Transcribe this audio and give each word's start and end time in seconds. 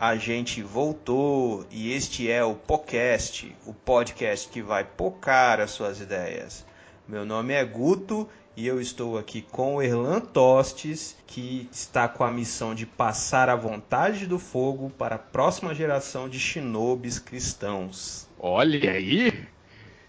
a 0.00 0.16
gente 0.16 0.62
voltou 0.62 1.66
e 1.70 1.92
este 1.92 2.30
é 2.30 2.42
o 2.42 2.54
podcast, 2.54 3.54
o 3.66 3.74
podcast 3.74 4.48
que 4.48 4.62
vai 4.62 4.82
pocar 4.82 5.60
as 5.60 5.72
suas 5.72 6.00
ideias. 6.00 6.64
Meu 7.06 7.26
nome 7.26 7.52
é 7.52 7.62
Guto 7.62 8.26
e 8.56 8.66
eu 8.66 8.80
estou 8.80 9.18
aqui 9.18 9.42
com 9.42 9.74
o 9.74 9.82
Erlan 9.82 10.20
Tostes, 10.20 11.14
que 11.26 11.68
está 11.70 12.08
com 12.08 12.24
a 12.24 12.30
missão 12.30 12.74
de 12.74 12.86
passar 12.86 13.50
a 13.50 13.54
vontade 13.54 14.26
do 14.26 14.38
fogo 14.38 14.88
para 14.88 15.16
a 15.16 15.18
próxima 15.18 15.74
geração 15.74 16.30
de 16.30 16.40
shinobis 16.40 17.18
cristãos. 17.18 18.26
Olha 18.38 18.92
aí! 18.92 19.46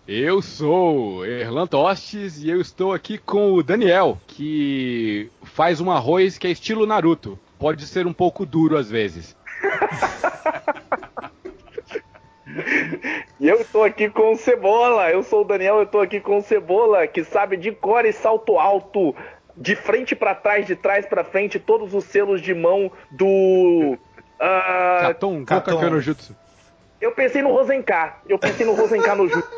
Eu 0.07 0.41
sou 0.41 1.25
Erlan 1.25 1.67
Tostes 1.67 2.41
e 2.41 2.49
eu 2.49 2.61
estou 2.61 2.93
aqui 2.93 3.17
com 3.17 3.51
o 3.51 3.61
Daniel, 3.61 4.17
que 4.25 5.29
faz 5.43 5.81
um 5.81 5.91
arroz 5.91 6.37
que 6.37 6.47
é 6.47 6.51
estilo 6.51 6.85
Naruto. 6.85 7.37
Pode 7.59 7.85
ser 7.85 8.07
um 8.07 8.13
pouco 8.13 8.45
duro 8.45 8.77
às 8.77 8.89
vezes. 8.89 9.35
E 13.39 13.47
eu 13.47 13.59
estou 13.59 13.83
aqui 13.83 14.07
com 14.07 14.33
o 14.33 14.37
Cebola. 14.37 15.09
Eu 15.09 15.23
sou 15.23 15.41
o 15.41 15.43
Daniel, 15.43 15.77
eu 15.77 15.83
estou 15.83 16.01
aqui 16.01 16.19
com 16.19 16.37
o 16.37 16.43
Cebola, 16.43 17.07
que 17.07 17.23
sabe 17.23 17.57
de 17.57 17.71
cor 17.71 18.05
e 18.05 18.13
salto 18.13 18.59
alto, 18.59 19.15
de 19.57 19.75
frente 19.75 20.15
para 20.15 20.35
trás, 20.35 20.67
de 20.67 20.75
trás 20.75 21.07
para 21.07 21.23
frente, 21.23 21.59
todos 21.59 21.95
os 21.95 22.03
selos 22.05 22.39
de 22.39 22.53
mão 22.53 22.91
do. 23.09 23.97
Uh, 24.39 25.01
Katon, 25.01 25.45
Katon. 25.45 25.89
no 25.89 25.99
Jutsu. 25.99 26.35
Eu 26.99 27.11
pensei 27.13 27.41
no 27.41 27.51
Rosencar. 27.51 28.21
Eu 28.29 28.37
pensei 28.37 28.63
no 28.63 28.73
Rosencar 28.73 29.15
no 29.15 29.27
Jutsu. 29.27 29.51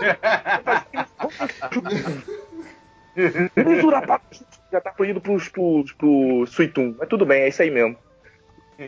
Já 4.72 4.80
tá 4.80 4.92
pros, 4.92 5.50
pros, 5.50 5.92
pro 5.92 6.46
Suitum. 6.48 6.96
Mas 6.98 7.10
tudo 7.10 7.26
bem, 7.26 7.42
é 7.42 7.50
isso 7.50 7.62
aí 7.62 7.70
mesmo. 7.70 7.98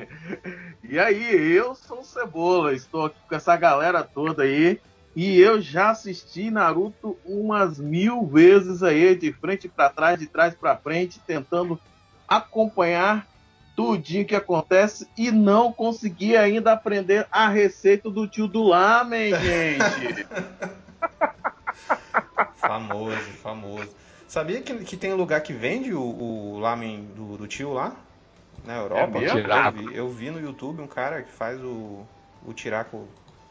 E 0.87 0.99
aí, 0.99 1.51
eu 1.51 1.73
sou 1.73 2.01
o 2.01 2.03
Cebola, 2.03 2.71
estou 2.71 3.05
aqui 3.05 3.17
com 3.27 3.35
essa 3.35 3.57
galera 3.57 4.03
toda 4.03 4.43
aí. 4.43 4.79
E 5.15 5.39
eu 5.39 5.59
já 5.59 5.89
assisti 5.89 6.51
Naruto 6.51 7.17
umas 7.25 7.79
mil 7.79 8.25
vezes 8.27 8.83
aí, 8.83 9.15
de 9.15 9.33
frente 9.33 9.67
para 9.67 9.89
trás, 9.89 10.19
de 10.19 10.27
trás 10.27 10.53
para 10.53 10.77
frente, 10.77 11.19
tentando 11.25 11.79
acompanhar 12.27 13.25
tudinho 13.75 14.25
que 14.25 14.35
acontece 14.35 15.07
e 15.17 15.31
não 15.31 15.71
consegui 15.71 16.35
ainda 16.37 16.73
aprender 16.73 17.27
a 17.31 17.49
receita 17.49 18.09
do 18.09 18.27
tio 18.27 18.47
do 18.47 18.63
lamen, 18.63 19.33
gente. 19.39 20.27
famoso, 22.55 23.17
famoso. 23.41 23.89
Sabia 24.27 24.61
que, 24.61 24.73
que 24.83 24.97
tem 24.97 25.13
um 25.13 25.17
lugar 25.17 25.41
que 25.41 25.53
vende 25.53 25.93
o, 25.93 26.01
o 26.01 26.59
lamen 26.59 27.05
do, 27.15 27.37
do 27.37 27.47
tio 27.47 27.73
lá? 27.73 27.95
Na 28.65 28.77
Europa? 28.77 29.19
É 29.19 29.29
eu, 29.29 29.71
vi, 29.71 29.95
eu 29.95 30.09
vi 30.09 30.31
no 30.31 30.39
YouTube 30.39 30.81
um 30.81 30.87
cara 30.87 31.21
que 31.21 31.31
faz 31.31 31.61
o, 31.61 32.05
o 32.45 32.53
tiraco 32.53 33.07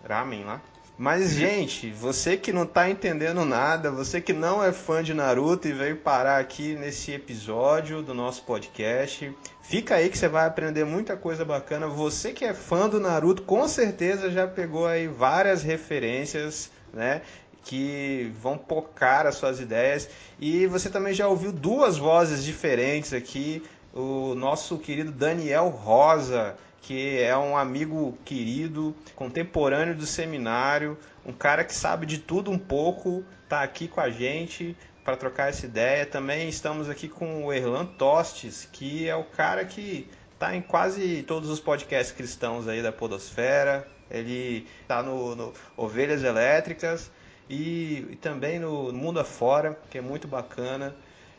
ramen 0.06 0.44
lá. 0.44 0.61
Mas, 0.97 1.33
gente, 1.33 1.91
você 1.91 2.37
que 2.37 2.53
não 2.53 2.65
tá 2.65 2.88
entendendo 2.88 3.44
nada, 3.44 3.91
você 3.91 4.21
que 4.21 4.33
não 4.33 4.62
é 4.62 4.72
fã 4.72 5.03
de 5.03 5.12
Naruto 5.12 5.66
e 5.66 5.72
veio 5.72 5.97
parar 5.97 6.38
aqui 6.38 6.77
nesse 6.77 7.11
episódio 7.11 8.00
do 8.00 8.15
nosso 8.15 8.44
podcast, 8.44 9.37
fica 9.61 9.97
aí 9.97 10.09
que 10.09 10.16
você 10.16 10.28
vai 10.28 10.47
aprender 10.47 10.84
muita 10.84 11.17
coisa 11.17 11.44
bacana. 11.44 11.88
Você 11.88 12.33
que 12.33 12.44
é 12.44 12.55
fã 12.55 12.88
do 12.88 13.00
Naruto, 13.00 13.43
com 13.43 13.67
certeza 13.67 14.31
já 14.31 14.47
pegou 14.47 14.87
aí 14.87 15.09
várias 15.09 15.65
referências, 15.65 16.71
né? 16.93 17.22
Que 17.65 18.33
vão 18.41 18.56
pocar 18.56 19.27
as 19.27 19.34
suas 19.34 19.59
ideias. 19.59 20.09
E 20.38 20.65
você 20.69 20.88
também 20.88 21.12
já 21.12 21.27
ouviu 21.27 21.50
duas 21.50 21.99
vozes 21.99 22.44
diferentes 22.44 23.12
aqui. 23.12 23.65
O 23.97 24.34
nosso 24.34 24.77
querido 24.77 25.12
Daniel 25.12 25.69
Rosa, 25.69 26.56
que 26.82 27.22
é 27.22 27.37
um 27.37 27.56
amigo 27.56 28.19
querido, 28.25 28.93
contemporâneo 29.15 29.94
do 29.94 30.05
seminário, 30.05 30.99
um 31.25 31.32
cara 31.32 31.62
que 31.62 31.72
sabe 31.72 32.05
de 32.05 32.19
tudo 32.19 32.50
um 32.50 32.59
pouco, 32.59 33.25
está 33.44 33.62
aqui 33.62 33.87
com 33.87 34.00
a 34.00 34.10
gente 34.10 34.77
para 35.05 35.16
trocar 35.16 35.49
essa 35.49 35.65
ideia. 35.65 36.05
Também 36.05 36.49
estamos 36.49 36.91
aqui 36.91 37.06
com 37.06 37.44
o 37.44 37.53
Erlan 37.53 37.87
Tostes, 37.87 38.69
que 38.72 39.09
é 39.09 39.15
o 39.15 39.22
cara 39.22 39.65
que 39.65 40.11
está 40.32 40.56
em 40.56 40.61
quase 40.61 41.22
todos 41.22 41.49
os 41.49 41.61
podcasts 41.61 42.12
cristãos 42.12 42.66
aí 42.66 42.82
da 42.82 42.91
Podosfera. 42.91 43.87
Ele 44.11 44.66
está 44.82 45.05
no, 45.05 45.37
no, 45.37 45.53
Ovelhas 45.76 46.25
Elétricas 46.25 47.12
e, 47.49 48.09
e 48.11 48.16
também 48.16 48.59
no 48.59 48.93
Mundo 48.93 49.21
Afora, 49.21 49.78
que 49.88 49.99
é 49.99 50.00
muito 50.00 50.26
bacana. 50.26 50.97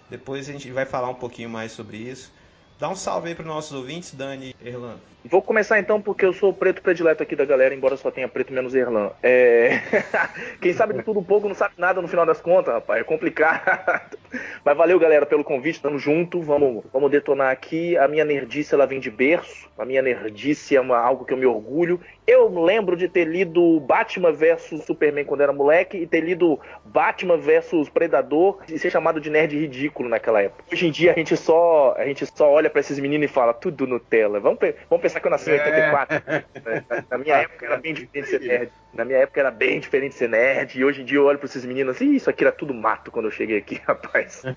Depois 0.10 0.48
a 0.48 0.54
gente 0.54 0.72
vai 0.72 0.86
falar 0.86 1.10
um 1.10 1.16
pouquinho 1.16 1.50
mais 1.50 1.74
sobre 1.74 1.98
isso. 1.98 2.32
Dá 2.80 2.90
um 2.90 2.96
salve 2.96 3.30
aí 3.30 3.36
para 3.36 3.44
os 3.44 3.48
nossos 3.48 3.72
ouvintes, 3.72 4.14
Dani 4.14 4.54
Erlan. 4.64 4.98
Vou 5.28 5.42
começar 5.42 5.80
então 5.80 6.00
porque 6.00 6.24
eu 6.24 6.34
sou 6.34 6.52
o 6.52 6.54
preto 6.54 6.84
predileto 6.84 7.24
aqui 7.24 7.36
da 7.36 7.46
galera, 7.46 7.74
embora 7.74 7.98
só 7.98 8.12
tenha 8.12 8.28
preto 8.28 8.54
menos 8.54 8.76
Erlan. 8.76 9.12
É... 9.24 9.82
Quem 10.62 10.72
sabe 10.72 10.94
de 10.94 11.02
tudo 11.02 11.20
um 11.20 11.24
pouco 11.24 11.48
não 11.48 11.56
sabe 11.56 11.74
nada 11.80 12.00
no 12.00 12.08
final 12.08 12.28
das 12.28 12.40
contas, 12.40 12.74
rapaz. 12.74 13.02
É 13.02 13.04
complicado. 13.04 14.18
Mas 14.64 14.78
valeu, 14.78 15.00
galera, 15.00 15.26
pelo 15.26 15.44
convite. 15.44 15.82
Tamo 15.82 15.98
junto. 15.98 16.42
Vamos, 16.42 16.84
vamos 16.94 17.10
detonar 17.10 17.52
aqui. 17.52 17.98
A 17.98 18.08
minha 18.08 18.24
nerdice 18.24 18.76
ela 18.76 18.86
vem 18.86 19.00
de 19.00 19.10
berço. 19.10 19.68
A 19.80 19.84
minha 19.84 20.02
nerdice 20.02 20.76
é 20.76 20.82
uma, 20.82 20.98
algo 20.98 21.26
que 21.26 21.34
eu 21.34 21.38
me 21.38 21.46
orgulho. 21.46 22.00
Eu 22.28 22.64
lembro 22.64 22.96
de 22.96 23.08
ter 23.08 23.26
lido 23.26 23.80
Batman 23.80 24.32
vs 24.32 24.84
Superman 24.86 25.26
quando 25.26 25.42
era 25.42 25.54
moleque 25.54 25.98
e 25.98 26.08
ter 26.08 26.22
lido 26.22 26.60
Batman 26.84 27.38
vs 27.38 27.90
Predador 27.90 28.60
e 28.68 28.78
ser 28.78 28.92
chamado 28.92 29.20
de 29.20 29.30
nerd 29.30 29.58
ridículo 29.58 30.10
naquela 30.10 30.42
época. 30.42 30.64
Hoje 30.72 30.88
em 30.88 30.92
dia 30.92 31.12
a 31.12 31.16
gente 31.16 31.36
só, 31.36 31.96
a 31.98 32.06
gente 32.06 32.26
só 32.26 32.50
olha 32.50 32.65
para 32.70 32.80
esses 32.82 33.00
meninos 33.00 33.26
e 33.26 33.34
fala 33.34 33.54
tudo 33.54 33.88
Nutella. 33.88 34.40
Vamos, 34.40 34.60
vamos 34.90 35.02
pensar 35.02 35.20
que 35.20 35.28
eu 35.28 35.32
nasci 35.32 35.50
em 35.50 35.54
84. 35.54 36.24
É. 36.28 36.46
Na, 36.90 37.04
na 37.12 37.18
minha 37.18 37.36
época 37.44 37.66
era 37.66 37.78
bem 37.78 37.94
diferente 37.94 38.28
ser 38.28 38.40
nerd. 38.42 38.72
Na 38.94 39.06
minha 39.06 39.20
época 39.20 39.40
era 39.40 39.52
bem 39.52 39.80
diferente 39.80 40.16
ser 40.16 40.30
nerd. 40.30 40.78
E 40.78 40.86
hoje 40.86 41.02
em 41.02 41.06
dia 41.06 41.18
eu 41.18 41.26
olho 41.26 41.38
para 41.38 41.48
esses 41.48 41.66
meninos 41.66 41.96
assim, 41.96 42.14
isso 42.14 42.30
aqui 42.30 42.44
era 42.44 42.52
tudo 42.52 42.74
mato 42.74 43.12
quando 43.12 43.26
eu 43.26 43.32
cheguei 43.32 43.58
aqui, 43.58 43.82
rapaz. 43.86 44.44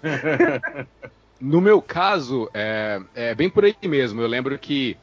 No 1.41 1.60
meu 1.60 1.80
caso, 1.80 2.50
é, 2.52 3.00
é 3.14 3.32
bem 3.32 3.48
por 3.48 3.64
aí 3.64 3.76
mesmo. 3.84 4.20
Eu 4.20 4.26
lembro 4.26 4.58
que 4.58 4.98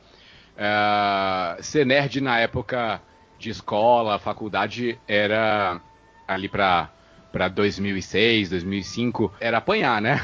Uh, 0.55 1.61
ser 1.61 1.85
nerd 1.85 2.21
na 2.21 2.39
época 2.39 3.01
de 3.38 3.49
escola, 3.49 4.17
faculdade, 4.17 4.97
era 5.05 5.81
ali 6.25 6.47
para 6.47 6.89
para 7.31 7.49
2006, 7.49 8.51
2005, 8.51 9.33
era 9.41 9.57
apanhar, 9.57 10.01
né? 10.01 10.17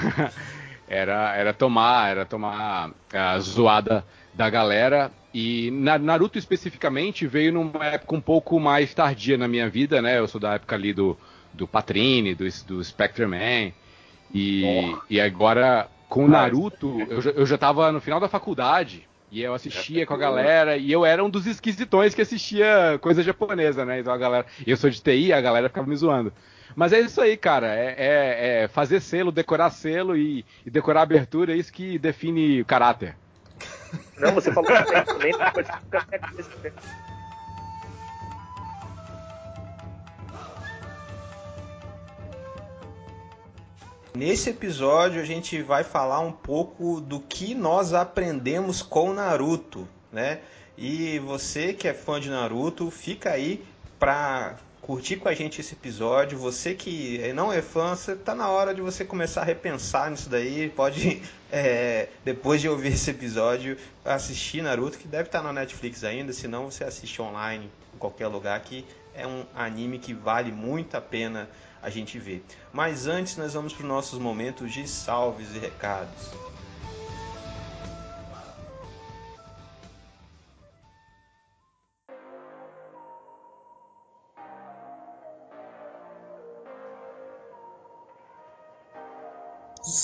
Era, 0.91 1.33
era 1.37 1.53
tomar, 1.53 2.11
era 2.11 2.25
tomar 2.25 2.91
a 3.13 3.39
zoada 3.39 4.05
da 4.33 4.49
galera. 4.49 5.09
E 5.33 5.71
na, 5.71 5.97
Naruto 5.97 6.37
especificamente 6.37 7.25
veio 7.25 7.53
numa 7.53 7.85
época 7.85 8.13
um 8.13 8.19
pouco 8.19 8.59
mais 8.59 8.93
tardia 8.93 9.37
na 9.37 9.47
minha 9.47 9.69
vida, 9.69 10.01
né? 10.01 10.19
Eu 10.19 10.27
sou 10.27 10.41
da 10.41 10.55
época 10.55 10.75
ali 10.75 10.93
do, 10.93 11.17
do 11.53 11.65
Patrine, 11.65 12.35
do, 12.35 12.43
do 12.67 12.83
Spectre-Man. 12.83 13.71
E, 14.33 14.93
oh. 14.93 15.01
e 15.09 15.21
agora 15.21 15.87
com 16.09 16.27
Naruto, 16.27 16.99
eu, 17.09 17.21
eu 17.21 17.45
já 17.45 17.57
tava 17.57 17.89
no 17.93 18.01
final 18.01 18.19
da 18.19 18.27
faculdade. 18.27 19.07
E 19.31 19.41
eu 19.41 19.53
assistia 19.53 20.05
com 20.05 20.13
a 20.13 20.17
galera, 20.17 20.75
e 20.75 20.91
eu 20.91 21.05
era 21.05 21.23
um 21.23 21.29
dos 21.29 21.47
esquisitões 21.47 22.13
que 22.13 22.21
assistia 22.21 22.99
coisa 22.99 23.23
japonesa, 23.23 23.85
né? 23.85 24.01
Então 24.01 24.11
a 24.11 24.17
galera. 24.17 24.45
Eu 24.67 24.75
sou 24.75 24.89
de 24.89 25.01
TI, 25.01 25.31
a 25.31 25.39
galera 25.39 25.69
ficava 25.69 25.87
me 25.87 25.95
zoando. 25.95 26.33
Mas 26.75 26.93
é 26.93 26.99
isso 26.99 27.21
aí, 27.21 27.37
cara. 27.37 27.75
É, 27.75 27.95
é, 27.97 28.63
é 28.63 28.67
fazer 28.67 29.01
selo, 29.01 29.31
decorar 29.31 29.69
selo 29.71 30.15
e, 30.15 30.45
e, 30.65 30.69
decorar 30.69 31.01
abertura, 31.01 31.53
é 31.53 31.57
isso 31.57 31.71
que 31.71 31.97
define 31.97 32.61
o 32.61 32.65
caráter. 32.65 33.15
Não, 34.17 34.33
você 34.33 34.51
falou 34.51 34.69
também, 35.05 35.31
depois 35.37 35.67
Nesse 44.13 44.49
episódio 44.49 45.21
a 45.21 45.25
gente 45.25 45.61
vai 45.61 45.85
falar 45.85 46.19
um 46.19 46.33
pouco 46.33 46.99
do 46.99 47.19
que 47.21 47.55
nós 47.55 47.93
aprendemos 47.93 48.81
com 48.81 49.13
Naruto, 49.13 49.87
né? 50.11 50.39
E 50.77 51.17
você 51.19 51.73
que 51.73 51.87
é 51.87 51.93
fã 51.93 52.19
de 52.19 52.29
Naruto, 52.29 52.91
fica 52.91 53.31
aí 53.31 53.63
para 53.97 54.57
curtir 54.81 55.17
com 55.17 55.29
a 55.29 55.33
gente 55.33 55.61
esse 55.61 55.73
episódio. 55.73 56.37
Você 56.39 56.73
que 56.73 57.31
não 57.33 57.53
é 57.53 57.61
fã, 57.61 57.95
você 57.95 58.15
tá 58.15 58.33
na 58.33 58.49
hora 58.49 58.73
de 58.73 58.81
você 58.81 59.05
começar 59.05 59.41
a 59.41 59.45
repensar 59.45 60.09
nisso 60.09 60.29
daí. 60.29 60.69
Pode, 60.69 61.21
é, 61.51 62.09
depois 62.25 62.61
de 62.61 62.67
ouvir 62.67 62.93
esse 62.93 63.09
episódio, 63.11 63.77
assistir 64.03 64.61
Naruto, 64.61 64.97
que 64.97 65.07
deve 65.07 65.29
estar 65.29 65.41
na 65.41 65.53
Netflix 65.53 66.03
ainda. 66.03 66.33
Se 66.33 66.47
não, 66.47 66.69
você 66.69 66.83
assiste 66.83 67.21
online 67.21 67.69
em 67.93 67.97
qualquer 67.97 68.27
lugar, 68.27 68.59
que 68.61 68.85
é 69.13 69.27
um 69.27 69.45
anime 69.55 69.99
que 69.99 70.13
vale 70.13 70.51
muito 70.51 70.95
a 70.95 71.01
pena 71.01 71.49
a 71.81 71.89
gente 71.89 72.17
ver. 72.19 72.43
Mas 72.71 73.07
antes, 73.07 73.37
nós 73.37 73.53
vamos 73.53 73.73
para 73.73 73.83
os 73.83 73.89
nossos 73.89 74.19
momentos 74.19 74.71
de 74.71 74.87
salves 74.87 75.55
e 75.55 75.59
recados. 75.59 76.31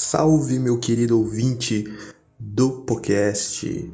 Salve, 0.09 0.57
meu 0.57 0.79
querido 0.79 1.19
ouvinte 1.19 1.83
do 2.39 2.83
podcast. 2.83 3.91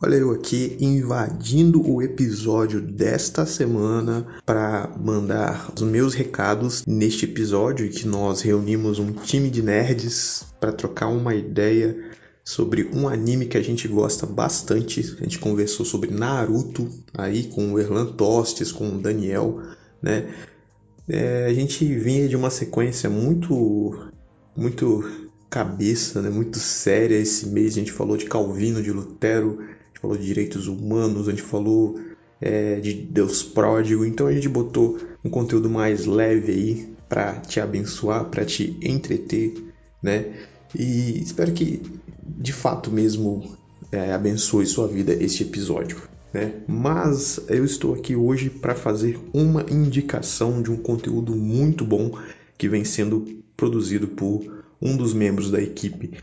Olha 0.00 0.14
eu 0.14 0.30
aqui 0.30 0.76
invadindo 0.78 1.84
o 1.84 2.00
episódio 2.00 2.80
desta 2.80 3.44
semana 3.44 4.24
para 4.46 4.88
mandar 5.04 5.72
os 5.74 5.82
meus 5.82 6.14
recados 6.14 6.86
neste 6.86 7.24
episódio 7.24 7.90
que 7.90 8.06
nós 8.06 8.40
reunimos 8.40 9.00
um 9.00 9.10
time 9.10 9.50
de 9.50 9.60
nerds 9.60 10.46
para 10.60 10.70
trocar 10.70 11.08
uma 11.08 11.34
ideia 11.34 12.08
sobre 12.44 12.88
um 12.94 13.08
anime 13.08 13.46
que 13.46 13.58
a 13.58 13.62
gente 13.62 13.88
gosta 13.88 14.26
bastante. 14.26 15.16
A 15.18 15.24
gente 15.24 15.40
conversou 15.40 15.84
sobre 15.84 16.12
Naruto 16.12 16.88
aí 17.12 17.48
com 17.48 17.72
o 17.72 17.80
Erlan 17.80 18.06
Tostes, 18.12 18.70
com 18.70 18.90
o 18.90 18.98
Daniel, 19.02 19.60
né? 20.00 20.32
É, 21.08 21.46
a 21.46 21.52
gente 21.52 21.84
vinha 21.84 22.28
de 22.28 22.36
uma 22.36 22.48
sequência 22.48 23.10
muito 23.10 24.08
muito 24.54 25.27
cabeça, 25.50 26.20
né, 26.20 26.30
muito 26.30 26.58
séria 26.58 27.16
esse 27.16 27.46
mês. 27.48 27.72
A 27.72 27.80
gente 27.80 27.92
falou 27.92 28.16
de 28.16 28.26
Calvino, 28.26 28.82
de 28.82 28.92
Lutero, 28.92 29.58
a 29.60 29.86
gente 29.86 30.00
falou 30.00 30.16
de 30.16 30.24
direitos 30.24 30.66
humanos, 30.66 31.28
a 31.28 31.30
gente 31.30 31.42
falou 31.42 31.98
é, 32.40 32.80
de 32.80 32.94
Deus 32.94 33.42
pródigo. 33.42 34.04
Então 34.04 34.26
a 34.26 34.32
gente 34.32 34.48
botou 34.48 34.98
um 35.24 35.30
conteúdo 35.30 35.68
mais 35.68 36.06
leve 36.06 36.52
aí 36.52 36.94
para 37.08 37.40
te 37.40 37.60
abençoar, 37.60 38.26
para 38.26 38.44
te 38.44 38.76
entreter, 38.82 39.54
né? 40.02 40.34
E 40.74 41.22
espero 41.22 41.52
que 41.52 41.82
de 42.22 42.52
fato 42.52 42.90
mesmo 42.90 43.56
é, 43.90 44.12
abençoe 44.12 44.66
sua 44.66 44.86
vida 44.86 45.12
este 45.12 45.42
episódio. 45.42 46.02
Né? 46.32 46.52
Mas 46.66 47.40
eu 47.48 47.64
estou 47.64 47.94
aqui 47.94 48.14
hoje 48.14 48.50
para 48.50 48.74
fazer 48.74 49.18
uma 49.32 49.64
indicação 49.70 50.60
de 50.60 50.70
um 50.70 50.76
conteúdo 50.76 51.34
muito 51.34 51.84
bom 51.84 52.12
que 52.58 52.68
vem 52.68 52.84
sendo 52.84 53.24
produzido 53.56 54.08
por 54.08 54.57
um 54.80 54.96
dos 54.96 55.12
membros 55.12 55.50
da 55.50 55.60
equipe 55.60 56.18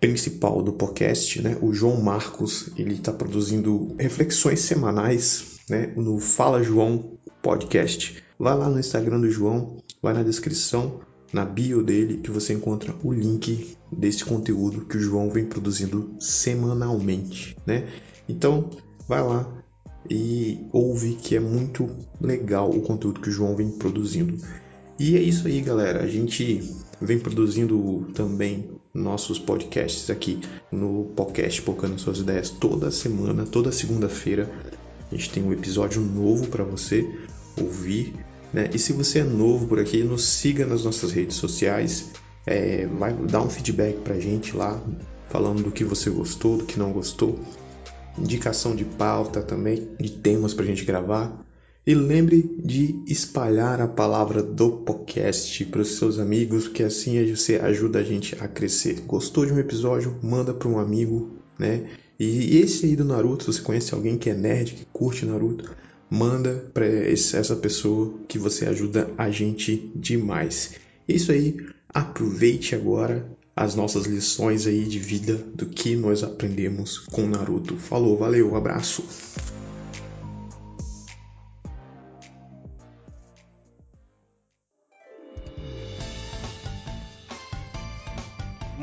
principal 0.00 0.62
do 0.62 0.72
podcast, 0.72 1.40
né, 1.40 1.56
o 1.62 1.72
João 1.72 2.00
Marcos, 2.00 2.68
ele 2.76 2.94
está 2.94 3.12
produzindo 3.12 3.94
reflexões 3.98 4.60
semanais 4.60 5.60
né, 5.68 5.92
no 5.96 6.18
Fala 6.18 6.62
João 6.62 7.16
Podcast. 7.42 8.22
Vai 8.38 8.56
lá 8.56 8.68
no 8.68 8.78
Instagram 8.78 9.20
do 9.20 9.30
João, 9.30 9.78
vai 10.02 10.12
na 10.12 10.22
descrição, 10.22 11.00
na 11.32 11.44
bio 11.44 11.82
dele, 11.82 12.18
que 12.18 12.30
você 12.30 12.52
encontra 12.52 12.94
o 13.02 13.12
link 13.12 13.76
desse 13.90 14.24
conteúdo 14.24 14.84
que 14.84 14.96
o 14.96 15.00
João 15.00 15.30
vem 15.30 15.46
produzindo 15.46 16.14
semanalmente. 16.20 17.56
Né? 17.66 17.88
Então, 18.28 18.70
vai 19.08 19.22
lá 19.22 19.64
e 20.10 20.66
ouve 20.72 21.14
que 21.14 21.34
é 21.34 21.40
muito 21.40 21.88
legal 22.20 22.70
o 22.70 22.82
conteúdo 22.82 23.20
que 23.20 23.30
o 23.30 23.32
João 23.32 23.56
vem 23.56 23.70
produzindo. 23.70 24.36
E 24.98 25.16
é 25.16 25.20
isso 25.20 25.46
aí, 25.46 25.60
galera. 25.60 26.02
A 26.02 26.06
gente 26.06 26.62
vem 27.04 27.18
produzindo 27.18 28.06
também 28.14 28.70
nossos 28.92 29.38
podcasts 29.38 30.08
aqui 30.10 30.40
no 30.70 31.04
podcast 31.16 31.60
Focando 31.60 31.98
Suas 31.98 32.18
Ideias 32.18 32.50
toda 32.50 32.90
semana, 32.90 33.44
toda 33.44 33.70
segunda-feira. 33.70 34.50
A 35.10 35.14
gente 35.14 35.30
tem 35.30 35.42
um 35.42 35.52
episódio 35.52 36.00
novo 36.00 36.48
para 36.48 36.64
você 36.64 37.08
ouvir. 37.60 38.14
Né? 38.52 38.70
E 38.72 38.78
se 38.78 38.92
você 38.92 39.20
é 39.20 39.24
novo 39.24 39.66
por 39.66 39.78
aqui, 39.78 40.02
nos 40.02 40.24
siga 40.24 40.64
nas 40.64 40.84
nossas 40.84 41.12
redes 41.12 41.36
sociais. 41.36 42.10
É, 42.46 42.86
vai 42.86 43.12
dar 43.12 43.42
um 43.42 43.50
feedback 43.50 43.98
pra 44.00 44.18
gente 44.18 44.56
lá, 44.56 44.80
falando 45.28 45.62
do 45.62 45.70
que 45.70 45.84
você 45.84 46.10
gostou, 46.10 46.58
do 46.58 46.64
que 46.64 46.78
não 46.78 46.92
gostou. 46.92 47.38
Indicação 48.18 48.76
de 48.76 48.84
pauta 48.84 49.42
também, 49.42 49.88
de 49.98 50.10
temas 50.10 50.54
pra 50.54 50.64
gente 50.64 50.84
gravar. 50.84 51.44
E 51.86 51.94
lembre 51.94 52.50
de 52.64 52.98
espalhar 53.06 53.78
a 53.78 53.86
palavra 53.86 54.42
do 54.42 54.72
podcast 54.78 55.62
para 55.66 55.82
os 55.82 55.98
seus 55.98 56.18
amigos, 56.18 56.66
que 56.66 56.82
assim 56.82 57.22
você 57.34 57.56
ajuda 57.56 57.98
a 57.98 58.02
gente 58.02 58.34
a 58.40 58.48
crescer. 58.48 59.02
Gostou 59.02 59.44
de 59.44 59.52
um 59.52 59.58
episódio? 59.58 60.16
Manda 60.22 60.54
para 60.54 60.66
um 60.66 60.78
amigo, 60.78 61.36
né? 61.58 61.84
E 62.18 62.56
esse 62.56 62.86
aí 62.86 62.96
do 62.96 63.04
Naruto, 63.04 63.44
se 63.44 63.58
você 63.58 63.60
conhece 63.60 63.92
alguém 63.92 64.16
que 64.16 64.30
é 64.30 64.34
nerd, 64.34 64.72
que 64.72 64.86
curte 64.86 65.26
Naruto, 65.26 65.76
manda 66.08 66.70
para 66.72 66.86
essa 66.86 67.54
pessoa 67.56 68.14
que 68.26 68.38
você 68.38 68.64
ajuda 68.64 69.10
a 69.18 69.28
gente 69.30 69.92
demais. 69.94 70.76
É 71.06 71.12
isso 71.12 71.32
aí, 71.32 71.58
aproveite 71.92 72.74
agora 72.74 73.28
as 73.54 73.74
nossas 73.74 74.06
lições 74.06 74.66
aí 74.66 74.84
de 74.84 74.98
vida 74.98 75.34
do 75.54 75.66
que 75.66 75.94
nós 75.96 76.22
aprendemos 76.22 76.98
com 76.98 77.26
Naruto. 77.26 77.76
Falou, 77.76 78.16
valeu, 78.16 78.56
abraço. 78.56 79.04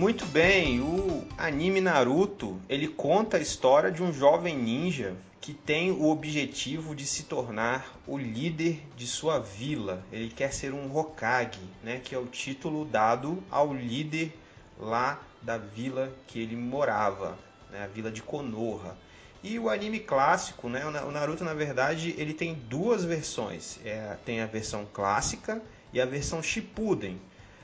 Muito 0.02 0.26
bem, 0.26 0.82
o 0.82 1.28
anime 1.38 1.80
Naruto, 1.80 2.60
ele 2.68 2.88
conta 2.88 3.38
a 3.38 3.40
história 3.40 3.92
de 3.92 4.02
um 4.02 4.12
jovem 4.12 4.58
ninja 4.58 5.16
que 5.40 5.54
tem 5.54 5.92
o 5.92 6.10
objetivo 6.10 6.96
de 6.96 7.06
se 7.06 7.26
tornar 7.26 8.02
o 8.08 8.18
líder 8.18 8.82
de 8.98 9.06
sua 9.06 9.38
vila. 9.38 10.04
Ele 10.12 10.28
quer 10.32 10.52
ser 10.52 10.74
um 10.74 10.92
Hokage, 10.92 11.62
né, 11.84 12.02
que 12.04 12.16
é 12.16 12.18
o 12.18 12.26
título 12.26 12.84
dado 12.84 13.44
ao 13.52 13.76
líder 13.76 14.36
lá 14.80 15.22
da 15.40 15.60
vila 15.60 16.12
que 16.26 16.42
ele 16.42 16.56
morava, 16.56 17.38
né, 17.70 17.84
a 17.84 17.88
vila 17.88 18.10
de 18.10 18.24
Konoha. 18.24 18.98
E 19.44 19.60
o 19.60 19.70
anime 19.70 20.00
clássico, 20.00 20.68
né, 20.68 20.84
o 20.84 21.12
Naruto 21.12 21.44
na 21.44 21.54
verdade 21.54 22.16
ele 22.18 22.34
tem 22.34 22.56
duas 22.56 23.06
versões. 23.06 23.80
É, 23.86 24.18
tem 24.26 24.42
a 24.42 24.48
versão 24.48 24.84
clássica 24.92 25.62
e 25.94 26.02
a 26.02 26.08
versão 26.08 26.42
Shippuden. 26.42 27.22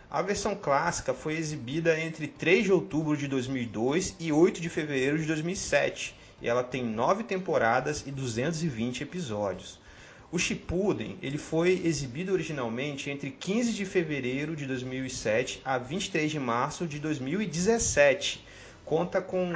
A 0.09 0.21
versão 0.21 0.56
clássica 0.56 1.13
foi 1.13 1.36
exibida 1.36 2.00
entre 2.00 2.27
3 2.27 2.63
de 2.63 2.71
outubro 2.71 3.18
de 3.18 3.27
2002 3.27 4.15
e 4.21 4.31
8 4.31 4.62
de 4.62 4.69
fevereiro 4.69 5.19
de 5.19 5.25
2007, 5.25 6.15
e 6.41 6.48
ela 6.48 6.63
tem 6.63 6.82
9 6.82 7.24
temporadas 7.25 8.05
e 8.08 8.12
220 8.12 9.03
episódios. 9.03 9.82
O 10.32 10.39
Shippuden 10.39 11.17
ele 11.22 11.38
foi 11.38 11.82
exibido 11.84 12.32
originalmente 12.32 13.10
entre 13.10 13.32
15 13.32 13.74
de 13.74 13.86
fevereiro 13.86 14.55
de 14.55 14.65
2007 14.65 15.62
a 15.65 15.77
23 15.77 16.32
de 16.32 16.39
março 16.39 16.88
de 16.88 17.00
2017. 17.00 18.46
Conta 18.86 19.22
com 19.22 19.51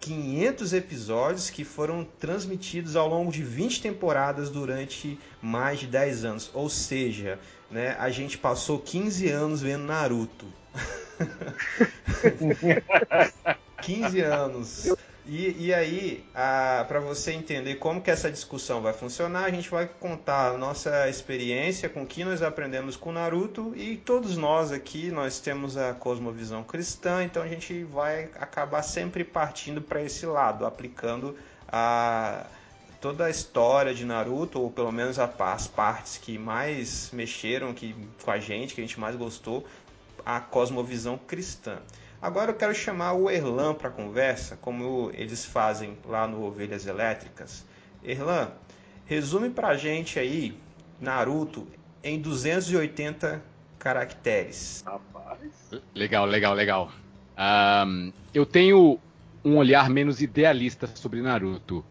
500 0.00 0.72
episódios 0.74 1.48
que 1.48 1.64
foram 1.64 2.06
transmitidos 2.18 2.94
ao 2.94 3.08
longo 3.08 3.32
de 3.32 3.42
20 3.42 3.80
temporadas 3.80 4.50
durante 4.50 5.18
mais 5.40 5.80
de 5.80 5.86
10 5.86 6.24
anos. 6.24 6.50
Ou 6.52 6.68
seja, 6.68 7.38
né, 7.74 7.96
a 7.98 8.08
gente 8.08 8.38
passou 8.38 8.78
15 8.78 9.28
anos 9.28 9.60
vendo 9.60 9.82
Naruto. 9.82 10.46
15 13.82 14.20
anos. 14.20 14.94
E, 15.26 15.66
e 15.66 15.74
aí, 15.74 16.24
para 16.32 17.00
você 17.00 17.32
entender 17.32 17.74
como 17.76 18.00
que 18.00 18.12
essa 18.12 18.30
discussão 18.30 18.80
vai 18.80 18.92
funcionar, 18.92 19.46
a 19.46 19.50
gente 19.50 19.68
vai 19.68 19.88
contar 19.88 20.50
a 20.50 20.56
nossa 20.56 21.08
experiência 21.08 21.88
com 21.88 22.04
o 22.04 22.06
que 22.06 22.22
nós 22.22 22.42
aprendemos 22.42 22.96
com 22.96 23.10
Naruto 23.10 23.72
e 23.74 23.96
todos 23.96 24.36
nós 24.36 24.70
aqui, 24.70 25.10
nós 25.10 25.40
temos 25.40 25.76
a 25.76 25.92
cosmovisão 25.94 26.62
cristã, 26.62 27.24
então 27.24 27.42
a 27.42 27.48
gente 27.48 27.82
vai 27.82 28.30
acabar 28.38 28.82
sempre 28.82 29.24
partindo 29.24 29.82
para 29.82 30.00
esse 30.00 30.26
lado, 30.26 30.64
aplicando 30.64 31.36
a 31.66 32.46
toda 33.04 33.26
a 33.26 33.30
história 33.30 33.94
de 33.94 34.02
Naruto, 34.02 34.58
ou 34.58 34.70
pelo 34.70 34.90
menos 34.90 35.18
as 35.18 35.68
partes 35.68 36.16
que 36.16 36.38
mais 36.38 37.10
mexeram 37.12 37.74
que, 37.74 37.94
com 38.24 38.30
a 38.30 38.38
gente, 38.38 38.74
que 38.74 38.80
a 38.80 38.84
gente 38.84 38.98
mais 38.98 39.14
gostou, 39.14 39.66
a 40.24 40.40
cosmovisão 40.40 41.18
cristã. 41.18 41.80
Agora 42.22 42.52
eu 42.52 42.54
quero 42.54 42.74
chamar 42.74 43.12
o 43.12 43.30
Erlan 43.30 43.74
para 43.74 43.90
conversa, 43.90 44.56
como 44.56 45.10
eles 45.12 45.44
fazem 45.44 45.98
lá 46.06 46.26
no 46.26 46.46
Ovelhas 46.46 46.86
Elétricas. 46.86 47.62
Erlan, 48.02 48.48
resume 49.04 49.50
para 49.50 49.68
a 49.68 49.76
gente 49.76 50.18
aí 50.18 50.56
Naruto 50.98 51.68
em 52.02 52.18
280 52.18 53.42
caracteres. 53.78 54.82
Rapaz. 54.86 55.50
Legal, 55.94 56.24
legal, 56.24 56.54
legal. 56.54 56.90
Um, 57.86 58.10
eu 58.32 58.46
tenho 58.46 58.98
um 59.44 59.58
olhar 59.58 59.90
menos 59.90 60.22
idealista 60.22 60.86
sobre 60.86 61.20
Naruto. 61.20 61.84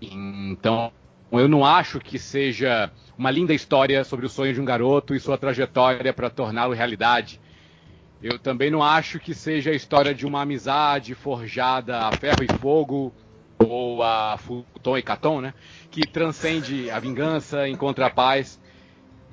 Então, 0.00 0.92
eu 1.32 1.48
não 1.48 1.64
acho 1.64 1.98
que 1.98 2.18
seja 2.18 2.90
uma 3.16 3.30
linda 3.30 3.54
história 3.54 4.04
sobre 4.04 4.26
o 4.26 4.28
sonho 4.28 4.52
de 4.52 4.60
um 4.60 4.64
garoto 4.64 5.14
e 5.14 5.20
sua 5.20 5.38
trajetória 5.38 6.12
para 6.12 6.30
torná-lo 6.30 6.74
realidade. 6.74 7.40
Eu 8.22 8.38
também 8.38 8.70
não 8.70 8.82
acho 8.82 9.18
que 9.18 9.34
seja 9.34 9.70
a 9.70 9.74
história 9.74 10.14
de 10.14 10.26
uma 10.26 10.42
amizade 10.42 11.14
forjada 11.14 11.98
a 11.98 12.12
ferro 12.12 12.42
e 12.42 12.48
fogo 12.60 13.12
ou 13.58 14.02
a 14.02 14.38
Futon 14.38 14.98
e 14.98 15.02
Caton, 15.02 15.40
né? 15.40 15.54
Que 15.90 16.06
transcende 16.06 16.90
a 16.90 16.98
vingança, 16.98 17.68
encontra 17.68 18.06
a 18.06 18.10
paz. 18.10 18.60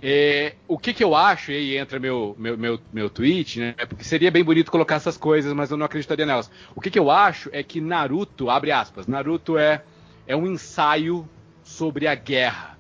É, 0.02 0.56
o 0.68 0.78
que, 0.78 0.94
que 0.94 1.04
eu 1.04 1.16
acho, 1.16 1.52
e 1.52 1.56
aí 1.56 1.78
entra 1.78 1.98
meu, 1.98 2.36
meu, 2.38 2.58
meu, 2.58 2.80
meu 2.92 3.10
tweet, 3.10 3.60
né? 3.60 3.74
Porque 3.88 4.04
seria 4.04 4.30
bem 4.30 4.44
bonito 4.44 4.70
colocar 4.70 4.96
essas 4.96 5.16
coisas, 5.18 5.54
mas 5.54 5.72
eu 5.72 5.78
não 5.78 5.86
acreditaria 5.86 6.26
nelas. 6.26 6.52
O 6.76 6.82
que, 6.82 6.90
que 6.90 7.00
eu 7.00 7.10
acho 7.10 7.50
é 7.54 7.64
que 7.64 7.80
Naruto, 7.80 8.50
abre 8.50 8.72
aspas, 8.72 9.08
Naruto 9.08 9.58
é, 9.58 9.82
é 10.28 10.36
um 10.36 10.48
ensaio 10.48 11.28
sobre 11.64 12.08
a 12.08 12.16
guerra 12.16 12.78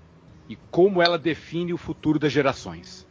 e 0.47 0.55
como 0.71 1.01
ela 1.01 1.17
define 1.17 1.73
o 1.73 1.77
futuro 1.77 2.19
das 2.19 2.31
gerações. 2.31 3.07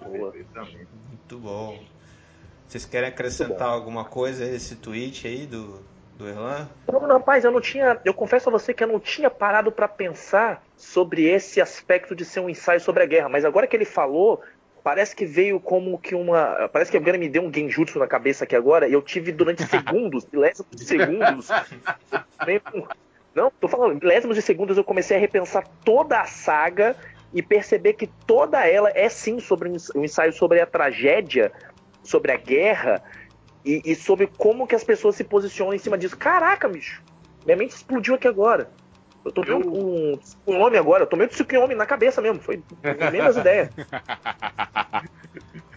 Muito 0.00 1.38
bom. 1.38 1.82
Vocês 2.66 2.84
querem 2.84 3.08
acrescentar 3.08 3.68
alguma 3.68 4.04
coisa 4.04 4.44
a 4.44 4.48
esse 4.48 4.76
tweet 4.76 5.26
aí 5.26 5.46
do, 5.46 5.80
do 6.16 6.28
Erlan? 6.28 6.68
Não, 6.90 7.00
rapaz, 7.00 7.44
eu 7.44 7.50
não 7.50 7.60
tinha. 7.60 8.00
Eu 8.04 8.14
confesso 8.14 8.48
a 8.48 8.52
você 8.52 8.74
que 8.74 8.82
eu 8.82 8.88
não 8.88 8.98
tinha 8.98 9.30
parado 9.30 9.70
para 9.70 9.88
pensar 9.88 10.64
sobre 10.76 11.24
esse 11.24 11.60
aspecto 11.60 12.14
de 12.14 12.24
ser 12.24 12.40
um 12.40 12.50
ensaio 12.50 12.80
sobre 12.80 13.02
a 13.02 13.06
guerra, 13.06 13.28
mas 13.28 13.44
agora 13.44 13.66
que 13.66 13.76
ele 13.76 13.84
falou, 13.84 14.42
parece 14.82 15.14
que 15.14 15.24
veio 15.24 15.60
como 15.60 15.98
que 15.98 16.14
uma. 16.14 16.68
Parece 16.72 16.90
que 16.90 16.96
agora 16.96 17.18
me 17.18 17.28
deu 17.28 17.42
um 17.42 17.52
genjutsu 17.52 17.98
na 17.98 18.06
cabeça 18.06 18.44
aqui 18.44 18.56
agora, 18.56 18.88
e 18.88 18.92
eu 18.92 19.02
tive 19.02 19.30
durante 19.30 19.62
segundos, 19.66 20.26
milésimos 20.32 20.70
de 20.72 20.84
segundos. 20.84 21.48
não, 23.36 23.52
tô 23.60 23.68
falando, 23.68 24.00
milésimos 24.00 24.34
de 24.34 24.40
segundos 24.40 24.78
eu 24.78 24.82
comecei 24.82 25.14
a 25.14 25.20
repensar 25.20 25.68
toda 25.84 26.18
a 26.18 26.24
saga 26.24 26.96
e 27.34 27.42
perceber 27.42 27.92
que 27.92 28.06
toda 28.26 28.66
ela 28.66 28.90
é 28.94 29.10
sim 29.10 29.38
sobre 29.38 29.68
um 29.68 30.02
ensaio 30.02 30.32
sobre 30.32 30.58
a 30.58 30.64
tragédia, 30.64 31.52
sobre 32.02 32.32
a 32.32 32.36
guerra 32.38 33.02
e, 33.62 33.82
e, 33.84 33.94
sobre 33.94 34.26
como 34.26 34.66
que 34.66 34.74
as 34.74 34.82
pessoas 34.82 35.16
se 35.16 35.24
posicionam 35.24 35.74
em 35.74 35.78
cima 35.78 35.98
disso. 35.98 36.16
Caraca, 36.16 36.66
bicho, 36.66 37.02
minha 37.44 37.58
mente 37.58 37.72
explodiu 37.72 38.14
aqui 38.14 38.26
agora. 38.26 38.70
Eu 39.22 39.30
tô 39.30 39.42
vendo 39.42 39.70
um, 39.70 40.18
um 40.46 40.58
homem 40.58 40.78
agora, 40.78 41.02
eu 41.02 41.06
tô 41.06 41.16
meio 41.16 41.28
homem 41.62 41.76
na 41.76 41.84
cabeça 41.84 42.22
mesmo, 42.22 42.40
foi 42.40 42.62
menos 43.12 43.36
ideia. 43.36 43.70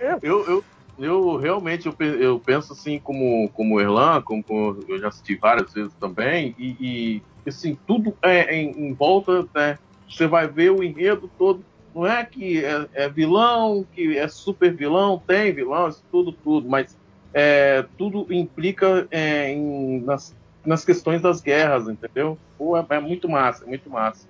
é. 0.00 0.16
eu, 0.22 0.48
eu, 0.48 0.64
eu 1.00 1.36
realmente 1.36 1.86
eu, 1.86 1.94
eu 2.18 2.38
penso 2.38 2.72
assim 2.72 2.98
como, 2.98 3.48
como 3.50 3.80
Erlan, 3.80 4.22
como, 4.22 4.42
como 4.42 4.76
eu 4.88 4.98
já 4.98 5.08
assisti 5.08 5.34
várias 5.36 5.72
vezes 5.72 5.92
também, 6.00 6.54
e, 6.58 6.76
e 6.80 7.22
assim, 7.48 7.78
tudo 7.86 8.14
é 8.22 8.54
em, 8.54 8.70
em 8.88 8.92
volta, 8.94 9.46
né? 9.54 9.78
Você 10.08 10.26
vai 10.26 10.48
ver 10.48 10.70
o 10.70 10.82
enredo 10.82 11.30
todo 11.38 11.64
não 11.94 12.06
é 12.06 12.24
que 12.24 12.64
é, 12.64 12.86
é, 12.94 13.08
vilão, 13.08 13.84
que 13.92 14.16
é 14.16 14.28
super 14.28 14.74
vilão, 14.74 15.20
tem 15.26 15.52
vilão, 15.52 15.88
isso 15.88 16.02
tudo, 16.10 16.32
tudo, 16.32 16.68
mas 16.68 16.96
é, 17.34 17.84
tudo 17.98 18.32
implica 18.32 19.06
é, 19.10 19.50
em, 19.50 20.00
nas, 20.00 20.34
nas 20.64 20.84
questões 20.84 21.20
das 21.20 21.40
guerras, 21.40 21.88
entendeu? 21.88 22.38
Pô, 22.56 22.76
é, 22.76 22.84
é, 22.88 23.00
muito 23.00 23.28
massa, 23.28 23.64
é 23.64 23.66
muito 23.66 23.90
massa. 23.90 24.26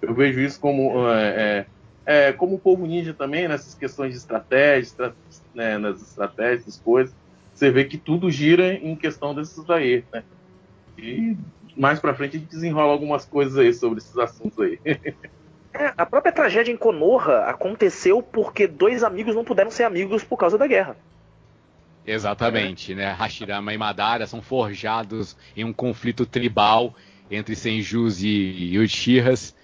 Eu 0.00 0.14
vejo 0.14 0.40
isso 0.40 0.58
como 0.58 1.06
é, 1.08 1.66
é, 2.06 2.26
é 2.28 2.32
como 2.32 2.56
o 2.56 2.58
povo 2.58 2.86
ninja 2.86 3.12
também, 3.12 3.46
nessas 3.46 3.74
questões 3.74 4.12
de 4.12 4.18
estratégia, 4.18 4.80
estra, 4.80 5.14
né, 5.54 5.78
nas 5.78 6.00
estratégias, 6.00 6.66
das 6.66 6.80
coisas. 6.80 7.14
Você 7.54 7.70
vê 7.70 7.84
que 7.84 7.98
tudo 7.98 8.30
gira 8.30 8.74
em 8.74 8.96
questão 8.96 9.34
desses 9.34 9.68
aí, 9.68 10.04
né? 10.12 10.22
E 10.98 11.36
mais 11.76 12.00
pra 12.00 12.14
frente 12.14 12.36
a 12.36 12.40
gente 12.40 12.50
desenrola 12.50 12.92
algumas 12.92 13.24
coisas 13.24 13.56
aí 13.58 13.72
sobre 13.72 13.98
esses 13.98 14.16
assuntos 14.16 14.58
aí. 14.58 14.78
É, 15.74 15.90
a 15.96 16.04
própria 16.04 16.30
tragédia 16.30 16.70
em 16.70 16.76
Konoha 16.76 17.44
aconteceu 17.46 18.22
porque 18.22 18.66
dois 18.66 19.02
amigos 19.02 19.34
não 19.34 19.42
puderam 19.42 19.70
ser 19.70 19.84
amigos 19.84 20.22
por 20.22 20.36
causa 20.36 20.58
da 20.58 20.66
guerra. 20.66 20.98
Exatamente, 22.06 22.92
é. 22.92 22.94
né? 22.94 23.12
Hashirama 23.12 23.72
e 23.72 23.78
Madara 23.78 24.26
são 24.26 24.42
forjados 24.42 25.34
em 25.56 25.64
um 25.64 25.72
conflito 25.72 26.26
tribal 26.26 26.94
entre 27.30 27.56
Senjus 27.56 28.22
e 28.22 28.78
Uchihas. 28.78 29.54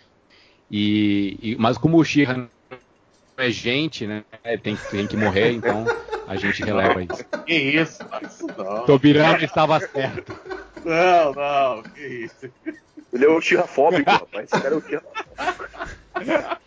E, 0.71 1.38
e, 1.42 1.57
mas 1.57 1.76
como 1.76 1.99
o 1.99 2.00
Uchiha 2.00 2.49
é 3.38 3.50
gente, 3.50 4.07
né? 4.07 4.25
Tem, 4.62 4.76
tem 4.90 5.07
que 5.07 5.16
morrer, 5.16 5.52
então 5.52 5.85
a 6.26 6.37
gente 6.37 6.62
releva 6.62 7.02
isso. 7.02 7.25
Que 7.47 7.54
isso? 7.54 8.02
isso 8.23 8.47
não. 8.57 8.85
Tobirama 8.85 9.42
estava 9.42 9.80
certo. 9.80 10.38
Não, 10.85 11.33
não, 11.33 11.83
que 11.83 12.00
isso. 12.07 12.50
Ele 13.12 13.25
é 13.25 13.28
o 13.28 13.38
Uchiha 13.38 13.62
fóbico, 13.62 14.11
rapaz. 14.11 14.49
Esse 14.52 14.62
cara 14.62 14.75
é 14.75 14.78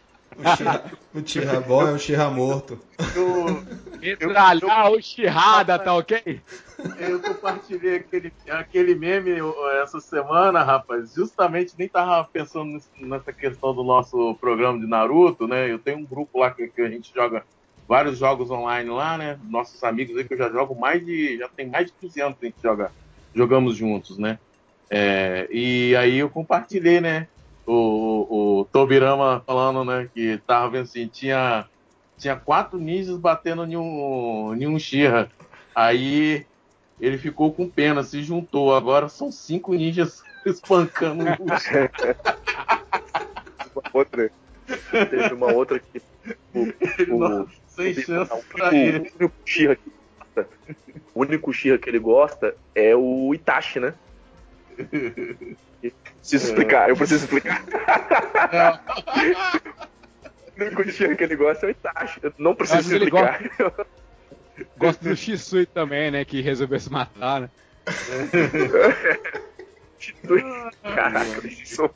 o 1.14 1.20
Uchiha 1.20 1.60
o 1.60 1.62
bom 1.62 1.88
é 1.88 1.92
o 1.92 1.98
Tira 1.98 2.30
morto. 2.30 2.80
Metralhar 4.02 4.92
o 4.92 5.02
Chirrada, 5.02 5.78
tá 5.78 5.94
ok? 5.94 6.42
Eu 6.98 7.20
compartilhei 7.20 7.98
aquele, 7.98 8.34
aquele 8.50 8.96
meme 8.96 9.32
essa 9.82 10.00
semana, 10.00 10.64
rapaz. 10.64 11.14
Justamente 11.14 11.74
nem 11.78 11.88
tava 11.88 12.28
pensando 12.32 12.82
nessa 13.00 13.32
questão 13.32 13.74
do 13.74 13.84
nosso 13.84 14.36
programa 14.36 14.80
de 14.80 14.88
Naruto, 14.88 15.48
né? 15.48 15.72
Eu 15.72 15.80
tenho 15.80 16.00
um 16.00 16.06
grupo 16.06 16.40
lá 16.40 16.52
que, 16.52 16.68
que 16.68 16.82
a 16.82 16.90
gente 16.90 17.14
joga 17.14 17.44
vários 17.88 18.18
jogos 18.18 18.50
online 18.50 18.90
lá, 18.90 19.18
né? 19.18 19.40
Nossos 19.48 19.84
amigos 19.84 20.18
aí 20.18 20.24
que 20.24 20.34
eu 20.34 20.38
já 20.38 20.50
jogo 20.50 20.74
mais 20.74 21.06
de. 21.06 21.38
Já 21.38 21.48
tem 21.48 21.68
mais 21.68 21.86
de 21.86 21.94
15 22.02 22.22
anos 22.22 22.38
que 22.40 22.46
a 22.48 22.50
gente 22.50 22.62
joga, 22.62 22.92
jogamos 23.36 23.78
juntos, 23.78 24.18
né? 24.18 24.40
É, 24.90 25.48
e 25.52 25.96
aí 25.96 26.18
eu 26.18 26.30
compartilhei, 26.30 27.00
né? 27.00 27.28
o, 27.66 28.60
o 28.60 28.66
Tobirama 28.66 29.42
falando, 29.46 29.86
né, 29.86 30.10
que 30.14 30.40
tava 30.46 30.70
vendo 30.70 30.84
assim, 30.84 31.08
tinha, 31.08 31.66
tinha 32.22 32.36
quatro 32.36 32.78
ninjas 32.78 33.18
batendo 33.18 33.66
em 33.66 33.76
um, 33.76 34.56
em 34.56 34.68
um 34.68 34.78
Shira. 34.78 35.32
Aí 35.74 36.46
ele 37.00 37.18
ficou 37.18 37.52
com 37.52 37.68
pena, 37.68 38.04
se 38.04 38.22
juntou. 38.22 38.76
Agora 38.76 39.10
são 39.10 39.32
cinco 39.32 39.74
ninjas 39.74 40.24
espancando 40.46 41.24
o 41.24 41.28
uma 43.74 43.84
outra. 43.92 44.32
Teve 44.92 45.34
uma 45.34 45.52
outra 45.52 45.80
que. 45.80 46.00
O, 46.54 46.68
o, 47.16 47.50
sem 47.68 47.96
chance 47.96 48.32
o, 48.32 48.44
pra 48.44 48.72
ele. 48.72 49.00
O 49.00 49.02
único 49.02 49.34
Shira 49.44 49.76
que 49.76 49.92
o 51.14 51.22
único 51.22 51.52
Shira 51.52 51.78
que 51.78 51.90
ele 51.90 52.00
gosta 52.00 52.56
é 52.76 52.96
o 52.96 53.34
Itachi, 53.34 53.80
né? 53.80 53.94
Preciso 56.22 56.50
explicar, 56.50 56.90
eu 56.90 56.96
preciso 56.96 57.26
explicar. 57.26 57.66
O 60.58 60.62
único 60.62 60.84
tiro 60.92 61.16
que 61.16 61.24
ele 61.24 61.36
gosta 61.36 61.66
é 61.66 61.70
o 61.70 61.72
Itachi. 61.72 62.20
Eu 62.24 62.34
não 62.38 62.56
preciso 62.56 62.94
explicar. 62.94 63.42
Gosta... 63.58 63.88
gosta 64.78 65.10
do 65.10 65.16
Shisui 65.16 65.66
também, 65.66 66.12
né? 66.12 66.26
Que 66.26 66.42
resolveu 66.42 66.80
se 66.80 66.92
matar, 66.92 67.42
né? 67.42 67.50
Shisui. 70.00 70.44
Caraca, 70.84 71.38
eles 71.44 71.70
são. 71.70 71.90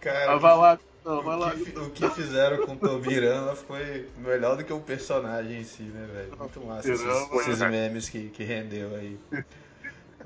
Cara, 0.00 0.36
vai 0.36 0.56
lá, 0.56 0.78
não, 1.04 1.22
vai 1.22 1.36
lá. 1.36 1.48
O 1.48 1.58
que, 1.58 1.78
o 1.78 1.90
que 1.90 2.10
fizeram 2.10 2.64
com 2.64 2.72
o 2.72 2.76
Tobirama 2.76 3.56
foi 3.56 4.08
melhor 4.18 4.56
do 4.56 4.64
que 4.64 4.72
o 4.72 4.80
personagem 4.80 5.60
em 5.60 5.64
si, 5.64 5.82
né, 5.82 6.08
velho? 6.12 6.36
Muito 6.38 6.60
massa 6.60 6.92
esses, 6.92 7.06
esses 7.40 7.58
memes 7.60 8.08
que, 8.08 8.28
que 8.30 8.44
rendeu 8.44 8.94
aí. 8.94 9.18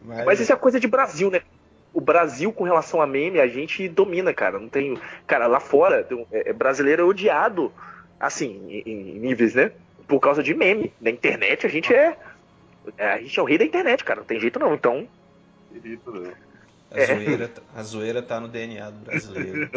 Mas... 0.03 0.25
Mas 0.27 0.41
isso 0.41 0.53
é 0.53 0.57
coisa 0.57 0.79
de 0.79 0.87
Brasil, 0.87 1.31
né? 1.31 1.43
O 1.97 2.01
Brasil, 2.03 2.53
com 2.53 2.63
relação 2.63 3.01
a 3.01 3.07
meme, 3.07 3.41
a 3.41 3.47
gente 3.47 3.89
domina, 3.89 4.35
cara. 4.35 4.59
Não 4.59 4.69
tem. 4.69 4.99
Cara, 5.27 5.47
lá 5.47 5.59
fora, 5.59 6.07
é, 6.31 6.53
brasileiro 6.53 7.01
é 7.01 7.05
odiado, 7.07 7.73
assim, 8.21 8.61
em, 8.69 9.15
em 9.15 9.19
níveis, 9.19 9.55
né? 9.55 9.73
Por 10.07 10.21
causa 10.21 10.43
de 10.43 10.53
meme. 10.53 10.93
Na 11.01 11.09
internet, 11.09 11.65
a 11.65 11.71
gente 11.71 11.95
é. 11.95 12.15
A 12.99 13.17
gente 13.17 13.39
é 13.39 13.43
o 13.43 13.47
rei 13.47 13.57
da 13.57 13.65
internet, 13.65 14.05
cara. 14.05 14.21
Não 14.21 14.27
tem 14.27 14.39
jeito 14.39 14.59
não. 14.59 14.75
Então. 14.75 15.09
A, 16.91 17.01
é. 17.01 17.07
zoeira, 17.07 17.51
a 17.75 17.83
zoeira 17.83 18.23
tá 18.23 18.41
no 18.41 18.49
DNA 18.49 18.91
do 18.91 18.99
brasileiro. 18.99 19.71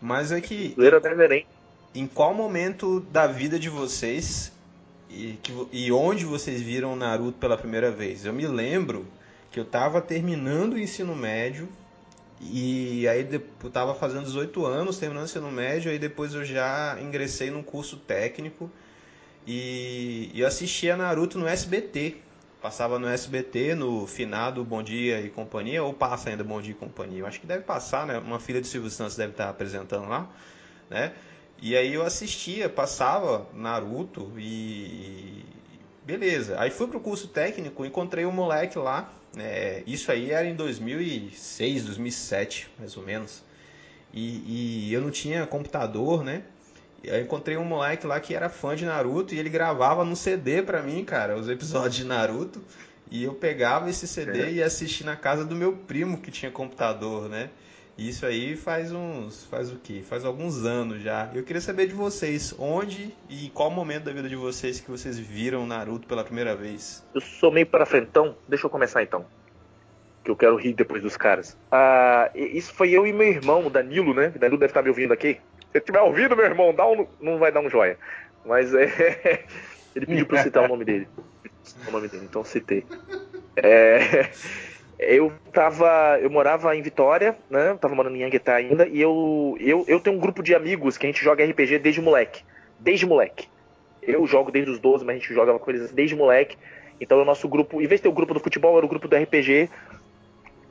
Mas 0.00 0.32
é 0.32 0.40
que. 0.40 0.72
Zoeira 0.80 0.98
deve 0.98 1.46
Em 1.94 2.06
qual 2.06 2.32
momento 2.32 3.00
da 3.00 3.26
vida 3.26 3.58
de 3.58 3.68
vocês 3.68 4.50
e, 5.10 5.38
que, 5.42 5.52
e 5.70 5.92
onde 5.92 6.24
vocês 6.24 6.62
viram 6.62 6.96
Naruto 6.96 7.36
pela 7.36 7.58
primeira 7.58 7.90
vez? 7.90 8.24
Eu 8.24 8.32
me 8.32 8.46
lembro 8.46 9.04
que 9.54 9.60
eu 9.60 9.64
tava 9.64 10.00
terminando 10.00 10.72
o 10.72 10.78
ensino 10.80 11.14
médio 11.14 11.68
e 12.40 13.06
aí 13.06 13.24
eu 13.62 13.70
tava 13.70 13.94
fazendo 13.94 14.24
18 14.24 14.66
anos, 14.66 14.98
terminando 14.98 15.22
o 15.22 15.26
ensino 15.26 15.48
médio, 15.48 15.92
aí 15.92 15.98
depois 15.98 16.34
eu 16.34 16.44
já 16.44 16.98
ingressei 17.00 17.52
num 17.52 17.62
curso 17.62 17.96
técnico 17.98 18.68
e, 19.46 20.28
e 20.34 20.40
eu 20.40 20.48
assistia 20.48 20.96
Naruto 20.96 21.38
no 21.38 21.46
SBT. 21.46 22.16
Passava 22.60 22.98
no 22.98 23.06
SBT, 23.06 23.76
no 23.76 24.08
finado 24.08 24.64
Bom 24.64 24.82
Dia 24.82 25.20
e 25.20 25.30
Companhia, 25.30 25.84
ou 25.84 25.94
passa 25.94 26.30
ainda 26.30 26.42
Bom 26.42 26.60
Dia 26.60 26.72
e 26.72 26.74
Companhia. 26.74 27.20
Eu 27.20 27.26
acho 27.26 27.38
que 27.38 27.46
deve 27.46 27.62
passar, 27.62 28.06
né? 28.06 28.18
Uma 28.18 28.40
filha 28.40 28.60
de 28.60 28.66
Silvio 28.66 28.90
Santos 28.90 29.14
deve 29.14 29.32
estar 29.32 29.48
apresentando 29.48 30.08
lá, 30.08 30.28
né? 30.90 31.12
E 31.62 31.76
aí 31.76 31.94
eu 31.94 32.02
assistia, 32.02 32.68
passava 32.68 33.46
Naruto 33.54 34.32
e, 34.36 35.44
beleza. 36.04 36.58
Aí 36.58 36.70
fui 36.70 36.88
pro 36.88 36.98
curso 36.98 37.28
técnico, 37.28 37.84
encontrei 37.84 38.26
um 38.26 38.32
moleque 38.32 38.78
lá. 38.78 39.12
É, 39.36 39.82
isso 39.86 40.10
aí 40.12 40.30
era 40.30 40.46
em 40.46 40.54
2006, 40.54 41.84
2007, 41.84 42.70
mais 42.78 42.96
ou 42.96 43.02
menos. 43.02 43.42
E, 44.12 44.88
e 44.88 44.92
eu 44.94 45.00
não 45.00 45.10
tinha 45.10 45.46
computador, 45.46 46.22
né? 46.22 46.42
Eu 47.02 47.20
encontrei 47.20 47.56
um 47.56 47.64
moleque 47.64 48.06
lá 48.06 48.18
que 48.20 48.34
era 48.34 48.48
fã 48.48 48.74
de 48.74 48.84
Naruto 48.84 49.34
e 49.34 49.38
ele 49.38 49.50
gravava 49.50 50.04
no 50.04 50.16
CD 50.16 50.62
pra 50.62 50.82
mim, 50.82 51.04
cara, 51.04 51.36
os 51.36 51.48
episódios 51.48 51.96
de 51.96 52.04
Naruto. 52.04 52.62
E 53.10 53.24
eu 53.24 53.34
pegava 53.34 53.88
esse 53.88 54.06
CD 54.06 54.42
é. 54.42 54.50
e 54.50 54.54
ia 54.56 54.66
assistir 54.66 55.04
na 55.04 55.16
casa 55.16 55.44
do 55.44 55.54
meu 55.54 55.72
primo 55.72 56.18
que 56.18 56.30
tinha 56.30 56.50
computador, 56.50 57.28
né? 57.28 57.50
Isso 57.96 58.26
aí 58.26 58.56
faz 58.56 58.92
uns. 58.92 59.44
faz 59.46 59.70
o 59.70 59.76
quê? 59.76 60.02
Faz 60.04 60.24
alguns 60.24 60.64
anos 60.64 61.00
já. 61.00 61.30
Eu 61.32 61.44
queria 61.44 61.60
saber 61.60 61.86
de 61.86 61.94
vocês, 61.94 62.52
onde 62.58 63.14
e 63.30 63.50
qual 63.54 63.70
momento 63.70 64.04
da 64.04 64.12
vida 64.12 64.28
de 64.28 64.34
vocês 64.34 64.80
que 64.80 64.90
vocês 64.90 65.16
viram 65.16 65.64
Naruto 65.64 66.08
pela 66.08 66.24
primeira 66.24 66.56
vez? 66.56 67.06
Eu 67.14 67.20
sou 67.20 67.52
meio 67.52 67.66
pra 67.66 67.86
frentão, 67.86 68.36
deixa 68.48 68.66
eu 68.66 68.70
começar 68.70 69.02
então. 69.02 69.24
Que 70.24 70.30
eu 70.30 70.36
quero 70.36 70.56
rir 70.56 70.72
depois 70.72 71.02
dos 71.02 71.16
caras. 71.16 71.56
Ah, 71.70 72.30
isso 72.34 72.74
foi 72.74 72.90
eu 72.90 73.06
e 73.06 73.12
meu 73.12 73.28
irmão, 73.28 73.66
o 73.66 73.70
Danilo, 73.70 74.12
né? 74.12 74.32
O 74.34 74.38
Danilo 74.38 74.58
deve 74.58 74.70
estar 74.70 74.82
me 74.82 74.88
ouvindo 74.88 75.12
aqui. 75.12 75.38
Se 75.70 75.78
estiver 75.78 76.00
ouvindo, 76.00 76.34
meu 76.34 76.46
irmão, 76.46 76.74
dá 76.74 76.86
um, 76.86 77.06
não 77.20 77.38
vai 77.38 77.52
dar 77.52 77.60
um 77.60 77.70
joia. 77.70 77.96
Mas 78.44 78.74
é. 78.74 79.44
Ele 79.94 80.06
pediu 80.06 80.26
pra 80.26 80.38
eu 80.38 80.42
citar 80.42 80.64
o 80.64 80.68
nome 80.68 80.84
dele. 80.84 81.06
O 81.86 81.90
nome 81.90 82.08
dele, 82.08 82.24
então 82.24 82.44
citei. 82.44 82.84
É 83.56 84.28
eu 84.98 85.32
tava. 85.52 86.18
Eu 86.20 86.30
morava 86.30 86.74
em 86.76 86.82
Vitória, 86.82 87.36
né? 87.50 87.70
Eu 87.70 87.78
tava 87.78 87.94
morando 87.94 88.16
em 88.16 88.24
Anguetá 88.24 88.54
ainda, 88.54 88.86
e 88.86 89.00
eu, 89.00 89.56
eu, 89.60 89.84
eu 89.86 90.00
tenho 90.00 90.16
um 90.16 90.20
grupo 90.20 90.42
de 90.42 90.54
amigos 90.54 90.96
que 90.96 91.06
a 91.06 91.08
gente 91.08 91.22
joga 91.22 91.44
RPG 91.44 91.78
desde 91.78 92.00
moleque. 92.00 92.42
Desde 92.78 93.06
moleque. 93.06 93.48
Eu 94.02 94.26
jogo 94.26 94.50
desde 94.50 94.70
os 94.70 94.78
12, 94.78 95.04
mas 95.04 95.16
a 95.16 95.18
gente 95.18 95.32
joga 95.32 95.58
com 95.58 95.70
eles 95.70 95.90
desde 95.90 96.14
moleque. 96.14 96.56
Então 97.00 97.20
o 97.20 97.24
nosso 97.24 97.48
grupo, 97.48 97.80
em 97.80 97.86
vez 97.86 98.00
de 98.00 98.04
ter 98.04 98.08
o 98.08 98.12
grupo 98.12 98.34
do 98.34 98.40
futebol, 98.40 98.76
era 98.76 98.86
o 98.86 98.88
grupo 98.88 99.08
do 99.08 99.16
RPG. 99.16 99.68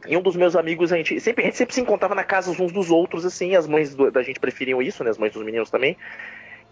E 0.05 0.17
um 0.17 0.21
dos 0.21 0.35
meus 0.35 0.55
amigos, 0.55 0.91
a 0.91 0.97
gente 0.97 1.19
sempre, 1.19 1.43
a 1.43 1.45
gente 1.45 1.57
sempre 1.57 1.73
se 1.73 1.81
encontrava 1.81 2.13
na 2.13 2.23
casa 2.23 2.51
uns 2.51 2.71
dos 2.71 2.91
outros, 2.91 3.25
assim, 3.25 3.55
as 3.55 3.65
mães 3.65 3.95
do, 3.95 4.11
da 4.11 4.21
gente 4.21 4.39
preferiam 4.39 4.81
isso, 4.81 5.03
né? 5.03 5.09
As 5.09 5.17
mães 5.17 5.31
dos 5.31 5.43
meninos 5.43 5.69
também. 5.69 5.97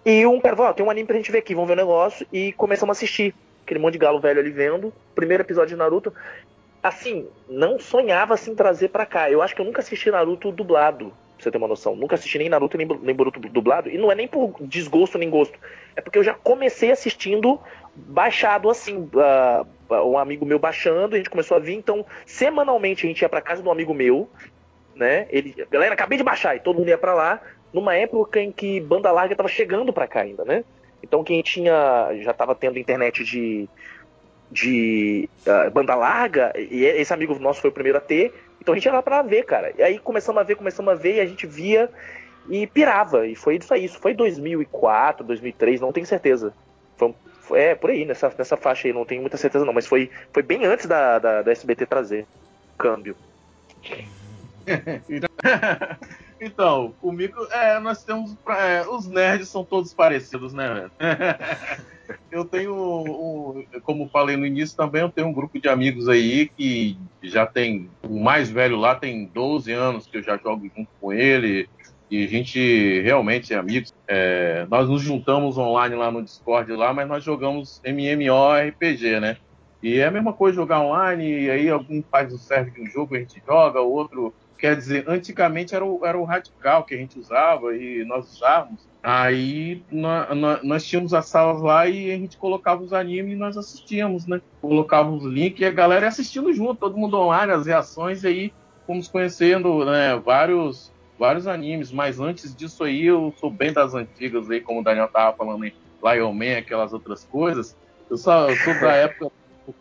E 0.06 0.26
um 0.26 0.40
cara 0.40 0.56
falou, 0.56 0.74
tem 0.74 0.86
um 0.86 0.90
anime 0.90 1.08
pra 1.08 1.16
gente 1.16 1.32
ver 1.32 1.40
aqui, 1.40 1.54
vamos 1.54 1.68
ver 1.68 1.74
o 1.74 1.78
negócio. 1.78 2.28
E 2.32 2.52
começamos 2.54 2.96
a 2.96 2.98
assistir. 2.98 3.34
Aquele 3.64 3.80
monte 3.80 3.94
de 3.94 4.00
galo 4.00 4.20
velho 4.20 4.40
ali 4.40 4.52
vendo. 4.52 4.94
Primeiro 5.16 5.44
episódio 5.44 5.70
de 5.70 5.76
Naruto 5.76 6.14
assim, 6.82 7.28
não 7.48 7.80
sonhava 7.80 8.34
assim 8.34 8.56
trazer 8.56 8.90
para 8.90 9.06
cá. 9.06 9.30
Eu 9.30 9.42
acho 9.42 9.56
que 9.56 9.62
eu 9.62 9.66
nunca 9.66 9.82
assisti 9.82 10.10
Naruto 10.10 10.52
dublado, 10.52 11.10
pra 11.36 11.44
você 11.44 11.52
ter 11.52 11.58
uma 11.58 11.68
noção. 11.68 11.96
Nunca 11.96 12.16
assisti 12.16 12.38
nem 12.38 12.50
Naruto 12.50 12.78
nem, 12.78 12.88
nem 12.88 13.16
Boruto 13.16 13.40
dublado. 13.40 13.90
E 13.90 13.98
não 13.98 14.12
é 14.12 14.16
nem 14.16 14.28
por 14.28 14.56
desgosto 14.62 15.18
nem 15.18 15.30
gosto. 15.30 15.58
É 15.96 16.02
porque 16.02 16.18
eu 16.18 16.24
já 16.24 16.34
comecei 16.34 16.92
assistindo 16.92 17.60
baixado 17.96 18.70
assim. 18.70 18.98
Uh, 18.98 20.04
um 20.04 20.18
amigo 20.18 20.46
meu 20.46 20.58
baixando, 20.58 21.16
a 21.16 21.18
gente 21.18 21.30
começou 21.30 21.58
a 21.58 21.60
vir. 21.60 21.74
Então, 21.74 22.06
semanalmente 22.26 23.06
a 23.06 23.10
gente 23.10 23.22
ia 23.22 23.30
pra 23.30 23.42
casa 23.42 23.62
de 23.62 23.68
um 23.68 23.72
amigo 23.72 23.94
meu, 23.94 24.30
né? 24.96 25.28
Ele, 25.30 25.54
galera, 25.70 25.94
acabei 25.94 26.18
de 26.18 26.24
baixar. 26.24 26.56
E 26.56 26.60
todo 26.60 26.78
mundo 26.78 26.90
ia 26.90 26.98
pra 26.98 27.14
lá. 27.14 27.42
Numa 27.72 27.96
época 27.96 28.42
em 28.42 28.52
que 28.52 28.82
banda 28.82 29.12
larga 29.12 29.36
tava 29.36 29.48
chegando 29.48 29.94
pra 29.94 30.08
cá 30.08 30.22
ainda, 30.22 30.44
né? 30.44 30.64
Então 31.04 31.24
quem 31.24 31.42
tinha. 31.42 32.10
já 32.22 32.34
tava 32.34 32.56
tendo 32.56 32.80
internet 32.80 33.24
de 33.24 33.68
de 34.52 35.30
uh, 35.48 35.72
banda 35.72 35.96
larga, 35.96 36.52
e 36.58 36.84
esse 36.84 37.14
amigo 37.14 37.40
nosso 37.40 37.62
foi 37.62 37.70
o 37.70 37.74
primeiro 37.74 37.98
a 37.98 38.02
ter, 38.02 38.34
então 38.60 38.74
a 38.74 38.78
gente 38.78 38.86
ia 38.86 38.92
lá 38.92 39.02
pra 39.02 39.22
ver, 39.22 39.46
cara. 39.46 39.74
E 39.78 39.82
aí 39.82 39.98
começamos 39.98 40.42
a 40.42 40.44
ver, 40.44 40.56
começamos 40.56 40.92
a 40.92 40.96
ver, 40.96 41.16
e 41.16 41.20
a 41.22 41.26
gente 41.26 41.48
via 41.48 41.90
e 42.50 42.68
pirava. 42.68 43.26
E 43.26 43.34
foi 43.34 43.56
isso 43.56 43.74
aí, 43.74 43.86
isso 43.86 43.98
foi 44.00 44.14
2004, 44.14 45.26
2003, 45.26 45.80
não 45.80 45.94
tenho 45.94 46.06
certeza. 46.06 46.54
Foi, 46.98 47.16
foi, 47.40 47.62
é, 47.62 47.76
por 47.76 47.90
aí, 47.90 48.04
nessa, 48.04 48.32
nessa 48.38 48.58
faixa 48.58 48.90
aí, 48.90 48.94
não 48.94 49.06
tenho 49.06 49.22
muita 49.22 49.38
certeza 49.38 49.64
não, 49.64 49.74
mas 49.74 49.88
foi, 49.88 50.12
foi 50.34 50.44
bem 50.44 50.66
antes 50.66 50.86
da, 50.86 51.18
da, 51.18 51.42
da 51.42 51.52
SBT 51.52 51.86
trazer 51.86 52.26
câmbio. 52.78 53.16
então, 56.42 56.94
comigo, 57.00 57.46
é, 57.52 57.80
nós 57.80 58.04
temos. 58.04 58.36
É, 58.50 58.82
os 58.88 59.08
nerds 59.08 59.48
são 59.48 59.64
todos 59.64 59.94
parecidos, 59.94 60.54
né, 60.54 60.74
velho? 60.74 60.92
eu 62.32 62.44
tenho, 62.44 62.74
um, 62.74 63.64
como 63.84 64.10
falei 64.10 64.36
no 64.36 64.46
início 64.46 64.76
também, 64.76 65.02
eu 65.02 65.10
tenho 65.10 65.28
um 65.28 65.34
grupo 65.34 65.60
de 65.60 65.70
amigos 65.70 66.10
aí 66.10 66.50
que 66.50 66.98
já 67.22 67.46
tem, 67.46 67.90
o 68.04 68.20
mais 68.20 68.50
velho 68.50 68.76
lá 68.76 68.96
tem 68.96 69.26
12 69.26 69.72
anos 69.72 70.08
que 70.08 70.18
eu 70.18 70.24
já 70.24 70.36
jogo 70.38 70.70
junto 70.76 70.90
com 71.00 71.14
ele, 71.14 71.70
e 72.10 72.26
a 72.26 72.28
gente 72.28 73.02
realmente 73.02 73.54
é 73.54 73.58
amigos. 73.58 73.94
É, 74.08 74.66
nós 74.70 74.90
nos 74.90 75.02
juntamos 75.02 75.58
online 75.58 75.96
lá 75.96 76.12
no 76.12 76.24
Discord 76.24 76.72
lá, 76.74 76.94
mas 76.94 77.08
nós 77.08 77.24
jogamos 77.24 77.82
MMORPG, 77.86 79.20
né? 79.20 79.38
E 79.82 79.98
é 79.98 80.06
a 80.06 80.12
mesma 80.12 80.34
coisa 80.34 80.56
jogar 80.56 80.82
online, 80.82 81.44
e 81.44 81.50
aí 81.50 81.70
algum 81.70 82.04
faz 82.04 82.34
o 82.34 82.38
serve 82.38 82.72
de 82.72 82.82
um 82.82 82.86
jogo, 82.88 83.16
a 83.16 83.20
gente 83.20 83.42
joga, 83.46 83.82
o 83.82 83.92
outro 83.92 84.34
Quer 84.62 84.76
dizer, 84.76 85.06
antigamente 85.08 85.74
era 85.74 85.84
o, 85.84 86.06
era 86.06 86.16
o 86.16 86.24
radical 86.24 86.84
que 86.84 86.94
a 86.94 86.98
gente 86.98 87.18
usava 87.18 87.76
e 87.76 88.06
nós 88.06 88.32
usávamos. 88.32 88.88
Aí 89.02 89.84
nós, 89.92 90.62
nós 90.62 90.86
tínhamos 90.86 91.16
as 91.16 91.26
salas 91.26 91.60
lá 91.64 91.88
e 91.88 92.12
a 92.12 92.16
gente 92.16 92.38
colocava 92.38 92.84
os 92.84 92.94
animes 92.94 93.34
e 93.34 93.36
nós 93.36 93.58
assistíamos, 93.58 94.28
né? 94.28 94.40
Colocávamos 94.62 95.26
o 95.26 95.30
link 95.30 95.60
e 95.60 95.66
a 95.66 95.72
galera 95.72 96.08
assistindo 96.08 96.54
junto, 96.54 96.76
todo 96.76 96.96
mundo 96.96 97.18
online, 97.18 97.52
as 97.52 97.66
reações, 97.66 98.24
e 98.24 98.28
aí 98.28 98.54
fomos 98.86 99.08
conhecendo 99.08 99.84
né, 99.84 100.16
vários, 100.24 100.94
vários 101.18 101.48
animes. 101.48 101.92
Mas 101.92 102.20
antes 102.20 102.56
disso 102.56 102.84
aí, 102.84 103.08
eu 103.08 103.34
sou 103.38 103.50
bem 103.50 103.74
das 103.74 103.96
antigas 103.96 104.48
aí, 104.48 104.62
como 104.62 104.82
o 104.82 104.84
Daniel 104.84 105.08
tava 105.08 105.36
falando 105.36 105.66
em 105.66 105.74
Lion 106.04 106.34
Man, 106.34 106.60
aquelas 106.60 106.94
outras 106.94 107.24
coisas. 107.24 107.76
Eu, 108.08 108.16
só, 108.16 108.48
eu 108.48 108.56
sou 108.58 108.80
da 108.80 108.94
época 108.94 109.32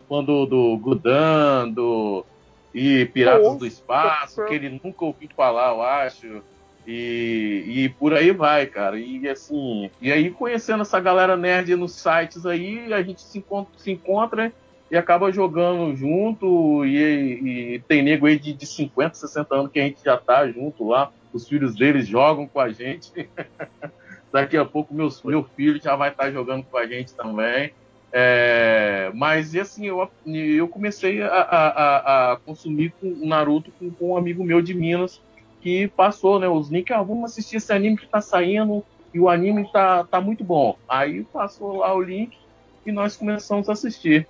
quando 0.07 0.47
do 0.47 0.75
Gudan, 0.77 1.69
do 1.69 2.25
e 2.73 3.05
Piratas 3.05 3.57
do 3.57 3.65
Espaço, 3.65 4.45
que 4.45 4.53
ele 4.53 4.79
nunca 4.83 5.05
ouviu 5.05 5.29
falar, 5.35 5.71
eu 5.71 5.81
acho. 5.81 6.41
E, 6.87 7.63
e 7.67 7.89
por 7.89 8.13
aí 8.13 8.31
vai, 8.31 8.65
cara. 8.65 8.97
E 8.99 9.27
assim, 9.27 9.89
e 10.01 10.11
aí 10.11 10.31
conhecendo 10.31 10.81
essa 10.81 10.99
galera 10.99 11.37
nerd 11.37 11.75
nos 11.75 11.93
sites 11.93 12.45
aí, 12.45 12.91
a 12.93 13.01
gente 13.01 13.21
se 13.21 13.37
encontra, 13.37 13.73
se 13.77 13.91
encontra 13.91 14.51
e 14.89 14.97
acaba 14.97 15.31
jogando 15.31 15.95
junto. 15.95 16.85
E, 16.85 17.75
e 17.75 17.79
tem 17.87 18.01
nego 18.01 18.25
aí 18.25 18.39
de, 18.39 18.53
de 18.53 18.65
50, 18.65 19.15
60 19.15 19.55
anos 19.55 19.71
que 19.71 19.79
a 19.79 19.83
gente 19.83 20.03
já 20.03 20.17
tá 20.17 20.47
junto 20.49 20.87
lá. 20.87 21.11
Os 21.31 21.47
filhos 21.47 21.75
deles 21.75 22.07
jogam 22.07 22.47
com 22.47 22.59
a 22.59 22.69
gente. 22.69 23.11
Daqui 24.31 24.57
a 24.57 24.65
pouco 24.65 24.93
meus, 24.93 25.21
meu 25.23 25.43
filho 25.43 25.79
já 25.81 25.95
vai 25.95 26.09
estar 26.09 26.23
tá 26.23 26.31
jogando 26.31 26.63
com 26.63 26.77
a 26.77 26.87
gente 26.87 27.13
também. 27.13 27.73
É, 28.13 29.09
mas 29.13 29.53
e 29.53 29.59
assim, 29.59 29.87
eu, 29.87 30.09
eu 30.25 30.67
comecei 30.67 31.21
a, 31.21 31.27
a, 31.27 32.31
a 32.33 32.37
consumir 32.37 32.93
o 33.01 33.25
Naruto 33.25 33.71
com, 33.79 33.89
com, 33.91 34.11
um 34.11 34.17
amigo 34.17 34.43
meu 34.43 34.61
de 34.61 34.73
Minas 34.73 35.21
que 35.61 35.87
passou, 35.89 36.39
né? 36.39 36.47
Os 36.47 36.69
links, 36.69 36.95
ah, 36.95 37.01
vamos 37.01 37.31
assistir 37.31 37.57
esse 37.57 37.71
anime 37.71 37.97
que 37.97 38.07
tá 38.07 38.19
saindo 38.19 38.83
e 39.13 39.19
o 39.19 39.29
anime 39.29 39.69
tá, 39.71 40.03
tá 40.03 40.19
muito 40.19 40.43
bom. 40.43 40.77
Aí 40.89 41.23
passou 41.23 41.77
lá 41.77 41.93
o 41.93 42.01
link 42.01 42.37
e 42.85 42.91
nós 42.91 43.15
começamos 43.15 43.69
a 43.69 43.73
assistir. 43.73 44.27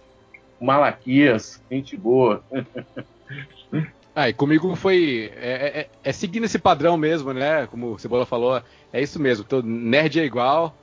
Malaquias, 0.60 1.62
gente 1.72 1.98
boa. 1.98 2.44
Ah, 4.14 4.28
e 4.28 4.34
comigo 4.34 4.76
foi. 4.76 5.32
É, 5.38 5.80
é, 5.80 5.90
é, 6.04 6.12
seguindo 6.12 6.44
esse 6.44 6.60
padrão 6.60 6.98
mesmo, 6.98 7.32
né? 7.32 7.66
Como 7.68 7.94
o 7.94 7.98
Cebola 7.98 8.26
falou, 8.26 8.62
é 8.92 9.02
isso 9.02 9.18
mesmo. 9.22 9.46
Todo 9.46 9.66
nerd 9.66 10.20
é 10.20 10.26
igual, 10.26 10.76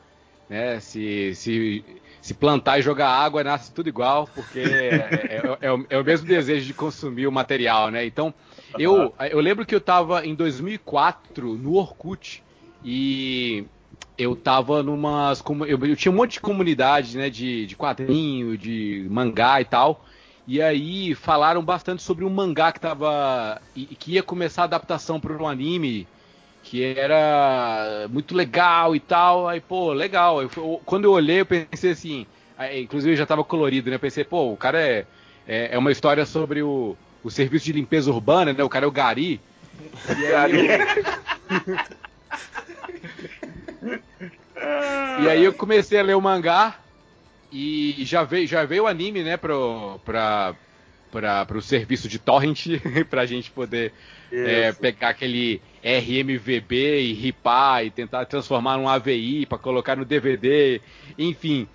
né? 0.48 0.80
Se, 0.80 1.34
se 1.34 1.84
se 2.28 2.34
plantar 2.34 2.78
e 2.78 2.82
jogar 2.82 3.08
água, 3.08 3.42
nasce 3.42 3.72
tudo 3.72 3.88
igual, 3.88 4.28
porque 4.34 4.60
é, 4.60 5.40
é, 5.50 5.58
é, 5.62 5.72
o, 5.72 5.86
é, 5.88 5.98
o, 5.98 6.04
mesmo 6.04 6.26
desejo 6.26 6.66
de 6.66 6.74
consumir 6.74 7.26
o 7.26 7.32
material, 7.32 7.90
né? 7.90 8.04
Então, 8.04 8.34
eu, 8.78 9.14
eu 9.30 9.40
lembro 9.40 9.64
que 9.64 9.74
eu 9.74 9.78
estava 9.78 10.26
em 10.26 10.34
2004 10.34 11.56
no 11.56 11.74
Orkut 11.74 12.42
e 12.84 13.64
eu 14.18 14.36
tava 14.36 14.82
numas. 14.82 15.42
Eu, 15.66 15.82
eu 15.86 15.96
tinha 15.96 16.12
um 16.12 16.16
monte 16.16 16.32
de 16.32 16.40
comunidade, 16.40 17.16
né? 17.16 17.30
De, 17.30 17.64
de 17.64 17.74
quadrinho, 17.74 18.58
de 18.58 19.06
mangá 19.10 19.62
e 19.62 19.64
tal. 19.64 20.04
E 20.46 20.60
aí 20.60 21.14
falaram 21.14 21.64
bastante 21.64 22.02
sobre 22.02 22.26
um 22.26 22.30
mangá 22.30 22.72
que 22.72 22.80
tava. 22.80 23.58
que 23.74 24.12
ia 24.12 24.22
começar 24.22 24.62
a 24.62 24.64
adaptação 24.66 25.18
para 25.18 25.32
um 25.34 25.48
anime 25.48 26.06
que 26.68 26.84
era 26.84 28.06
muito 28.10 28.34
legal 28.34 28.94
e 28.94 29.00
tal. 29.00 29.48
Aí, 29.48 29.58
pô, 29.58 29.92
legal. 29.92 30.42
Eu, 30.42 30.82
quando 30.84 31.04
eu 31.04 31.12
olhei, 31.12 31.40
eu 31.40 31.46
pensei 31.46 31.92
assim, 31.92 32.26
aí, 32.58 32.82
inclusive 32.82 33.16
já 33.16 33.22
estava 33.22 33.42
colorido, 33.42 33.88
né? 33.88 33.96
Eu 33.96 34.00
pensei, 34.00 34.22
pô, 34.22 34.52
o 34.52 34.56
cara 34.56 34.78
é, 34.78 35.06
é, 35.46 35.70
é, 35.72 35.78
uma 35.78 35.90
história 35.90 36.26
sobre 36.26 36.62
o, 36.62 36.94
o 37.24 37.30
serviço 37.30 37.64
de 37.64 37.72
limpeza 37.72 38.10
urbana, 38.10 38.52
né? 38.52 38.62
O 38.62 38.68
cara 38.68 38.84
é 38.84 38.88
o 38.88 38.92
Gari. 38.92 39.40
E 40.18 40.26
aí, 40.34 40.68
eu... 45.16 45.24
e 45.24 45.28
aí 45.28 45.44
eu 45.44 45.54
comecei 45.54 45.98
a 45.98 46.02
ler 46.02 46.16
o 46.16 46.20
mangá 46.20 46.78
e 47.50 48.04
já 48.04 48.24
veio, 48.24 48.46
já 48.46 48.66
veio 48.66 48.84
o 48.84 48.86
anime, 48.86 49.22
né, 49.22 49.38
pro, 49.38 49.98
pra, 50.04 50.54
para 51.10 51.56
o 51.56 51.62
serviço 51.62 52.08
de 52.08 52.18
torrent, 52.18 52.66
para 53.08 53.22
a 53.22 53.26
gente 53.26 53.50
poder 53.50 53.94
é, 54.30 54.70
pegar 54.72 55.08
aquele 55.10 55.62
RMVB 55.82 57.00
e 57.00 57.12
ripar 57.12 57.84
e 57.84 57.90
tentar 57.90 58.24
transformar 58.26 58.76
num 58.76 58.88
AVI 58.88 59.46
para 59.46 59.58
colocar 59.58 59.96
no 59.96 60.04
DVD, 60.04 60.80
enfim. 61.16 61.68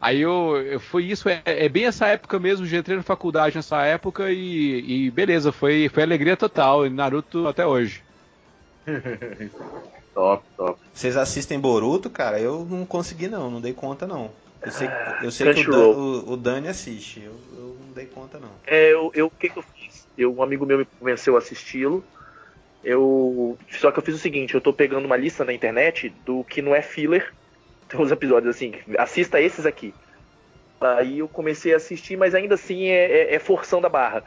Aí 0.00 0.22
eu, 0.22 0.56
eu 0.56 0.80
foi 0.80 1.04
isso, 1.04 1.28
é, 1.28 1.42
é, 1.44 1.68
bem 1.68 1.84
essa 1.84 2.06
época 2.06 2.38
mesmo, 2.38 2.64
já 2.64 2.78
entrei 2.78 2.96
na 2.96 3.02
faculdade 3.02 3.56
nessa 3.56 3.84
época 3.84 4.30
e, 4.30 5.06
e 5.06 5.10
beleza, 5.10 5.52
foi, 5.52 5.90
foi 5.90 6.02
alegria 6.02 6.36
total, 6.36 6.88
Naruto 6.88 7.46
até 7.46 7.66
hoje. 7.66 8.02
top, 10.14 10.44
top. 10.56 10.80
Vocês 10.94 11.18
assistem 11.18 11.60
Boruto, 11.60 12.08
cara? 12.08 12.40
Eu 12.40 12.66
não 12.68 12.86
consegui 12.86 13.28
não, 13.28 13.50
não 13.50 13.60
dei 13.60 13.74
conta 13.74 14.06
não. 14.06 14.30
Eu 14.62 14.72
sei, 14.72 14.88
eu 15.22 15.30
sei 15.30 15.54
que 15.54 15.68
o, 15.68 15.70
Dan, 15.70 15.78
o, 15.78 16.32
o, 16.32 16.36
Dani 16.36 16.68
assiste, 16.68 17.22
eu, 17.22 17.34
eu, 17.56 17.76
não 17.86 17.92
dei 17.94 18.04
conta 18.06 18.38
não. 18.38 18.50
É, 18.66 18.92
eu, 18.92 19.10
eu, 19.14 19.26
o 19.26 19.30
que, 19.30 19.48
que 19.48 19.58
eu 19.58 19.62
fiz? 19.62 20.06
Eu, 20.18 20.34
um 20.34 20.42
amigo 20.42 20.66
meu 20.66 20.78
me 20.78 20.84
convenceu 20.84 21.34
a 21.34 21.38
assisti-lo. 21.38 22.04
Eu. 22.82 23.58
Só 23.70 23.90
que 23.90 23.98
eu 23.98 24.02
fiz 24.02 24.14
o 24.14 24.18
seguinte, 24.18 24.54
eu 24.54 24.60
tô 24.60 24.72
pegando 24.72 25.04
uma 25.04 25.16
lista 25.16 25.44
na 25.44 25.52
internet 25.52 26.12
do 26.24 26.44
que 26.44 26.62
não 26.62 26.74
é 26.74 26.82
filler. 26.82 27.32
Tem 27.88 28.00
uns 28.00 28.12
episódios 28.12 28.54
assim, 28.54 28.74
assista 28.98 29.40
esses 29.40 29.66
aqui. 29.66 29.92
Aí 30.80 31.18
eu 31.18 31.28
comecei 31.28 31.74
a 31.74 31.76
assistir, 31.76 32.16
mas 32.16 32.34
ainda 32.34 32.54
assim 32.54 32.86
é, 32.86 33.32
é, 33.32 33.34
é 33.34 33.38
forçando 33.38 33.86
a 33.86 33.90
barra. 33.90 34.24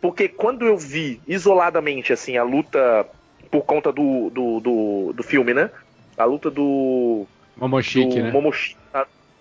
Porque 0.00 0.28
quando 0.28 0.64
eu 0.64 0.78
vi 0.78 1.20
isoladamente 1.26 2.12
assim 2.12 2.36
a 2.38 2.42
luta 2.42 3.06
por 3.50 3.62
conta 3.64 3.92
do, 3.92 4.30
do, 4.30 4.60
do, 4.60 5.12
do 5.12 5.22
filme, 5.22 5.52
né? 5.52 5.70
A 6.16 6.24
luta 6.24 6.50
do. 6.50 7.26
Momoshiki, 7.56 8.08
do 8.08 8.24
né? 8.24 8.30
Momoshiki, 8.30 8.76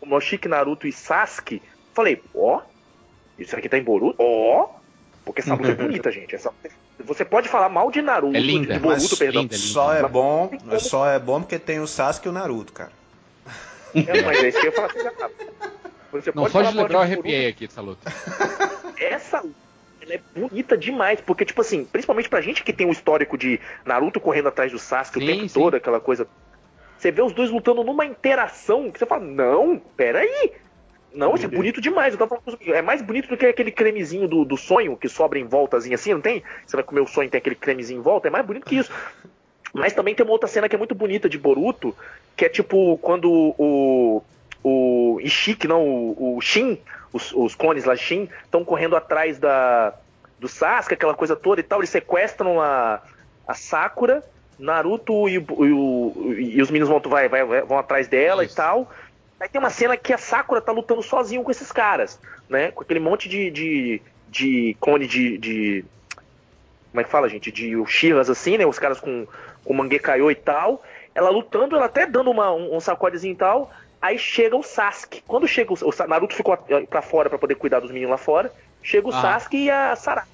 Momoshiki, 0.01 0.47
Naruto 0.47 0.87
e 0.87 0.91
Sasuke. 0.91 1.61
Falei, 1.93 2.21
ó, 2.33 2.61
isso 3.37 3.55
aqui 3.55 3.69
tá 3.69 3.77
em 3.77 3.83
Boruto? 3.83 4.15
Ó, 4.19 4.69
porque 5.23 5.41
essa 5.41 5.53
luta 5.53 5.71
é 5.71 5.75
bonita, 5.75 6.11
gente. 6.11 6.35
Essa, 6.35 6.51
você 7.03 7.25
pode 7.25 7.49
falar 7.49 7.69
mal 7.69 7.91
de 7.91 8.01
Naruto, 8.01 8.35
é 8.35 8.39
linda, 8.39 8.73
de 8.73 8.79
Boruto, 8.79 9.17
perdão. 9.17 9.41
Linda, 9.43 9.55
linda. 9.55 9.67
Só 9.67 9.93
é 9.93 10.07
bom, 10.07 10.51
só 10.79 11.07
é 11.07 11.19
bom 11.19 11.41
porque 11.41 11.57
tem 11.57 11.79
o 11.79 11.87
Sasuke 11.87 12.27
e 12.27 12.29
o 12.29 12.33
Naruto, 12.33 12.73
cara. 12.73 12.91
É, 13.95 14.21
mas 14.21 14.43
é 14.43 14.49
isso 14.49 14.59
que 14.59 14.67
eu 14.67 14.71
ia 14.71 14.75
falar. 14.75 14.93
Você 16.11 16.31
não, 16.33 16.49
só 16.49 16.61
de 16.61 16.75
lembrar 16.75 16.99
eu 16.99 17.01
arrepiei 17.01 17.47
aqui 17.47 17.67
dessa 17.67 17.81
luta. 17.81 18.11
Essa 18.97 19.41
luta 19.41 19.69
ela 20.09 20.13
é 20.15 20.39
bonita 20.39 20.77
demais, 20.77 21.21
porque, 21.21 21.45
tipo 21.45 21.61
assim, 21.61 21.85
principalmente 21.85 22.27
pra 22.27 22.41
gente 22.41 22.63
que 22.63 22.73
tem 22.73 22.87
um 22.87 22.91
histórico 22.91 23.37
de 23.37 23.59
Naruto 23.85 24.19
correndo 24.19 24.47
atrás 24.47 24.71
do 24.71 24.79
Sasuke 24.79 25.19
sim, 25.19 25.23
o 25.23 25.27
tempo 25.27 25.49
sim. 25.49 25.59
todo, 25.59 25.75
aquela 25.75 25.99
coisa. 25.99 26.27
Você 26.97 27.11
vê 27.11 27.21
os 27.21 27.31
dois 27.31 27.49
lutando 27.49 27.83
numa 27.83 28.05
interação 28.05 28.91
que 28.91 28.99
você 28.99 29.05
fala, 29.05 29.23
não, 29.23 29.81
peraí. 29.95 30.51
Não, 31.13 31.35
isso 31.35 31.45
é 31.45 31.47
bonito 31.47 31.81
demais. 31.81 32.13
Eu 32.13 32.19
tava 32.19 32.39
falando, 32.39 32.61
é 32.73 32.81
mais 32.81 33.01
bonito 33.01 33.29
do 33.29 33.37
que 33.37 33.45
aquele 33.45 33.71
cremezinho 33.71 34.27
do, 34.27 34.45
do 34.45 34.57
sonho 34.57 34.95
que 34.95 35.09
sobra 35.09 35.39
em 35.39 35.45
voltazinha 35.45 35.95
assim, 35.95 36.13
não 36.13 36.21
tem? 36.21 36.43
Você 36.65 36.75
vai 36.75 36.83
comer 36.83 37.01
o 37.01 37.07
sonho 37.07 37.27
e 37.27 37.29
tem 37.29 37.39
aquele 37.39 37.55
cremezinho 37.55 37.99
em 37.99 38.03
volta, 38.03 38.27
é 38.27 38.31
mais 38.31 38.45
bonito 38.45 38.65
que 38.65 38.77
isso. 38.77 38.91
Mas 39.73 39.93
também 39.93 40.15
tem 40.15 40.25
uma 40.25 40.33
outra 40.33 40.47
cena 40.47 40.67
que 40.67 40.75
é 40.75 40.77
muito 40.79 40.95
bonita 40.95 41.29
de 41.29 41.37
Boruto, 41.37 41.95
que 42.35 42.43
é 42.43 42.49
tipo 42.49 42.97
quando 42.99 43.29
o, 43.57 44.23
o 44.63 45.19
Ishiki, 45.21 45.67
não, 45.67 45.87
o, 45.87 46.37
o 46.37 46.41
Shin, 46.41 46.79
os, 47.13 47.31
os 47.33 47.53
clones 47.53 47.85
lá 47.85 47.95
Shin, 47.95 48.27
estão 48.43 48.65
correndo 48.65 48.95
atrás 48.95 49.37
da, 49.37 49.93
do 50.39 50.47
Sasuke, 50.47 50.95
aquela 50.95 51.13
coisa 51.13 51.35
toda 51.35 51.61
e 51.61 51.63
tal, 51.63 51.79
eles 51.79 51.89
sequestram 51.89 52.59
a, 52.59 53.01
a 53.47 53.53
Sakura, 53.53 54.23
Naruto 54.57 55.29
e, 55.29 55.37
e, 55.37 56.55
e 56.57 56.61
os 56.61 56.69
meninos 56.69 56.89
vão, 56.89 56.99
vai, 56.99 57.29
vai, 57.29 57.43
vão 57.61 57.77
atrás 57.77 58.07
dela 58.07 58.43
Isso. 58.43 58.53
e 58.53 58.55
tal. 58.55 58.91
Aí 59.39 59.47
tem 59.47 59.59
uma 59.59 59.69
cena 59.69 59.95
que 59.95 60.11
a 60.11 60.17
Sakura 60.17 60.61
tá 60.61 60.71
lutando 60.71 61.01
sozinho 61.01 61.43
com 61.43 61.51
esses 61.51 61.71
caras, 61.71 62.19
né? 62.49 62.71
Com 62.71 62.83
aquele 62.83 62.99
monte 62.99 63.29
de, 63.29 63.49
de, 63.49 64.01
de 64.27 64.75
clone 64.81 65.07
de, 65.07 65.37
de. 65.37 65.85
Como 66.91 67.01
é 67.01 67.03
que 67.03 67.09
fala, 67.09 67.29
gente? 67.29 67.51
De 67.51 67.75
Uchiras, 67.75 68.29
assim, 68.29 68.57
né? 68.57 68.65
Os 68.65 68.79
caras 68.79 68.99
com, 68.99 69.25
com 69.63 69.73
Mangekaiô 69.73 70.29
e 70.29 70.35
tal. 70.35 70.83
Ela 71.15 71.29
lutando, 71.29 71.75
ela 71.75 71.85
até 71.85 72.05
dando 72.05 72.29
uma, 72.29 72.51
um, 72.51 72.75
um 72.75 72.79
sacodezinho 72.79 73.33
e 73.33 73.37
tal. 73.37 73.71
Aí 74.01 74.17
chega 74.17 74.55
o 74.55 74.63
Sasuke. 74.63 75.23
Quando 75.25 75.47
chega 75.47 75.73
o, 75.73 75.75
o 75.75 76.07
Naruto 76.07 76.35
ficou 76.35 76.57
para 76.89 77.01
fora 77.01 77.29
para 77.29 77.39
poder 77.39 77.55
cuidar 77.55 77.79
dos 77.79 77.91
meninos 77.91 78.11
lá 78.11 78.17
fora. 78.17 78.51
Chega 78.81 79.07
o 79.07 79.13
ah. 79.13 79.21
Sasuke 79.21 79.57
e 79.57 79.69
a 79.69 79.95
Sarah. 79.95 80.25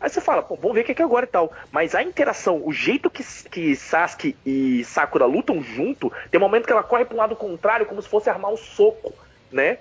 Aí 0.00 0.08
você 0.08 0.20
fala, 0.20 0.42
pô, 0.42 0.54
vamos 0.54 0.74
ver 0.74 0.82
o 0.82 0.84
que 0.84 0.92
é, 0.92 0.94
que 0.94 1.02
é 1.02 1.04
agora 1.04 1.24
e 1.24 1.28
tal. 1.28 1.52
Mas 1.72 1.94
a 1.94 2.02
interação, 2.02 2.62
o 2.64 2.72
jeito 2.72 3.10
que, 3.10 3.24
que 3.50 3.74
Sasuke 3.74 4.36
e 4.46 4.84
Sakura 4.84 5.26
lutam 5.26 5.60
junto, 5.60 6.12
tem 6.30 6.38
um 6.38 6.44
momento 6.44 6.66
que 6.66 6.72
ela 6.72 6.84
corre 6.84 7.04
para 7.04 7.14
um 7.14 7.18
lado 7.18 7.34
contrário, 7.34 7.86
como 7.86 8.00
se 8.00 8.08
fosse 8.08 8.30
armar 8.30 8.52
um 8.52 8.56
soco, 8.56 9.12
né? 9.50 9.78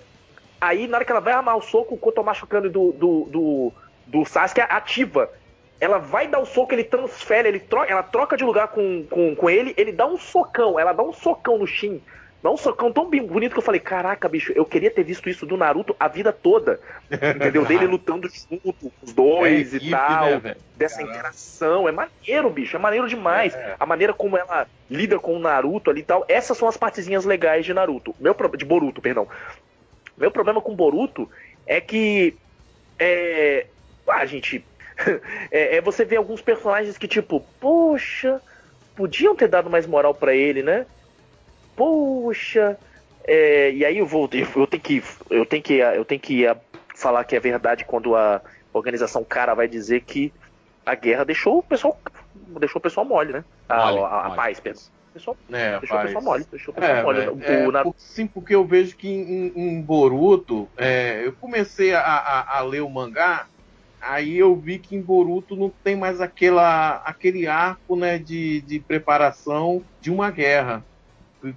Aí, 0.60 0.88
na 0.88 0.98
hora 0.98 1.06
que 1.06 1.12
ela 1.12 1.22
vai 1.22 1.34
armar 1.34 1.56
o 1.56 1.62
soco, 1.62 1.94
o 1.94 1.98
Koto 1.98 2.24
machucando 2.24 2.68
do, 2.68 2.92
do, 2.92 3.26
do, 3.30 3.74
do 4.08 4.26
Sasuke 4.26 4.62
ativa. 4.62 5.30
Ela 5.80 6.00
vai 6.00 6.28
dar 6.28 6.40
o 6.40 6.46
soco, 6.48 6.74
ele 6.74 6.84
transfere, 6.84 7.48
ele 7.48 7.60
troca, 7.60 7.92
ela 7.92 8.02
troca 8.02 8.36
de 8.36 8.44
lugar 8.44 8.70
com, 8.70 9.06
com, 9.08 9.36
com 9.36 9.48
ele, 9.48 9.76
ele 9.78 9.92
dá 9.92 10.08
um 10.08 10.18
socão, 10.18 10.80
ela 10.80 10.94
dá 10.94 11.04
um 11.04 11.14
socão 11.14 11.60
no 11.60 11.68
Shin. 11.68 12.02
Dá 12.48 12.52
um 12.52 12.56
socão 12.56 12.94
tão 12.94 13.10
bonito 13.10 13.52
que 13.52 13.58
eu 13.58 13.62
falei, 13.62 13.82
caraca, 13.82 14.30
bicho, 14.30 14.54
eu 14.56 14.64
queria 14.64 14.90
ter 14.90 15.04
visto 15.04 15.30
isso 15.30 15.46
do 15.46 15.58
Naruto 15.58 15.94
a 16.00 16.08
vida 16.08 16.32
toda. 16.32 16.80
Entendeu? 17.12 17.66
Dele 17.66 17.84
lutando 17.92 18.30
junto, 18.30 18.90
os 19.04 19.12
dois 19.12 19.74
é 19.74 19.78
e 19.82 19.90
tal. 19.90 20.40
Né, 20.40 20.56
dessa 20.78 20.96
Caramba. 20.96 21.14
interação. 21.14 21.90
É 21.90 21.92
maneiro, 21.92 22.50
bicho. 22.50 22.78
É 22.78 22.80
maneiro 22.80 23.10
demais. 23.10 23.54
É. 23.54 23.76
A 23.78 23.86
maneira 23.86 24.14
como 24.14 24.38
ela 24.38 24.66
lida 24.90 25.20
com 25.20 25.36
o 25.36 25.40
Naruto 25.40 25.90
ali 25.90 26.00
e 26.00 26.04
tal. 26.06 26.24
Essas 26.30 26.58
são 26.58 26.70
as 26.70 26.78
partezinhas 26.78 27.26
legais 27.26 27.66
de 27.66 27.74
Naruto. 27.74 28.16
Meu 28.18 28.34
de 28.56 28.64
Boruto, 28.64 29.02
perdão. 29.02 29.28
Meu 30.18 30.32
problema 30.32 30.62
com 30.62 30.74
Boruto 30.74 31.30
é 31.66 31.82
que. 31.82 32.34
É. 32.98 33.66
Ah, 34.08 34.26
gente. 34.26 34.64
é, 35.52 35.76
é 35.76 35.82
você 35.82 36.06
ver 36.06 36.16
alguns 36.16 36.42
personagens 36.42 36.98
que, 36.98 37.10
tipo, 37.10 37.46
poxa, 37.60 38.42
podiam 38.96 39.36
ter 39.36 39.50
dado 39.50 39.70
mais 39.70 39.86
moral 39.86 40.14
para 40.14 40.34
ele, 40.34 40.64
né? 40.64 40.86
Poxa. 41.78 42.78
É, 43.24 43.72
e 43.72 43.86
aí 43.86 43.98
eu 44.00 44.06
vou, 44.06 44.30
eu 44.34 44.68
tenho 44.68 44.82
que, 44.82 45.04
eu 45.30 45.46
tenho 45.46 45.64
que, 45.64 45.74
eu 45.76 46.04
tenho 46.04 46.20
que 46.20 46.46
falar 46.96 47.24
que 47.24 47.36
é 47.36 47.40
verdade 47.40 47.86
quando 47.86 48.16
a 48.16 48.42
organização 48.74 49.24
cara 49.24 49.54
vai 49.54 49.68
dizer 49.68 50.02
que 50.02 50.34
a 50.86 50.96
guerra 50.96 51.24
deixou 51.24 51.60
o 51.60 51.64
pessoal, 51.64 52.00
deixou 52.60 52.80
o 52.80 52.82
pessoal 52.82 53.06
mole, 53.06 53.34
né? 53.34 53.44
A, 53.68 53.92
mole, 53.92 54.00
a, 54.00 54.08
a, 54.08 54.28
a 54.28 54.30
paz, 54.32 54.60
perdão. 54.60 54.82
Pessoal, 55.14 55.38
é, 55.52 55.80
deixou 55.80 55.98
o 55.98 56.02
pessoal 56.02 56.24
mole, 56.24 56.46
deixou 56.50 56.72
o 56.72 56.76
pessoal 56.76 56.98
é, 56.98 57.04
mole. 57.04 57.22
É, 57.44 57.88
o, 57.88 57.96
Sim, 57.98 58.28
porque 58.28 58.56
eu 58.56 58.64
vejo 58.64 58.96
que 58.96 59.10
em, 59.10 59.52
em 59.56 59.82
Boruto, 59.82 60.70
é, 60.78 61.24
eu 61.26 61.34
comecei 61.34 61.94
a, 61.94 62.02
a, 62.02 62.60
a, 62.60 62.62
ler 62.62 62.82
o 62.82 62.90
mangá, 62.90 63.48
aí 64.00 64.38
eu 64.38 64.56
vi 64.56 64.80
que 64.80 64.96
em 64.96 65.02
Boruto 65.02 65.56
não 65.56 65.72
tem 65.84 65.96
mais 65.96 66.22
aquela, 66.22 67.02
aquele 67.04 67.48
arco 67.48 67.96
né, 67.96 68.20
de, 68.20 68.62
de 68.62 68.80
preparação 68.80 69.84
de 70.00 70.12
uma 70.12 70.30
guerra 70.30 70.84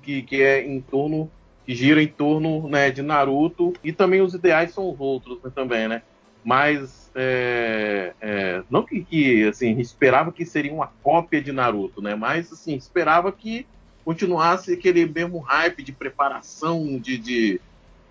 que, 0.03 0.23
que 0.23 0.43
é 0.43 0.67
em 0.67 0.81
torno 0.81 1.31
que 1.65 1.75
gira 1.75 2.03
em 2.03 2.09
torno 2.09 2.69
né, 2.69 2.91
de 2.91 3.03
Naruto 3.03 3.73
e 3.85 3.93
também 3.93 4.21
os 4.21 4.35
ideais 4.35 4.73
são 4.73 4.91
os 4.91 4.99
outros 4.99 5.43
né, 5.43 5.51
também, 5.55 5.87
né? 5.89 6.03
Mas 6.45 7.11
é, 7.15 8.13
é, 8.21 8.63
não 8.71 8.83
que, 8.83 9.05
que, 9.05 9.49
assim 9.49 9.79
esperava 9.79 10.33
que 10.33 10.45
seria 10.45 10.73
uma 10.73 10.91
cópia 11.03 11.41
de 11.41 11.53
Naruto, 11.53 12.01
né? 12.01 12.15
Mas 12.15 12.53
assim 12.53 12.75
esperava 12.75 13.31
que 13.31 13.67
continuasse 14.05 14.73
aquele 14.73 15.07
mesmo 15.07 15.39
hype 15.39 15.83
de 15.83 15.93
preparação 15.93 16.99
de, 16.99 17.19
de, 17.19 17.61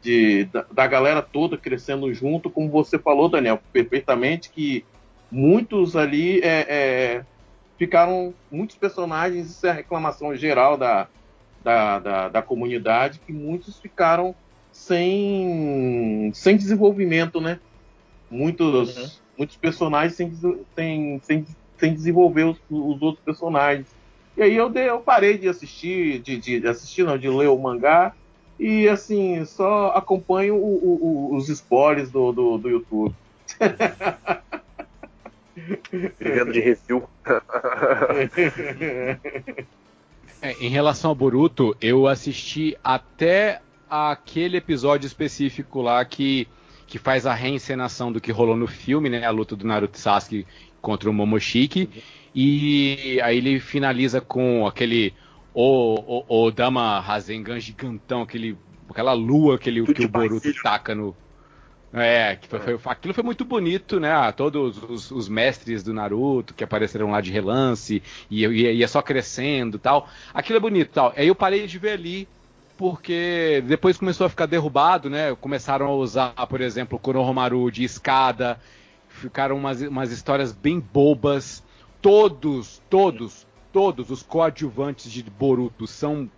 de 0.02 0.46
da, 0.46 0.66
da, 0.72 0.88
galera 0.88 1.22
toda 1.22 1.58
crescendo 1.58 2.14
junto, 2.14 2.50
como 2.50 2.70
você 2.70 3.00
falou, 3.00 3.28
Daniel, 3.28 3.60
perfeitamente 3.74 4.50
que 4.50 4.86
muitos 5.32 5.96
ali 5.96 6.40
é, 6.42 6.66
é 6.70 7.26
ficaram 7.78 8.34
muitos 8.52 8.76
personagens 8.76 9.50
isso 9.50 9.66
é 9.66 9.70
a 9.70 9.74
reclamação 9.74 10.36
geral 10.36 10.78
da 10.78 11.08
da, 11.64 12.00
da, 12.00 12.30
da 12.30 12.42
comunidade 12.42 13.20
que 13.26 13.34
muitos 13.34 13.80
ficaram 13.80 14.36
sem, 14.72 16.32
sem 16.34 16.58
desenvolvimento, 16.58 17.42
né? 17.42 17.60
Muitos, 18.30 18.98
uhum. 18.98 19.10
muitos 19.38 19.58
personagens 19.58 20.16
sem, 20.16 20.34
sem, 20.76 21.20
sem, 21.24 21.46
sem 21.78 21.94
desenvolver 21.94 22.44
os, 22.44 22.58
os, 22.70 23.02
outros 23.02 23.24
personagens. 23.24 23.88
E 24.38 24.44
aí 24.44 24.56
eu, 24.56 24.70
dei, 24.70 24.90
eu 24.90 25.00
parei 25.00 25.38
de 25.38 25.50
assistir, 25.50 26.20
de, 26.20 26.38
de 26.38 26.68
assistir, 26.68 27.04
não, 27.04 27.18
de 27.18 27.28
ler 27.28 27.50
o 27.50 27.58
mangá, 27.58 28.14
e 28.60 28.88
assim, 28.88 29.44
só 29.46 29.88
acompanho 29.96 30.56
o, 30.56 31.32
o, 31.32 31.36
os 31.36 31.50
spoilers 31.50 32.12
do, 32.12 32.32
do, 32.32 32.58
do 32.58 32.70
YouTube. 32.70 33.16
Vivendo 36.20 36.52
de 36.52 36.60
review. 36.60 37.10
É, 40.42 40.54
em 40.60 40.70
relação 40.70 41.12
a 41.12 41.16
Boruto, 41.16 41.76
eu 41.82 42.08
assisti 42.08 42.78
até 42.84 43.62
aquele 43.90 44.58
episódio 44.58 45.06
específico 45.06 45.82
lá 45.82 46.04
que, 46.06 46.48
que 46.88 46.98
faz 46.98 47.26
a 47.26 47.34
reencenação 47.34 48.12
do 48.12 48.22
que 48.22 48.32
rolou 48.32 48.56
no 48.56 48.68
filme, 48.68 49.10
né? 49.10 49.26
A 49.26 49.32
luta 49.32 49.56
do 49.56 49.68
Naruto 49.68 49.98
Sasuke 49.98 50.46
contra 50.82 51.10
o 51.10 51.14
Momoshiki. 51.14 51.90
E 52.34 53.20
aí 53.22 53.38
ele 53.38 53.60
finaliza 53.60 54.22
com 54.22 54.66
aquele 54.66 55.14
o, 55.54 56.24
o, 56.30 56.46
o 56.46 56.52
Dama 56.52 57.00
Rasengan 57.00 57.60
gigantão, 57.60 58.22
aquele, 58.22 58.58
aquela 58.90 59.14
lua 59.14 59.58
que, 59.58 59.70
ele, 59.70 59.84
que 59.94 60.06
o 60.06 60.10
Boruto 60.10 60.54
taca 60.64 60.96
no, 60.96 61.16
é, 61.92 62.36
que 62.36 62.48
foi, 62.48 62.78
foi, 62.78 62.92
aquilo 62.92 63.14
foi 63.14 63.24
muito 63.24 63.44
bonito, 63.44 64.00
né? 64.00 64.12
Ah, 64.12 64.32
todos 64.32 64.82
os, 64.84 65.10
os, 65.10 65.28
mestres 65.28 65.82
do 65.82 65.92
Naruto 65.92 66.54
que 66.54 66.64
apareceram 66.64 67.10
lá 67.10 67.20
de 67.20 67.32
relance 67.32 68.04
e 68.30 68.46
ia, 68.46 68.72
ia 68.72 68.88
só 68.88 69.02
crescendo 69.02 69.80
tal. 69.80 70.08
Aquilo 70.32 70.58
é 70.58 70.60
bonito 70.60 70.92
tal. 70.92 71.14
Aí 71.16 71.28
eu 71.28 71.36
parei 71.36 71.66
de 71.66 71.80
ver 71.80 71.94
ali 71.94 72.28
porque 72.78 73.64
depois 73.68 73.98
começou 73.98 74.28
a 74.28 74.30
ficar 74.30 74.46
derrubado, 74.46 75.10
né? 75.10 75.36
Começaram 75.36 75.88
a 75.88 75.94
usar, 75.96 76.32
por 76.48 76.62
exemplo, 76.62 76.98
o 76.98 77.02
Konohamaru 77.02 77.72
de 77.72 77.84
escada, 77.84 78.60
ficaram 79.10 79.58
umas, 79.58 79.82
umas 79.82 80.12
histórias 80.12 80.52
bem 80.54 80.80
bobas. 80.80 81.64
Todos, 82.02 82.82
todos, 82.90 83.48
todos 83.74 84.12
os 84.12 84.22
coadjuvantes 84.24 85.12
de 85.12 85.24
Boruto 85.24 85.88
são 85.88 86.30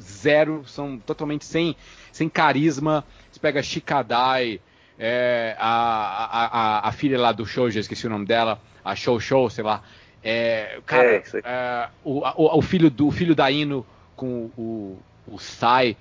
zero, 0.00 0.62
são 0.66 0.98
totalmente 0.98 1.44
sem, 1.44 1.76
sem 2.12 2.28
carisma. 2.28 3.04
Você 3.30 3.40
pega 3.40 3.62
Shikadai, 3.62 4.60
é, 4.98 5.56
a, 5.58 6.84
a, 6.84 6.88
a, 6.88 6.92
filha 6.92 7.18
lá 7.18 7.32
do 7.32 7.44
Shoujo, 7.44 7.78
esqueci 7.78 8.06
o 8.06 8.10
nome 8.10 8.26
dela, 8.26 8.60
a 8.84 8.94
Shou 8.94 9.18
Shou, 9.18 9.50
sei 9.50 9.64
lá. 9.64 9.82
É, 10.22 10.78
cara, 10.86 11.06
é, 11.06 11.22
é, 11.44 11.88
o, 12.02 12.20
o, 12.20 12.58
o, 12.58 12.62
filho 12.62 12.90
do 12.90 13.08
o 13.08 13.10
filho 13.10 13.34
da 13.34 13.50
Ino 13.50 13.84
com 14.16 14.50
o, 14.56 14.98
o 15.26 15.38
Sai, 15.38 15.96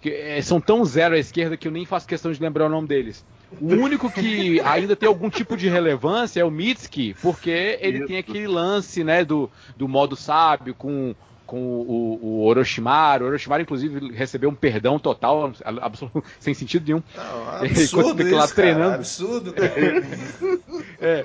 que, 0.00 0.10
é, 0.10 0.40
são 0.40 0.60
tão 0.60 0.84
zero 0.84 1.14
à 1.14 1.18
esquerda 1.18 1.56
que 1.56 1.68
eu 1.68 1.72
nem 1.72 1.84
faço 1.84 2.06
questão 2.06 2.32
de 2.32 2.40
lembrar 2.40 2.66
o 2.66 2.70
nome 2.70 2.88
deles. 2.88 3.24
O 3.60 3.74
único 3.74 4.10
que 4.10 4.60
ainda 4.64 4.96
tem 4.96 5.08
algum 5.08 5.28
tipo 5.28 5.56
de 5.56 5.68
relevância 5.68 6.40
é 6.40 6.44
o 6.44 6.50
Mitsuki, 6.50 7.14
porque 7.20 7.78
ele 7.80 7.98
Isso. 7.98 8.06
tem 8.06 8.18
aquele 8.18 8.46
lance, 8.46 9.04
né, 9.04 9.24
do, 9.24 9.50
do 9.76 9.86
modo 9.86 10.16
sábio 10.16 10.74
com 10.74 11.14
com 11.46 11.58
o, 11.58 12.18
o 12.20 12.44
Orochimaru. 12.44 13.24
O 13.24 13.28
Orochimaru, 13.28 13.62
inclusive, 13.62 14.12
recebeu 14.12 14.50
um 14.50 14.54
perdão 14.54 14.98
total, 14.98 15.52
sem 16.40 16.52
sentido 16.52 16.86
nenhum. 16.86 17.02
Não, 17.14 17.48
absurdo 17.64 18.22
isso, 18.22 18.34
lá 18.34 18.48
treinando. 18.48 18.84
Cara, 18.84 18.94
absurdo. 18.96 19.54
é, 21.00 21.24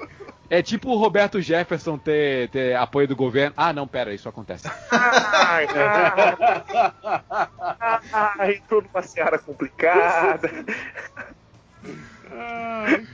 é 0.49 0.62
tipo 0.62 0.89
o 0.91 0.97
Roberto 0.97 1.41
Jefferson 1.41 1.97
ter, 1.97 2.49
ter 2.49 2.75
apoio 2.75 3.07
do 3.07 3.15
governo. 3.15 3.53
Ah, 3.57 3.73
não, 3.73 3.88
pera, 3.88 4.13
isso 4.13 4.29
acontece. 4.29 4.69
Ai, 4.91 5.67
ai, 8.39 8.55
entrou 8.55 8.81
numa 8.81 9.01
seara 9.01 9.39
complicada. 9.39 10.49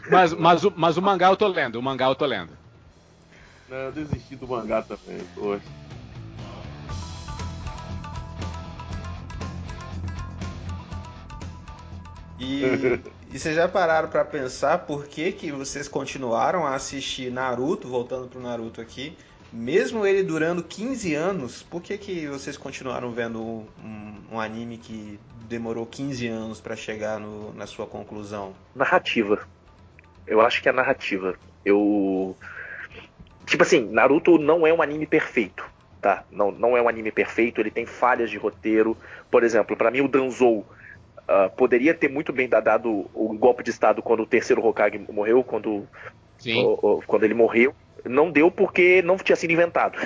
Mas, 0.09 0.33
mas, 0.33 0.63
o, 0.63 0.73
mas 0.75 0.97
o 0.97 1.01
mangá 1.01 1.29
eu 1.29 1.37
tô 1.37 1.47
lendo, 1.47 1.77
o 1.77 1.81
mangá 1.81 2.05
eu 2.05 2.15
tô 2.15 2.25
lendo. 2.25 2.51
Não, 3.69 3.77
eu 3.77 3.91
desisti 3.91 4.35
do 4.35 4.47
mangá 4.47 4.81
também, 4.81 5.19
poxa. 5.35 5.61
E, 12.39 12.63
e 13.33 13.39
vocês 13.39 13.55
já 13.55 13.67
pararam 13.67 14.09
para 14.09 14.23
pensar 14.23 14.79
por 14.79 15.07
que, 15.07 15.31
que 15.31 15.51
vocês 15.51 15.87
continuaram 15.87 16.65
a 16.65 16.75
assistir 16.75 17.31
Naruto, 17.31 17.87
voltando 17.87 18.27
pro 18.27 18.39
Naruto 18.39 18.81
aqui, 18.81 19.15
mesmo 19.51 20.05
ele 20.05 20.23
durando 20.23 20.63
15 20.63 21.13
anos, 21.13 21.63
por 21.63 21.81
que, 21.81 21.97
que 21.97 22.27
vocês 22.27 22.57
continuaram 22.57 23.11
vendo 23.11 23.41
um, 23.41 24.15
um 24.31 24.39
anime 24.39 24.77
que 24.77 25.19
demorou 25.47 25.85
15 25.85 26.27
anos 26.27 26.59
para 26.59 26.75
chegar 26.75 27.19
no, 27.19 27.53
na 27.53 27.65
sua 27.65 27.87
conclusão? 27.87 28.53
Narrativa. 28.75 29.47
Eu 30.25 30.41
acho 30.41 30.61
que 30.61 30.67
é 30.67 30.71
narrativa. 30.71 31.35
Eu. 31.63 32.35
Tipo 33.45 33.63
assim, 33.63 33.89
Naruto 33.89 34.37
não 34.37 34.67
é 34.67 34.73
um 34.73 34.81
anime 34.81 35.05
perfeito. 35.05 35.65
Tá? 36.01 36.23
Não, 36.29 36.51
não 36.51 36.77
é 36.77 36.81
um 36.81 36.87
anime 36.87 37.11
perfeito, 37.11 37.59
ele 37.59 37.71
tem 37.71 37.85
falhas 37.85 38.29
de 38.29 38.37
roteiro. 38.37 38.95
Por 39.31 39.43
exemplo, 39.43 39.75
para 39.75 39.89
mim 39.89 40.01
o 40.01 40.07
Danzou 40.07 40.65
Uh, 41.27 41.49
poderia 41.57 41.93
ter 41.93 42.09
muito 42.09 42.31
bem 42.31 42.47
dado 42.47 43.09
o 43.13 43.33
golpe 43.37 43.61
de 43.61 43.69
estado 43.69 44.01
quando 44.01 44.21
o 44.23 44.25
terceiro 44.25 44.65
Hokage 44.65 44.97
morreu, 45.11 45.43
quando, 45.43 45.85
o, 46.45 46.87
o, 46.87 47.03
quando 47.05 47.23
ele 47.23 47.33
morreu. 47.33 47.75
Não 48.05 48.31
deu 48.31 48.49
porque 48.49 49.01
não 49.01 49.17
tinha 49.17 49.35
sido 49.35 49.51
inventado. 49.51 49.97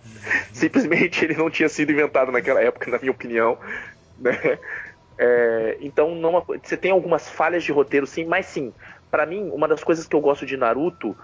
Simplesmente 0.50 1.24
ele 1.24 1.34
não 1.34 1.50
tinha 1.50 1.68
sido 1.68 1.92
inventado 1.92 2.32
naquela 2.32 2.60
época, 2.62 2.90
na 2.90 2.98
minha 2.98 3.10
opinião. 3.10 3.58
Né? 4.18 4.58
É, 5.18 5.76
então 5.80 6.14
não, 6.14 6.42
você 6.62 6.76
tem 6.76 6.90
algumas 6.90 7.28
falhas 7.28 7.62
de 7.62 7.70
roteiro, 7.70 8.06
sim, 8.06 8.24
mas 8.24 8.46
sim. 8.46 8.72
Para 9.10 9.26
mim, 9.26 9.50
uma 9.52 9.68
das 9.68 9.84
coisas 9.84 10.06
que 10.06 10.16
eu 10.16 10.20
gosto 10.20 10.46
de 10.46 10.56
Naruto, 10.56 11.14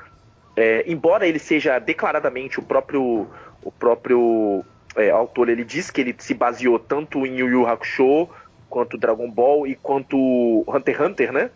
é, 0.55 0.85
embora 0.87 1.27
ele 1.27 1.39
seja 1.39 1.79
declaradamente 1.79 2.61
o 2.61 2.63
próprio 2.63 3.27
o 3.63 3.73
próprio 3.73 4.65
é, 4.97 5.11
autor, 5.11 5.49
ele 5.49 5.65
diz 5.65 5.91
que 5.91 6.01
ele 6.01 6.15
se 6.19 6.35
baseou 6.35 6.79
tanto 6.79 7.25
em 7.27 7.39
Yu 7.39 7.49
Yu 7.49 7.67
Hakusho 7.67 8.29
quanto 8.69 8.99
Dragon 8.99 9.31
Ball 9.31 9.67
e 9.67 9.75
quanto 9.75 10.65
Hunter 10.69 10.95
x 10.95 11.07
Hunter, 11.07 11.33
né? 11.33 11.51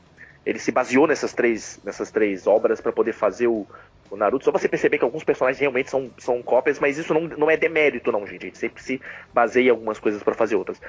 Ele 0.44 0.59
se 0.59 0.72
baseou 0.72 1.07
nessas 1.07 1.33
três, 1.33 1.81
nessas 1.85 2.11
três 2.11 2.46
obras 2.46 2.81
para 2.81 2.92
poder 2.92 3.12
fazer 3.12 3.46
o, 3.46 3.66
o, 4.11 4.16
Naruto. 4.16 4.44
Só 4.44 4.51
você 4.51 4.68
perceber 4.68 4.98
que 4.98 5.05
alguns 5.05 5.22
personagens 5.22 5.61
realmente 5.61 5.88
são, 5.88 6.11
são 6.18 6.42
cópias, 6.42 6.81
mas 6.81 6.98
isso 6.98 7.14
não, 7.14 7.22
não 7.22 7.51
é 7.51 7.57
demérito, 7.57 8.11
não, 8.11 8.27
gente. 8.27 8.42
A 8.42 8.46
gente 8.46 8.59
sempre 8.59 8.83
se 8.83 9.01
baseia 9.33 9.68
em 9.68 9.70
algumas 9.70 10.01
coisas 10.01 10.22
para 10.22 10.35
fazer 10.35 10.57
outras. 10.57 10.81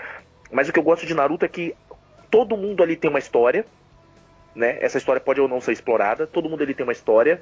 Mas 0.51 0.67
o 0.67 0.73
que 0.73 0.79
eu 0.79 0.83
gosto 0.83 1.05
de 1.05 1.13
Naruto 1.13 1.45
é 1.45 1.47
que 1.47 1.75
todo 2.31 2.57
mundo 2.57 2.81
ali 2.81 2.95
tem 2.95 3.09
uma 3.09 3.19
história, 3.19 3.65
né? 4.55 4.77
Essa 4.81 4.97
história 4.97 5.21
pode 5.21 5.39
ou 5.39 5.47
não 5.47 5.61
ser 5.61 5.71
explorada. 5.71 6.25
Todo 6.25 6.49
mundo 6.49 6.63
ali 6.63 6.73
tem 6.73 6.83
uma 6.83 6.91
história 6.91 7.39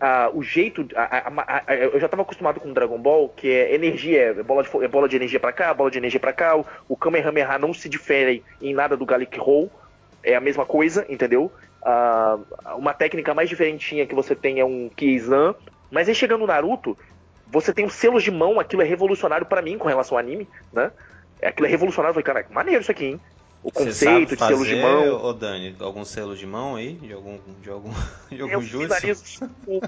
ah, 0.00 0.30
o 0.32 0.42
jeito. 0.42 0.86
A, 0.94 1.02
a, 1.02 1.62
a, 1.66 1.74
eu 1.74 1.98
já 1.98 2.06
estava 2.06 2.22
acostumado 2.22 2.60
com 2.60 2.72
Dragon 2.72 2.98
Ball, 2.98 3.28
que 3.30 3.50
é 3.50 3.74
energia, 3.74 4.20
é 4.22 4.42
bola 4.42 4.62
de, 4.62 4.84
é 4.84 4.88
bola 4.88 5.08
de 5.08 5.16
energia 5.16 5.40
para 5.40 5.52
cá, 5.52 5.74
bola 5.74 5.90
de 5.90 5.98
energia 5.98 6.20
para 6.20 6.32
cá. 6.32 6.56
O, 6.56 6.64
o 6.88 6.96
Kamehameha 6.96 7.58
não 7.58 7.74
se 7.74 7.88
difere 7.88 8.44
em 8.62 8.74
nada 8.74 8.96
do 8.96 9.06
Gallic 9.06 9.38
Roll, 9.38 9.70
é 10.22 10.34
a 10.34 10.40
mesma 10.40 10.64
coisa, 10.64 11.04
entendeu? 11.08 11.50
Ah, 11.82 12.38
uma 12.76 12.94
técnica 12.94 13.34
mais 13.34 13.48
diferentinha 13.48 14.06
que 14.06 14.14
você 14.14 14.34
tem 14.34 14.60
é 14.60 14.64
um 14.64 14.88
Kizan. 14.88 15.54
Mas 15.90 16.08
aí 16.08 16.14
chegando 16.14 16.40
no 16.40 16.46
Naruto, 16.46 16.96
você 17.46 17.72
tem 17.72 17.84
os 17.84 17.94
selos 17.94 18.22
de 18.22 18.30
mão, 18.30 18.60
aquilo 18.60 18.82
é 18.82 18.84
revolucionário 18.84 19.46
para 19.46 19.62
mim 19.62 19.78
com 19.78 19.88
relação 19.88 20.16
ao 20.16 20.22
anime, 20.22 20.46
né? 20.72 20.92
Aquilo 21.42 21.66
é 21.66 21.70
revolucionário, 21.70 22.10
eu 22.10 22.14
falei, 22.14 22.24
caraca, 22.24 22.52
maneiro 22.52 22.82
isso 22.82 22.90
aqui, 22.90 23.06
hein? 23.06 23.20
O 23.62 23.72
conceito 23.72 24.36
de 24.36 24.44
selo 24.44 24.64
de 24.64 24.76
mão. 24.76 25.24
Ô 25.24 25.32
Dani, 25.32 25.74
algum 25.80 26.04
selo 26.04 26.36
de 26.36 26.46
mão 26.46 26.76
aí? 26.76 26.94
De 26.94 27.12
algum, 27.12 27.38
de 27.60 27.70
algum, 27.70 27.90
de 28.30 28.40
algum 28.40 28.60
jutsu? 28.60 29.48
Com, 29.64 29.80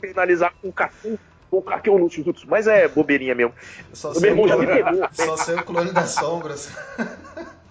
finalizar 0.00 0.52
com 0.60 0.68
o 0.68 0.72
Kaku, 0.72 1.18
com 1.50 1.58
o 1.58 1.62
Kakeu 1.62 1.98
no 1.98 2.08
jutsu, 2.08 2.46
mas 2.48 2.66
é 2.66 2.88
bobeirinha 2.88 3.34
mesmo. 3.34 3.54
Só 3.92 4.12
o 4.12 4.20
meu 4.20 4.30
irmão 4.30 4.48
já 4.48 4.56
me 4.56 4.66
pegou. 4.66 5.08
Só 5.12 5.36
sei 5.36 5.54
o 5.56 5.64
clone 5.64 5.92
das 5.92 6.10
sombras. 6.10 6.72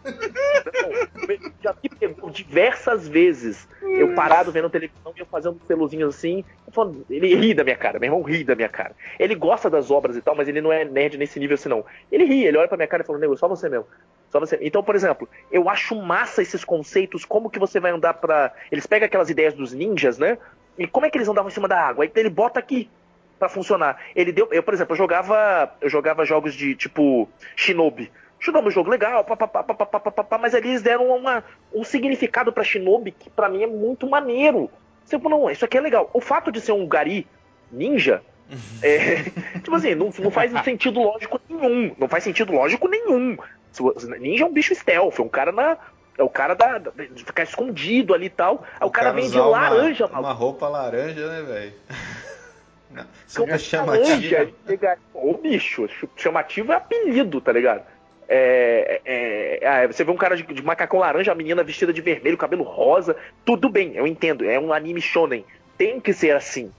Não, 0.03 1.51
já 1.61 1.75
me 1.81 1.89
pegou 1.89 2.29
diversas 2.29 3.07
vezes. 3.07 3.67
Eu 3.81 4.13
parado 4.13 4.51
vendo 4.51 4.69
televisão 4.69 5.13
e 5.15 5.19
eu 5.19 5.25
fazendo 5.25 5.59
selozinhos 5.67 6.15
assim. 6.15 6.43
Falando, 6.71 7.05
ele 7.09 7.35
ri 7.35 7.53
da 7.53 7.63
minha 7.63 7.75
cara, 7.75 7.99
meu 7.99 8.07
irmão 8.07 8.21
ri 8.21 8.43
da 8.43 8.55
minha 8.55 8.69
cara. 8.69 8.95
Ele 9.19 9.35
gosta 9.35 9.69
das 9.69 9.91
obras 9.91 10.15
e 10.15 10.21
tal, 10.21 10.35
mas 10.35 10.47
ele 10.47 10.61
não 10.61 10.71
é 10.71 10.85
nerd 10.85 11.17
nesse 11.17 11.39
nível 11.39 11.55
assim, 11.55 11.69
não. 11.69 11.83
Ele 12.11 12.23
ri, 12.23 12.45
ele 12.45 12.57
olha 12.57 12.67
pra 12.67 12.77
minha 12.77 12.87
cara 12.87 13.03
e 13.03 13.05
fala, 13.05 13.19
nego, 13.19 13.35
só 13.35 13.47
você 13.47 13.67
mesmo. 13.67 13.85
Você. 14.39 14.57
Então, 14.61 14.83
por 14.83 14.95
exemplo, 14.95 15.27
eu 15.51 15.69
acho 15.69 15.95
massa 15.95 16.41
esses 16.41 16.63
conceitos, 16.63 17.25
como 17.25 17.49
que 17.49 17.59
você 17.59 17.79
vai 17.79 17.91
andar 17.91 18.13
pra. 18.15 18.53
Eles 18.71 18.85
pegam 18.85 19.05
aquelas 19.05 19.29
ideias 19.29 19.53
dos 19.53 19.73
ninjas, 19.73 20.17
né? 20.17 20.37
E 20.77 20.87
como 20.87 21.05
é 21.05 21.09
que 21.09 21.17
eles 21.17 21.27
andavam 21.27 21.49
em 21.49 21.53
cima 21.53 21.67
da 21.67 21.79
água? 21.79 22.05
Aí 22.05 22.11
ele 22.15 22.29
bota 22.29 22.59
aqui 22.59 22.89
para 23.37 23.49
funcionar. 23.49 23.99
Ele 24.15 24.31
deu. 24.31 24.47
Eu, 24.51 24.63
por 24.63 24.73
exemplo, 24.73 24.93
eu 24.93 24.97
jogava. 24.97 25.73
Eu 25.81 25.89
jogava 25.89 26.25
jogos 26.25 26.53
de 26.53 26.75
tipo 26.75 27.27
Shinobi. 27.55 28.11
Shinobi 28.39 28.65
é 28.65 28.67
um 28.69 28.71
jogo 28.71 28.89
legal, 28.89 29.23
pá, 29.23 29.35
pá, 29.35 29.47
pá, 29.47 29.63
pá, 29.63 29.85
pá, 29.85 29.99
pá, 29.99 30.23
pá, 30.23 30.37
mas 30.39 30.55
eles 30.55 30.81
deram 30.81 31.15
uma, 31.15 31.43
um 31.71 31.83
significado 31.83 32.51
para 32.51 32.63
Shinobi 32.63 33.11
que 33.11 33.29
para 33.29 33.47
mim 33.47 33.61
é 33.61 33.67
muito 33.67 34.09
maneiro. 34.09 34.69
Falou, 35.05 35.29
não, 35.29 35.51
isso 35.51 35.63
aqui 35.63 35.77
é 35.77 35.81
legal. 35.81 36.09
O 36.13 36.19
fato 36.19 36.51
de 36.51 36.59
ser 36.59 36.71
um 36.71 36.87
gari 36.87 37.27
ninja, 37.71 38.23
é, 38.81 39.23
tipo 39.61 39.75
assim, 39.75 39.93
não, 39.93 40.11
não 40.17 40.31
faz 40.31 40.51
sentido 40.63 41.01
lógico 41.01 41.39
nenhum. 41.47 41.95
Não 41.99 42.07
faz 42.07 42.23
sentido 42.23 42.53
lógico 42.53 42.87
nenhum. 42.87 43.37
Ninja 44.19 44.43
é 44.43 44.47
um 44.47 44.53
bicho 44.53 44.75
stealth, 44.75 45.19
é 45.19 45.21
um 45.21 45.29
cara 45.29 45.51
na. 45.51 45.77
É 46.17 46.23
o 46.23 46.29
cara 46.29 46.53
da, 46.53 46.77
de 46.77 47.23
ficar 47.23 47.43
escondido 47.43 48.13
ali 48.13 48.25
e 48.25 48.29
tal. 48.29 48.65
Aí 48.79 48.85
o, 48.85 48.87
o 48.87 48.91
cara, 48.91 49.11
cara 49.11 49.21
vem 49.21 49.29
de 49.29 49.39
laranja, 49.39 50.05
uma, 50.07 50.19
uma 50.19 50.33
roupa 50.33 50.67
laranja, 50.67 51.27
né, 51.27 51.41
velho? 51.41 51.73
Super 53.25 53.59
chamativo. 53.59 54.53
Ô, 55.13 55.33
bicho, 55.35 55.87
chamativo 56.17 56.73
é 56.73 56.75
apelido, 56.75 57.39
tá 57.39 57.53
ligado? 57.53 57.83
É, 58.27 59.01
é, 59.05 59.83
é, 59.83 59.87
você 59.87 60.03
vê 60.03 60.11
um 60.11 60.17
cara 60.17 60.37
de, 60.37 60.43
de, 60.43 60.61
macacão 60.61 60.99
laranja, 60.99 61.31
a 61.31 61.35
menina 61.35 61.63
vestida 61.63 61.91
de 61.91 62.01
vermelho, 62.01 62.37
cabelo 62.37 62.63
rosa, 62.63 63.15
tudo 63.43 63.69
bem, 63.69 63.95
eu 63.95 64.07
entendo, 64.07 64.49
é 64.49 64.57
um 64.57 64.71
anime 64.71 65.01
shonen, 65.01 65.45
tem 65.77 65.99
que 65.99 66.13
ser 66.13 66.33
assim 66.33 66.71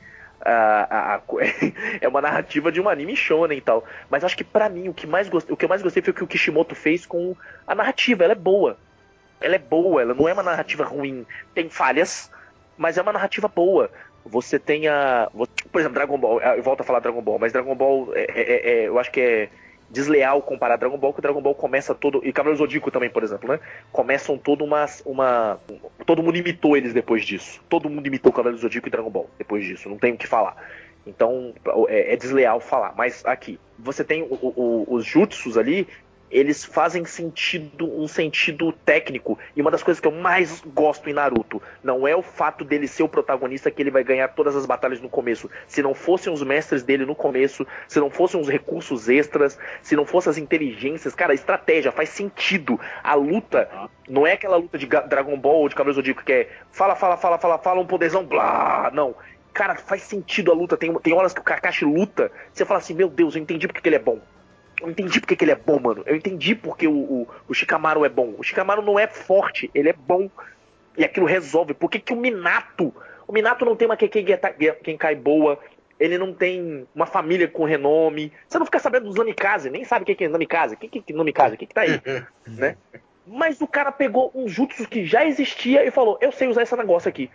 a, 0.44 1.14
a, 1.16 1.20
é 2.00 2.08
uma 2.08 2.20
narrativa 2.20 2.70
de 2.70 2.80
um 2.80 2.88
anime 2.88 3.16
shonen 3.16 3.58
e 3.58 3.60
tal. 3.60 3.84
Mas 4.10 4.24
acho 4.24 4.36
que 4.36 4.44
para 4.44 4.68
mim 4.68 4.88
o 4.88 4.94
que 4.94 5.06
mais 5.06 5.28
gostei, 5.28 5.52
o 5.52 5.56
que 5.56 5.64
eu 5.64 5.68
mais 5.68 5.82
gostei 5.82 6.02
foi 6.02 6.12
o 6.12 6.14
que 6.14 6.24
o 6.24 6.26
Kishimoto 6.26 6.74
fez 6.74 7.06
com 7.06 7.36
a 7.66 7.74
narrativa. 7.74 8.24
Ela 8.24 8.32
é 8.32 8.36
boa. 8.36 8.76
Ela 9.40 9.56
é 9.56 9.58
boa, 9.58 10.02
ela 10.02 10.14
não 10.14 10.28
é 10.28 10.32
uma 10.32 10.42
narrativa 10.42 10.84
ruim. 10.84 11.26
Tem 11.54 11.68
falhas, 11.68 12.30
mas 12.76 12.96
é 12.96 13.02
uma 13.02 13.12
narrativa 13.12 13.48
boa. 13.48 13.90
Você 14.24 14.58
tem 14.58 14.86
a. 14.86 15.28
Por 15.70 15.80
exemplo, 15.80 15.94
Dragon 15.94 16.18
Ball. 16.18 16.40
Eu 16.40 16.62
volto 16.62 16.82
a 16.82 16.84
falar 16.84 17.00
Dragon 17.00 17.20
Ball, 17.20 17.38
mas 17.38 17.52
Dragon 17.52 17.74
Ball 17.74 18.12
é, 18.14 18.26
é, 18.28 18.70
é, 18.70 18.88
eu 18.88 18.98
acho 18.98 19.10
que 19.10 19.20
é 19.20 19.48
desleal 19.92 20.40
comparar 20.40 20.76
Dragon 20.76 20.96
Ball, 20.96 21.12
que 21.12 21.18
o 21.18 21.22
Dragon 21.22 21.42
Ball 21.42 21.54
começa 21.54 21.94
todo. 21.94 22.20
E 22.24 22.32
Cavaleiro 22.32 22.58
Zodíaco 22.58 22.90
também, 22.90 23.10
por 23.10 23.22
exemplo, 23.22 23.48
né? 23.48 23.60
Começam 23.92 24.38
todo 24.38 24.64
uma, 24.64 24.86
uma. 25.04 25.60
Todo 26.06 26.22
mundo 26.22 26.38
imitou 26.38 26.76
eles 26.76 26.94
depois 26.94 27.24
disso. 27.24 27.60
Todo 27.68 27.90
mundo 27.90 28.06
imitou 28.06 28.32
Cavaleiro 28.32 28.60
Zodíaco 28.60 28.88
e 28.88 28.90
Dragon 28.90 29.10
Ball 29.10 29.28
depois 29.38 29.64
disso. 29.64 29.88
Não 29.88 29.98
tem 29.98 30.14
o 30.14 30.16
que 30.16 30.26
falar. 30.26 30.56
Então 31.06 31.52
é, 31.88 32.14
é 32.14 32.16
desleal 32.16 32.58
falar. 32.58 32.94
Mas 32.96 33.24
aqui, 33.26 33.60
você 33.78 34.02
tem 34.02 34.22
o, 34.22 34.34
o, 34.34 34.86
os 34.88 35.04
jutsus 35.04 35.58
ali. 35.58 35.86
Eles 36.32 36.64
fazem 36.64 37.04
sentido, 37.04 37.84
um 38.00 38.08
sentido 38.08 38.72
técnico. 38.72 39.38
E 39.54 39.60
uma 39.60 39.70
das 39.70 39.82
coisas 39.82 40.00
que 40.00 40.08
eu 40.08 40.12
mais 40.12 40.62
gosto 40.74 41.08
em 41.10 41.12
Naruto 41.12 41.60
não 41.84 42.08
é 42.08 42.16
o 42.16 42.22
fato 42.22 42.64
dele 42.64 42.88
ser 42.88 43.02
o 43.02 43.08
protagonista 43.08 43.70
que 43.70 43.82
ele 43.82 43.90
vai 43.90 44.02
ganhar 44.02 44.28
todas 44.28 44.56
as 44.56 44.64
batalhas 44.64 45.00
no 45.00 45.10
começo. 45.10 45.50
Se 45.68 45.82
não 45.82 45.94
fossem 45.94 46.32
os 46.32 46.42
mestres 46.42 46.82
dele 46.82 47.04
no 47.04 47.14
começo, 47.14 47.66
se 47.86 48.00
não 48.00 48.10
fossem 48.10 48.40
os 48.40 48.48
recursos 48.48 49.10
extras, 49.10 49.58
se 49.82 49.94
não 49.94 50.06
fossem 50.06 50.30
as 50.30 50.38
inteligências, 50.38 51.14
cara, 51.14 51.34
estratégia 51.34 51.92
faz 51.92 52.08
sentido. 52.08 52.80
A 53.04 53.14
luta 53.14 53.68
não 54.08 54.26
é 54.26 54.32
aquela 54.32 54.56
luta 54.56 54.78
de 54.78 54.86
Dragon 54.86 55.38
Ball 55.38 55.60
ou 55.60 55.68
de 55.68 55.74
Cavaleiro 55.74 55.96
Zodíaco 55.96 56.24
que 56.24 56.32
é 56.32 56.48
fala, 56.70 56.96
fala, 56.96 57.18
fala, 57.18 57.38
fala, 57.38 57.58
fala, 57.58 57.80
um 57.80 57.86
poderzão, 57.86 58.24
blá. 58.24 58.90
Não. 58.94 59.14
Cara, 59.52 59.74
faz 59.74 60.02
sentido 60.02 60.50
a 60.50 60.54
luta. 60.54 60.78
Tem, 60.78 60.92
tem 61.00 61.12
horas 61.12 61.34
que 61.34 61.40
o 61.40 61.44
Kakashi 61.44 61.84
luta, 61.84 62.32
você 62.54 62.64
fala 62.64 62.80
assim, 62.80 62.94
meu 62.94 63.10
Deus, 63.10 63.36
eu 63.36 63.42
entendi 63.42 63.66
porque 63.66 63.82
que 63.82 63.88
ele 63.90 63.96
é 63.96 63.98
bom. 63.98 64.18
Eu 64.82 64.90
entendi 64.90 65.20
porque 65.20 65.36
que 65.36 65.44
ele 65.44 65.52
é 65.52 65.56
bom, 65.56 65.78
mano. 65.78 66.02
Eu 66.04 66.16
entendi 66.16 66.54
porque 66.54 66.88
o, 66.88 66.92
o, 66.92 67.28
o 67.48 67.54
Shikamaru 67.54 68.04
é 68.04 68.08
bom. 68.08 68.34
O 68.36 68.42
Shikamaru 68.42 68.82
não 68.82 68.98
é 68.98 69.06
forte, 69.06 69.70
ele 69.74 69.88
é 69.88 69.92
bom. 69.92 70.28
E 70.98 71.04
aquilo 71.04 71.24
resolve. 71.24 71.72
Por 71.72 71.88
que, 71.88 72.00
que 72.00 72.12
o 72.12 72.16
Minato. 72.16 72.92
O 73.26 73.32
Minato 73.32 73.64
não 73.64 73.76
tem 73.76 73.86
uma 73.86 73.96
quem 73.96 74.96
cai 74.98 75.14
boa. 75.14 75.58
Ele 75.98 76.18
não 76.18 76.34
tem 76.34 76.86
uma 76.94 77.06
família 77.06 77.46
com 77.46 77.64
renome. 77.64 78.32
Você 78.48 78.58
não 78.58 78.66
fica 78.66 78.80
sabendo 78.80 79.06
dos 79.06 79.14
Namikaze, 79.14 79.70
nem 79.70 79.84
sabe 79.84 80.02
o 80.02 80.16
que 80.16 80.24
é 80.24 80.28
Namikaze. 80.28 80.74
O 80.74 80.78
que, 80.78 80.88
que 81.00 81.12
é 81.12 81.16
Namikaze? 81.16 81.54
O 81.54 81.58
que, 81.58 81.66
que 81.66 81.74
tá 81.74 81.82
aí? 81.82 82.00
né? 82.46 82.76
Mas 83.24 83.60
o 83.60 83.68
cara 83.68 83.92
pegou 83.92 84.32
um 84.34 84.48
jutsu 84.48 84.88
que 84.88 85.06
já 85.06 85.24
existia 85.24 85.86
e 85.86 85.92
falou: 85.92 86.18
Eu 86.20 86.32
sei 86.32 86.48
usar 86.48 86.62
esse 86.62 86.76
negócio 86.76 87.08
aqui 87.08 87.30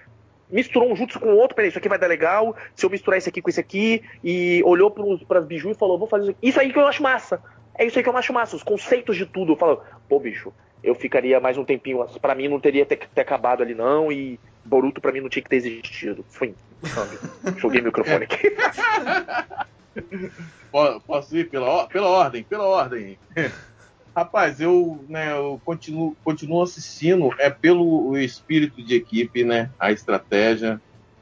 misturou 0.49 0.91
um 0.91 0.95
jutsu 0.95 1.19
com 1.19 1.29
outro, 1.36 1.55
peraí, 1.55 1.69
isso 1.69 1.77
aqui 1.77 1.89
vai 1.89 1.99
dar 1.99 2.07
legal, 2.07 2.55
se 2.75 2.86
eu 2.86 2.89
misturar 2.89 3.17
isso 3.17 3.29
aqui 3.29 3.41
com 3.41 3.49
esse 3.49 3.60
aqui, 3.60 4.03
e 4.23 4.62
olhou 4.65 4.89
para 4.91 5.39
as 5.39 5.45
biju 5.45 5.71
e 5.71 5.75
falou, 5.75 5.97
vou 5.97 6.07
fazer 6.07 6.23
isso 6.23 6.31
aqui. 6.31 6.47
Isso 6.47 6.60
aí 6.60 6.71
que 6.71 6.79
eu 6.79 6.88
acho 6.88 7.03
massa. 7.03 7.41
É 7.75 7.86
isso 7.86 7.97
aí 7.97 8.03
que 8.03 8.10
eu 8.10 8.17
acho 8.17 8.33
massa, 8.33 8.55
os 8.55 8.63
conceitos 8.63 9.15
de 9.15 9.25
tudo. 9.25 9.53
Eu 9.53 9.57
falo, 9.57 9.81
pô, 10.10 10.19
bicho, 10.19 10.53
eu 10.83 10.95
ficaria 10.95 11.39
mais 11.39 11.57
um 11.57 11.65
tempinho, 11.65 12.05
para 12.21 12.36
mim 12.36 12.47
não 12.47 12.60
teria 12.60 12.86
ter, 12.86 12.97
ter, 12.97 13.21
acabado 13.21 13.62
ali 13.62 13.75
não, 13.75 14.12
e 14.12 14.39
Boruto 14.63 15.01
para 15.01 15.12
mim 15.12 15.21
não 15.21 15.29
tinha 15.29 15.43
que 15.43 15.49
ter 15.49 15.57
existido. 15.57 16.25
Fui, 16.29 16.53
joguei 17.57 17.81
o 17.81 17.86
microfone 17.86 18.25
aqui. 18.25 18.55
Posso 21.05 21.36
ir 21.36 21.49
pela, 21.49 21.88
pela 21.88 22.07
ordem, 22.07 22.43
pela 22.43 22.65
ordem. 22.65 23.17
Rapaz, 24.17 24.60
eu, 24.60 25.06
né, 25.08 25.32
eu 25.32 25.62
continuo, 25.63 26.17
continuo 26.23 26.63
assistindo, 26.63 27.30
é 27.38 27.51
pelo 27.51 28.17
espírito 28.17 28.82
de 28.82 28.95
equipe, 28.95 29.43
né, 29.43 29.69
a 29.80 29.91
estratégia 29.91 30.82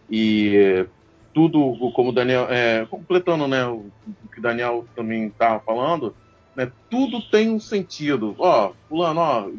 e 0.10 0.88
tudo, 1.34 1.92
como 1.92 2.12
o 2.12 2.14
Daniel, 2.14 2.48
é, 2.50 2.86
completando, 2.86 3.50
né, 3.50 3.66
o, 3.66 3.92
que 4.32 4.40
o 4.40 4.42
Daniel 4.42 4.86
também 4.96 5.28
estava 5.28 5.60
falando, 5.60 6.16
né, 6.56 6.72
tudo 6.90 7.22
tem 7.22 7.50
um 7.50 7.60
sentido. 7.60 8.34
Ó, 8.38 8.72
fulano, 8.88 9.20
ó, 9.20 9.50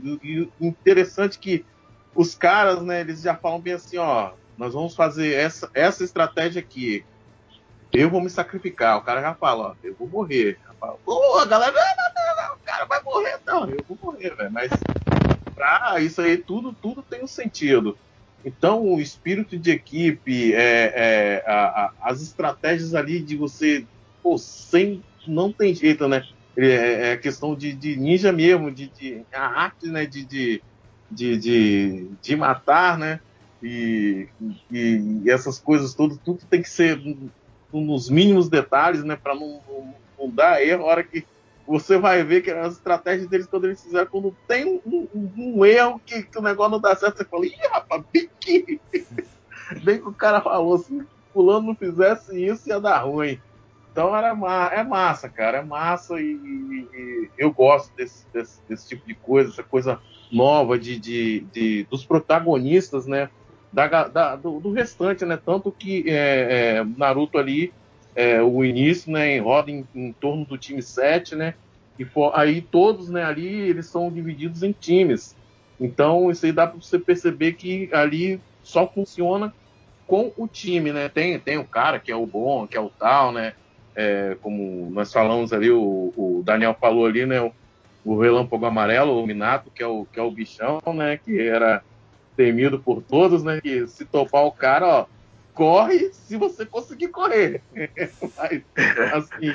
interessante 0.59 1.39
que 1.39 1.63
os 2.15 2.35
caras, 2.35 2.81
né, 2.81 3.03
eles 3.03 3.21
já 3.21 3.35
falam 3.37 3.61
bem 3.61 3.75
assim, 3.75 3.99
ó, 3.99 4.31
nós 4.57 4.73
vamos 4.73 4.97
fazer 4.97 5.35
essa, 5.35 5.69
essa 5.75 6.03
estratégia 6.03 6.61
aqui. 6.61 7.05
Eu 7.93 8.09
vou 8.09 8.23
me 8.23 8.31
sacrificar. 8.31 8.97
O 8.97 9.03
cara 9.03 9.21
já 9.21 9.35
fala, 9.35 9.69
ó, 9.69 9.75
eu 9.85 9.95
vou 9.95 10.09
morrer. 10.09 10.59
Pô, 11.05 11.39
a 11.39 11.45
galera, 11.45 11.75
cara 12.67 12.85
vai 12.85 13.03
morrer. 13.03 13.39
Não, 13.47 13.71
eu 13.71 13.85
vou 13.89 13.99
morrer, 14.03 14.35
velho. 14.35 14.51
Mas 14.51 14.71
pra 15.55 16.01
isso 16.01 16.21
aí, 16.21 16.37
tudo, 16.37 16.73
tudo 16.73 17.03
tem 17.03 17.23
um 17.23 17.29
sentido. 17.29 17.97
Então, 18.45 18.85
o 18.85 19.01
espírito 19.01 19.57
de 19.57 19.71
equipe, 19.71 20.53
é, 20.55 20.93
é 20.95 21.45
a, 21.47 21.55
a, 21.55 21.93
as 22.03 22.21
estratégias 22.21 22.95
ali 22.95 23.21
de 23.21 23.37
você, 23.37 23.85
pô, 24.23 24.37
sem, 24.37 25.03
não 25.27 25.53
tem 25.53 25.75
jeito, 25.75 26.07
né? 26.07 26.25
É, 26.57 27.13
é 27.13 27.17
questão 27.17 27.55
de, 27.55 27.73
de, 27.73 27.97
ninja 27.97 28.33
mesmo, 28.33 28.71
de, 28.71 28.89
de, 28.89 29.23
a 29.33 29.47
arte, 29.47 29.89
né? 29.89 30.07
De, 30.07 30.25
de, 30.25 30.63
de, 31.11 31.37
de, 31.37 32.11
de 32.21 32.37
matar, 32.37 32.99
né? 32.99 33.21
E, 33.63 34.29
e, 34.71 35.23
e, 35.25 35.31
essas 35.31 35.59
coisas 35.59 35.95
todas, 35.95 36.19
tudo 36.19 36.41
tem 36.49 36.63
que 36.63 36.71
ser 36.71 37.01
nos 37.73 38.09
mínimos 38.09 38.49
detalhes, 38.49 39.03
né? 39.03 39.17
Para 39.17 39.35
não, 39.35 39.61
não, 39.69 39.95
não, 40.19 40.31
dar 40.31 40.63
erro. 40.63 40.85
A 40.85 40.87
hora 40.87 41.03
que 41.03 41.27
você 41.67 41.99
vai 41.99 42.23
ver 42.23 42.43
que 42.43 42.51
as 42.51 42.75
estratégias 42.75 43.29
deles, 43.29 43.47
quando 43.47 43.65
eles 43.65 43.83
fizeram, 43.83 44.07
quando 44.07 44.37
tem 44.47 44.81
um, 44.87 45.09
um, 45.15 45.33
um 45.37 45.65
erro 45.65 46.01
que, 46.05 46.23
que, 46.23 46.39
o 46.39 46.43
negócio 46.43 46.73
não 46.73 46.81
dá 46.81 46.95
certo, 46.95 47.19
você 47.19 47.25
fala, 47.25 47.47
ih, 47.47 47.57
rapaz, 47.71 48.05
bem 48.13 48.31
que, 48.39 48.81
bem 49.83 49.99
que 50.01 50.09
o 50.09 50.13
cara 50.13 50.41
falou, 50.41 50.79
se 50.79 51.05
fulano 51.33 51.69
não 51.69 51.75
fizesse 51.75 52.43
isso, 52.43 52.69
ia 52.69 52.81
dar 52.81 52.99
ruim. 52.99 53.41
Então 53.93 54.15
era 54.15 54.35
ma 54.35 54.69
é 54.73 54.85
massa, 54.85 55.27
cara, 55.27 55.59
é 55.59 55.63
massa 55.63 56.21
e, 56.21 56.33
e, 56.33 56.89
e 56.95 57.31
eu 57.39 57.51
gosto 57.51 57.95
desse, 57.97 58.27
desse, 58.33 58.61
desse, 58.69 58.89
tipo 58.89 59.07
de 59.07 59.15
coisa, 59.15 59.51
essa 59.51 59.63
coisa 59.63 59.99
nova 60.31 60.79
de, 60.79 60.99
de, 60.99 61.41
de 61.53 61.85
dos 61.85 62.05
protagonistas, 62.05 63.07
né? 63.07 63.31
Da, 63.73 64.07
da 64.09 64.37
do, 64.37 64.61
do, 64.61 64.71
restante, 64.71 65.25
né? 65.25 65.39
Tanto 65.43 65.73
que 65.73 66.05
é, 66.09 66.77
é, 66.79 66.85
Naruto 66.85 67.39
ali 67.39 67.73
é, 68.17 68.43
o 68.43 68.65
início, 68.65 69.13
né, 69.13 69.39
roda 69.39 69.71
em, 69.71 69.87
em, 69.95 70.13
torno 70.13 70.45
do 70.45 70.57
time 70.57 70.83
7, 70.83 71.37
né, 71.37 71.55
e 71.99 72.05
for, 72.05 72.33
aí 72.35 72.63
todos, 72.63 73.11
né, 73.11 73.23
ali 73.23 73.47
eles 73.47 73.87
são 73.87 74.11
divididos 74.11 74.63
em 74.63 74.73
times. 74.73 75.37
Então 75.79 76.31
isso 76.31 76.47
aí 76.47 76.53
dá 76.53 76.67
para 76.67 76.81
você 76.81 76.99
perceber 76.99 77.53
que 77.53 77.91
ali 77.93 78.41
só 78.63 78.87
funciona 78.89 79.53
com 80.07 80.33
o 80.37 80.47
time, 80.47 80.93
né? 80.93 81.09
Tem, 81.09 81.39
tem 81.39 81.59
o 81.59 81.65
cara 81.65 81.99
que 81.99 82.11
é 82.11 82.17
o 82.17 82.27
bom, 82.27 82.67
que 82.67 82.77
é 82.77 82.81
o 82.81 82.89
tal, 82.89 83.33
né? 83.33 83.55
É, 83.95 84.37
como 84.41 84.91
nós 84.91 85.13
falamos 85.13 85.53
ali, 85.53 85.71
o, 85.71 86.13
o, 86.17 86.43
Daniel 86.45 86.77
falou 86.79 87.07
ali, 87.07 87.27
né? 87.27 87.41
O, 87.41 87.53
o 88.05 88.19
Relâmpago 88.19 88.67
Amarelo, 88.67 89.21
o 89.21 89.27
Minato, 89.27 89.71
que 89.71 89.83
é 89.83 89.87
o, 89.87 90.07
que 90.11 90.19
é 90.19 90.23
o 90.23 90.31
bichão, 90.31 90.81
né? 90.95 91.17
Que 91.17 91.41
era 91.41 91.83
temido 92.37 92.79
por 92.79 93.03
todos, 93.03 93.43
né? 93.43 93.61
Que 93.61 93.87
se 93.87 94.05
topar 94.05 94.45
o 94.45 94.53
cara, 94.53 94.87
ó, 94.87 95.07
corre 95.57 96.11
se 96.13 96.37
você 96.37 96.67
conseguir 96.67 97.09
correr. 97.09 97.63
mas, 98.37 98.63
assim, 99.13 99.55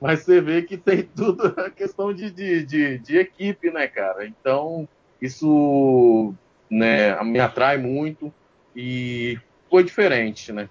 mas 0.00 0.20
você 0.20 0.40
vê 0.40 0.62
que 0.62 0.76
tem 0.78 1.02
tudo 1.02 1.52
a 1.58 1.68
questão 1.68 2.14
de, 2.14 2.30
de, 2.30 2.64
de, 2.64 2.98
de, 2.98 3.18
equipe, 3.18 3.70
né, 3.70 3.88
cara? 3.88 4.24
Então, 4.24 4.88
isso 5.20 6.32
né, 6.70 7.20
me 7.24 7.40
atrai 7.40 7.76
muito 7.76 8.32
e 8.74 9.38
foi 9.68 9.82
diferente, 9.82 10.52
né? 10.52 10.68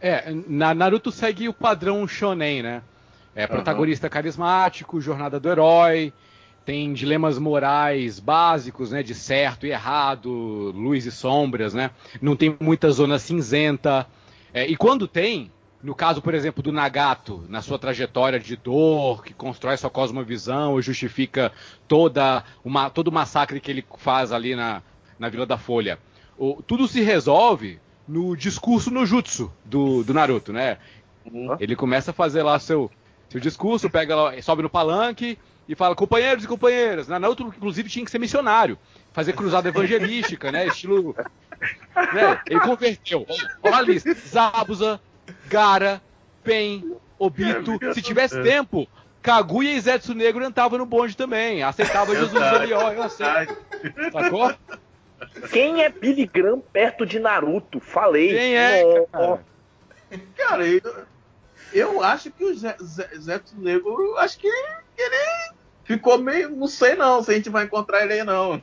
É, 0.00 0.30
na 0.46 0.74
Naruto 0.74 1.10
segue 1.10 1.48
o 1.48 1.54
padrão 1.54 2.06
shonen, 2.06 2.62
né? 2.62 2.82
É 3.34 3.46
protagonista 3.46 4.06
uhum. 4.06 4.10
carismático, 4.10 5.00
jornada 5.00 5.40
do 5.40 5.48
herói, 5.48 6.12
tem 6.64 6.92
dilemas 6.92 7.38
morais 7.38 8.18
básicos, 8.18 8.90
né, 8.90 9.02
de 9.02 9.14
certo 9.14 9.66
e 9.66 9.70
errado, 9.70 10.30
luz 10.74 11.04
e 11.04 11.12
sombras, 11.12 11.74
né? 11.74 11.90
Não 12.20 12.34
tem 12.34 12.56
muita 12.58 12.90
zona 12.90 13.18
cinzenta. 13.18 14.06
É, 14.52 14.66
e 14.66 14.76
quando 14.76 15.06
tem, 15.06 15.52
no 15.82 15.94
caso, 15.94 16.22
por 16.22 16.32
exemplo, 16.34 16.62
do 16.62 16.72
Nagato, 16.72 17.44
na 17.48 17.60
sua 17.60 17.78
trajetória 17.78 18.40
de 18.40 18.56
dor, 18.56 19.22
que 19.22 19.34
constrói 19.34 19.76
sua 19.76 19.90
cosmovisão 19.90 20.78
e 20.78 20.82
justifica 20.82 21.52
toda 21.86 22.42
uma, 22.64 22.88
todo 22.88 23.08
o 23.08 23.12
massacre 23.12 23.60
que 23.60 23.70
ele 23.70 23.84
faz 23.98 24.32
ali 24.32 24.56
na, 24.56 24.82
na 25.18 25.28
Vila 25.28 25.44
da 25.44 25.58
Folha, 25.58 25.98
o, 26.38 26.62
tudo 26.62 26.88
se 26.88 27.02
resolve 27.02 27.78
no 28.08 28.36
discurso 28.36 28.90
no 28.90 29.04
jutsu 29.04 29.52
do, 29.64 30.02
do 30.02 30.14
Naruto, 30.14 30.52
né? 30.52 30.78
Uhum. 31.30 31.56
Ele 31.58 31.74
começa 31.74 32.10
a 32.10 32.14
fazer 32.14 32.42
lá 32.42 32.58
seu, 32.58 32.90
seu 33.34 33.40
discurso, 33.40 33.90
pega 33.90 34.14
lá, 34.14 34.42
sobe 34.42 34.62
no 34.62 34.70
palanque 34.70 35.36
e 35.68 35.74
fala, 35.74 35.96
companheiros 35.96 36.44
e 36.44 36.46
companheiras. 36.46 37.08
Na 37.08 37.28
outra, 37.28 37.44
inclusive, 37.44 37.88
tinha 37.88 38.04
que 38.04 38.10
ser 38.10 38.20
missionário. 38.20 38.78
Fazer 39.12 39.32
cruzada 39.32 39.68
evangelística, 39.68 40.52
né? 40.52 40.68
Estilo. 40.68 41.16
Né? 41.96 42.40
Ele 42.46 42.60
converteu. 42.60 43.26
Olha 43.60 43.76
a 43.76 43.82
lista: 43.82 44.14
Zabuza, 44.14 45.00
Gara, 45.48 46.00
Pen, 46.44 46.96
Obito. 47.18 47.78
Se 47.92 48.00
tivesse 48.00 48.40
tempo, 48.40 48.86
Kaguya 49.20 49.72
e 49.72 49.80
Zetsu 49.80 50.14
Negro 50.14 50.44
entravam 50.44 50.78
no 50.78 50.86
bonde 50.86 51.16
também. 51.16 51.62
Aceitava 51.62 52.14
Jesus 52.14 52.40
ali, 52.40 52.72
ó, 52.72 52.92
eu 52.92 53.02
aceito. 53.02 53.56
Sacou? 54.12 54.54
Quem 55.50 55.82
é 55.82 55.88
Billy 55.88 56.26
Graham 56.26 56.60
perto 56.60 57.04
de 57.04 57.18
Naruto? 57.18 57.80
Falei. 57.80 58.28
Quem 58.28 58.56
é? 58.56 59.06
Cara, 59.10 59.40
cara 60.36 60.66
eu, 60.66 60.80
eu 61.74 62.02
acho 62.02 62.30
que 62.30 62.44
o 62.44 62.54
Zetsu 62.54 63.56
Negro, 63.58 64.16
acho 64.18 64.38
que 64.38 64.46
ele 64.46 65.54
ficou 65.84 66.18
meio. 66.18 66.50
Não 66.50 66.66
sei 66.66 66.94
não 66.94 67.22
se 67.22 67.30
a 67.30 67.34
gente 67.34 67.50
vai 67.50 67.64
encontrar 67.64 68.04
ele 68.04 68.14
aí, 68.14 68.24
não. 68.24 68.54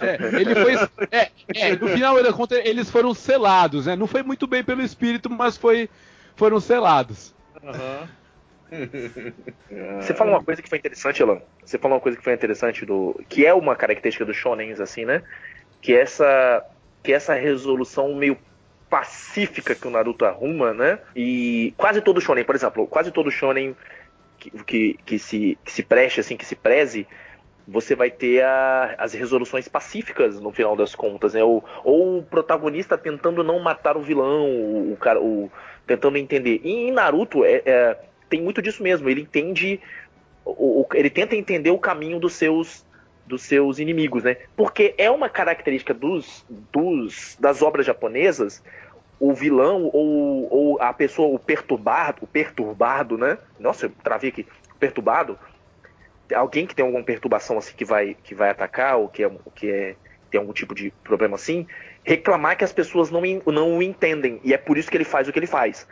É, 0.00 0.40
ele 0.40 0.54
foi. 0.54 0.74
É, 1.10 1.30
é, 1.54 1.76
no 1.76 1.88
final 1.88 2.16
eles 2.18 2.90
foram 2.90 3.14
selados, 3.14 3.86
né? 3.86 3.96
Não 3.96 4.06
foi 4.06 4.22
muito 4.22 4.46
bem 4.46 4.62
pelo 4.62 4.82
espírito, 4.82 5.30
mas 5.30 5.56
foi, 5.56 5.88
foram 6.36 6.60
selados. 6.60 7.34
Uhum. 7.62 8.08
Você 10.00 10.14
falou 10.14 10.34
uma 10.34 10.44
coisa 10.44 10.60
que 10.60 10.68
foi 10.68 10.78
interessante, 10.78 11.22
Elan. 11.22 11.40
Você 11.64 11.78
falou 11.78 11.96
uma 11.96 12.02
coisa 12.02 12.18
que 12.18 12.24
foi 12.24 12.34
interessante 12.34 12.84
do. 12.84 13.20
que 13.28 13.46
é 13.46 13.54
uma 13.54 13.76
característica 13.76 14.24
dos 14.24 14.36
shonens, 14.36 14.80
assim, 14.80 15.04
né? 15.04 15.22
Que 15.80 15.94
é 15.94 16.00
essa. 16.00 16.64
Que 17.02 17.12
é 17.12 17.16
essa 17.16 17.34
resolução 17.34 18.14
meio 18.14 18.36
pacífica 18.94 19.74
que 19.74 19.88
o 19.88 19.90
Naruto 19.90 20.24
arruma, 20.24 20.72
né? 20.72 21.00
E 21.16 21.74
quase 21.76 22.00
todo 22.00 22.20
shonen, 22.20 22.44
por 22.44 22.54
exemplo, 22.54 22.86
quase 22.86 23.10
todo 23.10 23.28
shonen 23.28 23.74
que, 24.38 24.52
que, 24.64 24.98
que 25.04 25.18
se, 25.18 25.58
que 25.64 25.72
se 25.72 25.82
preste, 25.82 26.20
assim, 26.20 26.36
que 26.36 26.46
se 26.46 26.54
preze, 26.54 27.04
você 27.66 27.96
vai 27.96 28.08
ter 28.08 28.44
a, 28.44 28.94
as 28.96 29.12
resoluções 29.12 29.66
pacíficas 29.66 30.40
no 30.40 30.52
final 30.52 30.76
das 30.76 30.94
contas, 30.94 31.34
né? 31.34 31.42
Ou, 31.42 31.64
ou 31.82 32.18
o 32.18 32.22
protagonista 32.22 32.96
tentando 32.96 33.42
não 33.42 33.58
matar 33.58 33.96
o 33.96 34.00
vilão, 34.00 34.48
o, 34.48 34.92
o 34.92 34.96
cara, 34.96 35.20
o, 35.20 35.50
tentando 35.84 36.16
entender. 36.16 36.60
E 36.62 36.70
em 36.70 36.92
Naruto 36.92 37.44
é, 37.44 37.62
é, 37.66 37.98
tem 38.30 38.40
muito 38.40 38.62
disso 38.62 38.80
mesmo. 38.80 39.10
Ele 39.10 39.22
entende, 39.22 39.80
o, 40.44 40.86
ele 40.94 41.10
tenta 41.10 41.34
entender 41.34 41.72
o 41.72 41.78
caminho 41.80 42.20
dos 42.20 42.34
seus 42.34 42.86
dos 43.26 43.42
seus 43.42 43.78
inimigos, 43.78 44.22
né? 44.22 44.36
Porque 44.54 44.94
é 44.98 45.10
uma 45.10 45.28
característica 45.28 45.94
dos, 45.94 46.44
dos 46.70 47.36
das 47.40 47.62
obras 47.62 47.86
japonesas 47.86 48.62
o 49.18 49.32
vilão 49.32 49.90
ou, 49.92 50.48
ou 50.50 50.82
a 50.82 50.92
pessoa, 50.92 51.34
o 51.34 51.38
perturbado, 51.38 52.18
o 52.22 52.26
perturbado, 52.26 53.16
né? 53.16 53.38
Nossa, 53.58 53.86
eu 53.86 53.92
travei 54.02 54.30
aqui. 54.30 54.46
Perturbado, 54.78 55.38
alguém 56.34 56.66
que 56.66 56.74
tem 56.74 56.84
alguma 56.84 57.04
perturbação 57.04 57.58
assim 57.58 57.74
que 57.76 57.84
vai, 57.84 58.16
que 58.22 58.34
vai 58.34 58.50
atacar 58.50 58.96
ou 58.96 59.08
que, 59.08 59.24
é, 59.24 59.30
que 59.54 59.70
é, 59.70 59.96
tem 60.30 60.40
algum 60.40 60.52
tipo 60.52 60.74
de 60.74 60.90
problema 61.02 61.36
assim, 61.36 61.66
reclamar 62.02 62.56
que 62.56 62.64
as 62.64 62.72
pessoas 62.72 63.10
não, 63.10 63.22
não 63.46 63.78
o 63.78 63.82
entendem 63.82 64.40
e 64.42 64.52
é 64.52 64.58
por 64.58 64.76
isso 64.76 64.90
que 64.90 64.96
ele 64.96 65.04
faz 65.04 65.28
o 65.28 65.32
que 65.32 65.38
ele 65.38 65.46
faz. 65.46 65.86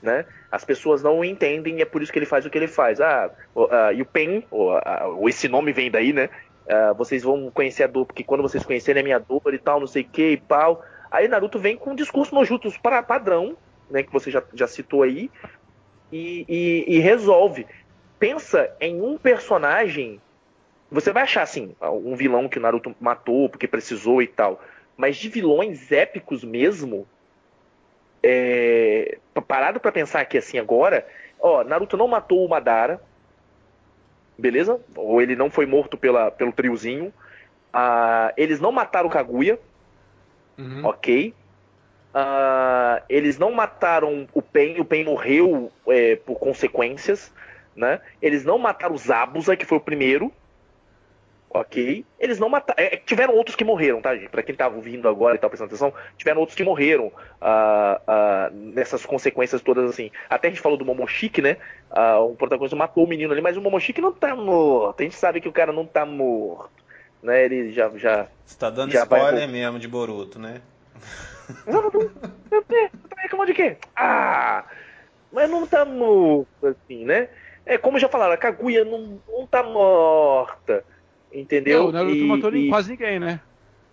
Né? 0.00 0.24
As 0.50 0.64
pessoas 0.64 1.02
não 1.02 1.18
o 1.18 1.24
entendem 1.24 1.78
e 1.78 1.82
é 1.82 1.84
por 1.84 2.02
isso 2.02 2.12
que 2.12 2.18
ele 2.18 2.26
faz 2.26 2.46
o 2.46 2.50
que 2.50 2.56
ele 2.56 2.68
faz. 2.68 3.00
Ah, 3.00 3.30
uh, 3.56 3.92
e 3.92 4.00
o 4.00 4.06
Pen, 4.06 4.44
ou, 4.50 4.76
uh, 4.76 5.28
esse 5.28 5.48
nome 5.48 5.72
vem 5.72 5.90
daí, 5.90 6.12
né? 6.12 6.30
Uh, 6.66 6.94
vocês 6.94 7.24
vão 7.24 7.50
conhecer 7.50 7.82
a 7.82 7.86
dor, 7.88 8.06
porque 8.06 8.22
quando 8.22 8.42
vocês 8.42 8.64
conhecerem 8.64 9.00
a 9.00 9.04
minha 9.04 9.18
dor 9.18 9.52
e 9.52 9.58
tal, 9.58 9.80
não 9.80 9.86
sei 9.88 10.02
o 10.02 10.08
que 10.08 10.32
e 10.32 10.36
tal. 10.36 10.84
Aí 11.10 11.28
Naruto 11.28 11.58
vem 11.58 11.76
com 11.76 11.90
um 11.90 11.94
discurso 11.94 12.34
Nojutos 12.34 12.76
para 12.76 13.02
padrão, 13.02 13.56
né? 13.90 14.02
Que 14.02 14.12
você 14.12 14.30
já, 14.30 14.42
já 14.54 14.66
citou 14.66 15.02
aí, 15.02 15.30
e, 16.12 16.44
e, 16.48 16.96
e 16.96 16.98
resolve 16.98 17.66
pensa 18.18 18.70
em 18.80 19.00
um 19.00 19.16
personagem. 19.16 20.20
Você 20.90 21.12
vai 21.12 21.22
achar, 21.22 21.42
assim, 21.42 21.74
um 21.82 22.14
vilão 22.16 22.48
que 22.48 22.58
o 22.58 22.62
Naruto 22.62 22.94
matou 23.00 23.48
porque 23.48 23.68
precisou 23.68 24.22
e 24.22 24.26
tal. 24.26 24.62
Mas 24.96 25.16
de 25.16 25.28
vilões 25.28 25.92
épicos 25.92 26.42
mesmo. 26.42 27.06
É, 28.22 29.18
parado 29.46 29.78
para 29.78 29.92
pensar 29.92 30.20
aqui 30.20 30.38
assim 30.38 30.58
agora. 30.58 31.06
Ó, 31.38 31.62
Naruto 31.62 31.96
não 31.96 32.08
matou 32.08 32.44
o 32.44 32.48
Madara. 32.48 33.00
Beleza? 34.36 34.80
Ou 34.96 35.20
ele 35.20 35.36
não 35.36 35.50
foi 35.50 35.66
morto 35.66 35.96
pela, 35.96 36.30
pelo 36.30 36.52
triozinho. 36.52 37.12
Ah, 37.72 38.32
eles 38.36 38.60
não 38.60 38.72
mataram 38.72 39.08
o 39.08 39.12
Kaguya. 39.12 39.58
Uhum. 40.58 40.84
Ok. 40.84 41.34
Ah, 42.12 43.02
eles 43.08 43.38
não 43.38 43.52
mataram 43.52 44.26
o 44.34 44.42
Pen. 44.42 44.80
O 44.80 44.84
Pen 44.84 45.04
morreu 45.04 45.70
é, 45.86 46.16
por 46.16 46.38
consequências 46.38 47.32
né? 47.78 48.00
Eles 48.20 48.44
não 48.44 48.58
mataram 48.58 48.94
o 48.94 48.98
Zabuza, 48.98 49.56
que 49.56 49.64
foi 49.64 49.78
o 49.78 49.80
primeiro. 49.80 50.32
Ok? 51.50 52.04
Eles 52.18 52.38
não 52.38 52.48
mataram. 52.48 52.84
É, 52.84 52.96
tiveram 52.96 53.34
outros 53.34 53.56
que 53.56 53.64
morreram, 53.64 54.02
tá, 54.02 54.14
gente? 54.14 54.28
Pra 54.28 54.42
quem 54.42 54.54
tava 54.54 54.76
ouvindo 54.76 55.08
agora 55.08 55.36
e 55.36 55.38
tal, 55.38 55.48
prestando 55.48 55.68
atenção, 55.68 55.94
tiveram 56.16 56.40
outros 56.40 56.54
que 56.54 56.62
morreram 56.62 57.06
uh, 57.06 57.10
uh, 57.40 58.54
nessas 58.54 59.06
consequências 59.06 59.62
todas, 59.62 59.88
assim. 59.88 60.10
Até 60.28 60.48
a 60.48 60.50
gente 60.50 60.60
falou 60.60 60.76
do 60.76 60.84
Momoshiki, 60.84 61.40
né? 61.40 61.56
Uh, 61.90 62.32
o 62.32 62.36
protagonista 62.36 62.76
matou 62.76 63.04
o 63.04 63.08
menino 63.08 63.32
ali, 63.32 63.40
mas 63.40 63.56
o 63.56 63.62
Momoshiki 63.62 64.00
não 64.00 64.12
tá 64.12 64.36
morto. 64.36 65.00
A 65.00 65.04
gente 65.04 65.16
sabe 65.16 65.40
que 65.40 65.48
o 65.48 65.52
cara 65.52 65.72
não 65.72 65.86
tá 65.86 66.04
morto. 66.04 66.70
Né? 67.22 67.44
Ele 67.44 67.72
já. 67.72 67.90
já 67.96 68.28
Você 68.44 68.58
tá 68.58 68.70
dando 68.70 68.94
spoiler 68.94 69.40
vai... 69.40 69.46
mesmo 69.46 69.78
de 69.78 69.88
Boruto, 69.88 70.38
né? 70.38 70.60
Não, 71.66 71.82
não, 71.82 71.90
não. 71.90 72.62
Tá 72.62 73.22
reclamando 73.22 73.52
de 73.52 73.54
quê? 73.54 73.76
Ah! 73.96 74.64
Mas 75.32 75.50
não 75.50 75.66
tá 75.66 75.84
morto, 75.84 76.66
assim, 76.66 77.04
né? 77.04 77.28
É, 77.64 77.76
como 77.76 77.98
já 77.98 78.08
falaram, 78.08 78.32
a 78.32 78.36
Kaguya 78.36 78.84
não, 78.84 79.20
não 79.28 79.46
tá 79.46 79.62
morta. 79.62 80.84
Entendeu? 81.32 81.82
Não, 81.82 81.88
o 81.88 81.92
Naruto 81.92 82.16
e, 82.16 82.26
matou 82.26 82.56
e... 82.56 82.68
quase 82.68 82.90
ninguém, 82.90 83.20
né? 83.20 83.40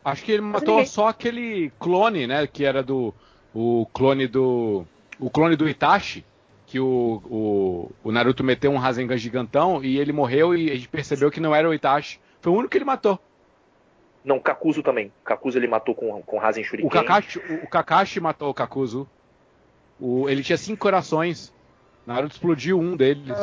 Acho 0.04 0.24
que 0.24 0.32
ele 0.32 0.42
matou 0.42 0.76
ninguém. 0.76 0.86
só 0.86 1.10
aquele 1.10 1.72
clone, 1.80 2.28
né? 2.28 2.48
Que 2.48 2.64
era 2.64 2.82
do. 2.82 3.14
O 3.54 3.86
clone 3.94 4.28
do. 4.28 4.86
O 5.20 5.30
clone 5.30 5.56
do 5.56 5.68
Itachi. 5.68 6.26
Que 6.68 6.80
o, 6.80 7.22
o, 7.26 7.92
o 8.04 8.12
Naruto 8.12 8.44
meteu 8.44 8.72
um 8.72 8.78
Rasengan 8.78 9.18
gigantão 9.18 9.84
e 9.84 10.00
ele 10.00 10.12
morreu 10.12 10.56
e 10.56 10.72
a 10.72 10.76
gente 10.76 10.88
percebeu 10.88 11.30
que 11.30 11.40
não 11.40 11.54
era 11.54 11.70
o 11.70 11.74
Itachi. 11.74 12.20
Foi 12.46 12.54
o 12.54 12.58
único 12.58 12.70
que 12.70 12.78
ele 12.78 12.86
matou. 12.86 13.20
Não, 14.24 14.40
Kakuzu 14.40 14.84
também. 14.84 15.12
Kakuzu 15.24 15.58
ele 15.58 15.66
matou 15.68 15.96
com, 15.96 16.22
com 16.22 16.38
Rasen 16.38 16.64
Shuriken. 16.64 16.88
O 16.88 16.92
Kakashi, 16.92 17.40
o, 17.40 17.64
o 17.64 17.68
Kakashi 17.68 18.20
matou 18.20 18.52
o 18.52 18.54
Kakuzu. 18.54 19.10
O, 20.00 20.30
ele 20.30 20.44
tinha 20.44 20.56
cinco 20.56 20.78
corações. 20.78 21.52
Naruto 22.06 22.36
explodiu 22.36 22.80
um 22.80 22.96
deles. 22.96 23.36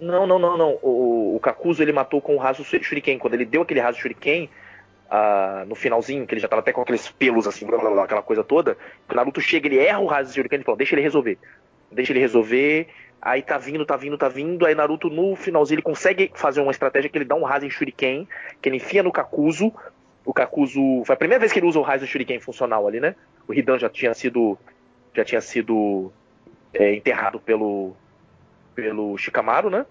Não, 0.00 0.26
não, 0.26 0.40
não, 0.40 0.58
não. 0.58 0.78
O, 0.82 1.36
o 1.36 1.40
Kakuzu 1.40 1.84
ele 1.84 1.92
matou 1.92 2.20
com 2.20 2.34
o 2.34 2.38
raso 2.38 2.64
Shuriken. 2.64 3.16
Quando 3.16 3.34
ele 3.34 3.44
deu 3.44 3.62
aquele 3.62 3.78
raso 3.78 4.00
Shuriken, 4.00 4.50
uh, 5.06 5.64
no 5.64 5.76
finalzinho, 5.76 6.26
que 6.26 6.34
ele 6.34 6.40
já 6.40 6.48
tava 6.48 6.62
até 6.62 6.72
com 6.72 6.80
aqueles 6.80 7.08
pelos 7.12 7.46
assim, 7.46 7.64
blá, 7.64 7.78
blá, 7.78 7.90
blá, 7.90 8.04
aquela 8.06 8.22
coisa 8.22 8.42
toda, 8.42 8.76
o 9.08 9.14
Naruto 9.14 9.40
chega, 9.40 9.68
ele 9.68 9.78
erra 9.78 10.00
o 10.00 10.06
raso 10.06 10.34
Shuriken 10.34 10.62
e 10.62 10.64
fala, 10.64 10.78
deixa 10.78 10.96
ele 10.96 11.02
resolver. 11.02 11.38
Deixa 11.92 12.10
ele 12.10 12.18
resolver. 12.18 12.88
Aí 13.20 13.42
tá 13.42 13.56
vindo, 13.56 13.86
tá 13.86 13.96
vindo, 13.96 14.18
tá 14.18 14.28
vindo. 14.28 14.66
Aí 14.66 14.74
Naruto 14.74 15.08
no 15.08 15.34
finalzinho 15.34 15.76
ele 15.76 15.82
consegue 15.82 16.30
fazer 16.34 16.60
uma 16.60 16.70
estratégia 16.70 17.08
que 17.08 17.16
ele 17.16 17.24
dá 17.24 17.34
um 17.34 17.44
Rasen 17.44 17.70
Shuriken, 17.70 18.28
que 18.60 18.68
ele 18.68 18.76
enfia 18.76 19.02
no 19.02 19.12
Kakuzu. 19.12 19.72
O 20.24 20.32
Kakuzu. 20.32 21.04
Foi 21.04 21.14
a 21.14 21.18
primeira 21.18 21.40
vez 21.40 21.52
que 21.52 21.58
ele 21.58 21.66
usa 21.66 21.78
o 21.78 21.82
Rasen 21.82 22.06
Shuriken 22.06 22.40
funcional 22.40 22.86
ali, 22.86 23.00
né? 23.00 23.14
O 23.48 23.54
Hidan 23.54 23.78
já 23.78 23.88
tinha 23.88 24.12
sido. 24.14 24.58
Já 25.14 25.24
tinha 25.24 25.40
sido 25.40 26.12
é, 26.74 26.94
enterrado 26.94 27.38
pelo, 27.38 27.94
pelo 28.74 29.16
Shikamaru, 29.16 29.70
né? 29.70 29.86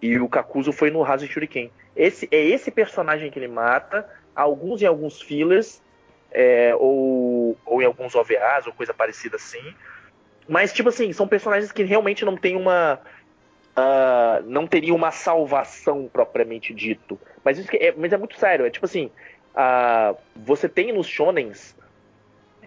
E 0.00 0.18
o 0.18 0.28
Kakuzu 0.28 0.72
foi 0.72 0.90
no 0.90 1.02
Rasen 1.02 1.28
Shuriken. 1.28 1.70
Esse, 1.96 2.28
é 2.30 2.40
esse 2.40 2.70
personagem 2.70 3.30
que 3.30 3.38
ele 3.38 3.48
mata, 3.48 4.08
alguns 4.34 4.80
em 4.82 4.86
alguns 4.86 5.20
fillers, 5.20 5.82
é, 6.30 6.74
ou, 6.76 7.56
ou 7.64 7.82
em 7.82 7.84
alguns 7.84 8.14
OVAs, 8.14 8.66
ou 8.66 8.72
coisa 8.72 8.92
parecida 8.92 9.36
assim. 9.36 9.74
Mas, 10.48 10.72
tipo 10.72 10.88
assim, 10.88 11.12
são 11.12 11.26
personagens 11.26 11.72
que 11.72 11.82
realmente 11.82 12.24
não 12.24 12.36
tem 12.36 12.56
uma. 12.56 13.00
Uh, 13.76 14.44
não 14.46 14.66
teria 14.66 14.94
uma 14.94 15.10
salvação 15.10 16.08
propriamente 16.12 16.72
dito. 16.72 17.18
Mas, 17.44 17.58
isso 17.58 17.68
é, 17.72 17.92
mas 17.96 18.12
é 18.12 18.16
muito 18.16 18.38
sério. 18.38 18.66
É 18.66 18.70
tipo 18.70 18.86
assim: 18.86 19.10
uh, 19.54 20.16
você 20.36 20.68
tem 20.68 20.92
nos 20.92 21.06
shonens. 21.06 21.74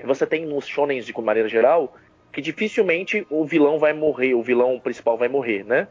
Você 0.03 0.27
tem 0.27 0.45
nos 0.45 0.67
shonens 0.67 1.05
de 1.05 1.21
maneira 1.21 1.49
geral 1.49 1.95
que 2.37 2.41
dificilmente 2.41 3.25
o 3.31 3.45
vilão 3.45 3.79
vai 3.79 3.93
morrer, 3.93 4.35
o 4.35 4.43
vilão 4.43 4.79
principal 4.79 5.17
vai 5.17 5.27
morrer, 5.27 5.63
né? 5.63 5.87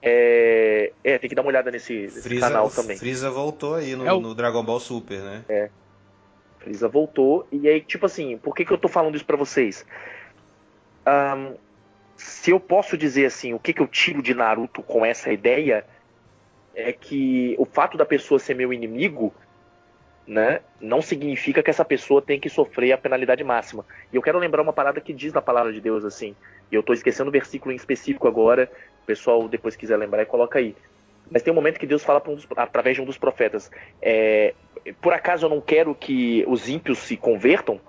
É, 0.00 0.92
é 1.02 1.18
tem 1.18 1.28
que 1.28 1.34
dar 1.34 1.42
uma 1.42 1.48
olhada 1.48 1.72
nesse, 1.72 2.02
nesse 2.02 2.38
canal 2.38 2.70
também. 2.70 2.96
Freeza 2.96 3.28
voltou 3.30 3.74
aí 3.74 3.96
no, 3.96 4.06
é 4.06 4.12
o... 4.12 4.20
no, 4.20 4.32
Dragon 4.32 4.62
Ball 4.62 4.78
Super, 4.78 5.20
né? 5.20 5.44
É. 5.48 5.68
Freeza 6.60 6.86
voltou. 6.86 7.48
E 7.50 7.68
aí, 7.68 7.80
tipo 7.80 8.06
assim, 8.06 8.38
por 8.38 8.54
que, 8.54 8.64
que 8.64 8.72
eu 8.72 8.78
tô 8.78 8.86
falando 8.86 9.16
isso 9.16 9.24
pra 9.24 9.36
vocês? 9.36 9.84
Um, 11.06 11.54
se 12.16 12.50
eu 12.50 12.58
posso 12.58 12.96
dizer 12.96 13.26
assim, 13.26 13.52
o 13.52 13.58
que, 13.58 13.72
que 13.72 13.80
eu 13.80 13.86
tiro 13.86 14.22
de 14.22 14.34
Naruto 14.34 14.82
com 14.82 15.04
essa 15.04 15.32
ideia 15.32 15.84
é 16.74 16.92
que 16.92 17.54
o 17.58 17.64
fato 17.64 17.96
da 17.96 18.04
pessoa 18.04 18.38
ser 18.38 18.54
meu 18.54 18.72
inimigo 18.72 19.32
né, 20.26 20.60
não 20.80 21.00
significa 21.00 21.62
que 21.62 21.70
essa 21.70 21.84
pessoa 21.84 22.20
tem 22.20 22.40
que 22.40 22.48
sofrer 22.48 22.92
a 22.92 22.98
penalidade 22.98 23.44
máxima. 23.44 23.84
E 24.12 24.16
eu 24.16 24.22
quero 24.22 24.38
lembrar 24.38 24.60
uma 24.60 24.72
parada 24.72 25.00
que 25.00 25.12
diz 25.12 25.32
na 25.32 25.40
palavra 25.40 25.72
de 25.72 25.80
Deus 25.80 26.04
assim. 26.04 26.34
E 26.70 26.74
eu 26.74 26.80
estou 26.80 26.94
esquecendo 26.94 27.28
o 27.28 27.32
versículo 27.32 27.72
em 27.72 27.76
específico 27.76 28.26
agora. 28.26 28.70
O 29.02 29.06
pessoal 29.06 29.48
depois 29.48 29.76
quiser 29.76 29.96
lembrar 29.96 30.22
e 30.22 30.26
coloca 30.26 30.58
aí. 30.58 30.74
Mas 31.30 31.42
tem 31.42 31.52
um 31.52 31.56
momento 31.56 31.78
que 31.78 31.86
Deus 31.86 32.04
fala 32.04 32.22
um 32.26 32.34
dos, 32.34 32.46
através 32.56 32.96
de 32.96 33.02
um 33.02 33.04
dos 33.04 33.18
profetas. 33.18 33.70
É, 34.02 34.54
por 35.00 35.12
acaso 35.12 35.46
eu 35.46 35.50
não 35.50 35.60
quero 35.60 35.94
que 35.94 36.44
os 36.46 36.68
ímpios 36.68 36.98
se 36.98 37.16
convertam? 37.16 37.80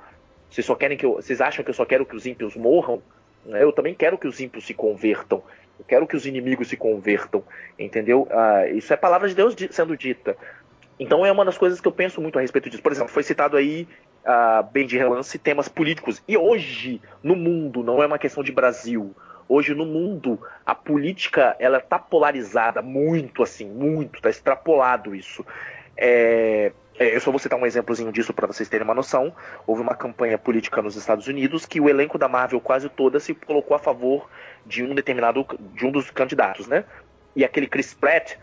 Vocês 0.49 0.65
só 0.65 0.75
querem 0.75 0.97
que 0.97 1.05
eu, 1.05 1.13
vocês 1.13 1.41
acham 1.41 1.63
que 1.63 1.69
eu 1.69 1.73
só 1.75 1.85
quero 1.85 2.05
que 2.05 2.15
os 2.15 2.25
ímpios 2.25 2.55
morram? 2.55 3.01
Eu 3.45 3.71
também 3.71 3.93
quero 3.93 4.17
que 4.17 4.27
os 4.27 4.39
ímpios 4.39 4.65
se 4.65 4.73
convertam. 4.73 5.41
Eu 5.79 5.85
quero 5.85 6.07
que 6.07 6.15
os 6.15 6.25
inimigos 6.25 6.69
se 6.69 6.75
convertam, 6.75 7.43
entendeu? 7.77 8.27
Ah, 8.31 8.67
isso 8.67 8.91
é 8.91 8.97
palavra 8.97 9.29
de 9.29 9.35
Deus 9.35 9.55
sendo 9.71 9.95
dita. 9.95 10.35
Então 10.99 11.25
é 11.25 11.31
uma 11.31 11.45
das 11.45 11.57
coisas 11.57 11.79
que 11.79 11.87
eu 11.87 11.91
penso 11.91 12.19
muito 12.19 12.37
a 12.37 12.41
respeito 12.41 12.69
disso. 12.69 12.81
Por 12.81 12.91
exemplo, 12.91 13.13
foi 13.13 13.23
citado 13.23 13.55
aí, 13.55 13.87
uh, 14.25 14.63
bem 14.71 14.87
de 14.87 14.97
relance, 14.97 15.37
temas 15.37 15.67
políticos. 15.67 16.21
E 16.27 16.35
hoje, 16.35 17.01
no 17.21 17.35
mundo, 17.35 17.83
não 17.83 18.01
é 18.01 18.07
uma 18.07 18.17
questão 18.17 18.43
de 18.43 18.51
Brasil. 18.51 19.15
Hoje 19.49 19.73
no 19.73 19.85
mundo, 19.85 20.39
a 20.65 20.75
política 20.75 21.55
ela 21.57 21.77
está 21.77 21.97
polarizada 21.97 22.81
muito, 22.81 23.41
assim, 23.41 23.65
muito, 23.65 24.17
está 24.17 24.29
extrapolado 24.29 25.15
isso. 25.15 25.45
É, 25.95 26.73
é, 26.99 27.15
eu 27.15 27.21
só 27.21 27.29
vou 27.29 27.39
citar 27.39 27.59
um 27.59 27.65
exemplozinho 27.65 28.11
disso 28.11 28.33
para 28.33 28.47
vocês 28.47 28.67
terem 28.67 28.83
uma 28.83 28.93
noção. 28.93 29.33
Houve 29.65 29.81
uma 29.81 29.95
campanha 29.95 30.37
política 30.37 30.81
nos 30.81 30.95
Estados 30.95 31.27
Unidos 31.27 31.65
que 31.65 31.79
o 31.79 31.87
elenco 31.87 32.17
da 32.17 32.27
Marvel 32.27 32.59
quase 32.59 32.89
toda 32.89 33.19
se 33.19 33.35
colocou 33.35 33.75
a 33.75 33.79
favor 33.79 34.29
de 34.65 34.83
um 34.83 34.95
determinado, 34.95 35.45
de 35.73 35.85
um 35.85 35.91
dos 35.91 36.09
candidatos, 36.09 36.67
né? 36.67 36.85
E 37.35 37.45
aquele 37.45 37.67
Chris 37.67 37.93
Pratt, 37.93 38.35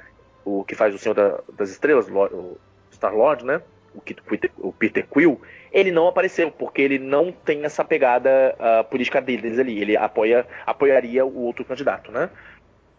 o 0.44 0.64
que 0.64 0.74
faz 0.74 0.94
o 0.94 0.98
Senhor 0.98 1.14
da, 1.14 1.40
das 1.56 1.70
Estrelas, 1.70 2.08
o 2.08 2.56
Star-Lord, 2.92 3.44
né? 3.44 3.60
O, 3.92 4.68
o, 4.68 4.72
Peter 4.72 5.06
Quill, 5.06 5.40
ele 5.72 5.90
não 5.90 6.08
apareceu, 6.08 6.50
porque 6.50 6.82
ele 6.82 6.98
não 6.98 7.32
tem 7.32 7.64
essa 7.64 7.84
pegada 7.84 8.54
uh, 8.58 8.84
política 8.84 9.20
deles 9.20 9.58
ali. 9.58 9.80
Ele 9.80 9.96
apoia, 9.96 10.46
apoiaria 10.66 11.24
o 11.24 11.42
outro 11.42 11.64
candidato, 11.64 12.12
né? 12.12 12.30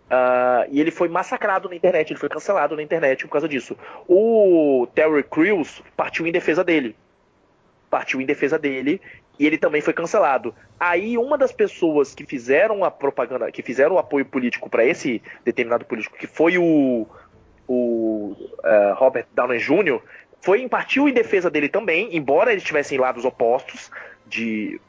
Uh, 0.06 0.70
e 0.70 0.80
ele 0.80 0.92
foi 0.92 1.10
massacrado 1.10 1.68
na 1.68 1.76
internet, 1.76 2.12
ele 2.12 2.20
foi 2.20 2.30
cancelado 2.30 2.76
na 2.76 2.84
internet 2.84 3.26
por 3.26 3.32
causa 3.32 3.48
disso. 3.48 3.76
O 4.08 4.88
Terry 4.94 5.24
Crews 5.24 5.82
partiu 5.98 6.28
em 6.28 6.32
defesa 6.32 6.64
dele. 6.64 6.96
Partiu 7.90 8.22
em 8.22 8.26
defesa 8.26 8.60
dele 8.60 9.02
e 9.40 9.46
ele 9.46 9.58
também 9.58 9.82
foi 9.82 9.94
cancelado. 9.94 10.54
Aí 10.80 11.18
uma 11.18 11.38
das 11.38 11.52
pessoas 11.52 12.14
que 12.14 12.26
fizeram 12.26 12.84
a 12.84 12.92
propaganda, 12.92 13.52
que 13.52 13.64
fizeram 13.64 13.96
o 13.96 13.98
apoio 13.98 14.26
político 14.26 14.70
para 14.70 14.86
esse 14.86 15.22
determinado 15.44 15.86
político, 15.86 16.18
que 16.18 16.28
foi 16.28 16.58
o, 16.58 17.08
o 17.68 18.36
uh, 18.60 18.94
Robert 18.96 19.26
Downey 19.34 19.60
Jr., 19.60 20.00
foi 20.42 20.68
partiu 20.70 21.10
em 21.10 21.14
defesa 21.14 21.50
dele 21.50 21.68
também, 21.68 22.16
embora 22.16 22.52
eles 22.52 22.62
estivessem 22.62 22.98
em 22.98 23.02
lados 23.02 23.26
opostos 23.26 23.90
de 24.28 24.80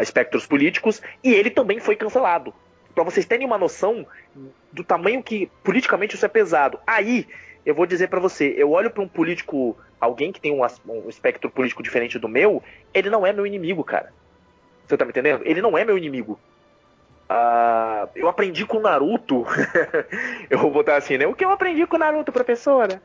espectros 0.00 0.46
políticos, 0.46 1.02
e 1.24 1.34
ele 1.34 1.50
também 1.50 1.80
foi 1.80 1.96
cancelado. 1.96 2.54
Para 2.94 3.04
vocês 3.04 3.26
terem 3.26 3.46
uma 3.46 3.58
noção 3.58 4.06
do 4.72 4.84
tamanho 4.84 5.22
que 5.22 5.50
politicamente 5.62 6.16
isso 6.16 6.24
é 6.24 6.28
pesado. 6.28 6.78
Aí 6.86 7.26
eu 7.64 7.74
vou 7.74 7.86
dizer 7.86 8.08
para 8.08 8.20
você, 8.20 8.54
eu 8.56 8.70
olho 8.70 8.90
para 8.90 9.02
um 9.02 9.08
político, 9.08 9.76
alguém 10.00 10.32
que 10.32 10.40
tem 10.40 10.52
um, 10.52 10.62
um, 10.62 11.08
espectro 11.08 11.50
político 11.50 11.82
diferente 11.82 12.18
do 12.18 12.28
meu, 12.28 12.62
ele 12.92 13.10
não 13.10 13.26
é 13.26 13.32
meu 13.32 13.46
inimigo, 13.46 13.84
cara. 13.84 14.12
Você 14.86 14.96
tá 14.96 15.04
me 15.04 15.10
entendendo? 15.10 15.42
Ele 15.44 15.62
não 15.62 15.76
é 15.76 15.84
meu 15.84 15.96
inimigo. 15.96 16.38
Uh, 17.30 18.08
eu 18.16 18.28
aprendi 18.28 18.66
com 18.66 18.80
Naruto. 18.80 19.46
eu 20.50 20.58
vou 20.58 20.70
botar 20.70 20.96
assim, 20.96 21.16
né? 21.16 21.26
O 21.26 21.34
que 21.34 21.44
eu 21.44 21.50
aprendi 21.50 21.86
com 21.86 21.96
Naruto, 21.96 22.32
professora? 22.32 23.00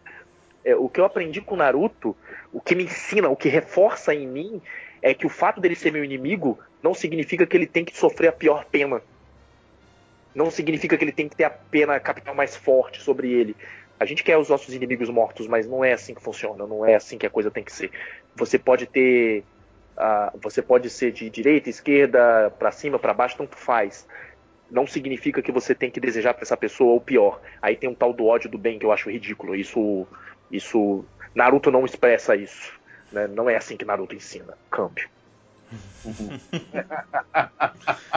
É, 0.63 0.75
o 0.75 0.89
que 0.89 0.99
eu 0.99 1.05
aprendi 1.05 1.41
com 1.41 1.55
Naruto, 1.55 2.17
o 2.51 2.59
que 2.59 2.73
me 2.73 2.85
ensina, 2.85 3.29
o 3.29 3.35
que 3.35 3.49
reforça 3.49 4.15
em 4.15 4.25
mim, 4.25 4.61
é 4.99 5.13
que 5.13 5.27
o 5.27 5.29
fato 5.29 5.61
dele 5.61 5.75
ser 5.75 5.91
meu 5.91 6.03
inimigo 6.03 6.57
não 6.81 6.95
significa 6.95 7.45
que 7.45 7.55
ele 7.55 7.67
tem 7.67 7.85
que 7.85 7.95
sofrer 7.95 8.29
a 8.29 8.31
pior 8.31 8.65
pena. 8.65 8.99
Não 10.35 10.51
significa 10.51 10.97
que 10.97 11.03
ele 11.03 11.11
tem 11.11 11.29
que 11.29 11.35
ter 11.35 11.45
a 11.45 11.49
pena 11.49 11.99
capital 11.99 12.35
mais 12.35 12.55
forte 12.55 13.01
sobre 13.01 13.31
ele. 13.31 13.55
A 13.97 14.05
gente 14.05 14.23
quer 14.23 14.37
os 14.37 14.49
nossos 14.49 14.75
inimigos 14.75 15.09
mortos, 15.09 15.47
mas 15.47 15.65
não 15.65 15.83
é 15.83 15.93
assim 15.93 16.13
que 16.13 16.21
funciona, 16.21 16.67
não 16.67 16.85
é 16.85 16.95
assim 16.95 17.17
que 17.17 17.25
a 17.25 17.29
coisa 17.29 17.49
tem 17.49 17.63
que 17.63 17.71
ser. 17.71 17.89
Você 18.35 18.59
pode 18.59 18.85
ter 18.85 19.45
Uh, 19.95 20.37
você 20.41 20.61
pode 20.61 20.89
ser 20.89 21.13
de 21.13 21.29
direita, 21.29 21.69
esquerda, 21.69 22.51
para 22.59 22.69
cima, 22.71 22.99
para 22.99 23.13
baixo, 23.13 23.37
tanto 23.37 23.55
faz. 23.55 24.05
Não 24.69 24.85
significa 24.85 25.41
que 25.41 25.53
você 25.53 25.73
tem 25.73 25.89
que 25.89 26.01
desejar 26.01 26.33
para 26.33 26.43
essa 26.43 26.57
pessoa 26.57 26.95
o 26.95 27.01
pior. 27.01 27.39
Aí 27.61 27.77
tem 27.77 27.89
um 27.89 27.95
tal 27.95 28.11
do 28.11 28.25
ódio 28.25 28.49
do 28.49 28.57
bem 28.57 28.77
que 28.77 28.85
eu 28.85 28.91
acho 28.91 29.09
ridículo. 29.09 29.55
Isso, 29.55 30.05
isso, 30.51 31.05
Naruto 31.33 31.71
não 31.71 31.85
expressa 31.85 32.35
isso. 32.35 32.73
Né? 33.11 33.27
Não 33.27 33.49
é 33.49 33.55
assim 33.55 33.77
que 33.77 33.85
Naruto 33.85 34.15
ensina. 34.15 34.57
Câmbio. 34.69 35.07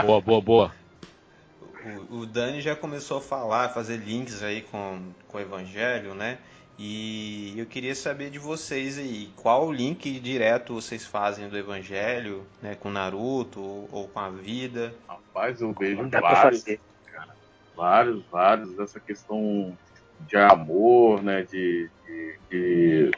boa, 0.04 0.20
boa, 0.20 0.40
boa. 0.40 0.74
O, 2.10 2.18
o 2.18 2.26
Dani 2.26 2.60
já 2.60 2.74
começou 2.74 3.18
a 3.18 3.20
falar, 3.20 3.66
a 3.66 3.68
fazer 3.68 3.96
links 3.96 4.42
aí 4.42 4.62
com, 4.62 5.12
com 5.28 5.38
o 5.38 5.40
Evangelho, 5.40 6.14
né? 6.14 6.38
E 6.78 7.54
eu 7.58 7.66
queria 7.66 7.94
saber 7.94 8.30
de 8.30 8.38
vocês 8.38 8.98
aí, 8.98 9.32
qual 9.34 9.72
link 9.72 10.20
direto 10.20 10.74
vocês 10.74 11.04
fazem 11.04 11.48
do 11.48 11.58
Evangelho, 11.58 12.46
né, 12.62 12.76
com 12.76 12.88
Naruto 12.88 13.60
ou, 13.60 13.88
ou 13.90 14.08
com 14.08 14.20
a 14.20 14.30
vida? 14.30 14.94
Rapaz, 15.08 15.60
eu 15.60 15.72
vejo 15.72 16.08
vários, 16.08 16.62
cara, 17.12 17.34
vários, 17.74 18.24
vários, 18.30 18.78
essa 18.78 19.00
questão 19.00 19.76
de 20.20 20.36
amor, 20.36 21.20
né, 21.20 21.42
de, 21.42 21.90
de, 22.06 22.38
de, 22.48 23.10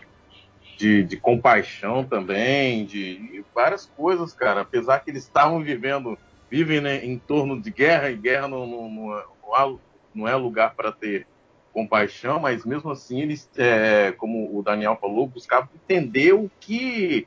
de, 0.79 1.03
de 1.03 1.17
compaixão 1.19 2.03
também, 2.03 2.87
de, 2.87 3.17
de, 3.17 3.45
várias 3.55 3.85
coisas, 3.85 4.33
cara. 4.33 4.63
Apesar 4.63 5.01
que 5.01 5.11
eles 5.11 5.25
estavam 5.25 5.63
vivendo, 5.63 6.19
vivem 6.51 6.81
né, 6.81 7.05
em 7.05 7.19
torno 7.19 7.61
de 7.61 7.71
guerra, 7.71 8.11
e 8.11 8.17
guerra 8.17 8.49
não, 8.49 8.67
não, 8.67 8.91
não, 8.91 9.81
não 10.15 10.29
é 10.29 10.35
lugar 10.35 10.75
para 10.75 10.91
ter 10.91 11.27
compaixão, 11.73 12.41
mas 12.41 12.65
mesmo 12.65 12.91
assim 12.91 13.21
eles, 13.21 13.49
é, 13.57 14.13
como 14.13 14.59
o 14.59 14.63
Daniel 14.63 14.99
falou, 15.01 15.27
buscavam 15.27 15.69
entender 15.75 16.33
o 16.33 16.51
que 16.61 17.27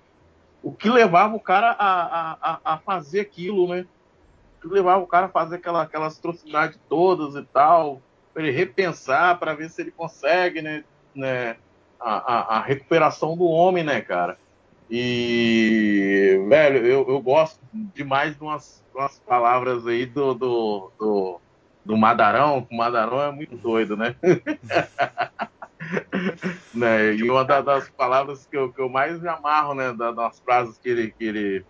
o 0.61 0.71
que 0.71 0.89
levava 0.89 1.35
o 1.35 1.39
cara 1.39 1.75
a, 1.77 2.37
a, 2.41 2.59
a 2.73 2.77
fazer 2.77 3.19
aquilo, 3.19 3.67
né? 3.67 3.85
O 4.57 4.61
que 4.61 4.73
levava 4.73 5.03
o 5.03 5.07
cara 5.07 5.25
a 5.25 5.29
fazer 5.29 5.57
aquela, 5.57 5.81
aquelas 5.81 6.17
atrocidades 6.17 6.79
todas 6.87 7.35
e 7.35 7.45
tal, 7.45 8.01
para 8.33 8.43
ele 8.43 8.51
repensar, 8.51 9.37
para 9.39 9.53
ver 9.53 9.69
se 9.69 9.81
ele 9.81 9.91
consegue, 9.91 10.61
né? 10.61 10.85
né 11.13 11.57
a, 11.99 12.15
a, 12.15 12.57
a, 12.57 12.61
recuperação 12.61 13.35
do 13.35 13.43
homem, 13.43 13.83
né, 13.83 13.99
cara? 13.99 14.37
E, 14.95 16.39
velho, 16.47 16.85
eu, 16.85 17.09
eu 17.09 17.19
gosto 17.19 17.59
demais 17.95 18.35
de 18.35 18.43
umas, 18.43 18.83
umas 18.93 19.17
palavras 19.19 19.87
aí 19.87 20.05
do, 20.05 20.35
do, 20.35 20.91
do 20.99 21.41
do 21.85 21.97
Madarão, 21.97 22.65
o 22.69 22.75
Madarão 22.75 23.21
é 23.21 23.31
muito 23.31 23.57
doido, 23.57 23.97
né? 23.97 24.15
né? 26.73 27.13
E 27.13 27.29
uma 27.29 27.43
das 27.43 27.89
palavras 27.89 28.45
que 28.45 28.55
eu, 28.55 28.71
que 28.71 28.79
eu 28.79 28.87
mais 28.87 29.21
me 29.21 29.27
amarro, 29.27 29.73
né, 29.73 29.93
das 29.93 30.39
frases 30.39 30.77
que 30.77 30.89
ele. 30.89 31.11
Que 31.11 31.25
ele 31.25 31.65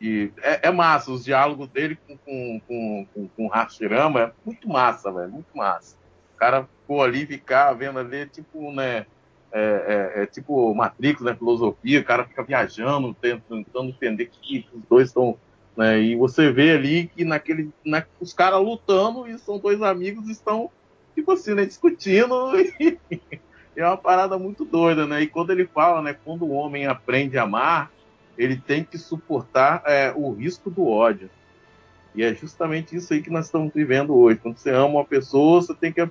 que 0.00 0.32
é, 0.42 0.68
é, 0.68 0.70
massa, 0.72 1.12
os 1.12 1.24
diálogos 1.24 1.68
dele 1.68 1.96
com, 2.06 2.18
com, 2.18 2.60
com, 2.66 3.06
com, 3.14 3.28
com 3.28 3.48
Hashirama 3.48 4.20
é 4.20 4.32
muito 4.44 4.68
massa, 4.68 5.12
velho, 5.12 5.30
muito 5.30 5.56
massa. 5.56 5.96
O 6.34 6.36
cara 6.36 6.68
ficou 6.80 7.00
ali, 7.00 7.24
ficar 7.24 7.72
vendo 7.74 8.00
ali, 8.00 8.26
tipo, 8.26 8.72
né, 8.72 9.06
é, 9.54 10.12
é, 10.16 10.22
é, 10.22 10.26
tipo 10.26 10.74
Matrix, 10.74 11.22
né, 11.22 11.34
filosofia, 11.34 12.00
o 12.00 12.04
cara 12.04 12.24
fica 12.24 12.42
viajando, 12.42 13.14
tentando 13.14 13.88
entender 13.88 14.26
que, 14.26 14.62
que 14.62 14.76
os 14.76 14.82
dois 14.88 15.08
estão 15.08 15.38
né? 15.76 16.00
E 16.00 16.16
você 16.16 16.52
vê 16.52 16.72
ali 16.72 17.08
que 17.08 17.24
naquele, 17.24 17.70
na, 17.84 18.04
os 18.20 18.32
caras 18.32 18.60
lutando 18.60 19.26
e 19.26 19.38
são 19.38 19.58
dois 19.58 19.82
amigos 19.82 20.28
estão 20.28 20.70
tipo 21.14 21.32
assim, 21.32 21.54
né, 21.54 21.64
discutindo 21.64 22.34
e 22.80 22.98
é 23.76 23.86
uma 23.86 23.96
parada 23.96 24.38
muito 24.38 24.64
doida, 24.64 25.06
né? 25.06 25.22
E 25.22 25.26
quando 25.26 25.50
ele 25.50 25.66
fala, 25.66 26.02
né, 26.02 26.16
quando 26.24 26.44
o 26.44 26.52
homem 26.52 26.86
aprende 26.86 27.38
a 27.38 27.42
amar, 27.42 27.90
ele 28.36 28.56
tem 28.56 28.82
que 28.84 28.98
suportar 28.98 29.82
é, 29.86 30.12
o 30.14 30.32
risco 30.32 30.70
do 30.70 30.86
ódio. 30.86 31.30
E 32.14 32.22
é 32.22 32.34
justamente 32.34 32.94
isso 32.94 33.12
aí 33.12 33.20
que 33.20 33.30
nós 33.30 33.46
estamos 33.46 33.72
vivendo 33.72 34.14
hoje. 34.14 34.38
Quando 34.38 34.56
você 34.56 34.70
ama 34.70 34.86
uma 34.86 35.04
pessoa, 35.04 35.60
você 35.60 35.74
tem 35.74 35.92
que 35.92 36.00
é, 36.00 36.08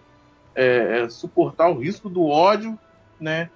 é, 0.55 1.09
suportar 1.09 1.69
o 1.69 1.79
risco 1.79 2.09
do 2.09 2.25
ódio, 2.25 2.77
né? 3.23 3.49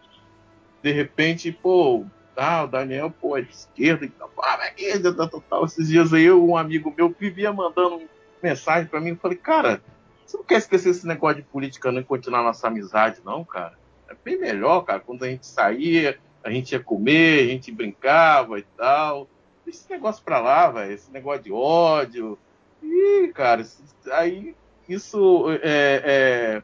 De 0.82 0.92
repente, 0.92 1.52
pô, 1.52 2.06
tal, 2.36 2.66
o 2.66 2.68
Daniel, 2.68 3.12
pô, 3.12 3.38
é 3.38 3.42
de 3.42 3.52
esquerda 3.52 4.06
e 4.06 4.10
tal, 4.10 4.32
ah, 4.40 4.72
é 4.78 5.00
tal, 5.00 5.28
tal, 5.28 5.42
tal. 5.42 5.66
Esses 5.66 5.88
dias 5.88 6.14
aí, 6.14 6.32
um 6.32 6.56
amigo 6.56 6.94
meu 6.96 7.10
vivia 7.10 7.52
mandando 7.52 8.02
mensagem 8.42 8.88
para 8.88 9.02
mim, 9.02 9.10
eu 9.10 9.18
falei, 9.18 9.38
cara, 9.38 9.82
você 10.26 10.38
não 10.38 10.44
quer 10.44 10.58
esquecer 10.58 10.90
esse 10.90 11.08
negócio 11.08 11.38
de 11.38 11.48
política 11.48 11.92
não 11.92 12.02
e 12.02 12.04
continuar 12.04 12.44
nossa 12.44 12.68
amizade, 12.68 13.22
não, 13.24 13.44
cara? 13.44 13.78
É 14.10 14.16
bem 14.24 14.40
melhor, 14.40 14.82
cara, 14.82 15.00
quando 15.00 15.24
a 15.24 15.28
gente 15.28 15.46
saía, 15.48 16.18
a 16.44 16.50
gente 16.52 16.72
ia 16.72 16.80
comer, 16.80 17.42
a 17.42 17.48
gente 17.48 17.72
brincava 17.72 18.60
e 18.60 18.64
tal. 18.78 19.28
Esse 19.66 19.90
negócio 19.90 20.24
pra 20.24 20.40
lá, 20.40 20.70
velho, 20.70 20.94
esse 20.94 21.12
negócio 21.12 21.44
de 21.44 21.52
ódio. 21.52 22.38
Ih, 22.82 23.32
cara, 23.34 23.66
aí 24.12 24.56
isso 24.88 25.48
é, 25.62 26.02
é 26.04 26.64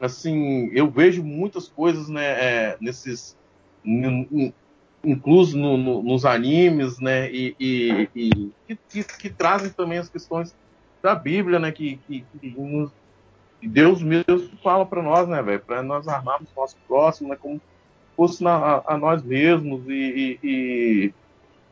assim, 0.00 0.70
eu 0.72 0.90
vejo 0.90 1.22
muitas 1.22 1.68
coisas, 1.68 2.08
né, 2.08 2.24
é, 2.24 2.76
nesses 2.80 3.36
incluso 5.04 5.56
no, 5.56 5.76
no, 5.76 6.02
nos 6.02 6.24
animes, 6.24 6.98
né, 6.98 7.30
e, 7.30 7.54
e, 7.58 8.08
e 8.14 8.76
que, 8.76 9.04
que, 9.04 9.30
trazem 9.30 9.70
também 9.70 9.98
as 9.98 10.08
questões 10.08 10.54
da 11.02 11.14
Bíblia, 11.14 11.58
né, 11.58 11.70
que, 11.72 11.98
que, 12.06 12.24
que 12.40 12.56
Deus 13.62 14.02
mesmo 14.02 14.50
fala 14.62 14.84
para 14.84 15.02
nós, 15.02 15.28
né, 15.28 15.42
velho, 15.42 15.60
para 15.60 15.82
nós 15.82 16.06
armarmos 16.06 16.50
o 16.54 16.60
nosso 16.60 16.76
próximo, 16.86 17.28
né, 17.28 17.36
como 17.40 17.60
fosse 18.16 18.42
na, 18.42 18.56
a, 18.56 18.94
a, 18.94 18.98
nós 18.98 19.22
mesmos 19.22 19.88
e, 19.88 20.38
e, 20.42 21.14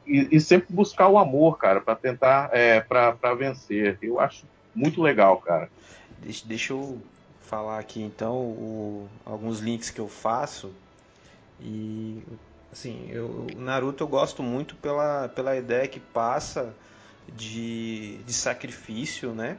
e, 0.06 0.36
e, 0.36 0.40
sempre 0.40 0.72
buscar 0.72 1.08
o 1.08 1.18
amor, 1.18 1.58
cara, 1.58 1.80
para 1.80 1.96
tentar, 1.96 2.50
é, 2.52 2.80
para 2.80 3.34
vencer. 3.34 3.98
Eu 4.00 4.20
acho 4.20 4.46
muito 4.72 5.02
legal, 5.02 5.38
cara. 5.38 5.68
Deixa, 6.22 6.46
deixa 6.46 6.72
eu 6.72 7.00
falar 7.46 7.78
aqui 7.78 8.02
então 8.02 8.36
o, 8.36 9.08
alguns 9.24 9.60
links 9.60 9.90
que 9.90 10.00
eu 10.00 10.08
faço 10.08 10.72
e 11.60 12.22
Assim, 12.76 13.08
eu, 13.10 13.46
o 13.56 13.58
Naruto 13.58 14.04
eu 14.04 14.06
gosto 14.06 14.42
muito 14.42 14.76
pela, 14.76 15.30
pela 15.30 15.56
ideia 15.56 15.88
que 15.88 15.98
passa 15.98 16.74
de, 17.34 18.18
de 18.18 18.32
sacrifício, 18.34 19.32
né? 19.32 19.56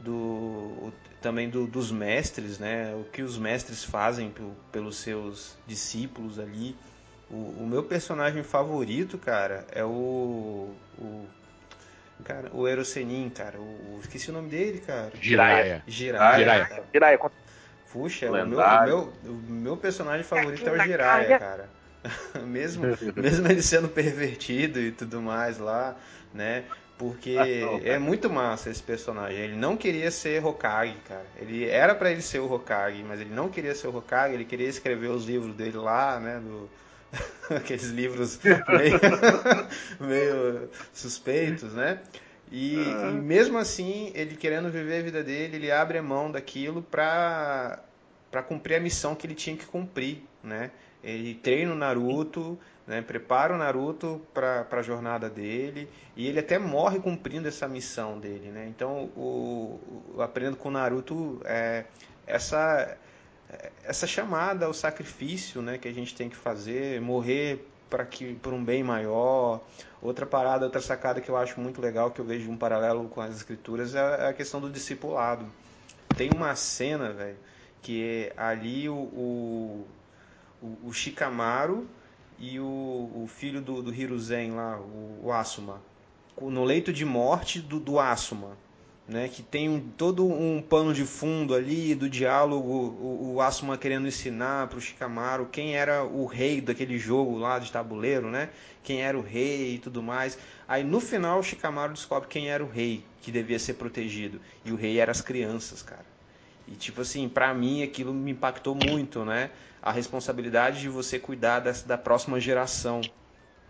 Do, 0.00 0.92
também 1.20 1.50
do, 1.50 1.66
dos 1.66 1.90
mestres, 1.90 2.60
né? 2.60 2.94
O 2.94 3.02
que 3.02 3.20
os 3.20 3.36
mestres 3.36 3.82
fazem 3.82 4.32
pelos 4.70 4.98
seus 4.98 5.56
discípulos 5.66 6.38
ali. 6.38 6.76
O, 7.28 7.62
o, 7.62 7.66
meu 7.66 7.82
personagem 7.82 8.44
favorito, 8.44 9.18
cara, 9.18 9.66
é 9.72 9.84
o. 9.84 10.70
o 11.00 11.26
cara, 12.24 12.50
o 12.52 12.66
Erosenin, 12.66 13.30
cara. 13.30 13.58
O, 13.58 13.98
esqueci 14.00 14.30
o 14.30 14.32
nome 14.32 14.48
dele, 14.48 14.82
cara. 14.86 15.10
Jiraiya. 15.20 15.82
Jiraiya. 15.86 16.38
Jiraiya. 16.38 16.84
Jiraiya. 16.92 17.20
Puxa, 17.92 18.30
o 18.30 18.32
meu, 18.32 18.58
o 18.58 18.84
meu, 18.84 19.12
o 19.24 19.52
meu 19.52 19.76
personagem 19.76 20.24
favorito 20.24 20.68
é 20.68 20.72
o 20.72 20.82
Jiraiya, 20.82 21.38
cara. 21.38 21.68
mesmo, 22.46 22.84
mesmo 23.16 23.48
ele 23.48 23.62
sendo 23.62 23.88
pervertido 23.88 24.80
e 24.80 24.92
tudo 24.92 25.20
mais 25.20 25.58
lá, 25.58 25.96
né? 26.32 26.64
Porque 26.98 27.36
é 27.84 27.98
muito 27.98 28.30
massa 28.30 28.70
esse 28.70 28.82
personagem. 28.82 29.38
Ele 29.38 29.56
não 29.56 29.76
queria 29.76 30.10
ser 30.10 30.42
Hokage, 30.44 30.96
cara. 31.06 31.26
Ele 31.36 31.68
era 31.68 31.94
para 31.94 32.10
ele 32.10 32.22
ser 32.22 32.38
o 32.38 32.50
Hokage, 32.50 33.02
mas 33.02 33.20
ele 33.20 33.34
não 33.34 33.50
queria 33.50 33.74
ser 33.74 33.88
o 33.88 33.96
Hokage. 33.96 34.32
Ele 34.32 34.46
queria 34.46 34.68
escrever 34.68 35.08
os 35.08 35.26
livros 35.26 35.54
dele 35.54 35.76
lá, 35.76 36.18
né? 36.18 36.40
Do... 36.42 36.70
Aqueles 37.50 37.90
livros 37.90 38.40
meio... 38.42 39.00
meio 40.00 40.70
suspeitos, 40.92 41.72
né? 41.72 42.00
E, 42.50 42.76
e, 42.76 43.12
mesmo 43.12 43.58
assim, 43.58 44.12
ele 44.14 44.36
querendo 44.36 44.70
viver 44.70 45.00
a 45.00 45.02
vida 45.02 45.22
dele, 45.22 45.56
ele 45.56 45.70
abre 45.70 45.98
a 45.98 46.02
mão 46.02 46.30
daquilo 46.30 46.82
para 46.82 47.80
para 48.30 48.42
cumprir 48.42 48.74
a 48.74 48.80
missão 48.80 49.14
que 49.14 49.26
ele 49.26 49.34
tinha 49.34 49.56
que 49.56 49.64
cumprir, 49.64 50.22
né? 50.42 50.70
Ele 51.02 51.34
treina 51.34 51.72
o 51.72 51.76
Naruto, 51.76 52.58
né? 52.86 53.00
prepara 53.00 53.54
o 53.54 53.56
Naruto 53.56 54.20
para 54.34 54.66
a 54.70 54.82
jornada 54.82 55.30
dele 55.30 55.88
e 56.14 56.26
ele 56.26 56.40
até 56.40 56.58
morre 56.58 56.98
cumprindo 56.98 57.48
essa 57.48 57.66
missão 57.66 58.18
dele, 58.18 58.50
né? 58.50 58.66
Então, 58.68 59.10
o, 59.16 59.80
o 60.14 60.22
aprendo 60.22 60.56
com 60.56 60.68
o 60.68 60.72
Naruto 60.72 61.40
é 61.44 61.84
essa 62.26 62.96
essa 63.84 64.06
chamada 64.06 64.66
ao 64.66 64.74
sacrifício, 64.74 65.62
né, 65.62 65.78
que 65.78 65.88
a 65.88 65.92
gente 65.92 66.14
tem 66.14 66.28
que 66.28 66.36
fazer, 66.36 67.00
morrer 67.00 67.66
para 67.88 68.04
que 68.04 68.34
por 68.34 68.52
um 68.52 68.64
bem 68.64 68.82
maior. 68.82 69.60
Outra 70.02 70.26
parada, 70.26 70.64
outra 70.64 70.80
sacada 70.80 71.20
que 71.20 71.28
eu 71.28 71.36
acho 71.36 71.60
muito 71.60 71.80
legal, 71.80 72.10
que 72.10 72.20
eu 72.20 72.24
vejo 72.24 72.50
um 72.50 72.56
paralelo 72.56 73.08
com 73.08 73.20
as 73.20 73.36
escrituras, 73.36 73.94
é 73.94 74.28
a 74.28 74.32
questão 74.32 74.60
do 74.60 74.70
discipulado. 74.70 75.46
Tem 76.16 76.30
uma 76.34 76.54
cena, 76.54 77.12
velho, 77.12 77.36
que 77.82 78.02
é 78.04 78.32
ali 78.36 78.88
o, 78.88 78.94
o, 78.94 79.86
o 80.84 80.92
Shikamaru 80.92 81.86
e 82.38 82.60
o, 82.60 82.64
o 82.64 83.28
filho 83.28 83.60
do, 83.60 83.82
do 83.82 83.94
Hiruzen 83.94 84.52
lá, 84.52 84.78
o, 84.78 85.20
o 85.24 85.32
Asuma, 85.32 85.80
no 86.40 86.64
leito 86.64 86.92
de 86.92 87.04
morte 87.04 87.60
do, 87.60 87.80
do 87.80 87.98
Asuma, 87.98 88.56
né, 89.08 89.28
que 89.28 89.42
tem 89.42 89.68
um, 89.68 89.80
todo 89.92 90.26
um 90.26 90.60
pano 90.60 90.92
de 90.92 91.04
fundo 91.04 91.54
ali 91.54 91.94
do 91.94 92.08
diálogo, 92.10 92.68
o, 92.68 93.34
o 93.34 93.40
Asuma 93.40 93.78
querendo 93.78 94.08
ensinar 94.08 94.68
para 94.68 94.78
o 94.78 94.80
Shikamaru 94.80 95.46
quem 95.46 95.76
era 95.76 96.04
o 96.04 96.26
rei 96.26 96.60
daquele 96.60 96.98
jogo 96.98 97.38
lá 97.38 97.58
de 97.58 97.70
tabuleiro, 97.70 98.30
né, 98.30 98.50
quem 98.82 99.02
era 99.02 99.16
o 99.16 99.22
rei 99.22 99.74
e 99.74 99.78
tudo 99.78 100.02
mais. 100.02 100.38
Aí 100.66 100.82
no 100.82 101.00
final 101.00 101.38
o 101.38 101.42
Shikamaru 101.42 101.92
descobre 101.92 102.28
quem 102.28 102.48
era 102.50 102.64
o 102.64 102.68
rei 102.68 103.06
que 103.20 103.30
devia 103.30 103.58
ser 103.58 103.74
protegido 103.74 104.40
e 104.64 104.72
o 104.72 104.76
rei 104.76 104.98
era 104.98 105.12
as 105.12 105.20
crianças, 105.20 105.82
cara. 105.82 106.06
E 106.66 106.74
tipo 106.76 107.00
assim, 107.00 107.28
para 107.28 107.52
mim 107.54 107.82
aquilo 107.82 108.12
me 108.12 108.32
impactou 108.32 108.74
muito, 108.74 109.24
né? 109.24 109.50
A 109.80 109.92
responsabilidade 109.92 110.80
de 110.80 110.88
você 110.88 111.18
cuidar 111.18 111.60
dessa, 111.60 111.86
da 111.86 111.96
próxima 111.96 112.40
geração, 112.40 113.08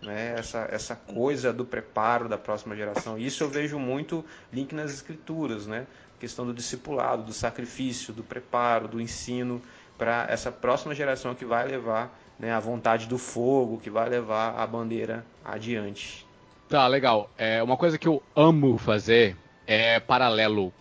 né? 0.01 0.35
Essa, 0.37 0.67
essa 0.71 0.95
coisa 0.95 1.51
do 1.51 1.65
preparo 1.65 2.27
da 2.27 2.37
próxima 2.37 2.75
geração. 2.75 3.17
Isso 3.17 3.43
eu 3.43 3.49
vejo 3.49 3.79
muito 3.79 4.23
link 4.51 4.73
nas 4.73 4.91
escrituras, 4.91 5.67
né? 5.67 5.85
A 6.15 6.19
questão 6.19 6.45
do 6.45 6.53
discipulado, 6.53 7.23
do 7.23 7.33
sacrifício, 7.33 8.13
do 8.13 8.23
preparo, 8.23 8.87
do 8.87 9.01
ensino 9.01 9.61
para 9.97 10.27
essa 10.29 10.51
próxima 10.51 10.93
geração 10.93 11.33
que 11.33 11.45
vai 11.45 11.67
levar 11.67 12.15
né, 12.37 12.51
a 12.51 12.59
vontade 12.59 13.07
do 13.07 13.17
fogo, 13.17 13.79
que 13.79 13.89
vai 13.89 14.07
levar 14.07 14.55
a 14.55 14.67
bandeira 14.67 15.25
adiante. 15.43 16.25
Tá, 16.69 16.87
legal. 16.87 17.29
É, 17.37 17.63
uma 17.63 17.77
coisa 17.77 17.97
que 17.97 18.07
eu 18.07 18.21
amo 18.35 18.77
fazer 18.77 19.35
é 19.65 19.99
paralelo 19.99 20.71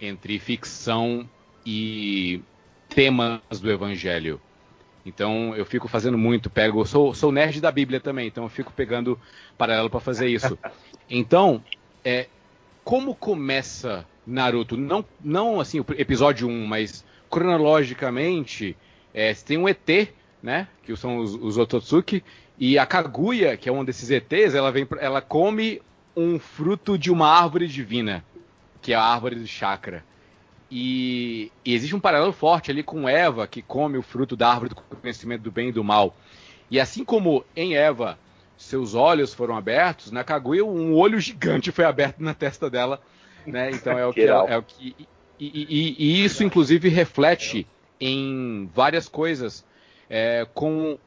entre 0.00 0.38
ficção 0.38 1.28
e 1.64 2.42
temas 2.88 3.40
do 3.60 3.70
Evangelho. 3.70 4.40
Então 5.04 5.54
eu 5.54 5.66
fico 5.66 5.86
fazendo 5.86 6.16
muito, 6.16 6.48
pego, 6.48 6.84
sou, 6.86 7.14
sou 7.14 7.30
nerd 7.30 7.60
da 7.60 7.70
Bíblia 7.70 8.00
também, 8.00 8.26
então 8.26 8.44
eu 8.44 8.48
fico 8.48 8.72
pegando 8.72 9.18
paralelo 9.58 9.90
para 9.90 10.00
fazer 10.00 10.28
isso. 10.28 10.58
Então, 11.10 11.62
é, 12.02 12.28
como 12.82 13.14
começa 13.14 14.06
Naruto? 14.26 14.74
Não, 14.74 15.04
não 15.22 15.60
assim 15.60 15.80
o 15.80 15.86
episódio 15.98 16.48
1, 16.48 16.66
mas 16.66 17.04
cronologicamente, 17.28 18.74
é, 19.12 19.34
tem 19.34 19.58
um 19.58 19.68
ET, 19.68 20.08
né, 20.42 20.66
que 20.82 20.96
são 20.96 21.18
os, 21.18 21.34
os 21.34 21.58
Ototsuki, 21.58 22.24
e 22.58 22.78
a 22.78 22.86
Kaguya, 22.86 23.56
que 23.56 23.68
é 23.68 23.72
um 23.72 23.84
desses 23.84 24.10
ETs, 24.10 24.54
ela 24.54 24.70
vem, 24.70 24.86
ela 24.98 25.20
come 25.20 25.82
um 26.16 26.38
fruto 26.38 26.96
de 26.96 27.10
uma 27.10 27.28
árvore 27.28 27.66
divina, 27.66 28.24
que 28.80 28.92
é 28.92 28.96
a 28.96 29.02
árvore 29.02 29.36
do 29.36 29.46
chakra. 29.46 30.04
E, 30.76 31.52
e, 31.64 31.72
existe 31.72 31.94
um 31.94 32.00
paralelo 32.00 32.32
forte 32.32 32.68
ali 32.68 32.82
com 32.82 33.08
Eva, 33.08 33.46
que 33.46 33.62
come 33.62 33.96
o 33.96 34.02
fruto 34.02 34.34
da 34.34 34.48
árvore 34.48 34.70
do 34.70 34.96
conhecimento 34.96 35.42
do 35.42 35.52
bem 35.52 35.68
e 35.68 35.72
do 35.72 35.84
mal. 35.84 36.16
E 36.68 36.80
assim 36.80 37.04
como 37.04 37.44
em 37.54 37.76
Eva 37.76 38.18
seus 38.56 38.92
olhos 38.92 39.32
foram 39.32 39.56
abertos, 39.56 40.10
na 40.10 40.24
Kaguya 40.24 40.64
um 40.64 40.92
olho 40.96 41.20
gigante 41.20 41.70
foi 41.70 41.84
aberto 41.84 42.18
na 42.18 42.34
testa 42.34 42.68
dela. 42.68 43.00
Né? 43.46 43.70
Então 43.70 43.96
é 43.96 44.04
o 44.04 44.10
que, 44.12 44.22
é, 44.22 44.26
é 44.26 44.58
o 44.58 44.62
que 44.64 44.96
e, 45.38 45.46
e, 45.68 45.96
e, 45.96 46.24
isso 46.24 46.42
inclusive 46.42 46.88
reflete 46.88 47.68
em 48.00 48.68
várias 48.74 49.08
coisas, 49.08 49.64
é, 50.10 50.44
com 50.54 50.98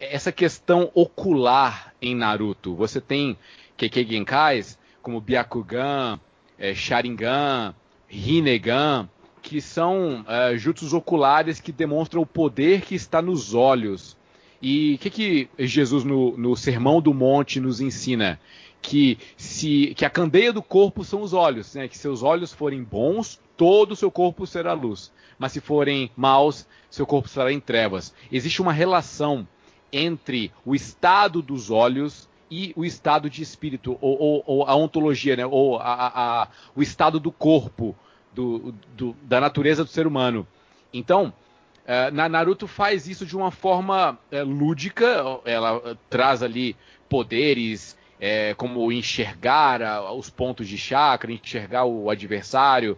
essa 0.00 0.32
questão 0.32 0.90
ocular 0.92 1.94
em 2.02 2.16
Naruto. 2.16 2.74
Você 2.74 3.00
tem 3.00 3.38
Kekkei 3.76 4.04
Genkais, 4.04 4.76
como 5.00 5.20
Byakugan, 5.20 6.18
é, 6.58 6.74
Sharingan, 6.74 7.76
Rinnegan, 8.18 9.08
que 9.42 9.60
são 9.60 10.22
uh, 10.22 10.56
jutsus 10.56 10.92
oculares 10.94 11.60
que 11.60 11.72
demonstram 11.72 12.22
o 12.22 12.26
poder 12.26 12.82
que 12.82 12.94
está 12.94 13.20
nos 13.20 13.54
olhos. 13.54 14.16
E 14.62 14.94
o 14.94 14.98
que, 14.98 15.10
que 15.10 15.48
Jesus 15.58 16.04
no, 16.04 16.36
no 16.36 16.56
Sermão 16.56 17.00
do 17.00 17.12
Monte 17.12 17.60
nos 17.60 17.80
ensina? 17.80 18.40
Que, 18.80 19.18
se, 19.36 19.94
que 19.96 20.04
a 20.04 20.10
candeia 20.10 20.52
do 20.52 20.62
corpo 20.62 21.04
são 21.04 21.22
os 21.22 21.32
olhos, 21.32 21.74
né? 21.74 21.88
que 21.88 21.96
se 21.96 22.02
seus 22.02 22.22
olhos 22.22 22.52
forem 22.52 22.82
bons, 22.82 23.40
todo 23.56 23.92
o 23.92 23.96
seu 23.96 24.10
corpo 24.10 24.46
será 24.46 24.72
luz. 24.72 25.12
Mas 25.38 25.52
se 25.52 25.60
forem 25.60 26.10
maus, 26.16 26.66
seu 26.90 27.06
corpo 27.06 27.28
estará 27.28 27.52
em 27.52 27.60
trevas. 27.60 28.14
Existe 28.30 28.62
uma 28.62 28.72
relação 28.72 29.46
entre 29.92 30.52
o 30.64 30.74
estado 30.74 31.42
dos 31.42 31.70
olhos 31.70 32.28
e 32.50 32.72
o 32.76 32.84
estado 32.84 33.28
de 33.28 33.42
espírito, 33.42 33.98
ou, 34.00 34.18
ou, 34.20 34.44
ou 34.46 34.64
a 34.64 34.76
ontologia, 34.76 35.36
né? 35.36 35.44
ou 35.44 35.78
a, 35.78 36.42
a, 36.42 36.48
o 36.74 36.82
estado 36.82 37.18
do 37.18 37.32
corpo, 37.32 37.96
do, 38.34 38.74
do, 38.96 39.16
da 39.22 39.40
natureza 39.40 39.84
do 39.84 39.90
ser 39.90 40.06
humano. 40.06 40.46
Então, 40.92 41.32
uh, 41.84 42.12
na 42.12 42.28
Naruto 42.28 42.66
faz 42.66 43.06
isso 43.06 43.24
de 43.24 43.36
uma 43.36 43.50
forma 43.50 44.18
uh, 44.32 44.44
lúdica, 44.44 45.24
ela 45.44 45.76
uh, 45.76 45.98
traz 46.10 46.42
ali 46.42 46.76
poderes, 47.08 47.96
como 48.56 48.90
enxergar 48.90 50.10
os 50.14 50.30
pontos 50.30 50.66
de 50.66 50.78
chakra, 50.78 51.30
enxergar 51.30 51.84
o 51.84 52.08
adversário. 52.08 52.96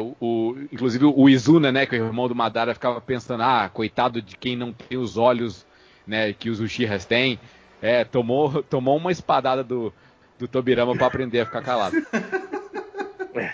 O, 0.00 0.14
o, 0.24 0.58
inclusive 0.72 1.04
o 1.06 1.28
Izuna, 1.28 1.72
né, 1.72 1.86
que 1.86 1.96
é 1.96 2.00
o 2.00 2.06
irmão 2.06 2.28
do 2.28 2.36
Madara, 2.36 2.72
ficava 2.72 3.00
pensando, 3.00 3.42
ah, 3.42 3.68
coitado 3.68 4.22
de 4.22 4.36
quem 4.36 4.54
não 4.54 4.72
tem 4.72 4.96
os 4.96 5.16
olhos 5.16 5.66
né, 6.06 6.32
que 6.32 6.48
os 6.48 6.60
Uchihas 6.60 7.04
têm. 7.04 7.40
É, 7.82 8.04
tomou, 8.04 8.62
tomou 8.62 8.96
uma 8.96 9.10
espadada 9.10 9.64
do, 9.64 9.92
do 10.38 10.46
Tobirama 10.46 10.94
para 10.94 11.06
aprender 11.08 11.40
a 11.40 11.46
ficar 11.46 11.62
calado. 11.62 11.96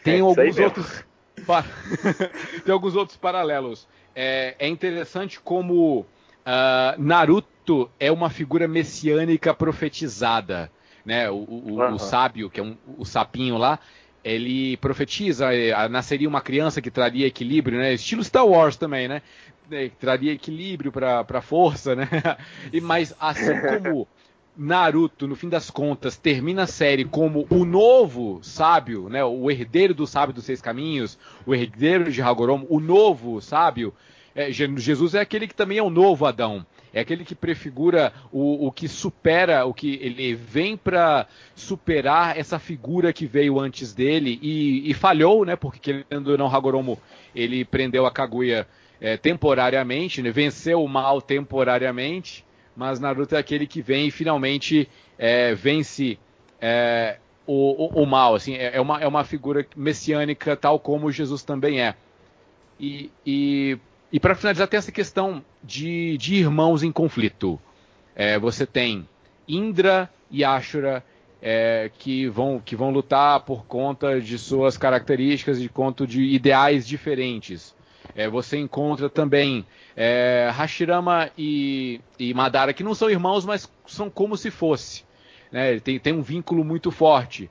Tem 0.02 0.20
alguns 0.20 0.58
outros. 0.58 1.04
Tem 2.64 2.72
alguns 2.72 2.96
outros 2.96 3.16
paralelos. 3.16 3.86
É, 4.14 4.54
é 4.58 4.68
interessante 4.68 5.38
como 5.40 6.00
uh, 6.00 6.06
Naruto 6.98 7.90
é 7.98 8.10
uma 8.10 8.30
figura 8.30 8.66
messiânica 8.66 9.52
profetizada. 9.54 10.70
Né? 11.04 11.30
O, 11.30 11.36
o, 11.36 11.80
uhum. 11.80 11.94
o 11.94 11.98
sábio, 11.98 12.50
que 12.50 12.60
é 12.60 12.62
um, 12.62 12.76
o 12.98 13.04
sapinho 13.04 13.56
lá, 13.56 13.78
ele 14.26 14.76
profetiza, 14.78 15.54
é, 15.54 15.88
nasceria 15.88 16.28
uma 16.28 16.40
criança 16.40 16.82
que 16.82 16.90
traria 16.90 17.28
equilíbrio, 17.28 17.78
né? 17.78 17.94
Estilo 17.94 18.24
Star 18.24 18.44
Wars 18.44 18.76
também, 18.76 19.06
né? 19.06 19.22
É, 19.70 19.88
traria 20.00 20.32
equilíbrio 20.32 20.90
para 20.90 21.24
a 21.28 21.40
força, 21.40 21.94
né? 21.94 22.08
E, 22.72 22.80
mas 22.80 23.14
assim 23.20 23.52
como 23.62 24.08
Naruto, 24.56 25.26
no 25.26 25.36
fim 25.36 25.48
das 25.48 25.70
contas, 25.70 26.16
termina 26.16 26.62
a 26.62 26.66
série 26.66 27.04
como 27.04 27.46
o 27.50 27.64
novo 27.64 28.38
sábio, 28.42 29.08
né? 29.08 29.22
O 29.22 29.50
herdeiro 29.50 29.92
do 29.92 30.06
sábio 30.06 30.34
dos 30.34 30.44
seis 30.44 30.62
caminhos, 30.62 31.18
o 31.44 31.54
herdeiro 31.54 32.10
de 32.10 32.22
Hagoromo, 32.22 32.66
o 32.70 32.80
novo 32.80 33.40
sábio. 33.40 33.92
É, 34.34 34.50
Jesus 34.50 35.14
é 35.14 35.20
aquele 35.20 35.46
que 35.46 35.54
também 35.54 35.78
é 35.78 35.82
o 35.82 35.90
novo 35.90 36.24
Adão. 36.24 36.64
É 36.92 37.00
aquele 37.00 37.24
que 37.26 37.34
prefigura 37.34 38.10
o, 38.32 38.66
o 38.66 38.72
que 38.72 38.88
supera, 38.88 39.66
o 39.66 39.74
que 39.74 39.98
ele 40.00 40.34
vem 40.34 40.78
para 40.78 41.26
superar 41.54 42.38
essa 42.38 42.58
figura 42.58 43.12
que 43.12 43.26
veio 43.26 43.60
antes 43.60 43.92
dele 43.92 44.38
e, 44.40 44.90
e 44.90 44.94
falhou, 44.94 45.44
né? 45.44 45.56
Porque 45.56 45.78
querendo 45.78 46.28
ou 46.28 46.38
não, 46.38 46.46
Hagoromo 46.46 46.98
ele 47.34 47.66
prendeu 47.66 48.06
a 48.06 48.10
Kaguya 48.10 48.66
é, 48.98 49.18
temporariamente, 49.18 50.22
né? 50.22 50.30
venceu 50.30 50.82
o 50.82 50.88
mal 50.88 51.20
temporariamente 51.20 52.45
mas 52.76 53.00
Naruto 53.00 53.34
é 53.34 53.38
aquele 53.38 53.66
que 53.66 53.80
vem 53.80 54.08
e 54.08 54.10
finalmente 54.10 54.88
é, 55.18 55.54
vence 55.54 56.18
é, 56.60 57.18
o, 57.46 57.86
o, 57.86 58.02
o, 58.02 58.06
mal. 58.06 58.34
Assim, 58.34 58.54
é, 58.54 58.76
é, 58.76 58.80
uma, 58.80 59.00
é 59.00 59.06
uma 59.06 59.24
figura 59.24 59.66
messiânica, 59.74 60.54
tal 60.54 60.78
como 60.78 61.10
Jesus 61.10 61.42
também 61.42 61.80
é. 61.80 61.94
E, 62.78 63.10
e, 63.24 63.78
e 64.12 64.20
para 64.20 64.34
finalizar, 64.34 64.68
tem 64.68 64.78
essa 64.78 64.92
questão 64.92 65.42
de, 65.64 66.18
de 66.18 66.34
irmãos 66.34 66.82
em 66.82 66.92
conflito. 66.92 67.58
É, 68.14 68.38
você 68.38 68.66
tem 68.66 69.08
Indra 69.48 70.10
e 70.30 70.44
Ashura 70.44 71.02
é, 71.40 71.90
que, 71.98 72.28
vão, 72.28 72.60
que 72.62 72.76
vão 72.76 72.90
lutar 72.90 73.40
por 73.40 73.64
conta 73.66 74.20
de 74.20 74.38
suas 74.38 74.76
características, 74.76 75.60
de 75.60 75.68
conta 75.68 76.06
de 76.06 76.22
ideais 76.22 76.86
diferentes. 76.86 77.74
É, 78.16 78.28
você 78.28 78.56
encontra 78.56 79.10
também 79.10 79.66
é, 79.94 80.48
Hashirama 80.50 81.30
e, 81.36 82.00
e, 82.18 82.32
Madara, 82.32 82.72
que 82.72 82.82
não 82.82 82.94
são 82.94 83.10
irmãos, 83.10 83.44
mas 83.44 83.70
são 83.86 84.08
como 84.08 84.36
se 84.36 84.50
fosse. 84.50 85.04
Né? 85.52 85.78
Tem, 85.80 85.98
tem 85.98 86.14
um 86.14 86.22
vínculo 86.22 86.64
muito 86.64 86.90
forte. 86.90 87.50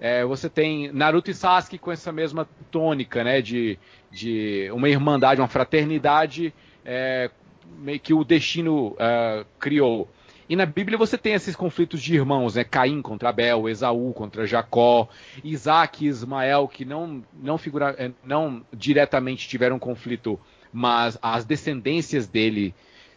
É, 0.00 0.24
você 0.24 0.48
tem 0.48 0.92
Naruto 0.92 1.30
e 1.30 1.34
Sasuke 1.34 1.78
com 1.78 1.90
essa 1.90 2.12
mesma 2.12 2.48
tônica, 2.70 3.24
né? 3.24 3.40
De, 3.40 3.78
de 4.10 4.70
uma 4.72 4.88
irmandade, 4.88 5.40
uma 5.40 5.48
fraternidade 5.48 6.54
é, 6.84 7.30
que 8.02 8.12
o 8.12 8.24
destino 8.24 8.88
uh, 8.88 9.44
criou. 9.58 10.08
E 10.48 10.54
na 10.54 10.66
Bíblia 10.66 10.98
você 10.98 11.16
tem 11.16 11.32
esses 11.32 11.56
conflitos 11.56 12.02
de 12.02 12.14
irmãos, 12.14 12.54
né? 12.54 12.64
Caim 12.64 13.00
contra 13.00 13.30
Abel, 13.30 13.68
Esaú 13.68 14.12
contra 14.12 14.46
Jacó, 14.46 15.08
Isaac 15.42 16.04
e 16.04 16.08
Ismael, 16.08 16.68
que 16.68 16.84
não, 16.84 17.22
não, 17.32 17.56
figura, 17.56 17.94
é, 17.98 18.10
não 18.22 18.64
diretamente 18.72 19.48
tiveram 19.48 19.78
conflito, 19.78 20.38
mas 20.72 21.18
as 21.22 21.44
descendências 21.44 22.26
dele, 22.26 22.74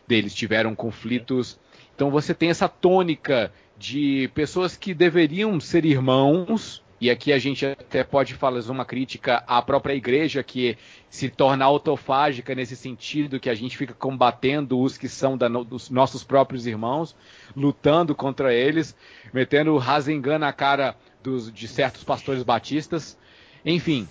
deles 0.07 0.33
tiveram 0.33 0.73
conflitos. 0.73 1.59
Então 1.95 2.09
você 2.09 2.33
tem 2.33 2.49
essa 2.49 2.69
tônica 2.69 3.51
de 3.77 4.29
pessoas 4.33 4.77
que 4.77 4.93
deveriam 4.93 5.59
ser 5.59 5.85
irmãos, 5.85 6.81
e 6.99 7.11
aqui 7.11 7.31
a 7.31 7.37
gente 7.37 7.65
até 7.65 8.03
pode 8.03 8.33
fazer 8.33 8.71
uma 8.71 8.83
crítica 8.83 9.43
à 9.47 9.61
própria 9.61 9.93
igreja 9.93 10.41
que 10.41 10.77
se 11.09 11.29
torna 11.29 11.63
autofágica 11.63 12.55
nesse 12.55 12.75
sentido, 12.75 13.39
que 13.39 13.49
a 13.49 13.55
gente 13.55 13.77
fica 13.77 13.93
combatendo 13.93 14.79
os 14.79 14.97
que 14.97 15.07
são 15.07 15.37
da, 15.37 15.47
dos 15.47 15.91
nossos 15.91 16.23
próprios 16.23 16.65
irmãos, 16.65 17.15
lutando 17.55 18.15
contra 18.15 18.53
eles, 18.53 18.95
metendo 19.31 19.77
Rasengan 19.77 20.39
na 20.39 20.51
cara 20.51 20.95
dos, 21.21 21.51
de 21.51 21.67
certos 21.67 22.03
pastores 22.03 22.41
batistas. 22.41 23.17
Enfim. 23.63 24.07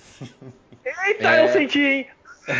Eita, 0.85 1.35
é... 1.35 1.45
eu 1.45 1.49
senti, 1.49 1.81
hein? 1.81 2.07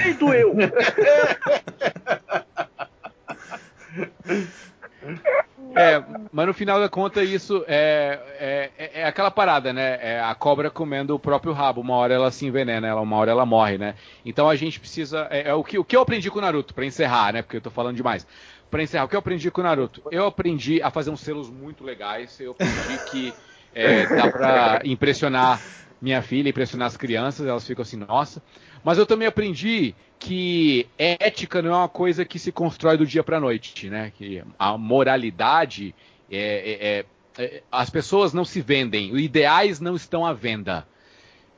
Ei, 0.05 0.15
doeu! 0.15 0.57
É, 5.77 6.03
mas 6.33 6.47
no 6.47 6.55
final 6.55 6.81
da 6.81 6.89
conta 6.89 7.23
isso 7.23 7.63
é, 7.69 8.19
é, 8.39 8.71
é, 8.79 9.01
é 9.03 9.05
aquela 9.05 9.31
parada, 9.31 9.75
né? 9.75 9.99
É 10.01 10.21
a 10.21 10.35
cobra 10.35 10.71
comendo 10.71 11.15
o 11.15 11.19
próprio 11.19 11.53
rabo. 11.53 11.83
Uma 11.83 11.97
hora 11.97 12.15
ela 12.15 12.31
se 12.31 12.47
envenena, 12.47 12.89
ela, 12.89 13.03
uma 13.03 13.17
hora 13.17 13.31
ela 13.31 13.45
morre, 13.45 13.77
né? 13.77 13.95
Então 14.25 14.49
a 14.49 14.57
gente 14.57 14.81
precisa. 14.81 15.27
É, 15.31 15.51
é 15.51 15.55
o, 15.55 15.63
que, 15.63 15.79
o 15.79 15.85
que 15.85 15.95
eu 15.95 16.01
aprendi 16.01 16.31
com 16.31 16.39
o 16.39 16.43
Naruto, 16.43 16.73
para 16.73 16.87
encerrar, 16.87 17.35
né? 17.35 17.43
Porque 17.43 17.59
eu 17.59 17.61
tô 17.61 17.71
falando 17.71 17.97
demais. 17.97 18.27
Pra 18.71 18.83
encerrar, 18.83 19.05
o 19.05 19.09
que 19.09 19.15
eu 19.15 19.21
aprendi 19.21 19.51
com 19.51 19.61
o 19.61 19.65
Naruto? 19.65 20.03
Eu 20.11 20.27
aprendi 20.27 20.81
a 20.83 20.91
fazer 20.91 21.11
uns 21.11 21.21
selos 21.21 21.51
muito 21.51 21.85
legais. 21.85 22.41
Eu 22.41 22.53
aprendi 22.53 22.99
que 23.11 23.35
é, 23.75 24.07
dá 24.07 24.33
pra 24.33 24.81
impressionar 24.83 25.61
minha 26.01 26.23
filha, 26.23 26.49
impressionar 26.49 26.87
as 26.89 26.97
crianças, 26.97 27.47
elas 27.47 27.67
ficam 27.67 27.83
assim, 27.83 27.97
nossa. 27.97 28.43
Mas 28.87 28.99
eu 28.99 29.05
também 29.05 29.27
aprendi 29.27 29.97
que 30.17 30.87
ética 30.97 31.61
não 31.61 31.73
é 31.73 31.77
uma 31.77 31.89
coisa 31.89 32.25
que 32.25 32.39
se 32.39 32.53
constrói 32.53 32.97
do 32.97 33.05
dia 33.05 33.25
para 33.25 33.39
a 33.39 33.41
noite, 33.41 33.91
né? 33.91 34.13
Que 34.17 34.45
a 34.57 34.79
moralidade 34.79 35.93
é, 36.31 37.05
é, 37.37 37.43
é, 37.43 37.63
as 37.73 37.91
pessoas 37.91 38.33
não 38.33 38.45
se 38.45 38.61
vendem, 38.61 39.13
os 39.13 39.21
ideais 39.21 39.81
não 39.81 39.97
estão 39.97 40.25
à 40.25 40.33
venda, 40.33 40.87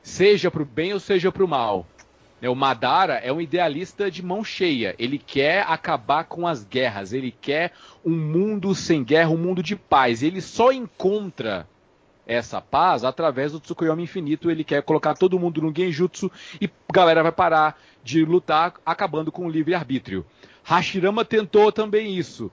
seja 0.01 0.49
para 0.49 0.63
o 0.63 0.65
bem 0.65 0.91
ou 0.91 0.99
seja 0.99 1.31
para 1.31 1.45
o 1.45 1.47
mal. 1.47 1.85
O 2.41 2.55
Madara 2.55 3.17
é 3.17 3.31
um 3.31 3.39
idealista 3.39 4.09
de 4.09 4.25
mão 4.25 4.43
cheia. 4.43 4.95
Ele 4.97 5.19
quer 5.19 5.65
acabar 5.67 6.23
com 6.23 6.47
as 6.47 6.63
guerras. 6.63 7.13
Ele 7.13 7.31
quer 7.39 7.73
um 8.03 8.15
mundo 8.15 8.73
sem 8.73 9.03
guerra, 9.03 9.29
um 9.29 9.37
mundo 9.37 9.61
de 9.61 9.75
paz. 9.75 10.23
Ele 10.23 10.41
só 10.41 10.71
encontra 10.71 11.67
essa 12.29 12.61
paz 12.61 13.03
através 13.03 13.51
do 13.51 13.59
Tsukuyomi 13.59 14.03
Infinito. 14.03 14.51
Ele 14.51 14.63
quer 14.63 14.83
colocar 14.83 15.15
todo 15.15 15.39
mundo 15.39 15.61
no 15.61 15.73
Genjutsu 15.75 16.31
e 16.61 16.69
a 16.87 16.93
galera 16.93 17.23
vai 17.23 17.31
parar 17.31 17.81
de 18.03 18.23
lutar, 18.23 18.75
acabando 18.85 19.31
com 19.31 19.47
o 19.47 19.49
livre-arbítrio. 19.49 20.23
Hashirama 20.63 21.25
tentou 21.25 21.71
também 21.71 22.15
isso, 22.15 22.51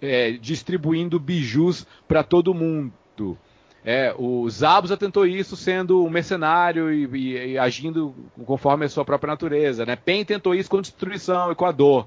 é, 0.00 0.32
distribuindo 0.32 1.18
bijus 1.18 1.86
para 2.06 2.22
todo 2.22 2.52
mundo. 2.52 3.38
É, 3.82 4.14
o 4.18 4.48
Zabuza 4.50 4.96
tentou 4.96 5.26
isso 5.26 5.56
sendo 5.56 6.04
um 6.04 6.10
mercenário 6.10 6.92
e, 6.92 7.04
e, 7.06 7.52
e, 7.52 7.58
agindo 7.58 8.14
conforme 8.44 8.84
a 8.84 8.88
sua 8.88 9.04
própria 9.04 9.32
natureza. 9.32 9.86
Né? 9.86 9.96
Pen 9.96 10.24
tentou 10.24 10.54
isso 10.54 10.68
com 10.68 10.80
destruição 10.80 11.50
e 11.50 11.54
com 11.54 11.64
a 11.64 11.72
dor. 11.72 12.06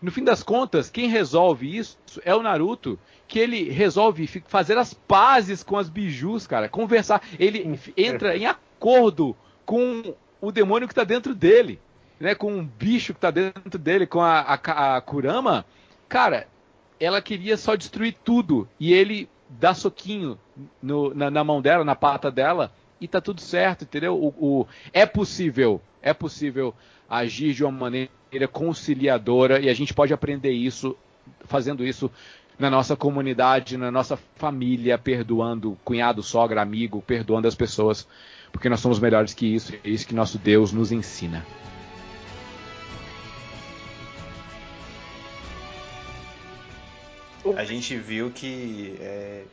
No 0.00 0.10
fim 0.10 0.24
das 0.24 0.42
contas, 0.42 0.88
quem 0.88 1.08
resolve 1.08 1.76
isso 1.76 1.98
é 2.24 2.34
o 2.34 2.42
Naruto, 2.42 2.98
que 3.26 3.38
ele 3.38 3.70
resolve 3.70 4.26
fazer 4.46 4.78
as 4.78 4.94
pazes 4.94 5.62
com 5.62 5.76
as 5.76 5.88
bijus, 5.88 6.46
cara, 6.46 6.68
conversar. 6.68 7.22
Ele 7.38 7.78
entra 7.96 8.36
em 8.36 8.46
acordo 8.46 9.36
com 9.66 10.14
o 10.40 10.52
demônio 10.52 10.88
que 10.88 10.92
está 10.92 11.04
dentro 11.04 11.34
dele, 11.34 11.80
né? 12.18 12.34
Com 12.34 12.52
um 12.52 12.64
bicho 12.64 13.12
que 13.12 13.18
está 13.18 13.30
dentro 13.30 13.78
dele, 13.78 14.06
com 14.06 14.20
a, 14.20 14.40
a, 14.40 14.96
a 14.96 15.00
Kurama. 15.00 15.64
Cara, 16.08 16.46
ela 16.98 17.20
queria 17.20 17.56
só 17.56 17.74
destruir 17.74 18.16
tudo 18.24 18.68
e 18.78 18.92
ele 18.92 19.28
dá 19.48 19.74
soquinho 19.74 20.38
no, 20.82 21.14
na, 21.14 21.30
na, 21.30 21.44
mão 21.44 21.60
dela, 21.60 21.84
na 21.84 21.94
pata 21.94 22.30
dela 22.30 22.72
e 23.00 23.06
tá 23.06 23.20
tudo 23.20 23.40
certo, 23.40 23.82
entendeu? 23.82 24.16
O, 24.16 24.28
o, 24.38 24.66
é 24.92 25.06
possível, 25.06 25.80
é 26.02 26.12
possível 26.12 26.74
agir 27.08 27.54
de 27.54 27.64
uma 27.64 27.72
maneira 27.72 28.10
conciliadora 28.52 29.60
e 29.60 29.68
a 29.68 29.74
gente 29.74 29.94
pode 29.94 30.12
aprender 30.12 30.52
isso 30.52 30.96
fazendo 31.44 31.86
isso 31.86 32.10
na 32.58 32.68
nossa 32.68 32.96
comunidade, 32.96 33.76
na 33.76 33.90
nossa 33.90 34.16
família, 34.36 34.98
perdoando 34.98 35.78
cunhado, 35.84 36.22
sogra, 36.22 36.60
amigo, 36.60 37.02
perdoando 37.06 37.46
as 37.46 37.54
pessoas, 37.54 38.06
porque 38.50 38.68
nós 38.68 38.80
somos 38.80 38.98
melhores 38.98 39.32
que 39.32 39.46
isso, 39.46 39.74
é 39.74 39.88
isso 39.88 40.06
que 40.06 40.14
nosso 40.14 40.38
Deus 40.38 40.72
nos 40.72 40.90
ensina. 40.90 41.46
A 47.56 47.64
gente 47.64 47.96
viu 47.96 48.30
que 48.30 48.96
é, 49.00 49.44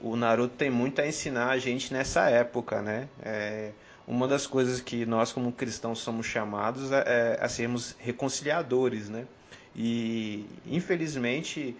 o 0.00 0.16
Naruto 0.16 0.54
tem 0.56 0.68
muito 0.68 1.00
a 1.00 1.06
ensinar 1.06 1.50
a 1.50 1.58
gente 1.58 1.92
nessa 1.92 2.28
época, 2.28 2.82
né? 2.82 3.08
É, 3.22 3.70
uma 4.08 4.26
das 4.26 4.46
coisas 4.46 4.80
que 4.80 5.04
nós 5.04 5.32
como 5.32 5.52
cristãos 5.52 5.98
somos 5.98 6.26
chamados 6.26 6.90
é, 6.90 7.36
é 7.38 7.44
a 7.44 7.48
sermos 7.48 7.94
reconciliadores, 7.98 9.08
né? 9.08 9.26
E 9.76 10.46
infelizmente 10.66 11.76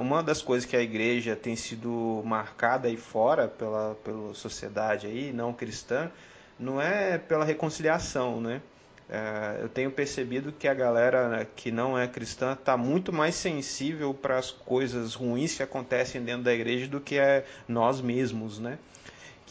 uma 0.00 0.22
das 0.22 0.42
coisas 0.42 0.68
que 0.68 0.76
a 0.76 0.82
igreja 0.82 1.34
tem 1.34 1.56
sido 1.56 2.22
marcada 2.26 2.88
aí 2.88 2.96
fora 2.96 3.48
pela, 3.48 3.96
pela 4.04 4.34
sociedade 4.34 5.06
aí 5.06 5.32
não 5.32 5.52
cristã 5.54 6.10
não 6.58 6.80
é 6.80 7.16
pela 7.16 7.44
reconciliação, 7.44 8.40
né? 8.40 8.60
É, 9.08 9.58
eu 9.60 9.68
tenho 9.68 9.90
percebido 9.90 10.52
que 10.52 10.66
a 10.66 10.74
galera 10.74 11.46
que 11.56 11.70
não 11.70 11.98
é 11.98 12.06
cristã 12.06 12.52
está 12.52 12.76
muito 12.76 13.12
mais 13.12 13.34
sensível 13.34 14.14
para 14.14 14.38
as 14.38 14.50
coisas 14.50 15.14
ruins 15.14 15.56
que 15.56 15.62
acontecem 15.62 16.22
dentro 16.22 16.44
da 16.44 16.52
igreja 16.54 16.86
do 16.86 17.00
que 17.00 17.18
é 17.18 17.44
nós 17.68 18.00
mesmos, 18.00 18.58
né? 18.58 18.78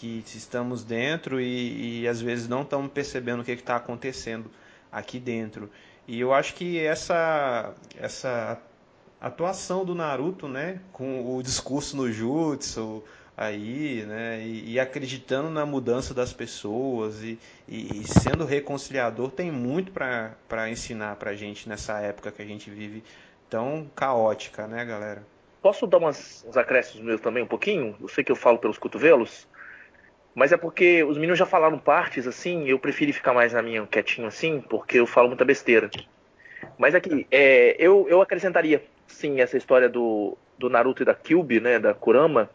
Que 0.01 0.23
estamos 0.35 0.83
dentro 0.83 1.39
e, 1.39 2.01
e 2.01 2.07
às 2.07 2.19
vezes 2.19 2.47
não 2.47 2.63
estamos 2.63 2.91
percebendo 2.91 3.41
o 3.41 3.43
que 3.43 3.51
está 3.51 3.75
acontecendo 3.75 4.49
aqui 4.91 5.19
dentro. 5.19 5.69
E 6.07 6.19
eu 6.19 6.33
acho 6.33 6.55
que 6.55 6.79
essa, 6.79 7.75
essa 7.95 8.59
atuação 9.19 9.85
do 9.85 9.93
Naruto, 9.93 10.47
né, 10.47 10.81
com 10.91 11.37
o 11.37 11.43
discurso 11.43 11.95
no 11.95 12.11
jutsu 12.11 13.03
aí, 13.37 14.03
né, 14.07 14.41
e, 14.41 14.71
e 14.71 14.79
acreditando 14.79 15.51
na 15.51 15.67
mudança 15.67 16.15
das 16.15 16.33
pessoas 16.33 17.21
e, 17.21 17.37
e, 17.67 18.01
e 18.01 18.07
sendo 18.07 18.43
reconciliador, 18.43 19.29
tem 19.29 19.51
muito 19.51 19.91
para 19.91 20.69
ensinar 20.69 21.15
para 21.17 21.35
gente 21.35 21.69
nessa 21.69 21.99
época 21.99 22.31
que 22.31 22.41
a 22.41 22.45
gente 22.45 22.71
vive 22.71 23.03
tão 23.47 23.87
caótica, 23.95 24.65
né, 24.65 24.83
galera? 24.83 25.23
Posso 25.61 25.85
dar 25.85 25.99
umas, 25.99 26.43
uns 26.47 26.57
acréscimos 26.57 27.05
meus 27.05 27.21
também 27.21 27.43
um 27.43 27.47
pouquinho? 27.47 27.95
Eu 28.01 28.07
sei 28.07 28.23
que 28.23 28.31
eu 28.31 28.35
falo 28.35 28.57
pelos 28.57 28.79
cotovelos. 28.79 29.47
Mas 30.33 30.51
é 30.51 30.57
porque 30.57 31.03
os 31.03 31.17
meninos 31.17 31.37
já 31.37 31.45
falaram 31.45 31.77
partes 31.77 32.25
assim, 32.25 32.67
eu 32.67 32.79
preferi 32.79 33.11
ficar 33.11 33.33
mais 33.33 33.53
na 33.53 33.61
minha 33.61 33.85
quietinho 33.85 34.27
assim, 34.27 34.61
porque 34.61 34.99
eu 34.99 35.05
falo 35.05 35.27
muita 35.27 35.43
besteira. 35.43 35.89
Mas 36.77 36.95
aqui, 36.95 37.27
é, 37.29 37.75
eu, 37.77 38.07
eu 38.09 38.21
acrescentaria 38.21 38.83
sim 39.07 39.41
essa 39.41 39.57
história 39.57 39.89
do, 39.89 40.37
do 40.57 40.69
Naruto 40.69 41.03
e 41.03 41.05
da 41.05 41.13
Kyubi, 41.13 41.59
né, 41.59 41.79
da 41.79 41.93
Kurama. 41.93 42.49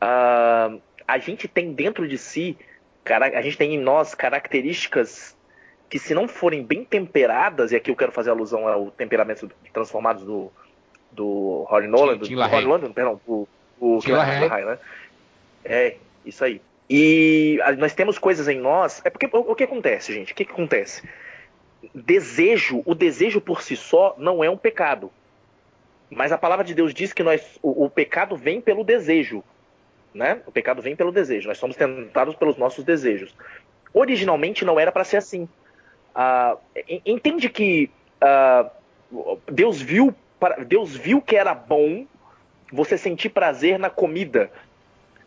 A, 0.00 0.70
a 1.06 1.18
gente 1.18 1.46
tem 1.46 1.72
dentro 1.72 2.08
de 2.08 2.16
si, 2.16 2.56
a 3.04 3.42
gente 3.42 3.58
tem 3.58 3.74
em 3.74 3.78
nós 3.78 4.14
características 4.14 5.36
que 5.90 5.98
se 5.98 6.14
não 6.14 6.28
forem 6.28 6.62
bem 6.62 6.84
temperadas, 6.84 7.72
e 7.72 7.76
aqui 7.76 7.90
eu 7.90 7.96
quero 7.96 8.12
fazer 8.12 8.30
alusão 8.30 8.68
ao 8.68 8.92
temperamento 8.92 9.50
transformados 9.72 10.24
do, 10.24 10.50
do 11.10 11.66
Rory 11.68 11.88
Nolan, 11.88 12.16
do, 12.16 12.28
do 12.28 12.42
Rory 12.42 12.64
Nolan, 12.64 12.92
perdão, 12.92 13.20
do, 13.26 13.48
do 13.80 13.98
né? 14.08 14.78
É, 15.64 15.96
isso 16.24 16.44
aí. 16.44 16.62
E 16.92 17.60
nós 17.78 17.94
temos 17.94 18.18
coisas 18.18 18.48
em 18.48 18.58
nós. 18.58 19.00
É 19.04 19.10
porque 19.10 19.28
o, 19.32 19.54
que 19.54 19.62
acontece, 19.62 20.12
gente? 20.12 20.32
O 20.32 20.34
que, 20.34 20.44
que 20.44 20.50
acontece? 20.50 21.08
Desejo, 21.94 22.82
o 22.84 22.96
desejo 22.96 23.40
por 23.40 23.62
si 23.62 23.76
só 23.76 24.16
não 24.18 24.42
é 24.42 24.50
um 24.50 24.56
pecado. 24.56 25.12
Mas 26.10 26.32
a 26.32 26.38
palavra 26.38 26.64
de 26.64 26.74
Deus 26.74 26.92
diz 26.92 27.12
que 27.12 27.22
nós, 27.22 27.60
o, 27.62 27.84
o 27.84 27.88
pecado 27.88 28.36
vem 28.36 28.60
pelo 28.60 28.82
desejo. 28.82 29.44
né? 30.12 30.42
O 30.44 30.50
pecado 30.50 30.82
vem 30.82 30.96
pelo 30.96 31.12
desejo. 31.12 31.46
Nós 31.46 31.58
somos 31.58 31.76
tentados 31.76 32.34
pelos 32.34 32.56
nossos 32.56 32.84
desejos. 32.84 33.32
Originalmente 33.94 34.64
não 34.64 34.80
era 34.80 34.90
para 34.90 35.04
ser 35.04 35.18
assim. 35.18 35.48
Uh, 36.12 36.58
entende 37.06 37.48
que 37.48 37.88
uh, 38.20 38.68
Deus 39.46 39.80
viu 39.80 40.12
Deus 40.66 40.96
viu 40.96 41.20
que 41.20 41.36
era 41.36 41.54
bom 41.54 42.06
você 42.72 42.96
sentir 42.96 43.28
prazer 43.28 43.78
na 43.78 43.90
comida. 43.90 44.50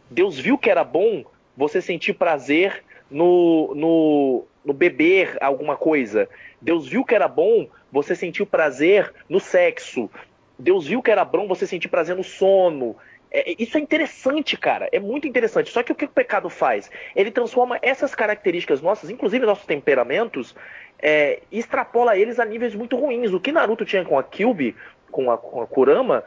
Deus 0.09 0.37
viu 0.37 0.57
que 0.57 0.69
era 0.69 0.83
bom 0.83 1.23
você 1.55 1.81
sentir 1.81 2.13
prazer 2.13 2.83
no, 3.09 3.73
no, 3.75 4.45
no 4.65 4.73
beber 4.73 5.37
alguma 5.41 5.75
coisa. 5.75 6.27
Deus 6.61 6.87
viu 6.87 7.03
que 7.03 7.15
era 7.15 7.27
bom 7.27 7.67
você 7.91 8.15
sentir 8.15 8.45
prazer 8.45 9.13
no 9.29 9.39
sexo. 9.39 10.09
Deus 10.57 10.87
viu 10.87 11.01
que 11.01 11.11
era 11.11 11.25
bom 11.25 11.47
você 11.47 11.67
sentir 11.67 11.87
prazer 11.87 12.15
no 12.15 12.23
sono. 12.23 12.95
É, 13.31 13.55
isso 13.57 13.77
é 13.77 13.81
interessante, 13.81 14.55
cara. 14.55 14.87
É 14.91 14.99
muito 14.99 15.27
interessante. 15.27 15.71
Só 15.71 15.81
que 15.81 15.91
o 15.91 15.95
que 15.95 16.05
o 16.05 16.09
pecado 16.09 16.49
faz? 16.49 16.89
Ele 17.15 17.31
transforma 17.31 17.79
essas 17.81 18.13
características 18.13 18.81
nossas, 18.81 19.09
inclusive 19.09 19.45
nossos 19.45 19.65
temperamentos, 19.65 20.55
é, 20.99 21.41
e 21.51 21.59
extrapola 21.59 22.15
eles 22.15 22.39
a 22.39 22.45
níveis 22.45 22.75
muito 22.75 22.95
ruins. 22.95 23.33
O 23.33 23.39
que 23.39 23.51
Naruto 23.51 23.85
tinha 23.85 24.05
com 24.05 24.17
a 24.17 24.23
Kyubi, 24.23 24.75
com 25.11 25.31
a, 25.31 25.37
com 25.37 25.61
a 25.61 25.67
Kurama, 25.67 26.23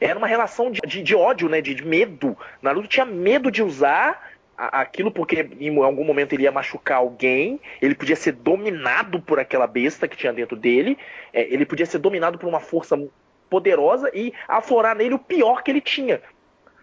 era 0.00 0.18
uma 0.18 0.26
relação 0.26 0.70
de, 0.70 0.80
de, 0.80 1.02
de 1.02 1.14
ódio, 1.14 1.48
né? 1.48 1.60
De, 1.60 1.74
de, 1.74 1.86
medo. 1.86 2.36
Naruto 2.62 2.88
tinha 2.88 3.04
medo 3.04 3.50
de 3.50 3.62
usar 3.62 4.29
aquilo 4.68 5.10
porque 5.10 5.48
em 5.58 5.82
algum 5.82 6.04
momento 6.04 6.34
ele 6.34 6.42
ia 6.42 6.52
machucar 6.52 6.98
alguém, 6.98 7.58
ele 7.80 7.94
podia 7.94 8.14
ser 8.14 8.32
dominado 8.32 9.20
por 9.20 9.40
aquela 9.40 9.66
besta 9.66 10.06
que 10.06 10.16
tinha 10.16 10.32
dentro 10.32 10.54
dele, 10.54 10.98
é, 11.32 11.42
ele 11.52 11.64
podia 11.64 11.86
ser 11.86 11.98
dominado 11.98 12.38
por 12.38 12.46
uma 12.46 12.60
força 12.60 13.00
poderosa 13.48 14.10
e 14.14 14.34
aflorar 14.46 14.94
nele 14.94 15.14
o 15.14 15.18
pior 15.18 15.62
que 15.62 15.70
ele 15.70 15.80
tinha. 15.80 16.20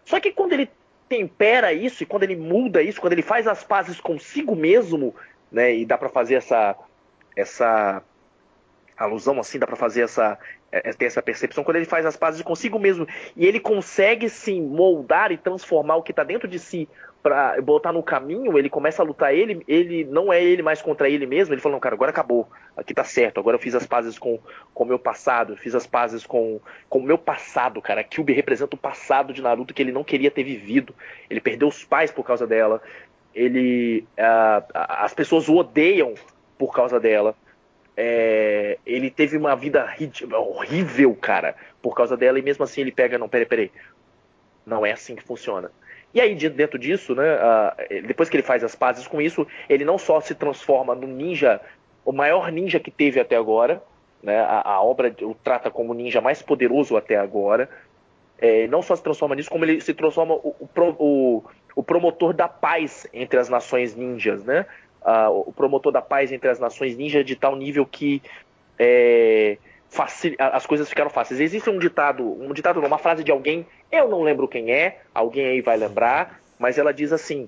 Só 0.03 0.19
que 0.19 0.31
quando 0.31 0.53
ele 0.53 0.69
tempera 1.07 1.71
isso 1.71 2.01
e 2.01 2.05
quando 2.05 2.23
ele 2.23 2.35
muda 2.35 2.81
isso, 2.81 2.99
quando 2.99 3.13
ele 3.13 3.21
faz 3.21 3.47
as 3.47 3.63
pazes 3.63 4.01
consigo 4.01 4.55
mesmo, 4.55 5.15
né, 5.51 5.73
e 5.73 5.85
dá 5.85 5.97
para 5.97 6.09
fazer 6.09 6.35
essa 6.35 6.75
essa 7.35 8.01
alusão 8.97 9.39
assim, 9.39 9.59
dá 9.59 9.67
para 9.67 9.75
fazer 9.75 10.01
essa 10.01 10.39
é, 10.71 10.89
é, 10.89 10.93
ter 10.93 11.05
essa 11.05 11.21
percepção 11.21 11.63
quando 11.63 11.77
ele 11.77 11.85
faz 11.85 12.05
as 12.05 12.17
pazes 12.17 12.41
consigo 12.41 12.79
mesmo 12.79 13.07
e 13.35 13.45
ele 13.45 13.59
consegue 13.59 14.27
sim 14.27 14.61
moldar 14.61 15.31
e 15.31 15.37
transformar 15.37 15.97
o 15.97 16.03
que 16.03 16.11
está 16.11 16.23
dentro 16.23 16.47
de 16.47 16.57
si 16.57 16.89
para 17.21 17.59
botar 17.61 17.91
no 17.91 18.01
caminho, 18.01 18.57
ele 18.57 18.69
começa 18.69 19.01
a 19.01 19.05
lutar 19.05 19.33
ele, 19.33 19.63
ele 19.67 20.05
não 20.05 20.31
é 20.31 20.41
ele 20.41 20.61
mais 20.61 20.81
contra 20.81 21.09
ele 21.09 21.25
mesmo, 21.25 21.53
ele 21.53 21.61
fala, 21.61 21.73
não, 21.73 21.79
cara, 21.79 21.95
agora 21.95 22.11
acabou, 22.11 22.47
aqui 22.75 22.93
tá 22.93 23.03
certo, 23.03 23.39
agora 23.39 23.55
eu 23.55 23.61
fiz 23.61 23.75
as 23.75 23.85
pazes 23.85 24.17
com 24.17 24.39
o 24.73 24.85
meu 24.85 24.97
passado, 24.97 25.57
fiz 25.57 25.75
as 25.75 25.85
pazes 25.85 26.25
com 26.25 26.61
o 26.89 26.99
meu 27.01 27.17
passado, 27.17 27.81
cara, 27.81 28.01
a 28.01 28.03
Kyubi 28.03 28.33
representa 28.33 28.75
o 28.75 28.79
passado 28.79 29.33
de 29.33 29.41
Naruto 29.41 29.73
que 29.73 29.81
ele 29.81 29.91
não 29.91 30.03
queria 30.03 30.31
ter 30.31 30.43
vivido, 30.43 30.95
ele 31.29 31.41
perdeu 31.41 31.67
os 31.67 31.83
pais 31.83 32.11
por 32.11 32.23
causa 32.23 32.47
dela, 32.47 32.81
ele, 33.35 34.05
as 34.73 35.13
pessoas 35.13 35.49
o 35.49 35.55
odeiam 35.55 36.13
por 36.57 36.73
causa 36.73 36.99
dela, 36.99 37.35
é, 37.95 38.77
ele 38.85 39.09
teve 39.09 39.37
uma 39.37 39.55
vida 39.55 39.91
horrível, 40.31 41.15
cara, 41.15 41.55
por 41.81 41.95
causa 41.95 42.15
dela, 42.15 42.37
e 42.39 42.43
mesmo 42.43 42.63
assim 42.63 42.81
ele 42.81 42.91
pega, 42.91 43.17
não, 43.17 43.27
peraí, 43.27 43.45
peraí, 43.45 43.71
não 44.65 44.85
é 44.85 44.91
assim 44.91 45.15
que 45.15 45.23
funciona. 45.23 45.71
E 46.13 46.21
aí, 46.21 46.35
dentro 46.35 46.79
disso, 46.79 47.13
né, 47.13 47.35
uh, 47.35 48.07
depois 48.07 48.29
que 48.29 48.35
ele 48.35 48.43
faz 48.43 48.63
as 48.63 48.75
pazes 48.75 49.07
com 49.07 49.21
isso, 49.21 49.45
ele 49.69 49.85
não 49.85 49.97
só 49.97 50.19
se 50.19 50.33
transforma 50.33 50.95
no 50.95 51.07
ninja, 51.07 51.61
o 52.05 52.11
maior 52.11 52.51
ninja 52.51 52.79
que 52.79 52.89
teve 52.89 53.19
até 53.19 53.35
agora, 53.35 53.81
né, 54.23 54.39
a, 54.39 54.61
a 54.71 54.81
obra 54.81 55.13
o 55.21 55.35
trata 55.35 55.69
como 55.69 55.91
o 55.91 55.95
ninja 55.95 56.21
mais 56.21 56.41
poderoso 56.41 56.95
até 56.97 57.17
agora, 57.17 57.69
é, 58.39 58.67
não 58.67 58.81
só 58.81 58.95
se 58.95 59.03
transforma 59.03 59.35
nisso, 59.35 59.49
como 59.49 59.65
ele 59.65 59.81
se 59.81 59.93
transforma 59.93 60.35
o, 60.35 60.55
o, 60.77 61.43
o, 61.75 61.83
promotor 61.83 62.33
da 62.33 62.47
paz 62.47 63.07
entre 63.13 63.39
as 63.39 63.49
nações 63.49 63.95
ninjas, 63.95 64.43
né? 64.43 64.65
O 65.45 65.53
promotor 65.53 65.91
da 65.91 66.01
paz 66.01 66.31
entre 66.31 66.49
as 66.49 66.59
nações 66.59 66.97
ninja 66.97 67.23
de 67.23 67.35
tal 67.35 67.55
nível 67.55 67.85
que 67.85 68.21
é, 68.77 69.57
facil... 69.89 70.35
as 70.39 70.65
coisas 70.65 70.89
ficaram 70.89 71.09
fáceis. 71.09 71.39
Existe 71.39 71.69
um 71.69 71.79
ditado, 71.79 72.23
um 72.41 72.53
ditado 72.53 72.79
não, 72.79 72.87
uma 72.87 72.97
frase 72.97 73.23
de 73.23 73.31
alguém, 73.31 73.65
eu 73.91 74.07
não 74.07 74.21
lembro 74.21 74.47
quem 74.47 74.71
é, 74.71 75.01
alguém 75.13 75.47
aí 75.47 75.61
vai 75.61 75.77
lembrar, 75.77 76.39
mas 76.59 76.77
ela 76.77 76.93
diz 76.93 77.11
assim: 77.11 77.47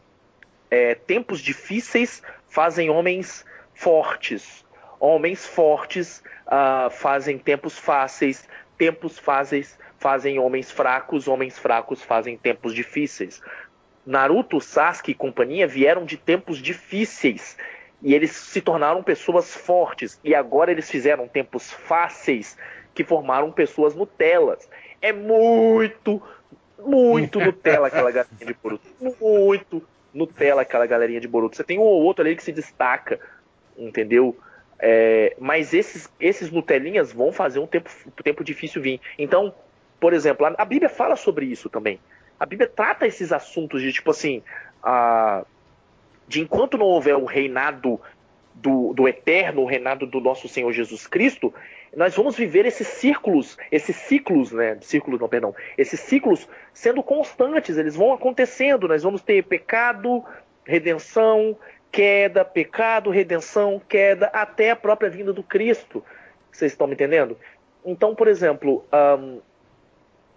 é, 0.70 0.96
tempos 0.96 1.40
difíceis 1.40 2.22
fazem 2.48 2.90
homens 2.90 3.46
fortes, 3.74 4.66
homens 5.00 5.46
fortes 5.46 6.24
uh, 6.48 6.90
fazem 6.90 7.38
tempos 7.38 7.78
fáceis, 7.78 8.48
tempos 8.78 9.18
fáceis 9.18 9.78
fazem 9.98 10.40
homens 10.40 10.72
fracos, 10.72 11.28
homens 11.28 11.58
fracos 11.58 12.02
fazem 12.02 12.38
tempos 12.38 12.74
difíceis. 12.74 13.42
Naruto, 14.06 14.60
Sasuke 14.60 15.12
e 15.12 15.16
companhia 15.16 15.68
vieram 15.68 16.06
de 16.06 16.18
tempos 16.18 16.58
difíceis 16.58 17.58
e 18.02 18.14
eles 18.14 18.32
se 18.32 18.62
tornaram 18.62 19.04
pessoas 19.04 19.54
fortes. 19.54 20.20
E 20.24 20.34
agora 20.34 20.72
eles 20.72 20.90
fizeram 20.90 21.28
tempos 21.28 21.72
fáceis 21.72 22.58
que 22.94 23.04
formaram 23.04 23.52
pessoas 23.52 23.96
Nutelas. 23.96 24.70
É 25.02 25.12
muito, 25.12 26.22
muito 26.80 27.40
Nutella 27.42 27.88
aquela 27.88 28.12
galerinha 28.12 28.46
de 28.46 28.54
Boruto. 28.54 28.88
Muito 29.00 29.84
Nutella 30.14 30.62
aquela 30.62 30.86
galerinha 30.86 31.20
de 31.20 31.28
Boruto. 31.28 31.56
Você 31.56 31.64
tem 31.64 31.78
um 31.78 31.84
ou 31.84 32.04
outro 32.04 32.24
ali 32.24 32.36
que 32.36 32.44
se 32.44 32.52
destaca, 32.52 33.20
entendeu? 33.78 34.36
É, 34.80 35.36
mas 35.38 35.74
esses, 35.74 36.10
esses 36.20 36.50
Nutelinhas 36.50 37.12
vão 37.12 37.34
fazer 37.34 37.60
um 37.60 37.68
tempo, 37.68 37.90
um 38.08 38.24
tempo 38.24 38.44
difícil 38.44 38.82
vir. 38.82 39.02
Então, 39.18 39.54
por 40.00 40.14
exemplo, 40.14 40.46
a, 40.46 40.56
a 40.58 40.66
Bíblia 40.66 40.90
fala 40.90 41.18
sobre 41.18 41.46
isso 41.46 41.70
também. 41.70 42.00
A 42.40 42.46
Bíblia 42.46 42.70
trata 42.74 43.06
esses 43.06 43.34
assuntos 43.34 43.82
de 43.82 43.92
tipo 43.92 44.12
assim. 44.12 44.42
A, 44.82 45.44
de 46.30 46.40
enquanto 46.40 46.78
não 46.78 46.86
houver 46.86 47.16
o 47.16 47.26
reinado 47.26 48.00
do, 48.54 48.94
do 48.94 49.08
eterno, 49.08 49.64
o 49.64 49.66
reinado 49.66 50.06
do 50.06 50.22
nosso 50.22 50.48
Senhor 50.48 50.72
Jesus 50.72 51.08
Cristo, 51.08 51.52
nós 51.98 52.16
vamos 52.16 52.38
viver 52.38 52.68
esses 52.68 52.88
círculos, 52.88 53.58
esses 53.72 53.96
ciclos, 53.96 54.52
né? 54.52 54.78
Círculos, 54.82 55.20
não, 55.20 55.28
perdão. 55.28 55.56
Esses 55.76 56.00
ciclos 56.00 56.48
sendo 56.72 57.02
constantes, 57.02 57.78
eles 57.78 57.96
vão 57.96 58.14
acontecendo. 58.14 58.88
Nós 58.88 59.02
vamos 59.02 59.24
ter 59.24 59.44
pecado, 59.44 60.24
redenção, 60.64 61.58
queda, 61.92 62.46
pecado, 62.46 63.10
redenção, 63.10 63.82
queda, 63.90 64.28
até 64.28 64.70
a 64.70 64.76
própria 64.76 65.10
vinda 65.10 65.34
do 65.34 65.42
Cristo. 65.42 66.06
Vocês 66.52 66.72
estão 66.72 66.86
me 66.86 66.94
entendendo? 66.94 67.36
Então, 67.84 68.14
por 68.14 68.28
exemplo, 68.28 68.86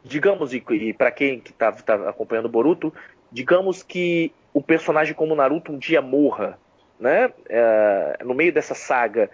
digamos, 0.02 0.54
e, 0.54 0.64
e 0.70 0.94
para 0.94 1.10
quem 1.10 1.42
está 1.44 1.70
tá 1.70 2.08
acompanhando 2.08 2.48
Boruto, 2.48 2.94
digamos 3.30 3.82
que 3.82 4.32
o 4.52 4.62
personagem 4.62 5.14
como 5.14 5.34
Naruto 5.34 5.72
um 5.72 5.78
dia 5.78 6.02
morra, 6.02 6.58
né? 6.98 7.32
É, 7.48 8.18
no 8.24 8.34
meio 8.34 8.52
dessa 8.52 8.74
saga, 8.74 9.30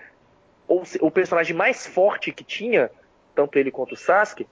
ou 0.67 0.83
o 1.01 1.11
personagem 1.11 1.57
mais 1.57 1.87
forte 1.87 2.33
que 2.33 2.45
tinha, 2.45 2.91
tanto 3.35 3.59
ele 3.59 3.71
quanto 3.71 3.93
o 3.93 3.97
Sasuke, 3.97 4.47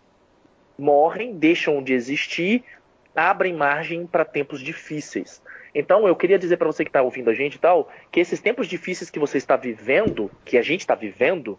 morrem, 0.78 1.36
deixam 1.36 1.82
de 1.82 1.92
existir, 1.92 2.64
abrem 3.14 3.54
margem 3.54 4.06
para 4.06 4.24
tempos 4.24 4.60
difíceis. 4.60 5.42
Então 5.74 6.06
eu 6.08 6.16
queria 6.16 6.38
dizer 6.38 6.56
para 6.56 6.66
você 6.66 6.84
que 6.84 6.88
está 6.88 7.02
ouvindo 7.02 7.30
a 7.30 7.34
gente 7.34 7.56
e 7.56 7.58
tal, 7.58 7.90
que 8.10 8.20
esses 8.20 8.40
tempos 8.40 8.66
difíceis 8.66 9.10
que 9.10 9.18
você 9.18 9.38
está 9.38 9.56
vivendo, 9.56 10.30
que 10.44 10.56
a 10.56 10.62
gente 10.62 10.80
está 10.80 10.94
vivendo, 10.94 11.58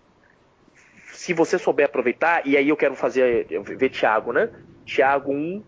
se 1.13 1.33
você 1.33 1.57
souber 1.57 1.85
aproveitar, 1.85 2.45
e 2.45 2.57
aí 2.57 2.69
eu 2.69 2.77
quero 2.77 2.95
fazer, 2.95 3.47
ver 3.63 3.89
Tiago, 3.89 4.31
né? 4.31 4.49
Tiago 4.85 5.31
1, 5.31 5.63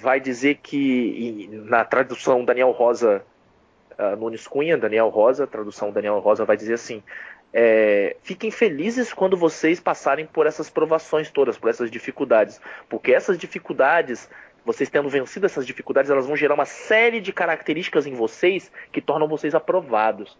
vai 0.00 0.20
dizer 0.20 0.56
que, 0.62 1.48
na 1.64 1.84
tradução 1.84 2.44
Daniel 2.44 2.70
Rosa 2.70 3.22
uh, 3.98 4.16
Nunes 4.16 4.46
Cunha, 4.46 4.78
Daniel 4.78 5.08
Rosa, 5.08 5.46
tradução 5.46 5.92
Daniel 5.92 6.18
Rosa 6.18 6.44
vai 6.44 6.56
dizer 6.56 6.74
assim: 6.74 7.02
é, 7.52 8.16
fiquem 8.22 8.50
felizes 8.50 9.12
quando 9.12 9.36
vocês 9.36 9.80
passarem 9.80 10.24
por 10.24 10.46
essas 10.46 10.70
provações 10.70 11.30
todas, 11.30 11.58
por 11.58 11.68
essas 11.68 11.90
dificuldades, 11.90 12.60
porque 12.88 13.12
essas 13.12 13.36
dificuldades, 13.36 14.30
vocês 14.64 14.88
tendo 14.88 15.08
vencido 15.08 15.46
essas 15.46 15.66
dificuldades, 15.66 16.10
elas 16.10 16.26
vão 16.26 16.36
gerar 16.36 16.54
uma 16.54 16.64
série 16.64 17.20
de 17.20 17.32
características 17.32 18.06
em 18.06 18.14
vocês 18.14 18.70
que 18.92 19.00
tornam 19.00 19.28
vocês 19.28 19.54
aprovados. 19.54 20.38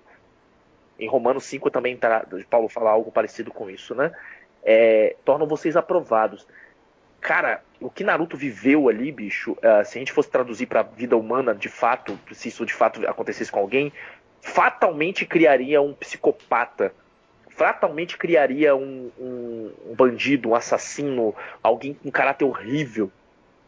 Em 0.99 1.09
Romanos 1.09 1.45
5 1.45 1.71
também 1.71 1.97
tá, 1.97 2.25
Paulo 2.49 2.69
fala 2.69 2.91
algo 2.91 3.11
parecido 3.11 3.51
com 3.51 3.69
isso, 3.69 3.95
né? 3.95 4.13
É, 4.63 5.17
tornam 5.25 5.47
vocês 5.47 5.77
aprovados. 5.77 6.47
Cara, 7.21 7.63
o 7.81 7.91
que 7.91 8.03
Naruto 8.03 8.37
viveu 8.37 8.89
ali, 8.89 9.13
bicho, 9.13 9.53
uh, 9.53 9.85
se 9.85 9.99
a 9.99 10.01
gente 10.01 10.13
fosse 10.13 10.31
traduzir 10.31 10.67
para 10.67 10.81
a 10.81 10.85
vida 10.85 11.17
humana, 11.17 11.55
de 11.55 11.69
fato, 11.69 12.19
se 12.33 12.49
isso 12.49 12.65
de 12.65 12.73
fato 12.73 13.07
acontecesse 13.07 13.51
com 13.51 13.61
alguém, 13.61 13.93
fatalmente 14.41 15.27
criaria 15.27 15.83
um 15.83 15.93
psicopata, 15.93 16.95
fatalmente 17.51 18.17
criaria 18.17 18.75
um, 18.75 19.11
um, 19.19 19.73
um 19.91 19.95
bandido, 19.95 20.51
um 20.51 20.55
assassino, 20.55 21.35
alguém 21.63 21.95
com 21.95 22.11
caráter 22.11 22.45
horrível. 22.45 23.11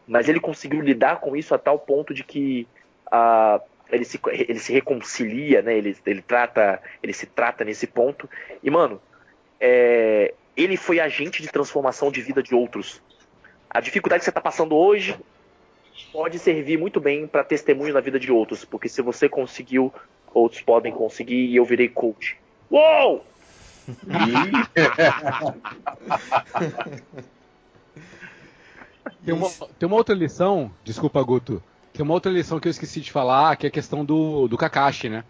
Mas 0.07 0.27
ele 0.27 0.39
conseguiu 0.39 0.81
lidar 0.81 1.19
com 1.19 1.35
isso 1.35 1.53
a 1.53 1.57
tal 1.59 1.77
ponto 1.77 2.13
de 2.13 2.23
que 2.23 2.67
uh, 3.07 3.61
ele, 3.89 4.03
se, 4.03 4.19
ele 4.31 4.59
se 4.59 4.73
reconcilia, 4.73 5.61
né? 5.61 5.77
Ele, 5.77 5.95
ele 6.05 6.21
trata, 6.21 6.81
ele 7.01 7.13
se 7.13 7.27
trata 7.27 7.63
nesse 7.63 7.87
ponto. 7.87 8.29
E 8.61 8.69
mano, 8.69 9.01
é, 9.59 10.33
ele 10.57 10.75
foi 10.75 10.99
agente 10.99 11.41
de 11.41 11.47
transformação 11.47 12.11
de 12.11 12.21
vida 12.21 12.41
de 12.43 12.53
outros 12.53 13.01
a 13.73 13.81
dificuldade 13.81 14.19
que 14.19 14.25
você 14.25 14.29
está 14.29 14.41
passando 14.41 14.75
hoje, 14.75 15.17
pode 16.11 16.37
servir 16.39 16.77
muito 16.77 16.99
bem 16.99 17.25
para 17.25 17.43
testemunho 17.43 17.93
na 17.93 17.99
vida 17.99 18.19
de 18.19 18.31
outros, 18.31 18.63
porque 18.63 18.87
se 18.87 19.01
você 19.01 19.27
conseguiu, 19.27 19.91
outros 20.33 20.61
podem 20.61 20.93
conseguir 20.93 21.47
e 21.47 21.55
eu 21.55 21.65
virei 21.65 21.89
coach. 21.89 22.37
Uou! 22.69 23.25
Tem 29.25 29.33
uma, 29.33 29.49
tem 29.49 29.87
uma 29.87 29.95
outra 29.95 30.15
lição, 30.15 30.71
desculpa, 30.83 31.21
Guto. 31.23 31.63
Tem 31.93 32.03
uma 32.03 32.13
outra 32.13 32.31
lição 32.31 32.59
que 32.59 32.67
eu 32.67 32.71
esqueci 32.71 32.99
de 32.99 33.11
falar, 33.11 33.55
que 33.55 33.65
é 33.65 33.69
a 33.69 33.71
questão 33.71 34.03
do, 34.03 34.47
do 34.47 34.57
Kakashi, 34.57 35.09
né? 35.09 35.23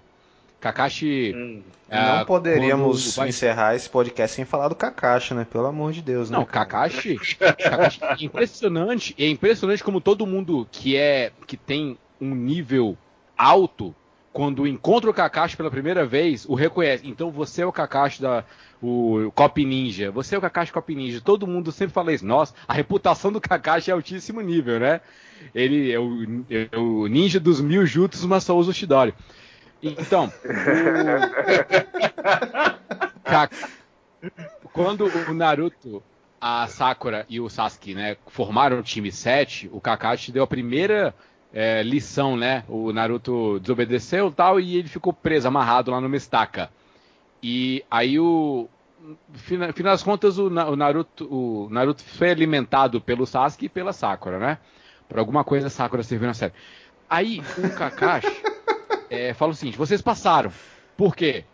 Kakashi. 0.64 1.34
Hum, 1.36 1.62
Não 1.90 2.20
é, 2.22 2.26
poderíamos 2.26 3.16
quando 3.16 3.28
encerrar 3.28 3.76
esse 3.76 3.90
podcast 3.90 4.36
sem 4.36 4.46
falar 4.46 4.70
do 4.70 4.76
Kakashi, 4.76 5.34
né? 5.34 5.46
Pelo 5.50 5.66
amor 5.66 5.92
de 5.92 6.02
Deus, 6.02 6.30
né? 6.30 6.38
Não, 6.38 6.46
cara? 6.46 6.66
Kakashi, 6.66 7.18
Kakashi 7.18 8.00
é 8.04 8.24
impressionante, 8.24 9.16
é 9.20 9.28
impressionante 9.28 9.84
como 9.84 10.00
todo 10.00 10.26
mundo 10.26 10.68
que 10.72 10.96
é 10.96 11.32
que 11.46 11.58
tem 11.58 11.98
um 12.22 12.34
nível 12.34 12.98
alto, 13.38 13.94
quando 14.32 14.66
encontra 14.66 15.10
o 15.10 15.14
Kakashi 15.14 15.58
pela 15.58 15.70
primeira 15.70 16.06
vez, 16.06 16.46
o 16.48 16.56
reconhece. 16.56 17.06
Então 17.06 17.30
você 17.30 17.62
é 17.62 17.66
o 17.66 17.72
Kakashi 17.72 18.22
da 18.22 18.44
o 18.82 19.32
Cop 19.36 19.64
Ninja, 19.64 20.12
você 20.12 20.36
é 20.36 20.38
o 20.38 20.42
Kakashi 20.42 20.72
Cop 20.74 20.96
Ninja. 20.96 21.22
Todo 21.22 21.46
mundo 21.46 21.72
sempre 21.72 21.94
fala 21.94 22.12
isso. 22.14 22.26
Nossa, 22.26 22.54
a 22.68 22.74
reputação 22.74 23.32
do 23.32 23.40
Kakashi 23.42 23.92
é 23.92 23.94
altíssimo 23.94 24.42
nível, 24.42 24.80
né? 24.80 25.02
Ele 25.54 25.92
é 25.92 26.00
o, 26.00 26.24
é 26.50 26.78
o 26.78 27.08
ninja 27.08 27.40
dos 27.40 27.60
mil 27.60 27.86
jutsus, 27.86 28.24
mas 28.26 28.44
só 28.46 28.58
usa 28.58 28.72
o 28.72 28.74
Shidori. 28.74 29.14
Então, 29.84 30.32
o... 34.64 34.70
Quando 34.70 35.06
o 35.06 35.34
Naruto, 35.34 36.02
a 36.40 36.66
Sakura 36.68 37.26
e 37.30 37.42
o 37.42 37.50
Sasuke, 37.50 37.94
né, 37.94 38.16
formaram 38.28 38.80
o 38.80 38.84
time 38.84 39.12
7, 39.12 39.70
o 39.74 39.82
Kakashi 39.82 40.32
deu 40.32 40.44
a 40.44 40.48
primeira 40.48 41.14
é, 41.54 41.84
lição, 41.84 42.38
né? 42.38 42.64
O 42.68 42.94
Naruto 42.94 43.60
desobedeceu 43.60 44.32
tal, 44.32 44.60
e 44.60 44.78
ele 44.78 44.88
ficou 44.88 45.12
preso, 45.14 45.48
amarrado 45.48 45.92
lá 45.92 46.00
numa 46.02 46.16
estaca. 46.16 46.72
E 47.42 47.84
aí 47.92 48.20
o. 48.20 48.68
Final, 49.34 49.74
final 49.74 49.92
das 49.92 50.02
contas, 50.02 50.38
o, 50.38 50.48
o 50.48 50.76
Naruto, 50.78 51.26
o 51.26 51.68
Naruto 51.70 52.02
foi 52.02 52.32
alimentado 52.32 53.02
pelo 53.02 53.26
Sasuke 53.26 53.66
e 53.66 53.70
pela 53.70 53.92
Sakura, 53.92 54.40
né? 54.40 54.58
Por 55.10 55.20
alguma 55.20 55.44
coisa 55.44 55.68
a 55.68 55.70
Sakura 55.70 56.04
serviu 56.04 56.28
na 56.28 56.34
série. 56.34 56.54
Aí 57.10 57.44
o 57.58 57.70
Kakashi 57.76 58.53
é, 59.14 59.34
fala 59.34 59.52
o 59.52 59.56
seguinte: 59.56 59.78
vocês 59.78 60.02
passaram. 60.02 60.52
Por 60.98 61.16
quê? 61.16 61.46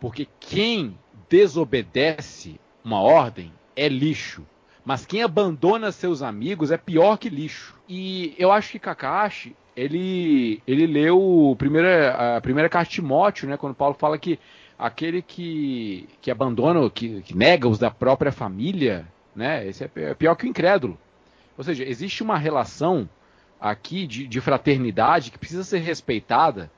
Porque 0.00 0.28
quem 0.38 0.96
desobedece 1.28 2.60
uma 2.84 3.00
ordem 3.00 3.52
é 3.74 3.88
lixo. 3.88 4.46
Mas 4.84 5.04
quem 5.04 5.22
abandona 5.22 5.92
seus 5.92 6.22
amigos 6.22 6.70
é 6.70 6.78
pior 6.78 7.18
que 7.18 7.28
lixo. 7.28 7.78
E 7.88 8.34
eu 8.38 8.50
acho 8.50 8.72
que 8.72 8.78
Kakashi, 8.78 9.54
ele, 9.76 10.62
ele 10.66 10.86
leu 10.86 11.20
o 11.20 11.56
primeira, 11.56 12.36
a 12.36 12.40
primeira 12.40 12.68
carta 12.68 12.88
de 12.88 12.94
Timóteo, 12.94 13.48
né? 13.48 13.56
Quando 13.56 13.74
Paulo 13.74 13.94
fala 13.94 14.16
que 14.16 14.38
aquele 14.78 15.20
que, 15.20 16.08
que 16.22 16.30
abandona, 16.30 16.88
que, 16.88 17.20
que 17.22 17.36
nega 17.36 17.68
os 17.68 17.78
da 17.78 17.90
própria 17.90 18.32
família, 18.32 19.06
né? 19.36 19.66
Esse 19.66 19.84
é 19.84 19.90
é 19.96 20.14
pior 20.14 20.34
que 20.36 20.46
o 20.46 20.48
incrédulo. 20.48 20.98
Ou 21.56 21.64
seja, 21.64 21.84
existe 21.84 22.22
uma 22.22 22.38
relação 22.38 23.08
aqui 23.60 24.06
de, 24.06 24.26
de 24.26 24.40
fraternidade 24.40 25.30
que 25.30 25.38
precisa 25.38 25.64
ser 25.64 25.78
respeitada 25.78 26.70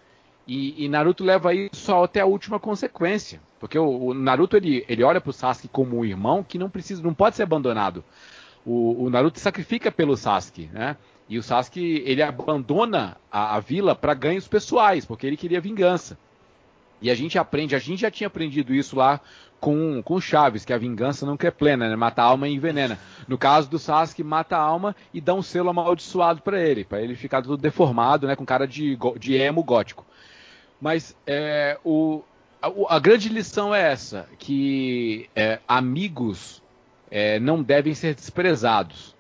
e, 0.51 0.84
e 0.84 0.88
Naruto 0.88 1.22
leva 1.22 1.55
isso 1.55 1.94
até 1.94 2.18
a 2.18 2.26
última 2.26 2.59
consequência. 2.59 3.40
Porque 3.61 3.78
o, 3.78 4.07
o 4.07 4.14
Naruto 4.14 4.57
ele, 4.57 4.84
ele 4.88 5.05
olha 5.05 5.20
pro 5.20 5.32
Sasuke 5.32 5.68
como 5.68 5.98
um 5.98 6.05
irmão 6.05 6.42
que 6.42 6.59
não 6.59 6.68
precisa, 6.68 7.01
não 7.01 7.14
pode 7.14 7.36
ser 7.36 7.44
abandonado. 7.44 8.03
O, 8.66 9.05
o 9.05 9.11
Naruto 9.11 9.38
sacrifica 9.38 9.92
pelo 9.92 10.16
Sasuke, 10.16 10.68
né? 10.72 10.96
E 11.28 11.38
o 11.38 11.42
Sasuke 11.42 12.03
ele 12.05 12.20
abandona 12.20 13.16
a, 13.30 13.55
a 13.55 13.61
vila 13.61 13.94
para 13.94 14.12
ganhos 14.12 14.48
pessoais, 14.48 15.05
porque 15.05 15.24
ele 15.24 15.36
queria 15.36 15.61
vingança. 15.61 16.18
E 17.01 17.12
a 17.12 17.14
gente 17.14 17.38
aprende, 17.38 17.76
a 17.76 17.78
gente 17.78 18.01
já 18.01 18.11
tinha 18.11 18.26
aprendido 18.26 18.74
isso 18.74 18.96
lá 18.96 19.20
com, 19.61 20.03
com 20.03 20.20
Chaves, 20.20 20.64
que 20.64 20.72
a 20.72 20.78
vingança 20.78 21.24
nunca 21.24 21.46
é 21.46 21.53
plena, 21.53 21.88
né? 21.88 21.94
Mata 21.94 22.22
a 22.22 22.24
alma 22.24 22.48
e 22.48 22.55
envenena. 22.55 22.98
No 23.28 23.38
caso 23.38 23.70
do 23.70 23.78
Sasuke, 23.78 24.24
mata 24.24 24.57
a 24.57 24.61
alma 24.61 24.96
e 25.14 25.20
dá 25.20 25.32
um 25.32 25.42
selo 25.42 25.70
amaldiçoado 25.70 26.42
para 26.42 26.61
ele, 26.61 26.84
para 26.84 27.01
ele 27.01 27.14
ficar 27.14 27.40
todo 27.40 27.57
deformado, 27.57 28.26
né? 28.26 28.34
Com 28.34 28.44
cara 28.44 28.66
de, 28.66 28.98
de 29.16 29.34
emo 29.34 29.62
gótico. 29.62 30.05
Mas 30.80 31.14
é, 31.26 31.78
o, 31.84 32.22
a, 32.62 32.96
a 32.96 32.98
grande 32.98 33.28
lição 33.28 33.74
é 33.74 33.92
essa, 33.92 34.26
que 34.38 35.28
é, 35.36 35.58
amigos 35.68 36.62
é, 37.10 37.38
não 37.38 37.62
devem 37.62 37.94
ser 37.94 38.14
desprezados. 38.14 39.14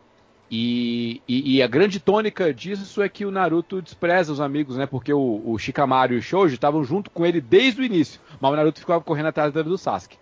E, 0.52 1.22
e- 1.28 1.56
e 1.58 1.62
a 1.62 1.66
grande 1.68 2.00
tônica 2.00 2.52
disso 2.52 3.00
é 3.02 3.08
que 3.08 3.24
o 3.24 3.30
Naruto 3.30 3.80
despreza 3.80 4.32
os 4.32 4.40
amigos, 4.40 4.76
né? 4.76 4.84
Porque 4.84 5.12
o, 5.12 5.42
o 5.44 5.56
Shikamaru 5.58 6.14
e 6.14 6.18
o 6.18 6.22
Shoujo 6.22 6.54
estavam 6.54 6.82
junto 6.82 7.08
com 7.10 7.24
ele 7.24 7.40
desde 7.40 7.80
o 7.80 7.84
início. 7.84 8.20
Mas 8.40 8.50
o 8.52 8.56
Naruto 8.56 8.80
ficava 8.80 9.00
correndo 9.00 9.26
atrás 9.26 9.52
do 9.52 9.78
Sasuke. 9.78 10.18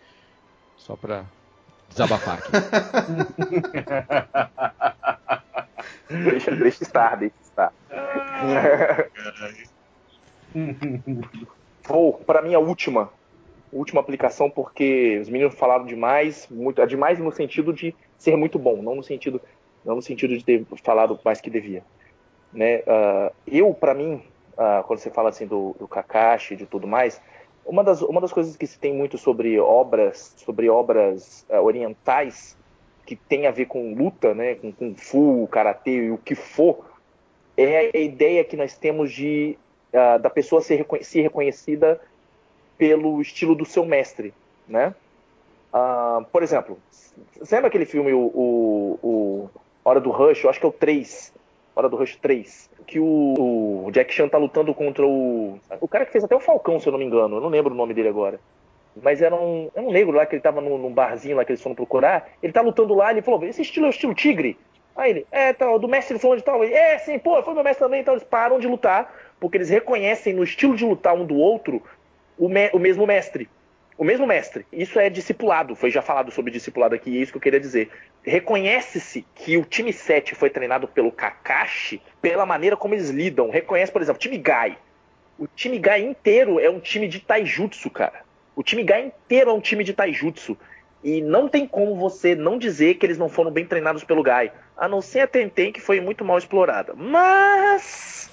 Só 0.76 0.96
pra 0.96 1.24
desabafar 1.88 2.38
aqui. 2.38 2.52
deixa, 6.30 6.50
deixa 6.56 6.82
estar, 6.82 7.16
deixa 7.16 7.34
estar. 7.42 7.72
Vou 11.86 12.14
para 12.14 12.42
minha 12.42 12.58
última, 12.58 13.10
última 13.72 14.00
aplicação, 14.00 14.50
porque 14.50 15.18
os 15.20 15.28
meninos 15.28 15.54
falaram 15.54 15.84
demais, 15.84 16.46
muito, 16.50 16.84
demais 16.86 17.18
no 17.18 17.32
sentido 17.32 17.72
de 17.72 17.94
ser 18.18 18.36
muito 18.36 18.58
bom, 18.58 18.82
não 18.82 18.94
no 18.94 19.02
sentido, 19.02 19.40
não 19.84 19.96
no 19.96 20.02
sentido 20.02 20.36
de 20.36 20.44
ter 20.44 20.64
falado 20.82 21.18
mais 21.24 21.40
que 21.40 21.50
devia. 21.50 21.82
Né? 22.52 22.82
Ah, 22.86 23.32
eu, 23.46 23.72
para 23.74 23.94
mim, 23.94 24.22
ah, 24.56 24.82
quando 24.86 24.98
você 24.98 25.10
fala 25.10 25.30
assim 25.30 25.46
do, 25.46 25.74
do 25.78 25.88
Kakashi 25.88 26.54
e 26.54 26.56
de 26.56 26.66
tudo 26.66 26.86
mais, 26.86 27.20
uma 27.64 27.84
das, 27.84 28.00
uma 28.02 28.20
das 28.20 28.32
coisas 28.32 28.56
que 28.56 28.66
se 28.66 28.78
tem 28.78 28.94
muito 28.94 29.18
sobre 29.18 29.58
obras, 29.60 30.34
sobre 30.36 30.68
obras 30.68 31.46
ah, 31.50 31.60
orientais 31.60 32.56
que 33.06 33.16
tem 33.16 33.46
a 33.46 33.50
ver 33.50 33.66
com 33.66 33.94
luta, 33.94 34.34
né, 34.34 34.54
com 34.56 34.70
kung 34.70 34.94
fu, 34.94 35.48
karatê 35.50 35.92
e 35.92 36.10
o 36.10 36.18
que 36.18 36.34
for, 36.34 36.84
é 37.56 37.90
a 37.94 37.98
ideia 37.98 38.44
que 38.44 38.56
nós 38.56 38.76
temos 38.76 39.10
de 39.10 39.56
da 39.92 40.30
pessoa 40.30 40.60
ser, 40.60 40.76
reconhe- 40.76 41.04
ser 41.04 41.22
reconhecida 41.22 42.00
pelo 42.76 43.20
estilo 43.20 43.54
do 43.54 43.64
seu 43.64 43.84
mestre, 43.84 44.32
né? 44.66 44.94
Ah, 45.72 46.22
por 46.32 46.42
exemplo, 46.42 46.78
você 47.38 47.54
lembra 47.56 47.68
aquele 47.68 47.84
filme 47.84 48.12
o, 48.12 48.20
o, 48.20 48.98
o 49.02 49.50
Hora 49.84 50.00
do 50.00 50.10
Rush? 50.10 50.44
Eu 50.44 50.50
acho 50.50 50.60
que 50.60 50.66
é 50.66 50.68
o 50.68 50.72
3, 50.72 51.32
Hora 51.76 51.88
do 51.88 51.96
Rush 51.96 52.16
3, 52.16 52.70
que 52.86 52.98
o, 53.00 53.84
o 53.86 53.90
Jack 53.90 54.12
Chan 54.12 54.28
tá 54.28 54.38
lutando 54.38 54.74
contra 54.74 55.06
o 55.06 55.58
o 55.80 55.88
cara 55.88 56.06
que 56.06 56.12
fez 56.12 56.24
até 56.24 56.34
o 56.36 56.40
Falcão, 56.40 56.80
se 56.80 56.86
eu 56.88 56.92
não 56.92 56.98
me 56.98 57.04
engano, 57.04 57.36
eu 57.36 57.40
não 57.40 57.48
lembro 57.48 57.72
o 57.72 57.76
nome 57.76 57.94
dele 57.94 58.08
agora. 58.08 58.40
Mas 59.02 59.22
era 59.22 59.34
um, 59.34 59.70
era 59.74 59.86
um 59.86 59.90
negro 59.92 60.12
lá 60.16 60.26
que 60.26 60.34
ele 60.34 60.42
tava 60.42 60.60
num, 60.60 60.76
num 60.78 60.92
barzinho 60.92 61.36
lá 61.36 61.44
que 61.44 61.52
eles 61.52 61.62
foram 61.62 61.76
procurar. 61.76 62.28
Ele 62.42 62.52
tá 62.52 62.60
lutando 62.60 62.94
lá, 62.94 63.10
ele 63.10 63.22
falou: 63.22 63.44
Esse 63.44 63.62
estilo 63.62 63.86
é 63.86 63.88
o 63.88 63.90
estilo 63.90 64.14
tigre? 64.14 64.58
Aí 64.96 65.10
ele, 65.10 65.26
é, 65.30 65.52
tal, 65.52 65.78
do 65.78 65.86
mestre 65.86 66.18
fulano 66.18 66.38
de 66.40 66.44
tal. 66.44 66.64
Ele, 66.64 66.74
é, 66.74 66.98
sim, 66.98 67.18
pô, 67.18 67.40
foi 67.42 67.54
meu 67.54 67.62
mestre 67.62 67.84
também. 67.84 68.00
Então 68.00 68.14
eles 68.14 68.24
param 68.24 68.58
de 68.58 68.66
lutar, 68.66 69.12
porque 69.40 69.56
eles 69.56 69.68
reconhecem 69.70 70.32
no 70.34 70.44
estilo 70.44 70.76
de 70.76 70.84
lutar 70.84 71.14
um 71.14 71.24
do 71.24 71.36
outro 71.36 71.82
o, 72.36 72.48
me- 72.48 72.70
o 72.72 72.78
mesmo 72.78 73.06
mestre. 73.06 73.48
O 73.96 74.04
mesmo 74.04 74.26
mestre. 74.26 74.64
Isso 74.72 75.00
é 75.00 75.10
discipulado, 75.10 75.74
foi 75.74 75.90
já 75.90 76.00
falado 76.00 76.30
sobre 76.30 76.52
discipulado 76.52 76.94
aqui, 76.94 77.10
e 77.10 77.18
é 77.18 77.20
isso 77.20 77.32
que 77.32 77.38
eu 77.38 77.42
queria 77.42 77.58
dizer. 77.58 77.90
Reconhece-se 78.22 79.26
que 79.34 79.56
o 79.56 79.64
time 79.64 79.92
7 79.92 80.34
foi 80.36 80.50
treinado 80.50 80.86
pelo 80.86 81.10
Kakashi 81.10 82.00
pela 82.22 82.46
maneira 82.46 82.76
como 82.76 82.94
eles 82.94 83.10
lidam. 83.10 83.50
Reconhece, 83.50 83.90
por 83.90 84.00
exemplo, 84.00 84.18
o 84.18 84.22
time 84.22 84.38
Gai. 84.38 84.78
O 85.36 85.46
time 85.48 85.78
Gai 85.78 86.00
inteiro 86.02 86.60
é 86.60 86.70
um 86.70 86.78
time 86.78 87.08
de 87.08 87.20
taijutsu, 87.20 87.90
cara. 87.90 88.22
O 88.54 88.62
time 88.62 88.84
Gai 88.84 89.06
inteiro 89.06 89.50
é 89.50 89.52
um 89.52 89.60
time 89.60 89.82
de 89.82 89.92
taijutsu. 89.92 90.56
E 91.02 91.20
não 91.20 91.48
tem 91.48 91.66
como 91.66 91.94
você 91.96 92.34
não 92.34 92.58
dizer 92.58 92.94
que 92.94 93.06
eles 93.06 93.18
não 93.18 93.28
foram 93.28 93.50
bem 93.50 93.64
treinados 93.64 94.04
pelo 94.04 94.22
Gai. 94.22 94.52
A 94.76 94.86
não 94.88 95.00
ser 95.00 95.20
a 95.20 95.26
Tenten, 95.26 95.72
que 95.72 95.80
foi 95.80 96.00
muito 96.00 96.24
mal 96.24 96.38
explorada. 96.38 96.92
Mas, 96.94 98.27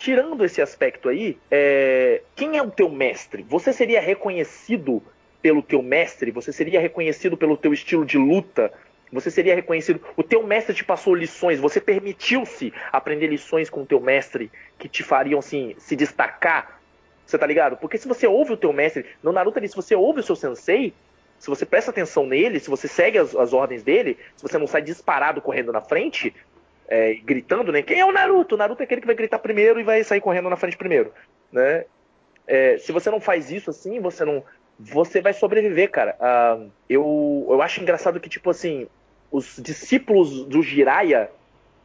tirando 0.00 0.42
esse 0.46 0.62
aspecto 0.62 1.10
aí, 1.10 1.38
é, 1.50 2.22
quem 2.34 2.56
é 2.56 2.62
o 2.62 2.70
teu 2.70 2.88
mestre? 2.88 3.44
Você 3.46 3.70
seria 3.70 4.00
reconhecido 4.00 5.02
pelo 5.42 5.62
teu 5.62 5.82
mestre? 5.82 6.30
Você 6.30 6.52
seria 6.52 6.80
reconhecido 6.80 7.36
pelo 7.36 7.54
teu 7.54 7.70
estilo 7.72 8.06
de 8.06 8.16
luta? 8.16 8.72
Você 9.12 9.30
seria 9.30 9.54
reconhecido? 9.54 10.00
O 10.16 10.22
teu 10.22 10.42
mestre 10.42 10.74
te 10.74 10.82
passou 10.82 11.14
lições? 11.14 11.60
Você 11.60 11.82
permitiu-se 11.82 12.72
aprender 12.90 13.26
lições 13.26 13.68
com 13.68 13.82
o 13.82 13.86
teu 13.86 14.00
mestre 14.00 14.50
que 14.78 14.88
te 14.88 15.02
fariam 15.02 15.38
assim, 15.38 15.74
se 15.76 15.94
destacar? 15.94 16.80
Você 17.26 17.36
tá 17.36 17.46
ligado? 17.46 17.76
Porque 17.76 17.98
se 17.98 18.08
você 18.08 18.26
ouve 18.26 18.54
o 18.54 18.56
teu 18.56 18.72
mestre, 18.72 19.04
no 19.22 19.32
Naruto 19.32 19.58
ali, 19.58 19.68
se 19.68 19.76
você 19.76 19.94
ouve 19.94 20.20
o 20.20 20.22
seu 20.22 20.34
sensei, 20.34 20.94
se 21.38 21.48
você 21.48 21.66
presta 21.66 21.90
atenção 21.90 22.24
nele, 22.24 22.58
se 22.58 22.70
você 22.70 22.88
segue 22.88 23.18
as, 23.18 23.36
as 23.36 23.52
ordens 23.52 23.82
dele, 23.82 24.16
se 24.34 24.42
você 24.42 24.56
não 24.56 24.66
sai 24.66 24.80
disparado 24.80 25.42
correndo 25.42 25.72
na 25.72 25.82
frente, 25.82 26.34
é, 26.90 27.14
gritando, 27.14 27.72
né? 27.72 27.80
Quem 27.80 28.00
é 28.00 28.04
o 28.04 28.12
Naruto? 28.12 28.54
O 28.54 28.58
Naruto 28.58 28.82
é 28.82 28.84
aquele 28.84 29.00
que 29.00 29.06
vai 29.06 29.16
gritar 29.16 29.38
primeiro 29.38 29.80
e 29.80 29.84
vai 29.84 30.04
sair 30.04 30.20
correndo 30.20 30.50
na 30.50 30.56
frente 30.56 30.76
primeiro, 30.76 31.12
né? 31.50 31.86
É, 32.46 32.76
se 32.78 32.92
você 32.92 33.10
não 33.10 33.20
faz 33.20 33.50
isso 33.50 33.70
assim, 33.70 34.00
você 34.00 34.24
não, 34.24 34.42
você 34.78 35.20
vai 35.20 35.32
sobreviver, 35.32 35.90
cara. 35.90 36.16
Ah, 36.20 36.58
eu, 36.88 37.46
eu 37.48 37.62
acho 37.62 37.80
engraçado 37.80 38.20
que 38.20 38.28
tipo 38.28 38.50
assim, 38.50 38.88
os 39.30 39.56
discípulos 39.62 40.44
do 40.44 40.62
Jiraiya 40.62 41.30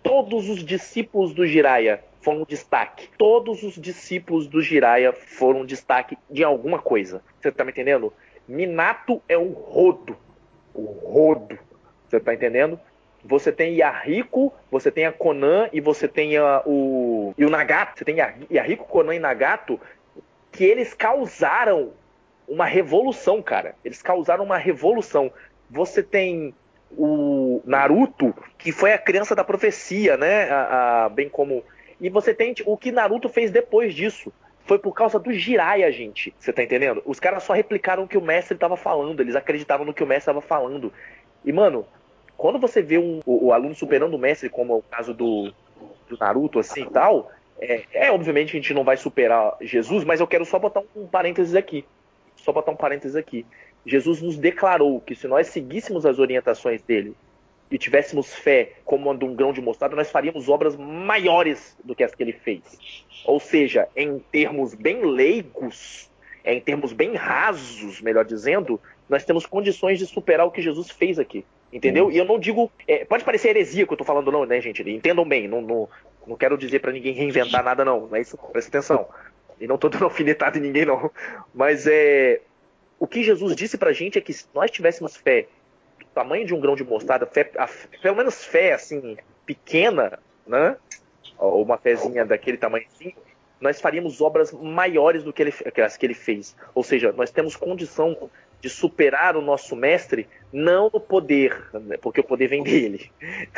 todos 0.05 0.47
os 0.47 0.63
discípulos 0.63 1.33
do 1.33 1.47
Jiraya 1.47 1.99
foram 2.21 2.43
um 2.43 2.45
destaque. 2.45 3.09
Todos 3.17 3.63
os 3.63 3.73
discípulos 3.73 4.45
do 4.45 4.61
Jiraya 4.61 5.11
foram 5.11 5.61
um 5.61 5.65
destaque 5.65 6.15
de 6.29 6.43
alguma 6.43 6.77
coisa. 6.77 7.23
Você 7.41 7.51
tá 7.51 7.65
me 7.65 7.71
entendendo? 7.71 8.13
Minato 8.47 9.19
é 9.27 9.35
um 9.35 9.49
rodo. 9.49 10.15
O 10.75 10.83
rodo. 10.83 11.57
Você 12.07 12.19
tá 12.19 12.35
entendendo? 12.35 12.79
Você 13.28 13.51
tem 13.51 13.76
Yahiko, 13.76 14.53
você 14.69 14.91
tem 14.91 15.05
a 15.05 15.11
Conan 15.11 15.67
e 15.73 15.82
você 15.82 16.07
tem 16.07 16.38
a, 16.38 16.61
o. 16.63 17.34
E 17.36 17.43
o 17.43 17.49
Nagato. 17.49 17.97
Você 17.97 18.05
tem 18.05 18.17
Yahiko, 18.51 18.86
Conan 18.86 19.15
e 19.15 19.19
Nagato, 19.19 19.80
que 20.51 20.63
eles 20.63 20.93
causaram 20.93 21.91
uma 22.47 22.65
revolução, 22.65 23.41
cara. 23.41 23.73
Eles 23.84 24.01
causaram 24.01 24.43
uma 24.43 24.57
revolução. 24.57 25.32
Você 25.71 26.03
tem 26.03 26.53
o 26.91 27.63
Naruto, 27.65 28.32
que 28.59 28.71
foi 28.71 28.93
a 28.93 28.97
criança 28.97 29.36
da 29.36 29.43
profecia, 29.43 30.15
né? 30.17 30.49
A, 30.51 31.05
a, 31.05 31.09
bem 31.09 31.28
como. 31.28 31.63
E 31.99 32.09
você 32.09 32.32
tem 32.32 32.53
o 32.63 32.78
que 32.78 32.91
Naruto 32.91 33.28
fez 33.28 33.49
depois 33.49 33.95
disso. 33.95 34.32
Foi 34.65 34.78
por 34.78 34.93
causa 34.93 35.19
do 35.19 35.34
Jiraiya, 35.34 35.91
gente. 35.91 36.34
Você 36.39 36.53
tá 36.53 36.61
entendendo? 36.61 37.01
Os 37.05 37.19
caras 37.19 37.41
só 37.41 37.53
replicaram 37.53 38.03
o 38.03 38.07
que 38.07 38.17
o 38.17 38.21
mestre 38.21 38.55
tava 38.55 38.78
falando. 38.78 39.19
Eles 39.19 39.36
acreditavam 39.36 39.86
no 39.86 39.93
que 39.93 40.03
o 40.03 40.07
mestre 40.07 40.32
tava 40.32 40.41
falando. 40.41 40.93
E, 41.43 41.51
mano, 41.51 41.88
quando 42.38 42.59
você 42.59 42.81
vê 42.81 42.97
um, 42.97 43.19
o, 43.25 43.47
o, 43.47 43.53
aluno 43.53 43.75
superando 43.75 44.15
o 44.15 44.19
mestre, 44.19 44.49
como 44.49 44.73
é 44.73 44.75
o 44.77 44.81
caso 44.81 45.13
do, 45.13 45.53
do 46.09 46.17
Naruto, 46.19 46.59
assim 46.59 46.83
e 46.83 46.89
tal, 46.89 47.31
é, 47.59 47.83
é, 47.93 48.11
obviamente 48.11 48.51
que 48.51 48.57
a 48.57 48.61
gente 48.61 48.73
não 48.73 48.83
vai 48.83 48.97
superar 48.97 49.55
Jesus, 49.61 50.03
mas 50.03 50.19
eu 50.19 50.27
quero 50.27 50.45
só 50.45 50.59
botar 50.59 50.83
um 50.95 51.07
parênteses 51.07 51.55
aqui. 51.55 51.86
Só 52.36 52.51
botar 52.51 52.71
um 52.71 52.75
parênteses 52.75 53.15
aqui. 53.15 53.45
Jesus 53.86 54.21
nos 54.21 54.38
declarou 54.38 54.99
que 54.99 55.15
se 55.15 55.27
nós 55.27 55.47
seguíssemos 55.47 56.05
as 56.05 56.19
orientações 56.19 56.81
dele 56.81 57.15
e 57.69 57.77
tivéssemos 57.77 58.33
fé 58.33 58.73
como 58.83 59.09
a 59.09 59.15
de 59.15 59.25
um 59.25 59.36
grão 59.36 59.53
de 59.53 59.61
mostarda, 59.61 59.95
nós 59.95 60.11
faríamos 60.11 60.49
obras 60.49 60.75
maiores 60.75 61.77
do 61.83 61.95
que 61.95 62.03
as 62.03 62.13
que 62.13 62.21
ele 62.21 62.33
fez. 62.33 62.61
Ou 63.25 63.39
seja, 63.39 63.88
em 63.95 64.19
termos 64.19 64.73
bem 64.73 65.03
leigos, 65.03 66.09
em 66.43 66.59
termos 66.59 66.93
bem 66.93 67.15
rasos, 67.15 68.01
melhor 68.01 68.25
dizendo, 68.25 68.79
nós 69.09 69.23
temos 69.23 69.45
condições 69.45 69.97
de 69.97 70.05
superar 70.05 70.45
o 70.45 70.51
que 70.51 70.61
Jesus 70.61 70.91
fez 70.91 71.17
aqui. 71.17 71.45
Entendeu? 71.76 72.07
Hum. 72.07 72.11
E 72.11 72.17
eu 72.17 72.23
não 72.23 72.39
digo. 72.39 72.71
É, 72.88 73.03
pode 73.03 73.26
parecer 73.26 73.49
heresia 73.49 73.86
que 73.86 73.91
eu 73.91 73.97
tô 73.97 74.05
falando, 74.05 74.32
não, 74.32 74.45
né, 74.45 74.61
gente? 74.61 74.82
Entendam 74.89 75.28
bem, 75.28 75.45
não, 75.45 75.61
não, 75.61 75.89
não 76.26 76.38
quero 76.38 76.57
dizer 76.57 76.80
para 76.80 76.93
ninguém 76.93 77.13
reinventar 77.13 77.61
nada, 77.61 77.84
não. 77.84 78.07
Não 78.07 78.15
é 78.15 78.21
isso, 78.21 78.38
presta 78.38 78.69
atenção. 78.69 79.05
E 79.59 79.67
não 79.67 79.78
tô 79.78 79.89
dando 79.89 80.05
alfinetada 80.05 80.57
em 80.57 80.61
ninguém, 80.61 80.86
não. 80.86 81.11
Mas 81.53 81.86
é 81.86 82.39
o 82.97 83.05
que 83.05 83.21
Jesus 83.23 83.53
disse 83.57 83.78
pra 83.78 83.91
gente 83.91 84.17
é 84.17 84.21
que 84.21 84.32
se 84.32 84.45
nós 84.53 84.71
tivéssemos 84.71 85.17
fé 85.17 85.47
do 85.99 86.05
tamanho 86.13 86.45
de 86.45 86.53
um 86.53 86.61
grão 86.61 86.78
de 86.78 86.84
mostarda, 86.86 87.26
fé, 87.26 87.51
a, 87.57 87.67
pelo 88.01 88.15
menos 88.15 88.45
fé 88.45 88.71
assim, 88.71 89.17
pequena, 89.45 90.17
né? 90.47 90.78
Ou 91.38 91.61
uma 91.61 91.78
fezinha 91.78 92.23
daquele 92.26 92.55
tamanhozinho, 92.55 93.15
nós 93.59 93.82
faríamos 93.82 94.21
obras 94.21 94.53
maiores 94.53 95.23
do 95.23 95.34
que 95.34 95.43
ele, 95.43 95.53
as 95.84 95.97
que 95.97 96.05
ele 96.05 96.13
fez. 96.13 96.55
Ou 96.73 96.84
seja, 96.84 97.11
nós 97.11 97.32
temos 97.32 97.57
condição 97.57 98.30
de 98.66 98.70
superar 98.72 99.38
o 99.38 99.41
nosso 99.41 99.76
mestre, 99.76 100.28
não 100.51 100.89
no 100.91 100.99
poder, 100.99 101.70
né? 101.72 101.97
porque 102.01 102.20
o 102.20 102.24
poder 102.24 102.47
vem 102.47 102.63
dele. 102.63 103.11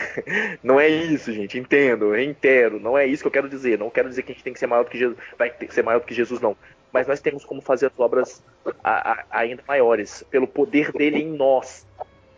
Não 0.61 0.77
é 0.77 0.89
isso, 0.89 1.31
gente. 1.31 1.57
Entendo, 1.57 2.13
eu 2.13 2.21
entendo. 2.21 2.77
Não 2.77 2.97
é 2.97 3.05
isso 3.05 3.23
que 3.23 3.27
eu 3.27 3.31
quero 3.31 3.47
dizer. 3.47 3.79
Não 3.79 3.89
quero 3.89 4.09
dizer 4.09 4.23
que 4.23 4.33
a 4.33 4.35
gente 4.35 4.43
tem 4.43 4.51
que 4.51 4.59
ser 4.59 4.67
maior 4.67 4.83
do 4.83 4.89
que 4.89 4.97
Jesus. 4.97 5.17
Vai 5.37 5.49
ter 5.49 5.65
que 5.65 5.73
ser 5.73 5.81
maior 5.81 5.99
do 5.99 6.05
que 6.05 6.13
Jesus, 6.13 6.41
não 6.41 6.57
mas 6.91 7.05
nós 7.05 7.19
temos 7.19 7.45
como 7.45 7.61
fazer 7.61 7.87
as 7.87 7.99
obras 7.99 8.43
a, 8.83 9.11
a, 9.11 9.25
ainda 9.29 9.63
maiores, 9.67 10.23
pelo 10.31 10.47
poder 10.47 10.91
dele 10.91 11.19
em 11.19 11.27
nós. 11.27 11.85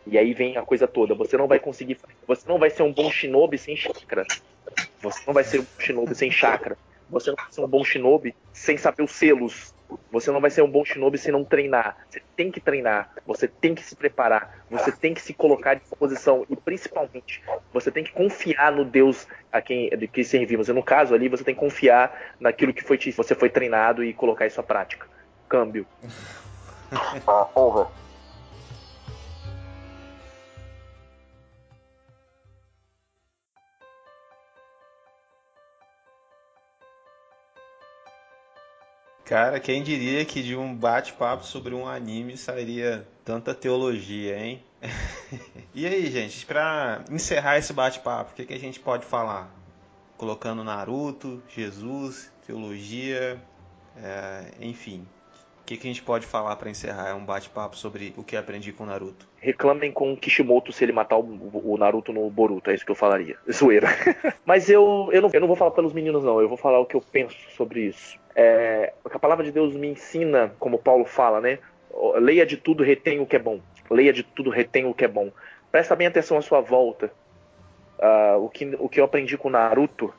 E 0.05 0.17
aí 0.17 0.33
vem 0.33 0.57
a 0.57 0.63
coisa 0.63 0.87
toda. 0.87 1.15
Você 1.15 1.37
não 1.37 1.47
vai 1.47 1.59
conseguir. 1.59 1.97
Você 2.27 2.47
não 2.47 2.59
vai 2.59 2.69
ser 2.69 2.83
um 2.83 2.91
bom 2.91 3.09
shinobi 3.09 3.57
sem 3.57 3.75
chakra. 3.75 4.25
Você 5.01 5.21
não 5.25 5.33
vai 5.33 5.43
ser 5.43 5.61
um 5.61 5.65
shinobi 5.79 6.13
sem 6.13 6.29
chakra. 6.29 6.77
Você 7.09 7.29
não 7.29 7.37
vai 7.37 7.51
ser 7.51 7.61
um 7.61 7.67
bom 7.67 7.83
shinobi 7.83 8.35
sem 8.51 8.77
saber 8.77 9.03
os 9.03 9.11
selos. 9.11 9.73
Você 10.11 10.31
não 10.31 10.41
vai 10.41 10.49
ser 10.49 10.61
um 10.61 10.69
bom 10.69 10.83
shinobi 10.83 11.17
se 11.17 11.31
não 11.31 11.43
treinar. 11.43 11.97
Você 12.09 12.21
tem 12.35 12.51
que 12.51 12.59
treinar, 12.59 13.09
você 13.25 13.47
tem 13.47 13.73
que 13.73 13.83
se 13.83 13.95
preparar, 13.95 14.63
você 14.69 14.91
tem 14.91 15.13
que 15.13 15.21
se 15.21 15.33
colocar 15.33 15.71
à 15.71 15.73
disposição 15.75 16.45
e 16.49 16.55
principalmente 16.55 17.41
você 17.73 17.91
tem 17.91 18.03
que 18.03 18.11
confiar 18.11 18.71
no 18.71 18.85
Deus 18.85 19.27
a 19.51 19.61
quem 19.61 19.89
de 19.89 20.07
que 20.07 20.23
servimos. 20.23 20.69
E 20.69 20.73
no 20.73 20.83
caso 20.83 21.13
ali 21.13 21.27
você 21.27 21.43
tem 21.43 21.53
que 21.53 21.59
confiar 21.59 22.35
naquilo 22.39 22.73
que 22.73 22.83
foi 22.83 22.97
te, 22.97 23.11
você 23.11 23.35
foi 23.35 23.49
treinado 23.49 24.03
e 24.03 24.13
colocar 24.13 24.45
isso 24.45 24.59
à 24.59 24.63
prática. 24.63 25.07
Câmbio. 25.47 25.85
ah, 27.27 27.47
honra. 27.55 27.87
Cara, 39.29 39.59
quem 39.59 39.83
diria 39.83 40.25
que 40.25 40.41
de 40.41 40.55
um 40.55 40.73
bate-papo 40.73 41.43
sobre 41.43 41.75
um 41.75 41.87
anime 41.87 42.35
sairia 42.35 43.07
tanta 43.23 43.53
teologia, 43.53 44.35
hein? 44.35 44.63
e 45.71 45.85
aí, 45.85 46.07
gente, 46.07 46.47
pra 46.47 47.03
encerrar 47.11 47.59
esse 47.59 47.71
bate-papo, 47.71 48.31
o 48.31 48.33
que, 48.33 48.43
que 48.43 48.55
a 48.55 48.59
gente 48.59 48.79
pode 48.79 49.05
falar? 49.05 49.53
Colocando 50.17 50.63
Naruto, 50.63 51.43
Jesus, 51.47 52.33
teologia, 52.47 53.39
é, 54.03 54.45
enfim. 54.61 55.05
O 55.61 55.65
que, 55.67 55.77
que 55.77 55.87
a 55.87 55.91
gente 55.91 56.01
pode 56.01 56.25
falar 56.25 56.55
para 56.55 56.71
encerrar? 56.71 57.09
É 57.09 57.13
um 57.13 57.23
bate-papo 57.23 57.77
sobre 57.77 58.15
o 58.17 58.23
que 58.23 58.35
aprendi 58.35 58.73
com 58.73 58.83
Naruto. 58.83 59.27
Reclamem 59.37 59.91
com 59.91 60.11
o 60.11 60.17
Kishimoto 60.17 60.73
se 60.73 60.83
ele 60.83 60.91
matar 60.91 61.19
o, 61.19 61.51
o 61.53 61.77
Naruto 61.77 62.11
no 62.11 62.27
Boruto, 62.31 62.71
é 62.71 62.73
isso 62.73 62.83
que 62.83 62.91
eu 62.91 62.95
falaria. 62.95 63.37
Zoeira. 63.53 63.89
Mas 64.43 64.67
eu, 64.71 65.07
eu, 65.11 65.21
não, 65.21 65.29
eu 65.31 65.39
não 65.39 65.47
vou 65.47 65.55
falar 65.55 65.69
pelos 65.69 65.93
meninos, 65.93 66.23
não. 66.23 66.41
Eu 66.41 66.49
vou 66.49 66.57
falar 66.57 66.79
o 66.79 66.85
que 66.87 66.95
eu 66.95 67.01
penso 67.01 67.37
sobre 67.55 67.81
isso. 67.81 68.17
É, 68.41 68.93
a 69.03 69.19
palavra 69.19 69.43
de 69.43 69.51
Deus 69.51 69.75
me 69.75 69.89
ensina, 69.89 70.53
como 70.59 70.79
Paulo 70.79 71.03
fala, 71.03 71.41
né? 71.41 71.59
Leia 72.15 72.45
de 72.45 72.55
tudo, 72.55 72.83
retém 72.83 73.19
o 73.19 73.25
que 73.25 73.35
é 73.35 73.39
bom. 73.39 73.59
Leia 73.91 74.13
de 74.13 74.23
tudo, 74.23 74.49
retém 74.49 74.85
o 74.85 74.93
que 74.93 75.03
é 75.03 75.09
bom. 75.09 75.29
Presta 75.69 75.93
bem 75.93 76.07
atenção 76.07 76.37
à 76.37 76.41
sua 76.41 76.61
volta. 76.61 77.11
Uh, 77.97 78.45
o, 78.45 78.49
que, 78.49 78.77
o 78.79 78.87
que 78.87 79.01
eu 79.01 79.03
aprendi 79.03 79.37
com 79.37 79.49
Naruto 79.49 80.13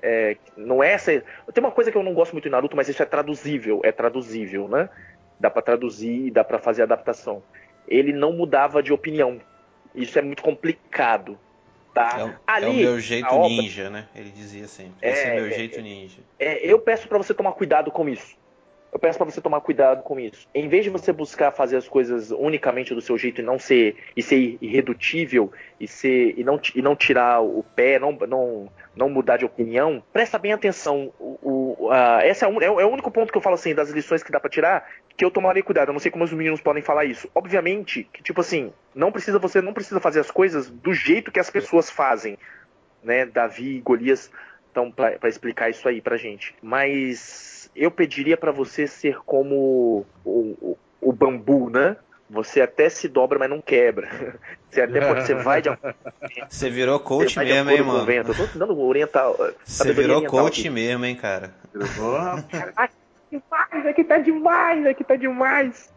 é, 0.00 0.36
não 0.56 0.84
é 0.84 0.92
essa. 0.92 1.20
Tem 1.52 1.64
uma 1.64 1.72
coisa 1.72 1.90
que 1.90 1.98
eu 1.98 2.04
não 2.04 2.14
gosto 2.14 2.30
muito 2.30 2.46
em 2.46 2.50
Naruto, 2.52 2.76
mas 2.76 2.88
isso 2.88 3.02
é 3.02 3.06
traduzível, 3.06 3.80
é 3.82 3.90
traduzível, 3.90 4.68
né? 4.68 4.88
Dá 5.40 5.50
para 5.50 5.62
traduzir, 5.62 6.30
dá 6.30 6.44
para 6.44 6.60
fazer 6.60 6.82
adaptação. 6.82 7.42
Ele 7.88 8.12
não 8.12 8.32
mudava 8.32 8.84
de 8.84 8.92
opinião. 8.92 9.40
Isso 9.96 10.16
é 10.16 10.22
muito 10.22 10.44
complicado. 10.44 11.36
Tá? 11.94 12.16
É, 12.18 12.24
o, 12.24 12.34
Ali, 12.44 12.66
é 12.66 12.68
o 12.68 12.74
meu 12.74 13.00
jeito 13.00 13.32
obra, 13.32 13.48
ninja, 13.48 13.88
né? 13.88 14.08
Ele 14.16 14.30
dizia 14.30 14.66
sempre. 14.66 14.94
É, 15.00 15.12
Esse 15.12 15.26
é 15.28 15.34
meu 15.36 15.50
jeito 15.50 15.80
ninja. 15.80 16.18
É, 16.40 16.66
eu 16.66 16.80
peço 16.80 17.06
para 17.06 17.16
você 17.16 17.32
tomar 17.32 17.52
cuidado 17.52 17.92
com 17.92 18.08
isso. 18.08 18.36
Eu 18.92 18.98
peço 19.00 19.18
para 19.18 19.28
você 19.28 19.40
tomar 19.40 19.60
cuidado 19.60 20.02
com 20.04 20.20
isso. 20.20 20.46
Em 20.54 20.68
vez 20.68 20.84
de 20.84 20.90
você 20.90 21.12
buscar 21.12 21.50
fazer 21.50 21.76
as 21.76 21.88
coisas 21.88 22.30
unicamente 22.30 22.94
do 22.94 23.00
seu 23.00 23.18
jeito 23.18 23.40
e 23.40 23.44
não 23.44 23.58
ser 23.58 23.96
e 24.16 24.22
ser 24.22 24.56
irredutível 24.60 25.52
e 25.80 25.88
ser 25.88 26.38
e 26.38 26.44
não, 26.44 26.60
e 26.74 26.80
não 26.80 26.94
tirar 26.94 27.40
o 27.42 27.64
pé, 27.74 27.98
não, 27.98 28.12
não 28.12 28.70
não 28.96 29.08
mudar 29.08 29.36
de 29.36 29.44
opinião, 29.44 30.02
presta 30.12 30.38
bem 30.38 30.52
atenção. 30.52 31.12
O, 31.18 31.38
o, 31.42 31.90
a, 31.90 32.24
esse 32.26 32.44
é, 32.44 32.48
um, 32.48 32.62
é, 32.62 32.66
é, 32.66 32.70
o 32.70 32.88
único 32.88 33.10
ponto 33.10 33.32
que 33.32 33.36
eu 33.36 33.42
falo 33.42 33.54
assim 33.54 33.74
das 33.74 33.90
lições 33.90 34.22
que 34.22 34.30
dá 34.30 34.38
para 34.38 34.50
tirar, 34.50 34.88
que 35.16 35.24
eu 35.24 35.30
tomaria 35.30 35.62
cuidado. 35.62 35.88
Eu 35.88 35.92
não 35.92 36.00
sei 36.00 36.10
como 36.10 36.24
os 36.24 36.32
meninos 36.32 36.60
podem 36.60 36.82
falar 36.82 37.04
isso. 37.04 37.28
Obviamente 37.34 38.08
que 38.12 38.22
tipo 38.22 38.40
assim, 38.40 38.72
não 38.94 39.12
precisa 39.12 39.38
você 39.38 39.60
não 39.60 39.72
precisa 39.72 40.00
fazer 40.00 40.20
as 40.20 40.30
coisas 40.30 40.68
do 40.68 40.92
jeito 40.92 41.30
que 41.30 41.40
as 41.40 41.50
pessoas 41.50 41.90
fazem, 41.90 42.38
né? 43.02 43.26
Davi 43.26 43.76
e 43.76 43.80
Golias 43.80 44.30
estão 44.66 44.90
para 44.90 45.28
explicar 45.28 45.70
isso 45.70 45.88
aí 45.88 46.00
pra 46.00 46.16
gente. 46.16 46.54
Mas 46.60 47.70
eu 47.76 47.90
pediria 47.90 48.36
para 48.36 48.50
você 48.50 48.86
ser 48.86 49.18
como 49.24 50.04
o, 50.24 50.40
o, 50.60 50.78
o 51.00 51.12
bambu, 51.12 51.70
né? 51.70 51.96
Você 52.28 52.60
até 52.60 52.88
se 52.88 53.06
dobra, 53.06 53.38
mas 53.38 53.50
não 53.50 53.60
quebra. 53.60 54.08
Você 54.74 54.80
até 54.80 55.06
pode, 55.06 55.24
você 55.24 55.34
vai 55.34 55.62
de 55.62 55.70
Você 56.50 56.68
virou 56.68 56.98
coach 56.98 57.38
mesmo, 57.38 57.70
hein, 57.70 57.82
mano? 57.82 58.10
Eu 58.10 58.34
tô 58.34 58.58
dando 58.58 58.76
oriental. 58.80 59.36
Você 59.64 59.92
virou 59.92 60.26
coach 60.26 60.62
aqui. 60.62 60.70
mesmo, 60.70 61.04
hein, 61.04 61.14
cara? 61.14 61.54
Demais, 63.38 63.86
aqui 63.86 64.04
tá 64.04 64.18
demais, 64.18 64.86
aqui 64.86 65.04
tá 65.04 65.16
demais. 65.16 65.92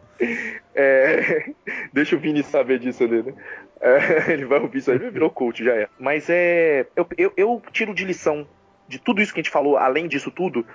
É, 0.74 1.50
deixa 1.92 2.16
o 2.16 2.18
Vini 2.18 2.42
saber 2.42 2.78
disso 2.78 3.04
ali, 3.04 3.22
né? 3.22 3.34
É, 3.80 4.32
ele 4.32 4.44
vai 4.44 4.58
ouvir 4.58 4.78
isso 4.78 4.90
aí, 4.90 4.98
virou 4.98 5.30
coach, 5.30 5.64
já 5.64 5.74
é. 5.74 5.88
Mas 5.98 6.28
é. 6.28 6.86
Eu, 6.96 7.06
eu, 7.16 7.32
eu, 7.36 7.62
tiro 7.72 7.94
de 7.94 8.04
lição 8.04 8.46
de 8.88 8.98
tudo 8.98 9.20
isso 9.20 9.32
que 9.32 9.40
a 9.40 9.42
gente 9.42 9.52
falou, 9.52 9.76
além 9.76 10.08
disso 10.08 10.30
tudo, 10.30 10.66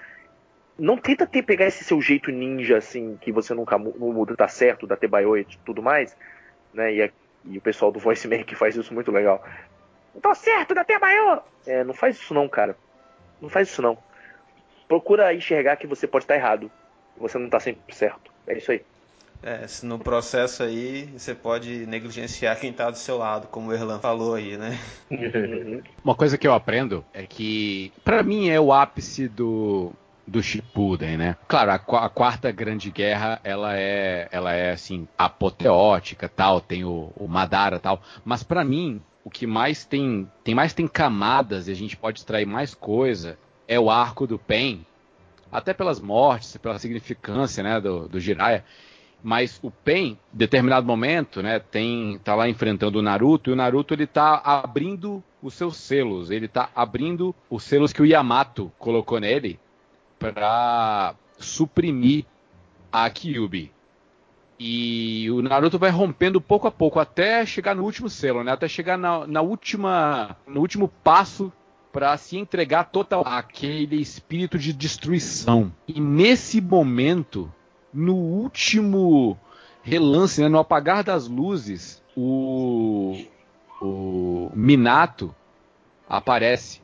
não 0.78 0.98
tenta 0.98 1.26
ter, 1.26 1.42
pegar 1.42 1.66
esse 1.66 1.84
seu 1.84 2.00
jeito 2.02 2.32
ninja, 2.32 2.78
assim, 2.78 3.18
que 3.20 3.32
você 3.32 3.54
nunca 3.54 3.78
muda, 3.78 4.36
tá 4.36 4.48
certo, 4.48 4.88
da 4.88 4.96
Tebaio 4.96 5.38
e 5.38 5.46
tudo 5.66 5.82
mais, 5.82 6.16
né? 6.74 6.94
E, 6.94 7.02
a, 7.02 7.10
e 7.46 7.58
o 7.58 7.62
pessoal 7.62 7.92
do 7.92 8.00
Voice 8.00 8.28
que 8.46 8.56
faz 8.56 8.76
isso 8.76 8.94
muito 8.94 9.12
legal. 9.12 9.44
Tô 10.22 10.34
certo, 10.36 10.76
da 10.76 10.84
Tebaio! 10.84 11.42
É, 11.66 11.84
não 11.84 11.94
faz 11.94 12.16
isso 12.16 12.34
não, 12.34 12.48
cara. 12.48 12.78
Não 13.42 13.50
faz 13.50 13.68
isso 13.68 13.82
não. 13.82 13.98
Procura 14.88 15.34
enxergar 15.34 15.76
que 15.78 15.88
você 15.88 16.08
pode 16.08 16.26
estar 16.26 16.36
errado. 16.36 16.72
Você 17.18 17.38
não 17.38 17.50
tá 17.50 17.60
sempre 17.60 17.96
certo. 17.96 18.32
É 18.48 18.58
isso 18.58 18.72
aí. 18.72 18.82
É, 19.44 19.68
se 19.68 19.86
no 19.86 20.00
processo 20.00 20.64
aí 20.64 21.10
você 21.18 21.36
pode 21.36 21.86
negligenciar 21.86 22.58
quem 22.58 22.72
tá 22.72 22.90
do 22.90 22.98
seu 22.98 23.18
lado, 23.18 23.48
como 23.48 23.70
o 23.70 23.74
Erlan 23.74 24.00
falou 24.00 24.36
aí, 24.36 24.58
né? 24.58 24.80
Uma 26.04 26.16
coisa 26.16 26.38
que 26.38 26.48
eu 26.48 26.54
aprendo 26.54 27.04
é 27.14 27.24
que, 27.24 27.92
pra 28.06 28.24
mim, 28.24 28.48
é 28.48 28.58
o 28.58 28.72
ápice 28.72 29.28
do, 29.28 29.92
do 30.26 30.42
Shippuden, 30.42 31.18
né? 31.18 31.36
Claro, 31.46 31.72
a, 31.72 31.76
a 31.76 32.10
quarta 32.10 32.52
grande 32.52 32.90
guerra, 32.90 33.42
ela 33.44 33.78
é, 33.78 34.30
ela 34.32 34.54
é 34.54 34.72
assim 34.72 35.06
apoteótica, 35.18 36.30
tal, 36.30 36.62
tem 36.62 36.86
o, 36.86 37.12
o 37.18 37.28
Madara, 37.28 37.80
tal, 37.80 38.02
mas 38.24 38.44
pra 38.44 38.64
mim, 38.64 39.02
o 39.26 39.30
que 39.30 39.46
mais 39.46 39.84
tem, 39.84 40.30
tem 40.42 40.56
mais 40.56 40.74
tem 40.74 40.88
camadas 40.88 41.68
e 41.68 41.72
a 41.72 41.76
gente 41.76 41.98
pode 41.98 42.20
extrair 42.20 42.46
mais 42.46 42.74
coisa 42.74 43.38
é 43.68 43.80
o 43.80 43.90
arco 43.90 44.28
do 44.28 44.38
Pen, 44.38 44.86
até 45.52 45.74
pelas 45.74 46.00
mortes, 46.00 46.58
pela 46.58 46.80
significância, 46.80 47.64
né, 47.64 47.80
do, 47.80 48.08
do 48.08 48.20
Jiraiya. 48.20 48.66
Mas 49.22 49.60
o 49.64 49.72
Pen, 49.72 50.20
em 50.34 50.38
determinado 50.38 50.86
momento, 50.86 51.42
né, 51.42 51.60
tem 51.60 52.20
tá 52.24 52.36
lá 52.36 52.50
enfrentando 52.50 53.00
o 53.00 53.02
Naruto 53.02 53.50
e 53.50 53.54
o 53.54 53.56
Naruto 53.56 53.94
ele 53.94 54.06
tá 54.06 54.42
abrindo 54.44 55.24
os 55.42 55.54
seus 55.54 55.78
selos, 55.78 56.30
ele 56.30 56.48
tá 56.48 56.70
abrindo 56.76 57.34
os 57.50 57.64
selos 57.64 57.94
que 57.94 58.02
o 58.02 58.06
Yamato 58.06 58.72
colocou 58.78 59.20
nele 59.20 59.60
para 60.20 61.16
suprimir 61.38 62.26
a 62.92 63.10
Kyubi. 63.10 63.72
E 64.60 65.30
o 65.32 65.42
Naruto 65.42 65.80
vai 65.80 65.90
rompendo 65.90 66.40
pouco 66.40 66.68
a 66.68 66.72
pouco 66.72 67.00
até 67.00 67.46
chegar 67.46 67.76
no 67.76 67.84
último 67.84 68.10
selo, 68.10 68.44
né? 68.44 68.52
Até 68.52 68.68
chegar 68.68 68.98
na, 68.98 69.26
na 69.26 69.42
última, 69.42 70.38
no 70.48 70.62
último 70.62 70.88
passo 70.88 71.52
para 71.94 72.18
se 72.18 72.38
entregar 72.38 72.86
total 72.86 73.22
àquele 73.26 74.02
espírito 74.02 74.58
de 74.58 74.74
destruição. 74.74 75.72
E 75.88 76.02
nesse 76.02 76.60
momento, 76.60 77.50
no 77.94 78.16
último 78.16 79.38
relance, 79.84 80.42
né, 80.42 80.50
no 80.50 80.58
apagar 80.58 81.04
das 81.04 81.28
luzes, 81.28 82.02
o, 82.18 83.24
o 83.80 84.50
Minato 84.56 85.34
aparece 86.10 86.82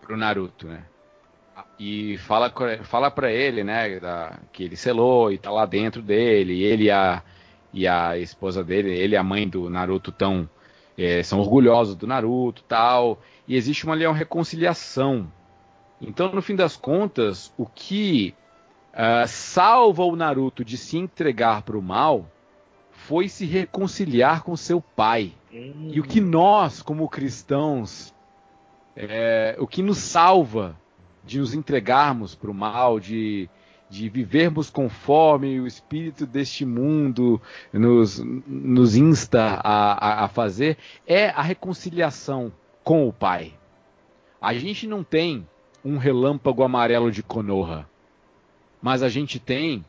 pro 0.00 0.16
Naruto, 0.16 0.68
né? 0.68 0.84
E 1.78 2.16
fala, 2.18 2.52
fala 2.84 3.10
pra 3.10 3.32
ele, 3.32 3.64
né, 3.64 3.98
da- 3.98 4.38
que 4.52 4.62
ele 4.62 4.76
selou 4.76 5.32
e 5.32 5.38
tá 5.38 5.50
lá 5.50 5.66
dentro 5.66 6.00
dele, 6.00 6.62
ele 6.62 6.84
e 6.84 6.90
a, 6.90 7.22
e 7.72 7.86
a 7.88 8.16
esposa 8.18 8.62
dele, 8.62 8.90
ele 8.90 9.14
e 9.14 9.16
a 9.16 9.22
mãe 9.22 9.48
do 9.48 9.68
Naruto 9.68 10.12
tão, 10.12 10.48
eh, 10.98 11.22
são 11.22 11.38
orgulhosos 11.38 11.94
do 11.94 12.06
Naruto 12.06 12.62
tal, 12.64 13.20
e 13.46 13.56
existe 13.56 13.84
uma, 13.84 13.94
ali 13.94 14.06
uma 14.06 14.14
reconciliação. 14.14 15.32
Então, 16.00 16.30
no 16.32 16.42
fim 16.42 16.54
das 16.54 16.76
contas, 16.76 17.52
o 17.56 17.64
que 17.64 18.34
ah, 18.92 19.26
salva 19.28 20.02
o 20.02 20.16
Naruto 20.16 20.64
de 20.64 20.76
se 20.76 20.98
entregar 20.98 21.62
pro 21.62 21.80
mal 21.80 22.28
foi 22.90 23.28
se 23.28 23.46
reconciliar 23.46 24.42
com 24.42 24.56
seu 24.56 24.80
pai. 24.80 25.32
E 25.52 26.00
o 26.00 26.02
que 26.02 26.20
nós, 26.20 26.82
como 26.82 27.08
cristãos, 27.08 28.12
é, 28.96 29.56
o 29.58 29.66
que 29.68 29.82
nos 29.82 29.98
salva 29.98 30.76
de 31.24 31.38
nos 31.38 31.54
entregarmos 31.54 32.34
para 32.34 32.50
o 32.50 32.54
mal, 32.54 32.98
de, 32.98 33.48
de 33.88 34.08
vivermos 34.08 34.68
conforme 34.68 35.60
o 35.60 35.66
espírito 35.66 36.26
deste 36.26 36.64
mundo 36.64 37.40
nos, 37.72 38.18
nos 38.18 38.96
insta 38.96 39.60
a, 39.62 39.92
a, 39.92 40.24
a 40.24 40.28
fazer, 40.28 40.76
é 41.06 41.30
a 41.30 41.42
reconciliação 41.42 42.52
com 42.84 43.08
o 43.08 43.12
Pai. 43.12 43.54
A 44.40 44.54
gente 44.54 44.86
não 44.86 45.02
tem 45.02 45.46
um 45.84 45.96
relâmpago 45.96 46.62
amarelo 46.62 47.10
de 47.10 47.22
Konoha, 47.22 47.88
mas 48.80 49.02
a 49.02 49.08
gente 49.08 49.38
tem 49.38 49.84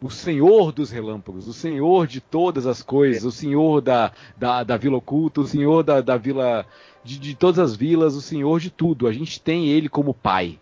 o 0.00 0.10
Senhor 0.10 0.72
dos 0.72 0.90
relâmpagos, 0.90 1.46
o 1.46 1.52
Senhor 1.52 2.06
de 2.06 2.20
todas 2.20 2.66
as 2.66 2.82
coisas, 2.82 3.24
o 3.24 3.30
Senhor 3.30 3.80
da, 3.80 4.12
da, 4.36 4.64
da 4.64 4.76
Vila 4.76 4.96
Oculta, 4.96 5.40
o 5.40 5.46
Senhor 5.46 5.82
da, 5.82 6.00
da 6.00 6.16
Vila. 6.16 6.66
De, 7.04 7.18
de 7.18 7.34
todas 7.34 7.58
as 7.58 7.74
vilas, 7.74 8.14
o 8.14 8.20
Senhor 8.20 8.60
de 8.60 8.70
tudo. 8.70 9.08
A 9.08 9.12
gente 9.12 9.40
tem 9.40 9.68
ele 9.68 9.88
como 9.88 10.14
pai. 10.14 10.58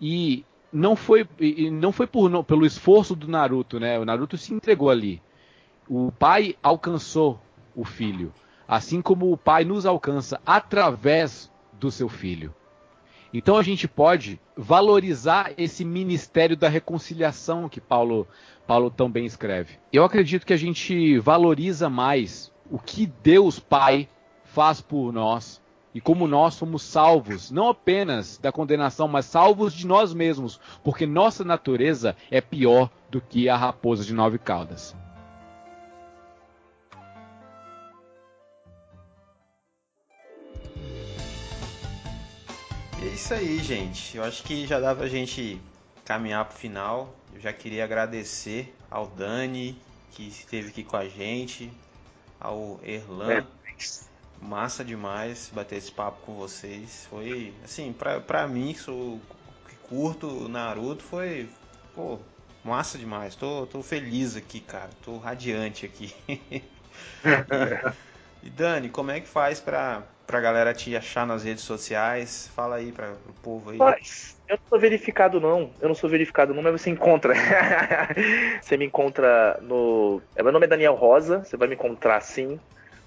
E 0.00 0.44
não 0.72 0.96
foi, 0.96 1.28
e 1.38 1.70
não 1.70 1.92
foi 1.92 2.06
por, 2.06 2.44
pelo 2.44 2.64
esforço 2.64 3.14
do 3.14 3.28
Naruto, 3.28 3.78
né? 3.78 3.98
O 3.98 4.04
Naruto 4.04 4.38
se 4.38 4.54
entregou 4.54 4.90
ali. 4.90 5.22
O 5.88 6.10
pai 6.10 6.56
alcançou 6.62 7.40
o 7.76 7.84
filho, 7.84 8.32
assim 8.66 9.02
como 9.02 9.30
o 9.30 9.36
pai 9.36 9.64
nos 9.64 9.84
alcança 9.84 10.40
através 10.46 11.50
do 11.72 11.90
seu 11.90 12.08
filho. 12.08 12.54
Então 13.34 13.56
a 13.56 13.62
gente 13.62 13.88
pode 13.88 14.38
valorizar 14.56 15.52
esse 15.56 15.84
ministério 15.84 16.56
da 16.56 16.68
reconciliação 16.68 17.68
que 17.68 17.80
Paulo, 17.80 18.28
Paulo 18.66 18.90
tão 18.90 19.10
bem 19.10 19.24
escreve. 19.24 19.78
Eu 19.90 20.04
acredito 20.04 20.46
que 20.46 20.52
a 20.52 20.58
gente 20.58 21.18
valoriza 21.18 21.88
mais 21.88 22.52
o 22.70 22.78
que 22.78 23.06
Deus 23.22 23.58
Pai 23.58 24.06
faz 24.44 24.82
por 24.82 25.12
nós 25.12 25.61
e 25.94 26.00
como 26.00 26.26
nós 26.26 26.54
somos 26.54 26.82
salvos, 26.82 27.50
não 27.50 27.68
apenas 27.68 28.38
da 28.38 28.50
condenação, 28.50 29.06
mas 29.06 29.26
salvos 29.26 29.74
de 29.74 29.86
nós 29.86 30.14
mesmos, 30.14 30.58
porque 30.82 31.06
nossa 31.06 31.44
natureza 31.44 32.16
é 32.30 32.40
pior 32.40 32.90
do 33.10 33.20
que 33.20 33.48
a 33.48 33.56
raposa 33.56 34.04
de 34.04 34.14
nove 34.14 34.38
caudas. 34.38 34.94
E 43.02 43.04
é 43.04 43.08
isso 43.08 43.34
aí, 43.34 43.58
gente. 43.58 44.16
Eu 44.16 44.24
acho 44.24 44.42
que 44.44 44.66
já 44.66 44.80
dá 44.80 44.94
pra 44.94 45.08
gente 45.08 45.60
caminhar 46.04 46.44
pro 46.44 46.56
final. 46.56 47.14
Eu 47.34 47.40
já 47.40 47.52
queria 47.52 47.84
agradecer 47.84 48.74
ao 48.90 49.06
Dani, 49.06 49.76
que 50.12 50.28
esteve 50.28 50.68
aqui 50.68 50.84
com 50.84 50.96
a 50.96 51.08
gente, 51.08 51.70
ao 52.40 52.80
Erlan. 52.82 53.44
Massa 54.42 54.84
demais 54.84 55.50
bater 55.54 55.76
esse 55.76 55.92
papo 55.92 56.18
com 56.26 56.34
vocês. 56.34 57.06
Foi, 57.08 57.54
assim, 57.64 57.92
pra, 57.92 58.20
pra 58.20 58.48
mim, 58.48 58.72
que 58.72 58.80
sou 58.80 59.20
que 59.68 59.76
curto 59.88 60.26
o 60.26 60.48
Naruto, 60.48 61.04
foi, 61.04 61.48
pô, 61.94 62.18
massa 62.64 62.98
demais. 62.98 63.36
Tô, 63.36 63.66
tô 63.66 63.82
feliz 63.82 64.36
aqui, 64.36 64.60
cara. 64.60 64.90
Tô 65.04 65.16
radiante 65.16 65.86
aqui. 65.86 66.12
e, 68.42 68.50
Dani, 68.50 68.88
como 68.88 69.12
é 69.12 69.20
que 69.20 69.28
faz 69.28 69.60
pra, 69.60 70.02
pra 70.26 70.40
galera 70.40 70.74
te 70.74 70.96
achar 70.96 71.24
nas 71.24 71.44
redes 71.44 71.62
sociais? 71.62 72.50
Fala 72.54 72.76
aí 72.76 72.90
pra, 72.90 73.12
pro 73.12 73.32
povo 73.42 73.70
aí. 73.70 73.78
Mas 73.78 74.36
eu 74.48 74.56
não 74.56 74.68
sou 74.68 74.80
verificado, 74.80 75.40
não. 75.40 75.70
Eu 75.80 75.88
não 75.88 75.94
sou 75.94 76.10
verificado, 76.10 76.52
não, 76.52 76.62
mas 76.62 76.80
você 76.80 76.90
encontra. 76.90 77.32
você 78.60 78.76
me 78.76 78.86
encontra 78.86 79.58
no. 79.62 80.20
Meu 80.36 80.50
nome 80.50 80.66
é 80.66 80.68
Daniel 80.68 80.94
Rosa, 80.94 81.44
você 81.44 81.56
vai 81.56 81.68
me 81.68 81.74
encontrar 81.74 82.20
sim. 82.20 82.58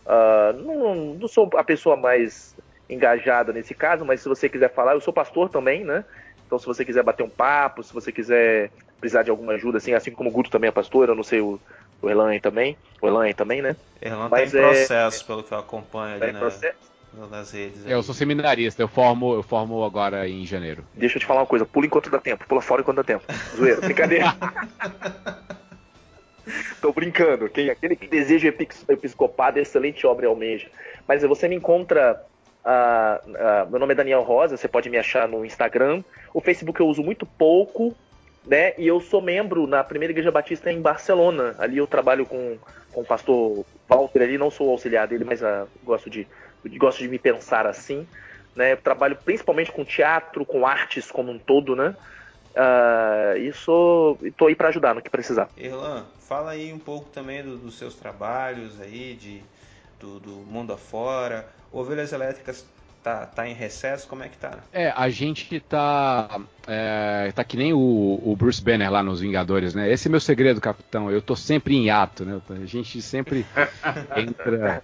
Uh, 0.05 0.53
não, 0.53 0.95
não 1.15 1.27
sou 1.27 1.49
a 1.55 1.63
pessoa 1.63 1.95
mais 1.95 2.53
engajada 2.89 3.51
nesse 3.51 3.73
caso, 3.73 4.05
mas 4.05 4.21
se 4.21 4.29
você 4.29 4.47
quiser 4.47 4.73
falar, 4.73 4.93
eu 4.93 5.01
sou 5.01 5.13
pastor 5.13 5.49
também, 5.49 5.83
né? 5.83 6.05
Então, 6.45 6.59
se 6.59 6.65
você 6.65 6.85
quiser 6.85 7.03
bater 7.03 7.23
um 7.23 7.29
papo, 7.29 7.81
se 7.83 7.91
você 7.93 8.11
quiser 8.11 8.71
precisar 8.99 9.23
de 9.23 9.31
alguma 9.31 9.53
ajuda, 9.53 9.77
assim, 9.77 9.93
assim 9.93 10.11
como 10.11 10.29
o 10.29 10.33
Guto 10.33 10.49
também 10.49 10.67
é 10.67 10.71
pastor, 10.71 11.09
eu 11.09 11.15
não 11.15 11.23
sei 11.23 11.41
o, 11.41 11.59
o 12.01 12.09
Erlan 12.09 12.37
também, 12.39 12.77
o 13.01 13.07
Erlan 13.07 13.31
também, 13.33 13.61
né? 13.61 13.75
Erlan 14.01 14.29
Mas 14.29 14.53
tá 14.53 14.59
em 14.59 14.61
é- 14.61 14.71
processo, 14.73 15.25
pelo 15.25 15.43
que 15.43 15.53
eu 15.53 15.57
acompanho 15.57 16.17
Tá 16.19 16.25
ali 16.25 16.29
em 16.29 16.33
na- 16.33 16.39
processo? 16.39 16.91
nas 17.13 17.51
redes. 17.51 17.85
Eu 17.87 18.03
sou 18.03 18.13
seminarista, 18.13 18.81
eu 18.81 18.87
formo, 18.87 19.33
eu 19.33 19.43
formo 19.43 19.83
agora 19.83 20.27
em 20.27 20.45
janeiro. 20.45 20.85
Deixa 20.93 21.17
eu 21.17 21.19
te 21.21 21.25
falar 21.25 21.41
uma 21.41 21.47
coisa, 21.47 21.65
pula 21.65 21.85
enquanto 21.85 22.09
dá 22.09 22.19
tempo, 22.19 22.45
pula 22.47 22.61
fora 22.61 22.81
enquanto 22.81 22.97
dá 22.97 23.03
tempo. 23.03 23.25
Zoeira, 23.55 23.81
brincadeira. 23.81 24.25
Tô 26.81 26.91
brincando. 26.91 27.49
Quem, 27.49 27.69
aquele 27.69 27.95
que 27.95 28.07
deseja 28.07 28.53
episcopado, 28.89 29.59
excelente 29.59 30.05
obra 30.05 30.27
almeja. 30.27 30.67
Mas 31.07 31.23
você 31.23 31.47
me 31.47 31.55
encontra. 31.55 32.21
ah, 32.63 33.21
ah, 33.35 33.67
meu 33.69 33.79
nome 33.79 33.93
é 33.93 33.95
Daniel 33.95 34.21
Rosa, 34.21 34.57
você 34.57 34.67
pode 34.67 34.89
me 34.89 34.97
achar 34.97 35.27
no 35.27 35.45
Instagram. 35.45 36.03
O 36.33 36.41
Facebook 36.41 36.79
eu 36.79 36.87
uso 36.87 37.03
muito 37.03 37.25
pouco, 37.25 37.95
né? 38.45 38.73
E 38.77 38.87
eu 38.87 38.99
sou 38.99 39.21
membro 39.21 39.67
na 39.67 39.83
primeira 39.83 40.11
igreja 40.11 40.31
batista 40.31 40.71
em 40.71 40.81
Barcelona. 40.81 41.55
Ali 41.57 41.77
eu 41.77 41.87
trabalho 41.87 42.25
com, 42.25 42.57
com 42.91 43.01
o 43.01 43.05
pastor 43.05 43.65
Walter 43.87 44.21
ali, 44.21 44.37
não 44.37 44.51
sou 44.51 44.69
auxiliar 44.69 45.07
dele, 45.07 45.23
mas 45.23 45.43
ah, 45.43 45.67
gosto, 45.83 46.09
de, 46.09 46.27
gosto 46.77 46.99
de 46.99 47.07
me 47.07 47.19
pensar 47.19 47.65
assim. 47.65 48.07
Né? 48.55 48.73
Eu 48.73 48.77
trabalho 48.77 49.17
principalmente 49.23 49.71
com 49.71 49.83
teatro, 49.83 50.45
com 50.45 50.65
artes 50.65 51.11
como 51.11 51.31
um 51.31 51.37
todo, 51.37 51.75
né? 51.75 51.95
Ah, 52.55 53.33
e 53.37 53.51
sou, 53.53 54.17
e 54.21 54.31
tô 54.31 54.47
aí 54.47 54.55
para 54.55 54.69
ajudar 54.69 54.95
no 54.95 55.01
que 55.01 55.09
precisar. 55.09 55.49
Erlan, 55.57 56.05
fala 56.19 56.51
aí 56.51 56.71
um 56.71 56.79
pouco 56.79 57.09
também 57.09 57.43
do- 57.43 57.57
dos 57.57 57.77
seus 57.77 57.95
trabalhos 57.95 58.79
aí, 58.79 59.15
de, 59.15 59.41
do, 59.99 60.19
do 60.19 60.29
mundo 60.29 60.73
afora. 60.73 61.47
Ovelhas 61.71 62.13
Elétricas 62.13 62.65
Tá, 63.05 63.27
tá 63.27 63.47
em 63.47 63.53
recesso? 63.53 64.07
Como 64.07 64.23
é 64.23 64.29
que 64.29 64.35
tá? 64.35 64.57
É, 64.73 64.91
a 64.95 65.09
gente 65.09 65.59
tá. 65.59 66.41
É, 66.65 67.31
tá 67.35 67.43
que 67.43 67.55
nem 67.55 67.71
o, 67.71 67.77
o, 67.77 68.35
Bruce 68.35 68.59
Banner 68.59 68.91
lá 68.91 69.03
nos 69.03 69.19
Vingadores, 69.19 69.75
né? 69.75 69.91
Esse 69.91 70.07
é 70.07 70.09
meu 70.09 70.19
segredo, 70.19 70.59
capitão. 70.59 71.11
Eu 71.11 71.21
tô 71.21 71.35
sempre 71.35 71.75
em 71.75 71.91
ato, 71.91 72.25
né? 72.25 72.41
A 72.49 72.65
gente 72.65 72.99
sempre 73.03 73.45
entra, 74.17 74.81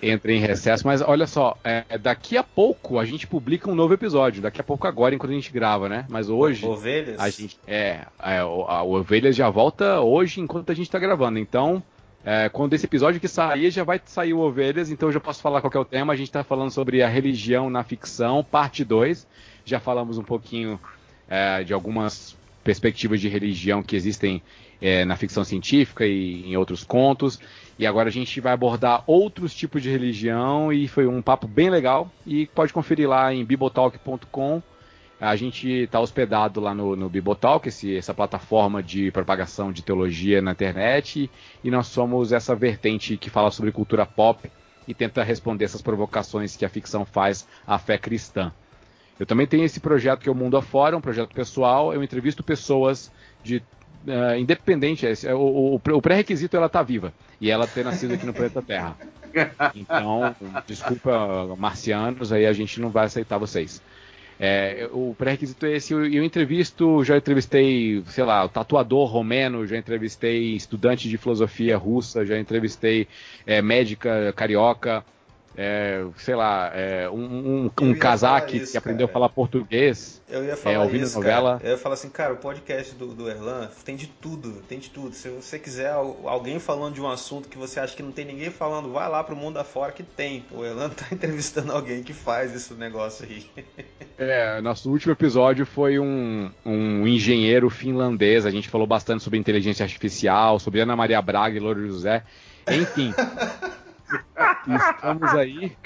entra 0.00 0.32
em 0.32 0.38
recesso. 0.38 0.86
Mas 0.86 1.02
olha 1.02 1.26
só, 1.26 1.58
é, 1.64 1.98
daqui 1.98 2.36
a 2.36 2.44
pouco 2.44 2.96
a 2.96 3.04
gente 3.04 3.26
publica 3.26 3.68
um 3.68 3.74
novo 3.74 3.92
episódio. 3.92 4.40
Daqui 4.40 4.60
a 4.60 4.64
pouco 4.64 4.86
agora, 4.86 5.16
enquanto 5.16 5.32
a 5.32 5.34
gente 5.34 5.50
grava, 5.50 5.88
né? 5.88 6.06
Mas 6.08 6.30
hoje. 6.30 6.64
Ovelhas? 6.64 7.18
A 7.18 7.28
gente. 7.28 7.58
É, 7.66 8.02
é 8.22 8.38
a 8.38 8.84
Ovelhas 8.84 9.34
já 9.34 9.50
volta 9.50 10.00
hoje 10.00 10.40
enquanto 10.40 10.70
a 10.70 10.74
gente 10.76 10.88
tá 10.88 11.00
gravando. 11.00 11.40
Então. 11.40 11.82
É, 12.30 12.50
quando 12.50 12.74
esse 12.74 12.84
episódio 12.84 13.18
que 13.18 13.26
sair, 13.26 13.70
já 13.70 13.82
vai 13.82 13.98
sair 14.04 14.34
o 14.34 14.40
Ovelhas, 14.40 14.90
então 14.90 15.08
eu 15.08 15.12
já 15.14 15.18
posso 15.18 15.40
falar 15.40 15.62
qual 15.62 15.72
é 15.74 15.78
o 15.78 15.84
tema. 15.84 16.12
A 16.12 16.16
gente 16.16 16.28
está 16.28 16.44
falando 16.44 16.70
sobre 16.70 17.02
a 17.02 17.08
religião 17.08 17.70
na 17.70 17.82
ficção, 17.82 18.44
parte 18.44 18.84
2. 18.84 19.26
Já 19.64 19.80
falamos 19.80 20.18
um 20.18 20.22
pouquinho 20.22 20.78
é, 21.26 21.64
de 21.64 21.72
algumas 21.72 22.36
perspectivas 22.62 23.18
de 23.18 23.30
religião 23.30 23.82
que 23.82 23.96
existem 23.96 24.42
é, 24.78 25.06
na 25.06 25.16
ficção 25.16 25.42
científica 25.42 26.06
e 26.06 26.44
em 26.46 26.54
outros 26.54 26.84
contos. 26.84 27.40
E 27.78 27.86
agora 27.86 28.10
a 28.10 28.12
gente 28.12 28.42
vai 28.42 28.52
abordar 28.52 29.04
outros 29.06 29.54
tipos 29.54 29.82
de 29.82 29.88
religião 29.88 30.70
e 30.70 30.86
foi 30.86 31.06
um 31.06 31.22
papo 31.22 31.48
bem 31.48 31.70
legal. 31.70 32.12
E 32.26 32.44
pode 32.48 32.74
conferir 32.74 33.08
lá 33.08 33.32
em 33.32 33.42
bibotalk.com 33.42 34.62
a 35.20 35.34
gente 35.34 35.68
está 35.68 36.00
hospedado 36.00 36.60
lá 36.60 36.74
no, 36.74 36.94
no 36.94 37.08
Bibotalk, 37.08 37.68
esse, 37.68 37.96
essa 37.96 38.14
plataforma 38.14 38.82
de 38.82 39.10
propagação 39.10 39.72
de 39.72 39.82
teologia 39.82 40.40
na 40.40 40.52
internet, 40.52 41.30
e 41.62 41.70
nós 41.70 41.88
somos 41.88 42.32
essa 42.32 42.54
vertente 42.54 43.16
que 43.16 43.28
fala 43.28 43.50
sobre 43.50 43.72
cultura 43.72 44.06
pop 44.06 44.50
e 44.86 44.94
tenta 44.94 45.22
responder 45.22 45.64
essas 45.64 45.82
provocações 45.82 46.56
que 46.56 46.64
a 46.64 46.68
ficção 46.68 47.04
faz 47.04 47.46
à 47.66 47.78
fé 47.78 47.98
cristã. 47.98 48.52
Eu 49.18 49.26
também 49.26 49.46
tenho 49.46 49.64
esse 49.64 49.80
projeto 49.80 50.20
que 50.20 50.28
é 50.28 50.32
o 50.32 50.34
Mundo 50.34 50.56
Afora, 50.56 50.96
um 50.96 51.00
projeto 51.00 51.34
pessoal. 51.34 51.92
Eu 51.92 52.02
entrevisto 52.04 52.42
pessoas 52.42 53.10
de 53.42 53.56
uh, 54.06 54.38
independente. 54.38 55.04
O, 55.32 55.74
o, 55.74 55.96
o 55.96 56.02
pré-requisito 56.02 56.54
é 56.54 56.58
ela 56.58 56.66
estar 56.66 56.78
tá 56.78 56.84
viva 56.84 57.12
e 57.40 57.50
ela 57.50 57.66
ter 57.66 57.84
nascido 57.84 58.14
aqui 58.14 58.24
no 58.24 58.32
planeta 58.32 58.62
Terra. 58.62 58.96
Então, 59.74 60.34
desculpa, 60.66 61.54
marcianos, 61.58 62.32
aí 62.32 62.46
a 62.46 62.52
gente 62.52 62.80
não 62.80 62.88
vai 62.88 63.04
aceitar 63.04 63.36
vocês. 63.36 63.80
É, 64.40 64.88
o 64.92 65.14
pré-requisito 65.18 65.66
é 65.66 65.76
esse. 65.76 65.92
Eu, 65.92 66.24
entrevisto, 66.24 67.02
já 67.02 67.16
entrevistei, 67.16 68.02
sei 68.06 68.24
lá, 68.24 68.44
o 68.44 68.48
tatuador 68.48 69.08
romeno, 69.08 69.66
já 69.66 69.76
entrevistei 69.76 70.54
estudante 70.54 71.08
de 71.08 71.18
filosofia 71.18 71.76
russa, 71.76 72.24
já 72.24 72.38
entrevistei 72.38 73.08
é, 73.46 73.60
médica 73.60 74.32
carioca, 74.36 75.04
é, 75.60 76.06
sei 76.18 76.36
lá, 76.36 76.70
é, 76.72 77.10
um, 77.10 77.64
um, 77.66 77.70
um 77.82 77.92
casaque 77.92 78.64
que 78.64 78.76
aprendeu 78.76 79.08
cara. 79.08 79.10
a 79.10 79.12
falar 79.12 79.28
português. 79.28 80.22
Eu 80.30 80.44
ia 80.44 80.56
falar 80.56 80.76
é, 80.76 80.78
ouvindo 80.78 81.02
isso, 81.02 81.16
novela. 81.16 81.58
Cara. 81.58 81.68
Eu 81.68 81.70
ia 81.72 81.78
falar 81.78 81.94
assim, 81.94 82.08
cara, 82.08 82.32
o 82.34 82.36
podcast 82.36 82.94
do, 82.94 83.08
do 83.08 83.28
Erlan 83.28 83.68
tem 83.84 83.96
de 83.96 84.06
tudo, 84.06 84.62
tem 84.68 84.78
de 84.78 84.88
tudo. 84.88 85.16
Se 85.16 85.28
você 85.30 85.58
quiser 85.58 85.90
alguém 85.90 86.60
falando 86.60 86.94
de 86.94 87.00
um 87.00 87.10
assunto 87.10 87.48
que 87.48 87.58
você 87.58 87.80
acha 87.80 87.96
que 87.96 88.04
não 88.04 88.12
tem 88.12 88.24
ninguém 88.24 88.50
falando, 88.50 88.92
vai 88.92 89.08
lá 89.08 89.24
pro 89.24 89.34
mundo 89.34 89.58
afora 89.58 89.90
que 89.90 90.04
tem. 90.04 90.44
O 90.52 90.64
Erlan 90.64 90.90
tá 90.94 91.06
entrevistando 91.10 91.72
alguém 91.72 92.04
que 92.04 92.12
faz 92.12 92.54
esse 92.54 92.72
negócio 92.74 93.26
aí. 93.28 93.44
É, 94.16 94.60
nosso 94.60 94.88
último 94.88 95.12
episódio 95.12 95.66
foi 95.66 95.98
um, 95.98 96.52
um 96.64 97.04
engenheiro 97.04 97.68
finlandês. 97.68 98.46
A 98.46 98.50
gente 98.52 98.68
falou 98.68 98.86
bastante 98.86 99.24
sobre 99.24 99.40
inteligência 99.40 99.82
artificial, 99.82 100.60
sobre 100.60 100.80
Ana 100.80 100.94
Maria 100.94 101.20
Braga 101.20 101.56
e 101.56 101.60
Louro 101.60 101.84
José. 101.84 102.22
Enfim. 102.70 103.12
Estamos 104.66 105.34
aí. 105.34 105.76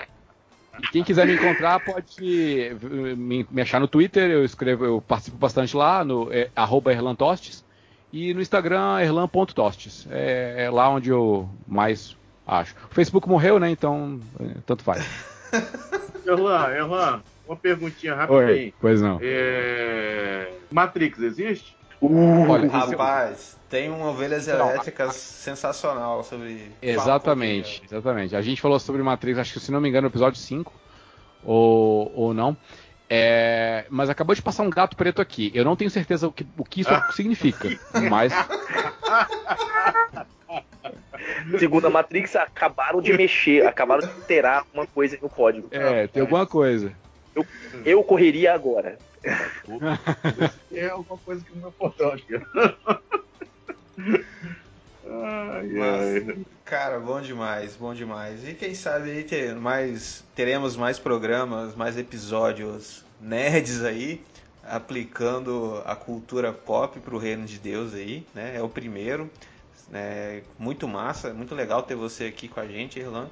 E 0.81 0.87
quem 0.89 1.05
quiser 1.05 1.27
me 1.27 1.35
encontrar 1.35 1.81
pode 1.81 2.77
me, 3.17 3.47
me, 3.51 3.61
achar 3.61 3.79
no 3.79 3.87
Twitter, 3.87 4.31
eu 4.31 4.45
escrevo, 4.45 4.85
eu 4.85 5.01
participo 5.01 5.37
bastante 5.37 5.77
lá, 5.77 6.05
no 6.05 6.33
é, 6.33 6.51
erlantostes, 6.91 7.65
e 8.13 8.33
no 8.33 8.41
Instagram 8.41 9.01
erlan.tostes. 9.01 10.07
É, 10.11 10.65
é 10.65 10.71
lá 10.71 10.89
onde 10.89 11.11
eu 11.11 11.49
mais 11.67 12.17
acho. 12.47 12.75
O 12.91 12.95
Facebook 12.95 13.29
morreu, 13.29 13.59
né? 13.59 13.71
Então, 13.71 14.21
é, 14.41 14.61
tanto 14.67 14.83
faz. 14.83 15.07
Erlan, 16.27 16.71
Erlan, 16.71 17.23
uma 17.47 17.57
perguntinha 17.57 18.15
rapidinho. 18.15 18.47
Oi, 18.47 18.75
pois 18.81 19.01
não. 19.01 19.19
É... 19.21 20.51
Matrix 20.71 21.19
existe? 21.19 21.77
Uh, 22.03 22.51
Olha, 22.51 22.69
rapaz, 22.69 23.57
tem 23.71 23.89
um 23.89 24.03
Ovelhas 24.03 24.49
Elétricas 24.49 25.15
sensacional 25.15 26.25
sobre. 26.25 26.73
Exatamente, 26.83 27.81
exatamente. 27.85 28.35
A 28.35 28.43
gente 28.43 28.61
falou 28.61 28.81
sobre 28.81 29.01
Matrix, 29.05 29.39
acho 29.39 29.53
que 29.53 29.61
se 29.61 29.71
não 29.71 29.81
me 29.81 29.89
engano, 29.89 30.03
no 30.03 30.11
episódio 30.11 30.39
5, 30.39 30.73
ou, 31.45 32.13
ou 32.13 32.35
não. 32.35 32.57
É, 33.09 33.87
mas 33.89 34.11
acabou 34.11 34.35
de 34.35 34.43
passar 34.43 34.65
um 34.65 34.71
gato 34.71 34.97
preto 34.97 35.23
aqui. 35.23 35.53
Eu 35.55 35.65
não 35.65 35.77
tenho 35.77 35.91
certeza 35.91 36.27
o 36.27 36.33
que, 36.33 36.45
o 36.59 36.65
que 36.65 36.81
isso 36.81 36.91
significa, 37.15 37.69
mas. 38.11 38.33
Segundo 41.59 41.87
a 41.87 41.91
Matrix, 41.91 42.35
acabaram 42.35 43.01
de 43.01 43.13
mexer, 43.13 43.65
acabaram 43.65 44.01
de 44.01 44.13
alterar 44.13 44.67
uma 44.75 44.89
coisa 44.89 45.17
no 45.23 45.29
código. 45.29 45.69
É, 45.71 46.09
tem 46.09 46.23
alguma 46.23 46.47
coisa. 46.47 46.93
Eu, 47.35 47.47
eu 47.85 48.05
correria 48.05 48.55
agora. 48.55 48.99
é 50.73 50.89
alguma 50.89 51.19
coisa 51.19 51.45
que 51.45 51.57
não 51.57 51.67
é 51.67 51.69
importante. 51.69 52.27
Ai, 55.07 55.69
Mas, 55.69 56.29
ai. 56.29 56.47
Cara, 56.65 56.99
bom 56.99 57.21
demais, 57.21 57.77
bom 57.77 57.93
demais. 57.93 58.49
E 58.49 58.55
quem 58.55 58.75
sabe 58.75 59.11
aí 59.11 59.25
ter 59.25 59.55
mais, 59.55 60.25
teremos 60.35 60.77
mais 60.77 60.99
programas, 60.99 61.75
mais 61.75 61.99
episódios 61.99 63.05
nerds 63.21 63.85
aí, 63.85 64.23
aplicando 64.65 65.83
a 65.85 65.95
cultura 65.95 66.53
pop 66.53 66.99
para 67.01 67.15
o 67.15 67.19
reino 67.19 67.45
de 67.45 67.59
Deus 67.59 67.95
aí, 67.95 68.27
né? 68.35 68.57
É 68.57 68.63
o 68.63 68.69
primeiro. 68.69 69.31
É 69.93 70.43
muito 70.59 70.89
massa, 70.89 71.35
muito 71.35 71.55
legal 71.55 71.83
ter 71.83 71.95
você 71.95 72.25
aqui 72.25 72.49
com 72.49 72.61
a 72.61 72.67
gente, 72.67 72.99
Irlan. 72.99 73.29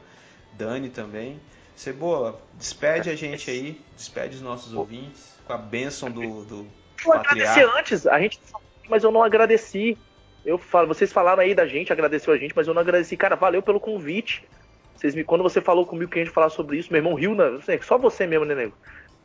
Dani 0.52 0.90
também. 0.90 1.40
Cebola, 1.80 2.38
despede 2.58 3.08
a 3.08 3.14
gente 3.14 3.50
aí, 3.50 3.80
despede 3.96 4.36
os 4.36 4.42
nossos 4.42 4.74
ouvintes 4.74 5.34
com 5.46 5.54
a 5.54 5.56
bênção 5.56 6.10
do, 6.10 6.44
do 6.44 6.66
eu 7.06 7.12
agradecer 7.14 7.66
antes, 7.74 8.06
a 8.06 8.20
gente 8.20 8.38
mas 8.86 9.02
eu 9.02 9.10
não 9.10 9.22
agradeci. 9.22 9.96
Eu 10.44 10.58
falo, 10.58 10.88
vocês 10.88 11.10
falaram 11.10 11.40
aí 11.40 11.54
da 11.54 11.66
gente, 11.66 11.90
agradeceu 11.90 12.34
a 12.34 12.36
gente, 12.36 12.52
mas 12.54 12.68
eu 12.68 12.74
não 12.74 12.82
agradeci. 12.82 13.16
Cara, 13.16 13.34
valeu 13.34 13.62
pelo 13.62 13.80
convite. 13.80 14.46
Vocês 14.94 15.14
me, 15.14 15.24
quando 15.24 15.42
você 15.42 15.62
falou 15.62 15.86
comigo 15.86 16.10
que 16.10 16.18
a 16.18 16.22
gente 16.22 16.34
falar 16.34 16.50
sobre 16.50 16.76
isso, 16.76 16.92
meu 16.92 16.98
irmão 16.98 17.14
riu, 17.14 17.34
na, 17.34 17.58
só 17.80 17.96
você 17.96 18.26
mesmo, 18.26 18.44
né, 18.44 18.54
nego? 18.54 18.74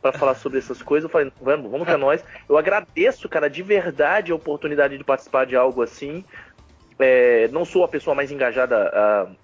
Pra 0.00 0.12
falar 0.12 0.34
sobre 0.34 0.58
essas 0.58 0.80
coisas, 0.80 1.04
eu 1.04 1.12
falei, 1.12 1.30
vamos, 1.38 1.70
vamos 1.70 1.86
pra 1.86 1.98
nós. 1.98 2.24
Eu 2.48 2.56
agradeço, 2.56 3.28
cara, 3.28 3.50
de 3.50 3.62
verdade 3.62 4.32
a 4.32 4.34
oportunidade 4.34 4.96
de 4.96 5.04
participar 5.04 5.44
de 5.44 5.56
algo 5.56 5.82
assim. 5.82 6.24
É, 6.98 7.48
não 7.48 7.66
sou 7.66 7.84
a 7.84 7.88
pessoa 7.88 8.14
mais 8.14 8.32
engajada 8.32 8.90
uh, 9.28 9.36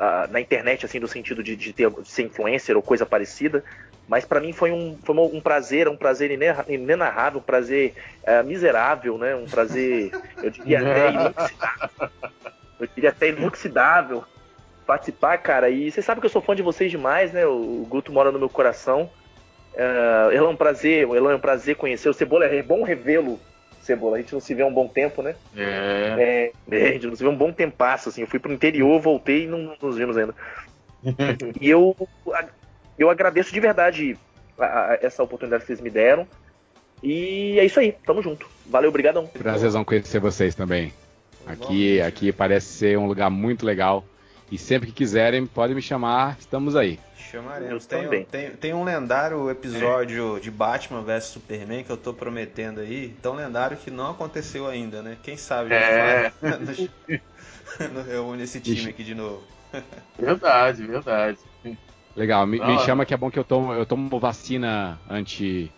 uh, 0.00 0.32
na 0.32 0.40
internet, 0.40 0.86
assim, 0.86 0.98
no 0.98 1.06
sentido 1.06 1.42
de, 1.42 1.54
de, 1.54 1.72
ter, 1.72 1.90
de 1.90 2.08
ser 2.08 2.22
influencer 2.22 2.74
ou 2.74 2.82
coisa 2.82 3.04
parecida, 3.04 3.62
mas 4.08 4.24
para 4.24 4.40
mim 4.40 4.52
foi 4.52 4.72
um, 4.72 4.98
foi 5.04 5.14
um 5.14 5.40
prazer, 5.40 5.86
um 5.86 5.96
prazer 5.96 6.30
inenarrável, 6.68 7.38
um 7.38 7.42
prazer 7.42 7.94
uh, 8.24 8.44
miserável, 8.44 9.16
né? 9.18 9.36
Um 9.36 9.44
prazer, 9.44 10.10
eu 10.42 10.50
diria 10.50 10.80
até 10.82 11.10
inoxidável. 11.10 12.10
Eu 12.80 12.88
diria 12.94 13.10
até 13.10 13.28
inoxidável 13.28 14.24
participar, 14.84 15.38
cara. 15.38 15.70
E 15.70 15.92
você 15.92 16.02
sabe 16.02 16.20
que 16.20 16.26
eu 16.26 16.30
sou 16.30 16.42
fã 16.42 16.56
de 16.56 16.62
vocês 16.62 16.90
demais, 16.90 17.32
né? 17.32 17.46
O, 17.46 17.86
Guto 17.88 18.10
mora 18.10 18.32
no 18.32 18.38
meu 18.38 18.48
coração. 18.48 19.08
Uh, 19.74 20.32
Elan, 20.32 20.48
é 20.48 20.50
um 20.50 20.56
prazer, 20.56 21.08
Elan, 21.08 21.32
é 21.32 21.36
um 21.36 21.40
prazer 21.40 21.76
conhecer. 21.76 22.08
O 22.08 22.14
Cebola 22.14 22.46
é 22.46 22.62
bom 22.62 22.82
revê-lo, 22.82 23.38
Cebola. 23.80 24.16
A 24.16 24.20
gente 24.20 24.32
não 24.32 24.40
se 24.40 24.54
vê 24.54 24.62
há 24.62 24.66
um 24.66 24.74
bom 24.74 24.88
tempo, 24.88 25.22
né? 25.22 25.34
É. 25.56 26.52
é, 26.70 26.76
é 26.76 26.88
a 26.88 26.92
gente 26.92 27.06
não 27.06 27.16
se 27.16 27.22
vê 27.22 27.28
há 27.28 27.32
um 27.32 27.36
bom 27.36 27.52
tempasso, 27.52 28.08
assim. 28.08 28.22
Eu 28.22 28.26
fui 28.26 28.38
pro 28.38 28.52
interior, 28.52 29.00
voltei 29.00 29.44
e 29.44 29.46
não, 29.46 29.58
não 29.58 29.76
nos 29.80 29.96
vimos 29.96 30.16
ainda. 30.16 30.34
e 31.60 31.68
eu 31.68 31.96
eu 32.98 33.08
agradeço 33.08 33.52
de 33.52 33.60
verdade 33.60 34.18
a, 34.58 34.64
a, 34.64 34.98
essa 35.00 35.22
oportunidade 35.22 35.62
que 35.62 35.68
vocês 35.68 35.80
me 35.80 35.90
deram. 35.90 36.26
E 37.02 37.58
é 37.58 37.64
isso 37.64 37.80
aí, 37.80 37.96
tamo 38.04 38.22
junto. 38.22 38.46
Valeu, 38.66 38.90
obrigadão. 38.90 39.26
Prazerzão 39.26 39.84
conhecer 39.84 40.20
vocês 40.20 40.54
também. 40.54 40.92
Aqui, 41.46 42.00
aqui 42.02 42.30
parece 42.30 42.66
ser 42.66 42.98
um 42.98 43.06
lugar 43.06 43.30
muito 43.30 43.64
legal. 43.64 44.04
E 44.50 44.58
sempre 44.58 44.88
que 44.88 44.94
quiserem, 44.94 45.46
podem 45.46 45.76
me 45.76 45.82
chamar, 45.82 46.36
estamos 46.40 46.74
aí. 46.74 46.98
Chamaremos. 47.30 47.86
Tem, 47.86 48.24
tem, 48.24 48.50
tem, 48.50 48.74
um 48.74 48.82
lendário 48.82 49.48
episódio 49.48 50.38
é. 50.38 50.40
de 50.40 50.50
Batman 50.50 51.02
vs 51.02 51.24
Superman 51.24 51.84
que 51.84 51.90
eu 51.90 51.96
tô 51.96 52.12
prometendo 52.12 52.80
aí. 52.80 53.14
Tão 53.22 53.34
lendário 53.34 53.76
que 53.76 53.90
não 53.90 54.10
aconteceu 54.10 54.66
ainda, 54.66 55.00
né? 55.00 55.16
Quem 55.22 55.36
sabe 55.36 55.72
é. 55.72 56.32
reúne 58.08 58.42
esse 58.42 58.60
time 58.60 58.90
aqui 58.90 59.04
de 59.04 59.14
novo. 59.14 59.42
Verdade, 60.18 60.84
verdade. 60.84 61.38
Legal, 62.16 62.44
me, 62.44 62.58
me, 62.58 62.78
chama 62.80 63.06
que 63.06 63.14
é 63.14 63.16
bom 63.16 63.30
que 63.30 63.38
eu 63.38 63.44
tomo, 63.44 63.72
eu 63.72 63.86
tomo 63.86 64.18
vacina 64.18 64.98
anti, 65.08 65.70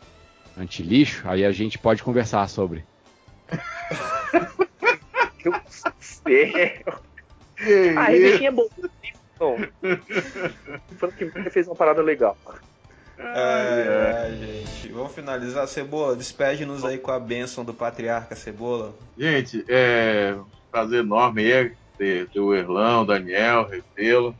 anti 0.56 0.82
lixo, 0.82 1.28
aí 1.28 1.44
a 1.44 1.52
gente 1.52 1.78
pode 1.78 2.02
conversar 2.02 2.48
sobre. 2.48 2.82
A 7.96 8.04
revistinha 8.04 8.48
é 8.48 8.52
boa. 8.52 8.68
Foi 10.96 11.12
que 11.12 11.30
fez 11.50 11.66
uma 11.66 11.74
parada 11.74 12.02
legal. 12.02 12.36
É, 13.18 14.28
é, 14.28 14.36
gente. 14.36 14.92
Vamos 14.92 15.14
finalizar. 15.14 15.66
Cebola, 15.68 16.16
despede-nos 16.16 16.84
aí 16.84 16.98
com 16.98 17.10
a 17.10 17.20
bênção 17.20 17.64
do 17.64 17.74
patriarca 17.74 18.34
Cebola. 18.34 18.94
Gente, 19.16 19.64
é 19.68 20.34
um 20.36 20.44
prazer 20.70 21.00
enorme 21.00 21.52
aí 21.52 21.72
ter, 21.96 22.28
ter 22.28 22.40
o 22.40 22.54
Erlão, 22.54 23.02
o 23.02 23.06
Daniel, 23.06 23.68
Revelo. 23.68 24.34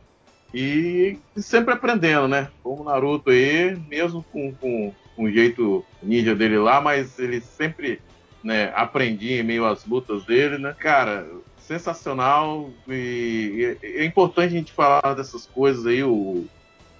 E 0.53 1.17
sempre 1.37 1.73
aprendendo, 1.73 2.27
né? 2.27 2.49
Como 2.61 2.81
o 2.81 2.85
Naruto 2.85 3.31
aí, 3.31 3.75
mesmo 3.89 4.23
com, 4.31 4.53
com, 4.53 4.93
com 5.15 5.23
o 5.23 5.31
jeito 5.31 5.83
ninja 6.01 6.35
dele 6.35 6.59
lá, 6.59 6.79
mas 6.79 7.17
ele 7.17 7.41
sempre 7.41 7.99
né, 8.43 8.71
aprendia 8.75 9.39
em 9.39 9.43
meio 9.43 9.65
às 9.65 9.85
lutas 9.85 10.25
dele, 10.25 10.59
né? 10.59 10.75
Cara, 10.77 11.25
sensacional 11.67 12.69
e, 12.87 13.77
e 13.81 14.01
é 14.01 14.05
importante 14.05 14.47
a 14.47 14.57
gente 14.57 14.71
falar 14.71 15.13
dessas 15.13 15.45
coisas 15.45 15.85
aí. 15.85 16.03
O, 16.03 16.45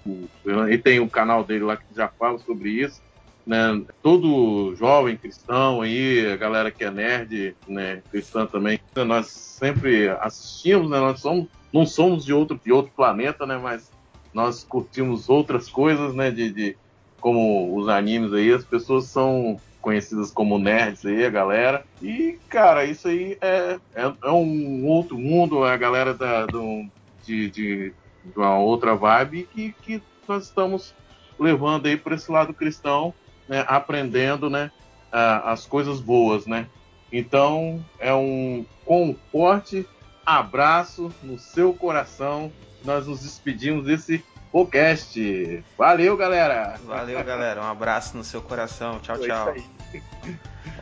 o, 0.05 0.29
ele 0.45 0.77
tem 0.77 0.99
o 0.99 1.09
canal 1.09 1.43
dele 1.43 1.63
lá 1.63 1.77
que 1.77 1.83
já 1.95 2.07
fala 2.07 2.37
sobre 2.39 2.69
isso. 2.69 3.01
Né? 3.45 3.83
Todo 4.01 4.73
jovem 4.75 5.17
cristão 5.17 5.81
aí, 5.81 6.31
a 6.31 6.37
galera 6.37 6.71
que 6.71 6.83
é 6.83 6.89
nerd, 6.89 7.55
né, 7.67 8.01
cristã 8.09 8.45
também, 8.45 8.79
nós 9.05 9.27
sempre 9.27 10.07
assistimos, 10.21 10.89
né? 10.89 10.97
Nós 10.97 11.19
somos, 11.19 11.47
não 11.73 11.85
somos 11.85 12.23
de 12.23 12.33
outro, 12.33 12.57
de 12.63 12.71
outro 12.71 12.93
planeta, 12.95 13.45
né? 13.45 13.57
Mas 13.57 13.91
nós 14.33 14.63
curtimos 14.63 15.27
outras 15.27 15.67
coisas, 15.67 16.13
né? 16.15 16.31
De, 16.31 16.51
de 16.51 16.77
como 17.19 17.77
os 17.77 17.89
animes 17.89 18.31
aí, 18.31 18.53
as 18.53 18.63
pessoas 18.63 19.05
são 19.05 19.59
conhecidas 19.83 20.31
como 20.31 20.57
nerds 20.57 21.05
aí, 21.05 21.25
a 21.25 21.29
galera. 21.29 21.85
E, 22.01 22.39
cara, 22.47 22.85
isso 22.85 23.09
aí 23.09 23.37
é, 23.41 23.77
é, 23.93 24.13
é 24.23 24.31
um 24.31 24.87
outro 24.87 25.19
mundo, 25.19 25.65
é 25.65 25.73
a 25.73 25.77
galera 25.77 26.13
da, 26.13 26.45
do, 26.45 26.85
de, 27.23 27.49
de, 27.49 27.93
de, 28.23 28.33
uma 28.35 28.57
outra 28.57 28.95
vibe 28.95 29.47
que, 29.53 29.75
que 29.83 30.01
nós 30.25 30.45
estamos 30.45 30.95
levando 31.37 31.85
aí 31.85 31.97
para 31.97 32.15
esse 32.15 32.31
lado 32.31 32.53
cristão, 32.53 33.13
né, 33.47 33.65
aprendendo, 33.67 34.49
né, 34.49 34.71
as 35.11 35.65
coisas 35.65 35.99
boas, 35.99 36.47
né. 36.47 36.65
Então, 37.11 37.85
é 37.99 38.13
um 38.15 38.65
com 38.85 39.09
um 39.09 39.15
forte 39.31 39.85
abraço 40.25 41.11
no 41.21 41.37
seu 41.37 41.73
coração. 41.73 42.51
Nós 42.83 43.05
nos 43.05 43.21
despedimos 43.21 43.85
desse 43.85 44.23
podcast. 44.53 45.65
Valeu, 45.75 46.15
galera. 46.15 46.79
Valeu, 46.85 47.21
galera. 47.23 47.59
Um 47.59 47.65
abraço 47.65 48.15
no 48.15 48.23
seu 48.23 48.39
coração. 48.41 48.99
Tchau, 48.99 49.17
Foi 49.17 49.27
tchau. 49.27 49.55
isso 49.55 49.65
aí. 49.93 50.01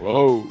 Uou! 0.02 0.48